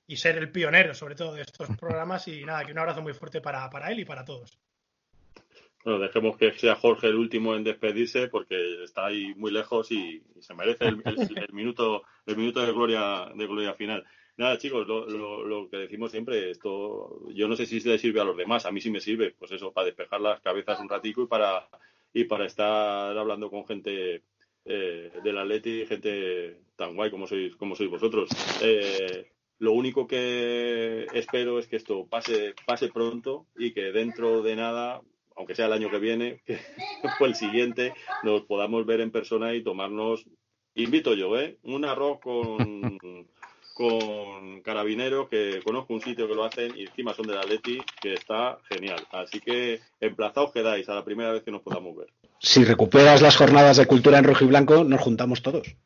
y 0.08 0.16
ser 0.16 0.38
el 0.38 0.50
pionero 0.50 0.94
sobre 0.94 1.14
todo 1.14 1.34
de 1.34 1.42
estos 1.42 1.68
programas. 1.76 2.26
Y 2.26 2.44
nada, 2.44 2.64
que 2.64 2.72
un 2.72 2.78
abrazo 2.78 3.02
muy 3.02 3.12
fuerte 3.12 3.40
para, 3.40 3.70
para 3.70 3.92
él 3.92 4.00
y 4.00 4.04
para 4.04 4.24
todos. 4.24 4.58
Bueno, 5.84 6.00
dejemos 6.00 6.36
que 6.36 6.52
sea 6.58 6.74
Jorge 6.74 7.06
el 7.06 7.14
último 7.14 7.54
en 7.54 7.62
despedirse 7.62 8.26
porque 8.28 8.82
está 8.82 9.06
ahí 9.06 9.32
muy 9.36 9.52
lejos 9.52 9.92
y, 9.92 10.22
se 10.40 10.54
merece 10.54 10.86
el, 10.86 10.96
minuto 11.52 12.02
el 12.26 12.36
minuto 12.36 12.66
de 12.66 12.72
gloria 12.72 13.30
de 13.34 13.46
gloria 13.46 13.74
final. 13.74 14.04
Nada, 14.36 14.58
chicos, 14.58 14.86
lo, 14.86 15.06
lo, 15.06 15.44
lo, 15.44 15.68
que 15.68 15.78
decimos 15.78 16.10
siempre, 16.10 16.50
esto 16.50 17.28
yo 17.32 17.48
no 17.48 17.56
sé 17.56 17.66
si 17.66 17.80
le 17.80 17.98
sirve 17.98 18.20
a 18.20 18.24
los 18.24 18.36
demás, 18.36 18.66
a 18.66 18.70
mí 18.70 18.80
sí 18.80 18.90
me 18.90 19.00
sirve, 19.00 19.34
pues 19.36 19.50
eso, 19.50 19.72
para 19.72 19.86
despejar 19.86 20.20
las 20.20 20.40
cabezas 20.40 20.78
un 20.80 20.88
ratico 20.88 21.22
y 21.22 21.26
para 21.26 21.68
y 22.12 22.24
para 22.24 22.46
estar 22.46 23.16
hablando 23.16 23.50
con 23.50 23.66
gente 23.66 24.22
eh, 24.64 25.12
del 25.22 25.38
Atleti, 25.38 25.86
gente 25.86 26.60
tan 26.76 26.94
guay 26.94 27.10
como 27.10 27.26
sois 27.26 27.56
como 27.56 27.74
sois 27.74 27.90
vosotros. 27.90 28.30
Eh, 28.62 29.30
lo 29.58 29.72
único 29.72 30.06
que 30.06 31.06
espero 31.12 31.58
es 31.58 31.66
que 31.66 31.76
esto 31.76 32.06
pase 32.06 32.54
pase 32.66 32.88
pronto 32.88 33.46
y 33.56 33.72
que 33.72 33.92
dentro 33.92 34.42
de 34.42 34.56
nada 34.56 35.00
aunque 35.38 35.54
sea 35.54 35.66
el 35.66 35.72
año 35.72 35.88
que 35.88 36.00
viene, 36.00 36.42
que 36.46 36.58
fue 37.16 37.28
el 37.28 37.36
siguiente, 37.36 37.94
nos 38.24 38.42
podamos 38.42 38.84
ver 38.84 39.00
en 39.00 39.12
persona 39.12 39.54
y 39.54 39.62
tomarnos, 39.62 40.26
invito 40.74 41.14
yo, 41.14 41.38
¿eh? 41.38 41.58
Un 41.62 41.84
arroz 41.84 42.18
con, 42.20 42.98
con 43.74 44.60
carabineros, 44.62 45.28
que 45.28 45.60
conozco 45.64 45.94
un 45.94 46.00
sitio 46.00 46.26
que 46.26 46.34
lo 46.34 46.44
hacen 46.44 46.76
y 46.76 46.82
encima 46.82 47.14
son 47.14 47.28
de 47.28 47.36
la 47.36 47.44
Leti, 47.44 47.78
que 48.02 48.14
está 48.14 48.58
genial. 48.68 49.06
Así 49.12 49.40
que 49.40 49.80
emplazaos 50.00 50.52
quedáis 50.52 50.88
a 50.88 50.94
la 50.96 51.04
primera 51.04 51.32
vez 51.32 51.44
que 51.44 51.52
nos 51.52 51.62
podamos 51.62 51.96
ver. 51.96 52.08
Si 52.40 52.64
recuperas 52.64 53.22
las 53.22 53.36
jornadas 53.36 53.76
de 53.76 53.86
cultura 53.86 54.18
en 54.18 54.24
rojo 54.24 54.44
y 54.44 54.48
blanco, 54.48 54.82
nos 54.82 55.00
juntamos 55.00 55.42
todos. 55.42 55.76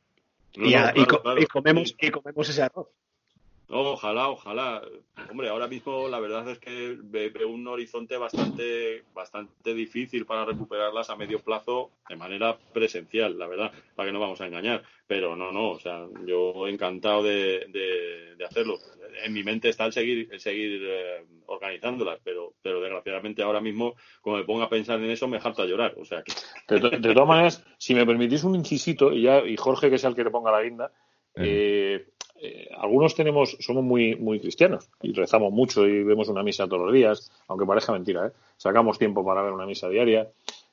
No, 0.57 0.67
y, 0.67 0.73
no, 0.73 0.81
claro, 0.81 1.01
y, 1.01 1.05
claro, 1.05 1.43
y, 1.43 1.47
comemos, 1.47 1.95
y 2.01 2.11
comemos 2.11 2.49
ese 2.49 2.63
arroz. 2.63 2.89
Ojalá, 3.75 4.29
ojalá. 4.29 4.83
Hombre, 5.31 5.49
ahora 5.49 5.67
mismo 5.67 6.07
la 6.07 6.21
verdad 6.21 6.47
es 6.51 6.59
que 6.59 6.95
veo 7.03 7.49
un 7.49 7.67
horizonte 7.67 8.19
bastante, 8.19 9.03
bastante 9.15 9.73
difícil 9.73 10.27
para 10.27 10.45
recuperarlas 10.45 11.09
a 11.09 11.17
medio 11.17 11.41
plazo 11.41 11.91
de 12.07 12.17
manera 12.17 12.59
presencial, 12.75 13.39
la 13.39 13.47
verdad, 13.47 13.73
para 13.97 14.09
que 14.09 14.13
no 14.13 14.21
vamos 14.21 14.43
a 14.43 14.47
engañar. 14.47 14.83
Pero 15.07 15.37
no, 15.37 15.53
no, 15.53 15.71
o 15.71 15.81
sea, 15.81 16.07
yo 16.27 16.69
encantado 16.69 17.23
de, 17.23 17.67
de, 17.71 18.37
de 18.37 18.45
hacerlo. 18.45 18.79
En 19.25 19.33
mi 19.33 19.43
mente 19.43 19.71
está 19.71 19.87
el 19.87 19.93
seguir, 19.95 20.29
el 20.31 20.41
seguir 20.41 20.83
eh, 20.85 21.25
organizándolas, 21.47 22.21
pero, 22.23 22.53
pero 22.61 22.79
desgraciadamente 22.79 23.43
ahora 23.43 23.63
mismo, 23.63 23.95
como 24.21 24.37
me 24.37 24.45
pongo 24.45 24.63
a 24.63 24.69
pensar 24.69 24.99
en 24.99 25.11
eso, 25.11 25.29
me 25.29 25.39
harta 25.39 25.65
llorar. 25.65 25.95
O 25.97 26.05
sea 26.05 26.23
que... 26.23 26.33
de, 26.75 26.99
de 26.99 27.15
todas 27.15 27.29
maneras, 27.29 27.67
si 27.79 27.95
me 27.95 28.05
permitís 28.05 28.45
un 28.45 28.55
incisito, 28.55 29.13
y 29.13 29.23
ya, 29.23 29.39
y 29.47 29.57
Jorge, 29.57 29.89
que 29.89 29.99
sea 29.99 30.11
el 30.11 30.17
que 30.17 30.25
le 30.25 30.31
ponga 30.31 30.53
la 30.53 30.63
guinda, 30.63 30.93
eh, 31.35 32.09
eh, 32.45 32.69
algunos 32.77 33.15
tenemos, 33.15 33.57
somos 33.61 33.85
muy, 33.85 34.17
muy 34.17 34.41
cristianos 34.41 34.91
y 35.01 35.13
rezamos 35.13 35.53
mucho 35.53 35.87
y 35.87 36.03
vemos 36.03 36.29
una 36.29 36.43
misa 36.43 36.67
todos 36.67 36.83
los 36.83 36.93
días, 36.93 37.31
aunque 37.47 37.65
parezca 37.65 37.93
mentira, 37.93 38.27
¿eh? 38.27 38.31
Sacamos 38.57 38.99
tiempo 38.99 39.25
para 39.25 39.43
ver 39.43 39.53
una 39.53 39.65
misa 39.65 39.89
diaria 39.89 40.29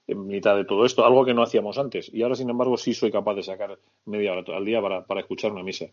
en 0.07 0.25
mitad 0.25 0.55
de 0.55 0.65
todo 0.65 0.83
esto, 0.83 1.05
algo 1.05 1.23
que 1.23 1.35
no 1.35 1.43
hacíamos 1.43 1.77
antes. 1.77 2.11
Y 2.11 2.23
ahora, 2.23 2.33
sin 2.33 2.49
embargo, 2.49 2.75
sí 2.75 2.95
soy 2.95 3.11
capaz 3.11 3.35
de 3.35 3.43
sacar 3.43 3.77
media 4.05 4.31
hora 4.31 4.43
al 4.57 4.65
día 4.65 4.81
para, 4.81 5.05
para 5.05 5.21
escuchar 5.21 5.51
una 5.51 5.61
misa. 5.61 5.85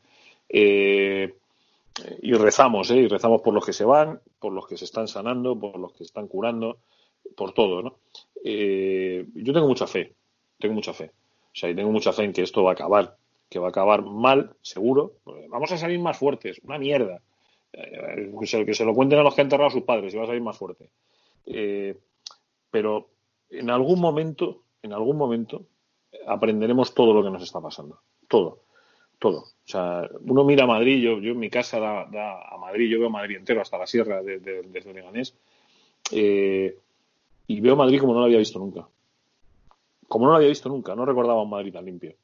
Eh, 0.49 1.35
y 2.23 2.33
rezamos, 2.33 2.91
¿eh? 2.91 2.97
Y 2.97 3.09
rezamos 3.09 3.43
por 3.43 3.53
los 3.53 3.67
que 3.67 3.75
se 3.75 3.85
van, 3.85 4.19
por 4.39 4.55
los 4.55 4.67
que 4.67 4.79
se 4.79 4.87
están 4.87 5.09
sanando, 5.09 5.61
por 5.61 5.79
los 5.79 5.93
que 5.93 6.05
están 6.05 6.27
curando, 6.27 6.79
por 7.37 7.53
todo, 7.53 7.83
¿no? 7.83 7.97
Eh, 8.43 9.27
yo 9.35 9.53
tengo 9.53 9.69
mucha 9.69 9.87
fe, 9.87 10.15
tengo 10.59 10.75
mucha 10.75 10.95
fe. 10.95 11.11
O 11.47 11.59
sea, 11.59 11.69
y 11.69 11.75
tengo 11.75 11.91
mucha 11.91 12.15
fe 12.15 12.25
en 12.25 12.33
que 12.33 12.43
esto 12.43 12.63
va 12.63 12.71
a 12.71 12.75
acabar 12.75 13.17
que 13.49 13.59
va 13.59 13.67
a 13.67 13.71
acabar 13.71 14.03
mal, 14.03 14.57
seguro. 14.63 15.15
Vamos 15.49 15.71
a 15.73 15.79
salir 15.79 15.99
más 15.99 16.19
fuertes, 16.19 16.61
una 16.65 16.79
mierda. 16.79 17.21
Eh, 17.73 18.33
que, 18.39 18.47
se, 18.47 18.65
que, 18.65 18.75
se, 18.75 18.85
lo 18.85 18.95
cuenten 18.95 19.19
a 19.19 19.23
los 19.23 19.35
que 19.35 19.43
han 19.43 19.47
enterrado 19.47 19.69
a 19.69 19.73
sus 19.73 19.83
padres 19.83 20.13
y 20.13 20.17
va 20.17 20.25
a 20.25 20.27
salir 20.27 20.43
más 20.43 20.57
fuerte. 20.57 20.91
Eh, 21.47 21.97
pero 22.71 23.09
en 23.51 23.71
algún 23.71 24.01
momento, 24.01 24.63
en 24.83 24.93
algún 24.93 25.17
momento, 25.17 25.67
aprenderemos 26.27 26.95
todo 26.95 27.13
lo 27.15 27.23
que 27.23 27.31
nos 27.31 27.43
está 27.43 27.61
pasando. 27.61 28.01
Todo. 28.29 28.61
Todo. 29.19 29.39
O 29.39 29.69
sea, 29.69 30.09
uno 30.21 30.45
mira 30.45 30.65
a 30.65 30.67
Madrid, 30.67 31.03
yo, 31.03 31.19
yo 31.21 31.33
en 31.33 31.39
mi 31.39 31.49
casa 31.49 31.81
da, 31.81 32.07
da, 32.07 32.43
a 32.49 32.59
Madrid, 32.59 32.91
yo 32.91 33.01
veo 33.01 33.09
Madrid 33.09 33.37
entero 33.37 33.63
hasta 33.63 33.79
la 33.79 33.87
sierra 33.87 34.23
de, 34.23 34.41
de, 34.41 34.63
desde 34.63 34.93
Leganés, 34.93 35.35
eh, 36.13 36.79
y 37.47 37.61
veo 37.61 37.77
Madrid 37.77 37.99
como 37.99 38.13
no 38.13 38.21
lo 38.21 38.27
había 38.27 38.39
visto 38.39 38.59
nunca. 38.59 38.87
Como 40.07 40.27
no 40.27 40.33
lo 40.33 40.37
había 40.37 40.51
visto 40.51 40.69
nunca, 40.69 40.95
no 40.95 41.07
recordaba 41.07 41.43
un 41.43 41.51
Madrid 41.51 41.73
tan 41.73 41.87
limpio 41.87 42.15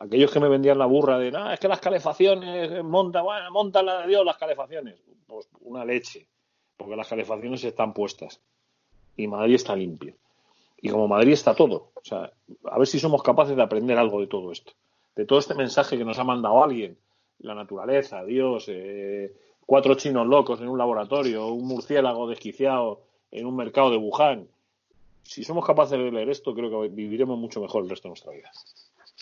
aquellos 0.00 0.30
que 0.30 0.40
me 0.40 0.48
vendían 0.48 0.78
la 0.78 0.86
burra 0.86 1.18
de, 1.18 1.30
no, 1.30 1.50
es 1.52 1.60
que 1.60 1.68
las 1.68 1.80
calefacciones, 1.80 2.82
monta, 2.84 3.22
bueno, 3.22 3.50
monta 3.50 3.82
la 3.82 4.02
de 4.02 4.08
Dios 4.08 4.24
las 4.24 4.36
calefacciones. 4.36 4.96
Pues 5.26 5.48
una 5.60 5.84
leche, 5.84 6.26
porque 6.76 6.96
las 6.96 7.08
calefacciones 7.08 7.62
están 7.64 7.92
puestas 7.92 8.40
y 9.16 9.26
Madrid 9.26 9.56
está 9.56 9.76
limpio. 9.76 10.14
Y 10.80 10.90
como 10.90 11.08
Madrid 11.08 11.32
está 11.32 11.54
todo, 11.54 11.90
o 11.94 12.04
sea, 12.04 12.30
a 12.64 12.78
ver 12.78 12.86
si 12.86 13.00
somos 13.00 13.22
capaces 13.22 13.56
de 13.56 13.62
aprender 13.62 13.98
algo 13.98 14.20
de 14.20 14.28
todo 14.28 14.52
esto, 14.52 14.72
de 15.16 15.24
todo 15.24 15.40
este 15.40 15.54
mensaje 15.54 15.98
que 15.98 16.04
nos 16.04 16.18
ha 16.18 16.24
mandado 16.24 16.62
alguien, 16.62 16.96
la 17.40 17.54
naturaleza, 17.54 18.24
Dios, 18.24 18.66
eh, 18.68 19.34
cuatro 19.66 19.94
chinos 19.96 20.26
locos 20.26 20.60
en 20.60 20.68
un 20.68 20.78
laboratorio, 20.78 21.48
un 21.48 21.66
murciélago 21.66 22.28
desquiciado 22.28 23.00
en 23.32 23.46
un 23.46 23.56
mercado 23.56 23.90
de 23.90 23.96
Wuhan. 23.96 24.46
Si 25.24 25.42
somos 25.42 25.66
capaces 25.66 25.98
de 25.98 26.12
leer 26.12 26.30
esto, 26.30 26.54
creo 26.54 26.70
que 26.70 26.88
viviremos 26.88 27.38
mucho 27.38 27.60
mejor 27.60 27.82
el 27.82 27.90
resto 27.90 28.08
de 28.08 28.10
nuestra 28.10 28.32
vida. 28.32 28.50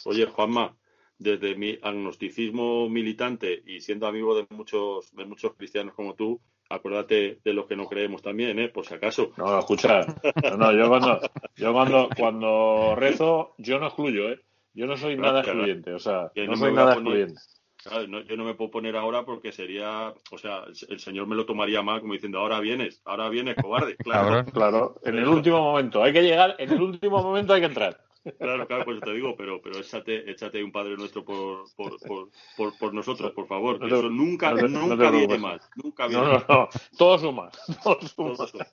Oye, 0.04 0.26
Juanma, 0.26 0.76
desde 1.18 1.54
mi 1.54 1.78
agnosticismo 1.82 2.88
militante 2.88 3.62
y 3.66 3.80
siendo 3.80 4.06
amigo 4.06 4.36
de 4.36 4.46
muchos, 4.50 5.14
de 5.14 5.24
muchos 5.24 5.54
cristianos 5.54 5.94
como 5.94 6.14
tú, 6.14 6.40
acuérdate 6.68 7.40
de 7.42 7.52
lo 7.52 7.66
que 7.66 7.76
no 7.76 7.86
creemos 7.86 8.22
también, 8.22 8.58
¿eh? 8.58 8.68
Por 8.68 8.86
si 8.86 8.94
acaso. 8.94 9.32
No, 9.36 9.58
escucha, 9.58 10.00
no, 10.42 10.56
no, 10.56 10.72
yo 10.72 10.88
cuando, 10.88 11.20
yo 11.56 11.72
cuando, 11.72 12.08
cuando 12.16 12.94
rezo, 12.96 13.54
yo 13.58 13.78
no 13.78 13.86
excluyo, 13.86 14.30
¿eh? 14.30 14.40
Yo 14.74 14.86
no 14.86 14.96
soy 14.96 15.16
nada 15.16 15.40
excluyente, 15.40 15.94
o 15.94 15.98
sea, 15.98 16.30
no, 16.34 16.46
no 16.46 16.56
soy 16.56 16.72
nada 16.72 16.92
excluyente. 16.92 17.40
Claro, 17.82 18.08
no, 18.08 18.20
yo 18.22 18.36
no 18.36 18.44
me 18.44 18.54
puedo 18.54 18.70
poner 18.70 18.96
ahora 18.96 19.24
porque 19.24 19.52
sería, 19.52 20.12
o 20.32 20.38
sea, 20.38 20.64
el, 20.64 20.74
el, 20.88 20.98
señor 20.98 21.28
me 21.28 21.36
lo 21.36 21.46
tomaría 21.46 21.82
mal 21.82 22.00
como 22.00 22.14
diciendo, 22.14 22.40
ahora 22.40 22.58
vienes, 22.58 23.00
ahora 23.04 23.28
vienes, 23.28 23.54
cobarde. 23.56 23.96
Claro, 23.96 24.44
claro, 24.52 24.96
en 25.04 25.18
el 25.18 25.28
último 25.28 25.60
momento, 25.60 26.02
hay 26.02 26.12
que 26.12 26.22
llegar, 26.22 26.56
en 26.58 26.72
el 26.72 26.82
último 26.82 27.22
momento 27.22 27.54
hay 27.54 27.60
que 27.60 27.68
entrar. 27.68 28.05
Claro, 28.38 28.66
claro, 28.66 28.84
pues 28.84 29.00
te 29.00 29.12
digo, 29.12 29.34
pero, 29.36 29.60
pero 29.62 29.78
échate, 29.78 30.30
échate 30.30 30.62
un 30.62 30.72
Padre 30.72 30.96
Nuestro 30.96 31.24
por, 31.24 31.64
por, 31.76 31.98
por, 32.00 32.28
por, 32.56 32.78
por 32.78 32.94
nosotros, 32.94 33.32
por 33.32 33.46
favor. 33.46 33.80
No 33.80 33.88
te, 33.88 33.94
Eso 33.94 34.10
nunca, 34.10 34.50
no 34.50 34.56
te, 34.56 34.68
nunca 34.68 35.10
no 35.10 35.12
viene 35.12 35.38
más. 35.38 35.70
Nunca 35.76 36.06
viene 36.06 36.22
no, 36.22 36.32
no, 36.32 36.44
no. 36.48 36.68
Todo 36.96 37.18
suma. 37.18 37.50
Todo 37.84 38.00
suma. 38.00 38.36
Todo 38.36 38.46
suma. 38.46 38.66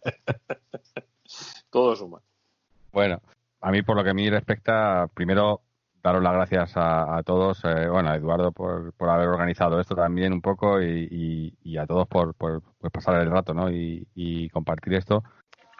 Todo 1.69 1.95
suma. 1.95 2.21
Bueno, 2.91 3.21
a 3.61 3.71
mí, 3.71 3.81
por 3.81 3.95
lo 3.95 4.03
que 4.03 4.09
a 4.09 4.13
mí 4.13 4.29
respecta, 4.29 5.07
primero 5.13 5.61
daros 6.03 6.21
las 6.21 6.33
gracias 6.33 6.73
a, 6.75 7.21
todos, 7.25 7.63
eh, 7.63 7.87
bueno, 7.87 8.09
a 8.09 8.17
Eduardo 8.17 8.51
por, 8.51 8.91
por, 8.93 9.09
haber 9.09 9.29
organizado 9.29 9.79
esto 9.79 9.95
también 9.95 10.33
un 10.33 10.41
poco 10.41 10.81
y, 10.81 11.55
y, 11.63 11.77
a 11.77 11.87
todos 11.87 12.07
por, 12.09 12.35
por 12.35 12.61
pues 12.77 12.91
pasar 12.91 13.21
el 13.21 13.31
rato, 13.31 13.53
¿no? 13.53 13.71
Y, 13.71 14.05
y, 14.13 14.49
compartir 14.49 14.95
esto, 14.95 15.23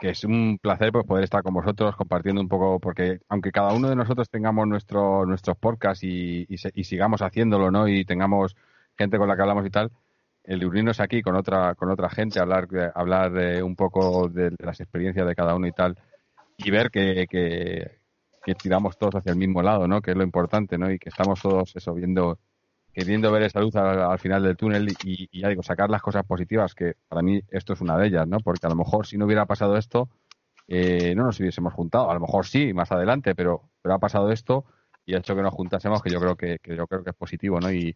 que 0.03 0.09
es 0.09 0.25
un 0.25 0.57
placer 0.61 0.91
pues 0.91 1.05
poder 1.05 1.23
estar 1.23 1.41
con 1.43 1.53
vosotros 1.53 1.95
compartiendo 1.95 2.41
un 2.41 2.49
poco, 2.49 2.77
porque 2.77 3.21
aunque 3.29 3.53
cada 3.53 3.71
uno 3.71 3.87
de 3.87 3.95
nosotros 3.95 4.29
tengamos 4.29 4.67
nuestro, 4.67 5.25
nuestros 5.25 5.55
podcasts 5.55 6.03
y, 6.03 6.45
y, 6.49 6.83
sigamos 6.83 7.21
haciéndolo, 7.21 7.71
¿no? 7.71 7.87
Y 7.87 8.03
tengamos 8.03 8.53
gente 8.97 9.17
con 9.17 9.29
la 9.29 9.37
que 9.37 9.43
hablamos 9.43 9.65
y 9.65 9.69
tal, 9.69 9.93
el 10.43 10.65
unirnos 10.65 10.99
aquí 10.99 11.21
con 11.21 11.37
otra, 11.37 11.75
con 11.75 11.89
otra 11.89 12.09
gente, 12.09 12.41
hablar, 12.41 12.67
hablar 12.95 13.63
un 13.63 13.77
poco 13.77 14.27
de, 14.27 14.51
las 14.59 14.81
experiencias 14.81 15.25
de 15.25 15.35
cada 15.35 15.55
uno 15.55 15.67
y 15.67 15.71
tal, 15.71 15.97
y 16.57 16.69
ver 16.69 16.91
que, 16.91 17.25
que 17.29 18.03
que 18.43 18.55
tiramos 18.55 18.97
todos 18.97 19.15
hacia 19.15 19.31
el 19.31 19.37
mismo 19.37 19.61
lado, 19.61 19.87
¿no? 19.87 20.01
Que 20.01 20.11
es 20.11 20.17
lo 20.17 20.23
importante, 20.23 20.77
¿no? 20.77 20.91
Y 20.91 20.99
que 20.99 21.07
estamos 21.07 21.41
todos 21.41 21.73
eso 21.77 21.93
viendo, 21.93 22.39
queriendo 22.93 23.31
ver 23.31 23.43
esa 23.43 23.59
luz 23.59 23.75
al, 23.75 24.19
final 24.19 24.43
del 24.43 24.55
túnel 24.55 24.93
y, 25.03 25.39
ya 25.39 25.49
digo, 25.49 25.63
sacar 25.63 25.89
las 25.89 26.01
cosas 26.01 26.25
positivas, 26.25 26.75
que 26.75 26.95
para 27.07 27.21
mí 27.21 27.41
esto 27.49 27.73
es 27.73 27.81
una 27.81 27.97
de 27.97 28.07
ellas, 28.07 28.27
¿no? 28.27 28.39
Porque 28.39 28.65
a 28.67 28.69
lo 28.69 28.75
mejor 28.75 29.07
si 29.07 29.17
no 29.17 29.25
hubiera 29.25 29.45
pasado 29.45 29.77
esto, 29.77 30.09
eh, 30.67 31.13
no 31.15 31.23
nos 31.23 31.39
hubiésemos 31.39 31.73
juntado. 31.73 32.09
A 32.09 32.13
lo 32.13 32.19
mejor 32.19 32.45
sí, 32.45 32.73
más 32.73 32.91
adelante, 32.91 33.35
pero, 33.35 33.69
pero 33.81 33.95
ha 33.95 33.99
pasado 33.99 34.31
esto 34.31 34.65
y 35.05 35.15
ha 35.15 35.17
hecho 35.17 35.35
que 35.35 35.41
nos 35.41 35.53
juntásemos, 35.53 36.01
que 36.01 36.09
yo 36.09 36.19
creo 36.19 36.35
que, 36.35 36.59
yo 36.63 36.87
creo 36.87 37.03
que 37.03 37.09
es 37.09 37.15
positivo, 37.15 37.59
¿no? 37.59 37.71
Y, 37.71 37.95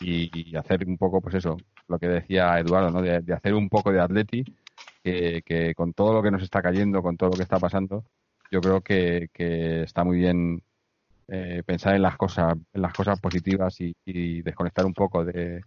y, 0.00 0.56
hacer 0.56 0.86
un 0.86 0.98
poco, 0.98 1.20
pues 1.20 1.34
eso, 1.34 1.56
lo 1.88 1.98
que 1.98 2.08
decía 2.08 2.58
Eduardo, 2.58 2.90
¿no? 2.90 3.02
De, 3.02 3.32
hacer 3.32 3.54
un 3.54 3.68
poco 3.68 3.92
de 3.92 4.00
atleti, 4.00 4.44
que, 5.02 5.42
que 5.44 5.74
con 5.74 5.92
todo 5.94 6.12
lo 6.12 6.22
que 6.22 6.30
nos 6.30 6.42
está 6.42 6.62
cayendo, 6.62 7.02
con 7.02 7.16
todo 7.16 7.30
lo 7.30 7.36
que 7.36 7.42
está 7.42 7.58
pasando, 7.58 8.04
yo 8.50 8.60
creo 8.60 8.80
que, 8.80 9.28
está 9.82 10.04
muy 10.04 10.18
bien 10.18 10.62
eh, 11.30 11.62
pensar 11.64 11.94
en 11.94 12.02
las 12.02 12.16
cosas, 12.16 12.54
en 12.72 12.82
las 12.82 12.92
cosas 12.94 13.20
positivas 13.20 13.76
y, 13.80 14.42
desconectar 14.42 14.86
un 14.86 14.94
poco 14.94 15.24
de, 15.24 15.60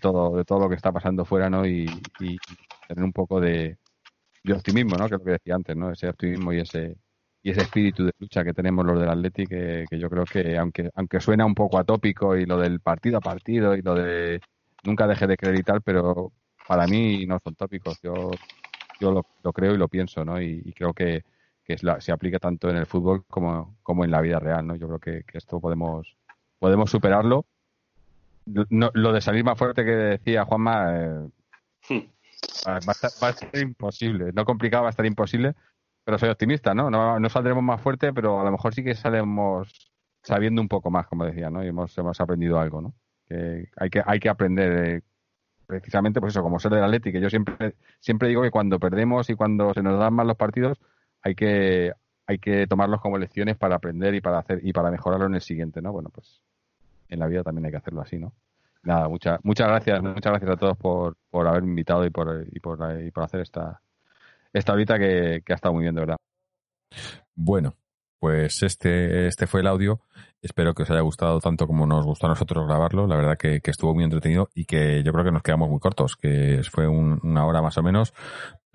todo, 0.00 0.36
de 0.36 0.44
todo 0.44 0.60
lo 0.60 0.68
que 0.68 0.74
está 0.74 0.90
pasando 0.90 1.24
fuera, 1.24 1.48
¿no? 1.48 1.64
Y, 1.66 1.86
tener 2.88 3.04
un 3.04 3.12
poco 3.12 3.40
de, 3.40 3.78
optimismo, 4.52 4.96
¿no? 4.96 5.08
Que 5.08 5.14
es 5.14 5.20
lo 5.20 5.24
que 5.24 5.30
decía 5.32 5.54
antes, 5.54 5.76
¿no? 5.76 5.92
Ese 5.92 6.08
optimismo 6.08 6.52
y 6.52 6.60
ese 6.60 6.96
y 7.42 7.50
ese 7.50 7.60
espíritu 7.62 8.04
de 8.04 8.12
lucha 8.18 8.42
que 8.42 8.52
tenemos 8.52 8.84
los 8.84 8.98
del 8.98 9.08
Atleti, 9.08 9.46
que, 9.46 9.84
que 9.88 9.98
yo 10.00 10.10
creo 10.10 10.24
que 10.24 10.58
aunque 10.58 10.90
aunque 10.94 11.20
suena 11.20 11.46
un 11.46 11.54
poco 11.54 11.78
atópico 11.78 12.36
y 12.36 12.44
lo 12.44 12.58
del 12.58 12.80
partido 12.80 13.18
a 13.18 13.20
partido 13.20 13.76
y 13.76 13.82
lo 13.82 13.94
de 13.94 14.40
nunca 14.84 15.06
deje 15.06 15.28
de 15.28 15.36
creer 15.36 15.60
y 15.60 15.62
tal, 15.62 15.80
pero 15.82 16.32
para 16.66 16.88
mí 16.88 17.24
no 17.26 17.38
son 17.44 17.54
tópicos. 17.54 18.00
Yo 18.02 18.32
yo 18.98 19.12
lo, 19.12 19.52
creo 19.52 19.74
y 19.74 19.78
lo 19.78 19.88
pienso, 19.88 20.24
¿no? 20.24 20.40
y 20.40 20.72
creo 20.72 20.92
que 20.94 21.22
que 21.66 21.76
se 21.76 22.12
aplica 22.12 22.38
tanto 22.38 22.70
en 22.70 22.76
el 22.76 22.86
fútbol 22.86 23.24
como, 23.26 23.76
como 23.82 24.04
en 24.04 24.12
la 24.12 24.20
vida 24.20 24.38
real, 24.38 24.66
¿no? 24.66 24.76
Yo 24.76 24.86
creo 24.86 25.00
que, 25.00 25.24
esto 25.36 25.60
podemos, 25.60 26.16
podemos 26.60 26.90
superarlo. 26.90 27.44
lo 28.44 29.12
de 29.12 29.20
salir 29.20 29.44
más 29.44 29.58
fuerte 29.58 29.84
que 29.84 29.90
decía 29.90 30.44
Juanma 30.44 30.94
eh, 30.94 31.28
hmm. 31.88 32.68
va, 32.68 33.28
a 33.28 33.32
ser, 33.32 33.60
imposible. 33.60 34.30
No 34.32 34.44
complicado, 34.44 34.84
va 34.84 34.90
a 34.90 34.90
estar 34.90 35.06
imposible, 35.06 35.54
pero 36.04 36.18
soy 36.18 36.28
optimista, 36.28 36.72
¿no? 36.72 36.88
¿no? 36.88 37.28
saldremos 37.28 37.64
más 37.64 37.80
fuerte, 37.80 38.12
pero 38.12 38.40
a 38.40 38.44
lo 38.44 38.52
mejor 38.52 38.72
sí 38.72 38.84
que 38.84 38.94
salemos 38.94 39.90
sabiendo 40.22 40.62
un 40.62 40.68
poco 40.68 40.90
más, 40.90 41.08
como 41.08 41.24
decía, 41.24 41.50
¿no? 41.50 41.64
Y 41.64 41.68
hemos, 41.68 41.98
hemos 41.98 42.20
aprendido 42.20 42.60
algo, 42.60 42.80
¿no? 42.80 42.94
Que 43.28 43.68
hay 43.76 43.90
que, 43.90 44.02
hay 44.06 44.20
que 44.20 44.28
aprender 44.28 44.86
eh, 44.86 45.02
precisamente, 45.66 46.20
pues 46.20 46.32
eso, 46.32 46.44
como 46.44 46.60
ser 46.60 46.70
del 46.70 46.84
Atleti, 46.84 47.10
que 47.10 47.20
yo 47.20 47.28
siempre, 47.28 47.74
siempre 47.98 48.28
digo 48.28 48.42
que 48.42 48.52
cuando 48.52 48.78
perdemos 48.78 49.28
y 49.30 49.34
cuando 49.34 49.74
se 49.74 49.82
nos 49.82 49.98
dan 49.98 50.14
mal 50.14 50.28
los 50.28 50.36
partidos, 50.36 50.78
hay 51.22 51.34
que, 51.34 51.92
hay 52.26 52.38
que 52.38 52.66
tomarlos 52.66 53.00
como 53.00 53.18
lecciones 53.18 53.56
para 53.56 53.76
aprender 53.76 54.14
y 54.14 54.20
para 54.20 54.38
hacer 54.38 54.60
y 54.62 54.72
para 54.72 54.90
mejorarlo 54.90 55.26
en 55.26 55.34
el 55.34 55.40
siguiente, 55.40 55.82
¿no? 55.82 55.92
Bueno, 55.92 56.10
pues 56.10 56.42
en 57.08 57.18
la 57.18 57.26
vida 57.26 57.42
también 57.42 57.66
hay 57.66 57.70
que 57.70 57.78
hacerlo 57.78 58.00
así, 58.00 58.18
¿no? 58.18 58.32
Nada, 58.82 59.08
muchas 59.08 59.40
muchas 59.42 59.68
gracias, 59.68 60.02
muchas 60.02 60.32
gracias 60.32 60.50
a 60.50 60.56
todos 60.56 60.76
por, 60.76 61.16
por 61.30 61.46
haberme 61.46 61.70
invitado 61.70 62.04
y 62.04 62.10
por, 62.10 62.46
y 62.50 62.60
por, 62.60 63.02
y 63.02 63.10
por 63.10 63.24
hacer 63.24 63.40
esta, 63.40 63.80
esta 64.52 64.72
horita 64.72 64.98
que, 64.98 65.42
que 65.44 65.52
ha 65.52 65.56
estado 65.56 65.74
muy 65.74 65.82
bien, 65.82 65.94
de 65.94 66.00
verdad. 66.00 66.16
Bueno, 67.34 67.74
pues 68.18 68.62
este, 68.62 69.28
este 69.28 69.46
fue 69.46 69.60
el 69.60 69.66
audio. 69.66 70.00
Espero 70.40 70.74
que 70.74 70.84
os 70.84 70.90
haya 70.90 71.00
gustado 71.00 71.40
tanto 71.40 71.66
como 71.66 71.86
nos 71.86 72.04
gustó 72.04 72.26
a 72.26 72.30
nosotros 72.30 72.66
grabarlo. 72.66 73.06
La 73.06 73.16
verdad 73.16 73.36
que, 73.36 73.60
estuvo 73.64 73.94
muy 73.94 74.04
entretenido 74.04 74.48
y 74.54 74.64
que 74.64 75.02
yo 75.02 75.12
creo 75.12 75.24
que 75.24 75.32
nos 75.32 75.42
quedamos 75.42 75.68
muy 75.68 75.80
cortos, 75.80 76.16
que 76.16 76.62
fue 76.70 76.88
una 76.88 77.46
hora 77.46 77.62
más 77.62 77.76
o 77.78 77.82
menos, 77.82 78.14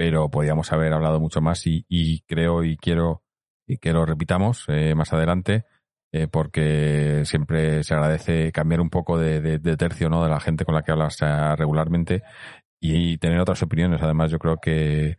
pero 0.01 0.31
podíamos 0.31 0.71
haber 0.73 0.93
hablado 0.93 1.19
mucho 1.19 1.41
más 1.41 1.61
y, 1.67 2.23
creo 2.25 2.63
y 2.63 2.75
quiero 2.75 3.21
y 3.67 3.77
que 3.77 3.93
lo 3.93 4.03
repitamos 4.03 4.65
eh, 4.67 4.95
más 4.95 5.13
adelante. 5.13 5.65
Eh, 6.11 6.27
porque 6.27 7.21
siempre 7.25 7.83
se 7.83 7.93
agradece 7.93 8.51
cambiar 8.51 8.81
un 8.81 8.89
poco 8.89 9.19
de, 9.19 9.59
tercio 9.77 10.09
¿no? 10.09 10.23
de 10.23 10.29
la 10.31 10.39
gente 10.39 10.65
con 10.65 10.73
la 10.73 10.81
que 10.81 10.91
hablas 10.91 11.17
eh, 11.21 11.55
regularmente 11.55 12.23
y 12.79 13.19
tener 13.19 13.39
otras 13.39 13.61
opiniones. 13.61 14.01
Además, 14.01 14.31
yo 14.31 14.39
creo 14.39 14.57
que, 14.57 15.17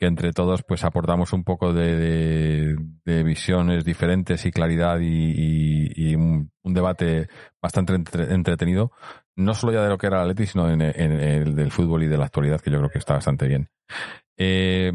que 0.00 0.06
entre 0.06 0.32
todos 0.32 0.62
pues 0.62 0.82
aportamos 0.82 1.34
un 1.34 1.44
poco 1.44 1.74
de, 1.74 2.74
visiones 3.04 3.84
diferentes 3.84 4.46
y 4.46 4.50
claridad 4.50 4.98
y, 5.00 6.14
un, 6.14 6.50
debate 6.62 7.28
bastante 7.60 7.94
entretenido, 7.94 8.92
no 9.40 9.54
solo 9.54 9.72
ya 9.72 9.82
de 9.82 9.88
lo 9.88 9.98
que 9.98 10.06
era 10.06 10.18
la 10.18 10.26
Leti, 10.26 10.46
sino 10.46 10.70
en, 10.70 10.80
el 10.80 11.54
del 11.54 11.70
fútbol 11.70 12.02
y 12.02 12.08
de 12.08 12.18
la 12.18 12.26
actualidad, 12.26 12.60
que 12.60 12.70
yo 12.70 12.78
creo 12.78 12.90
que 12.90 12.98
está 12.98 13.14
bastante 13.14 13.46
bien. 13.46 13.68
Eh, 14.36 14.92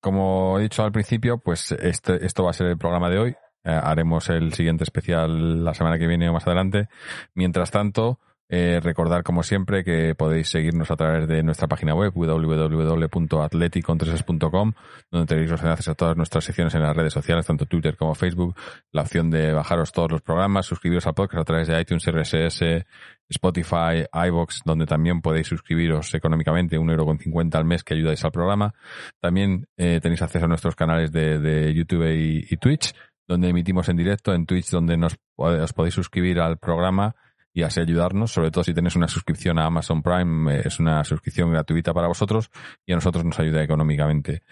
como 0.00 0.58
he 0.58 0.62
dicho 0.62 0.84
al 0.84 0.92
principio, 0.92 1.38
pues 1.38 1.72
este, 1.72 2.24
esto 2.24 2.44
va 2.44 2.50
a 2.50 2.54
ser 2.54 2.68
el 2.68 2.78
programa 2.78 3.10
de 3.10 3.18
hoy. 3.18 3.36
Eh, 3.64 3.80
haremos 3.82 4.28
el 4.28 4.52
siguiente 4.54 4.84
especial 4.84 5.64
la 5.64 5.74
semana 5.74 5.98
que 5.98 6.06
viene 6.06 6.28
o 6.28 6.32
más 6.32 6.46
adelante. 6.46 6.88
Mientras 7.34 7.70
tanto, 7.70 8.20
eh, 8.48 8.78
recordar, 8.80 9.24
como 9.24 9.42
siempre, 9.42 9.82
que 9.82 10.14
podéis 10.14 10.48
seguirnos 10.48 10.88
a 10.92 10.96
través 10.96 11.26
de 11.26 11.42
nuestra 11.42 11.66
página 11.66 11.94
web 11.94 12.12
www.atleticontreses.com, 12.14 14.72
donde 15.10 15.26
tenéis 15.26 15.50
los 15.50 15.60
enlaces 15.62 15.88
a 15.88 15.96
todas 15.96 16.16
nuestras 16.16 16.44
secciones 16.44 16.72
en 16.76 16.82
las 16.82 16.96
redes 16.96 17.12
sociales, 17.12 17.44
tanto 17.44 17.66
Twitter 17.66 17.96
como 17.96 18.14
Facebook, 18.14 18.54
la 18.92 19.02
opción 19.02 19.30
de 19.30 19.52
bajaros 19.52 19.90
todos 19.90 20.12
los 20.12 20.22
programas, 20.22 20.66
suscribiros 20.66 21.08
al 21.08 21.14
podcast 21.14 21.40
a 21.40 21.44
través 21.44 21.66
de 21.66 21.80
iTunes, 21.80 22.06
RSS, 22.06 22.86
Spotify, 23.28 24.06
iBox, 24.28 24.60
donde 24.64 24.86
también 24.86 25.20
podéis 25.20 25.48
suscribiros 25.48 26.14
económicamente, 26.14 26.78
un 26.78 26.88
euro 26.90 27.04
con 27.04 27.18
cincuenta 27.18 27.58
al 27.58 27.64
mes 27.64 27.82
que 27.82 27.94
ayudáis 27.94 28.24
al 28.24 28.30
programa. 28.30 28.74
También 29.20 29.66
eh, 29.76 29.98
tenéis 30.00 30.22
acceso 30.22 30.44
a 30.44 30.48
nuestros 30.48 30.76
canales 30.76 31.10
de, 31.10 31.74
YouTube 31.74 32.04
y, 32.14 32.56
Twitch, 32.58 32.94
donde 33.26 33.48
emitimos 33.48 33.88
en 33.88 33.96
directo, 33.96 34.32
en 34.32 34.46
Twitch, 34.46 34.70
donde 34.70 34.96
nos, 34.96 35.16
os 35.34 35.72
podéis 35.72 35.94
suscribir 35.94 36.38
al 36.38 36.58
programa 36.58 37.16
y 37.56 37.62
así 37.62 37.80
ayudarnos, 37.80 38.32
sobre 38.32 38.50
todo 38.50 38.62
si 38.64 38.74
tenéis 38.74 38.96
una 38.96 39.08
suscripción 39.08 39.58
a 39.58 39.64
Amazon 39.64 40.02
Prime, 40.02 40.54
eh, 40.54 40.62
es 40.66 40.78
una 40.78 41.02
suscripción 41.04 41.50
gratuita 41.50 41.94
para 41.94 42.06
vosotros 42.06 42.50
y 42.84 42.92
a 42.92 42.96
nosotros 42.96 43.24
nos 43.24 43.40
ayuda 43.40 43.62
económicamente. 43.62 44.42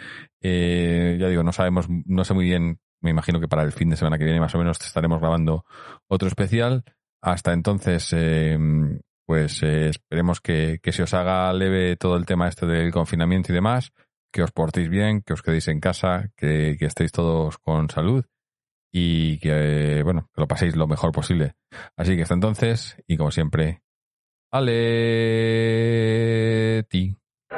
Eh, 0.40 1.18
ya 1.20 1.28
digo, 1.28 1.42
no 1.42 1.52
sabemos, 1.52 1.86
no 1.86 2.24
sé 2.24 2.32
muy 2.32 2.46
bien, 2.46 2.80
me 3.02 3.10
imagino 3.10 3.40
que 3.40 3.46
para 3.46 3.62
el 3.62 3.72
fin 3.72 3.90
de 3.90 3.96
semana 3.96 4.16
que 4.16 4.24
viene 4.24 4.40
más 4.40 4.54
o 4.54 4.58
menos 4.58 4.80
estaremos 4.80 5.20
grabando 5.20 5.66
otro 6.08 6.28
especial. 6.28 6.82
Hasta 7.20 7.52
entonces, 7.52 8.08
eh, 8.16 8.58
pues 9.26 9.62
esperemos 9.62 10.40
que, 10.40 10.80
se 10.82 11.02
os 11.02 11.12
haga 11.12 11.52
leve 11.52 11.96
todo 11.96 12.16
el 12.16 12.24
tema 12.24 12.48
este 12.48 12.64
del 12.64 12.90
confinamiento 12.90 13.52
y 13.52 13.54
demás, 13.54 13.92
que 14.32 14.42
os 14.42 14.50
portéis 14.50 14.88
bien, 14.88 15.20
que 15.20 15.34
os 15.34 15.42
quedéis 15.42 15.68
en 15.68 15.78
casa, 15.78 16.30
que, 16.38 16.76
que 16.78 16.86
estéis 16.86 17.12
todos 17.12 17.58
con 17.58 17.90
salud 17.90 18.24
y 18.96 19.38
que, 19.38 20.02
bueno, 20.04 20.30
que 20.32 20.40
lo 20.40 20.46
paséis 20.46 20.76
lo 20.76 20.86
mejor 20.86 21.10
posible. 21.10 21.56
Así 21.96 22.14
que 22.14 22.22
hasta 22.22 22.34
entonces, 22.34 22.96
y 23.08 23.16
como 23.16 23.32
siempre, 23.32 23.82
Ale 24.52 24.70
ti. 26.88 27.18
que 27.50 27.56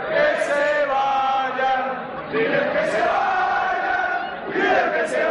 se 5.07 5.25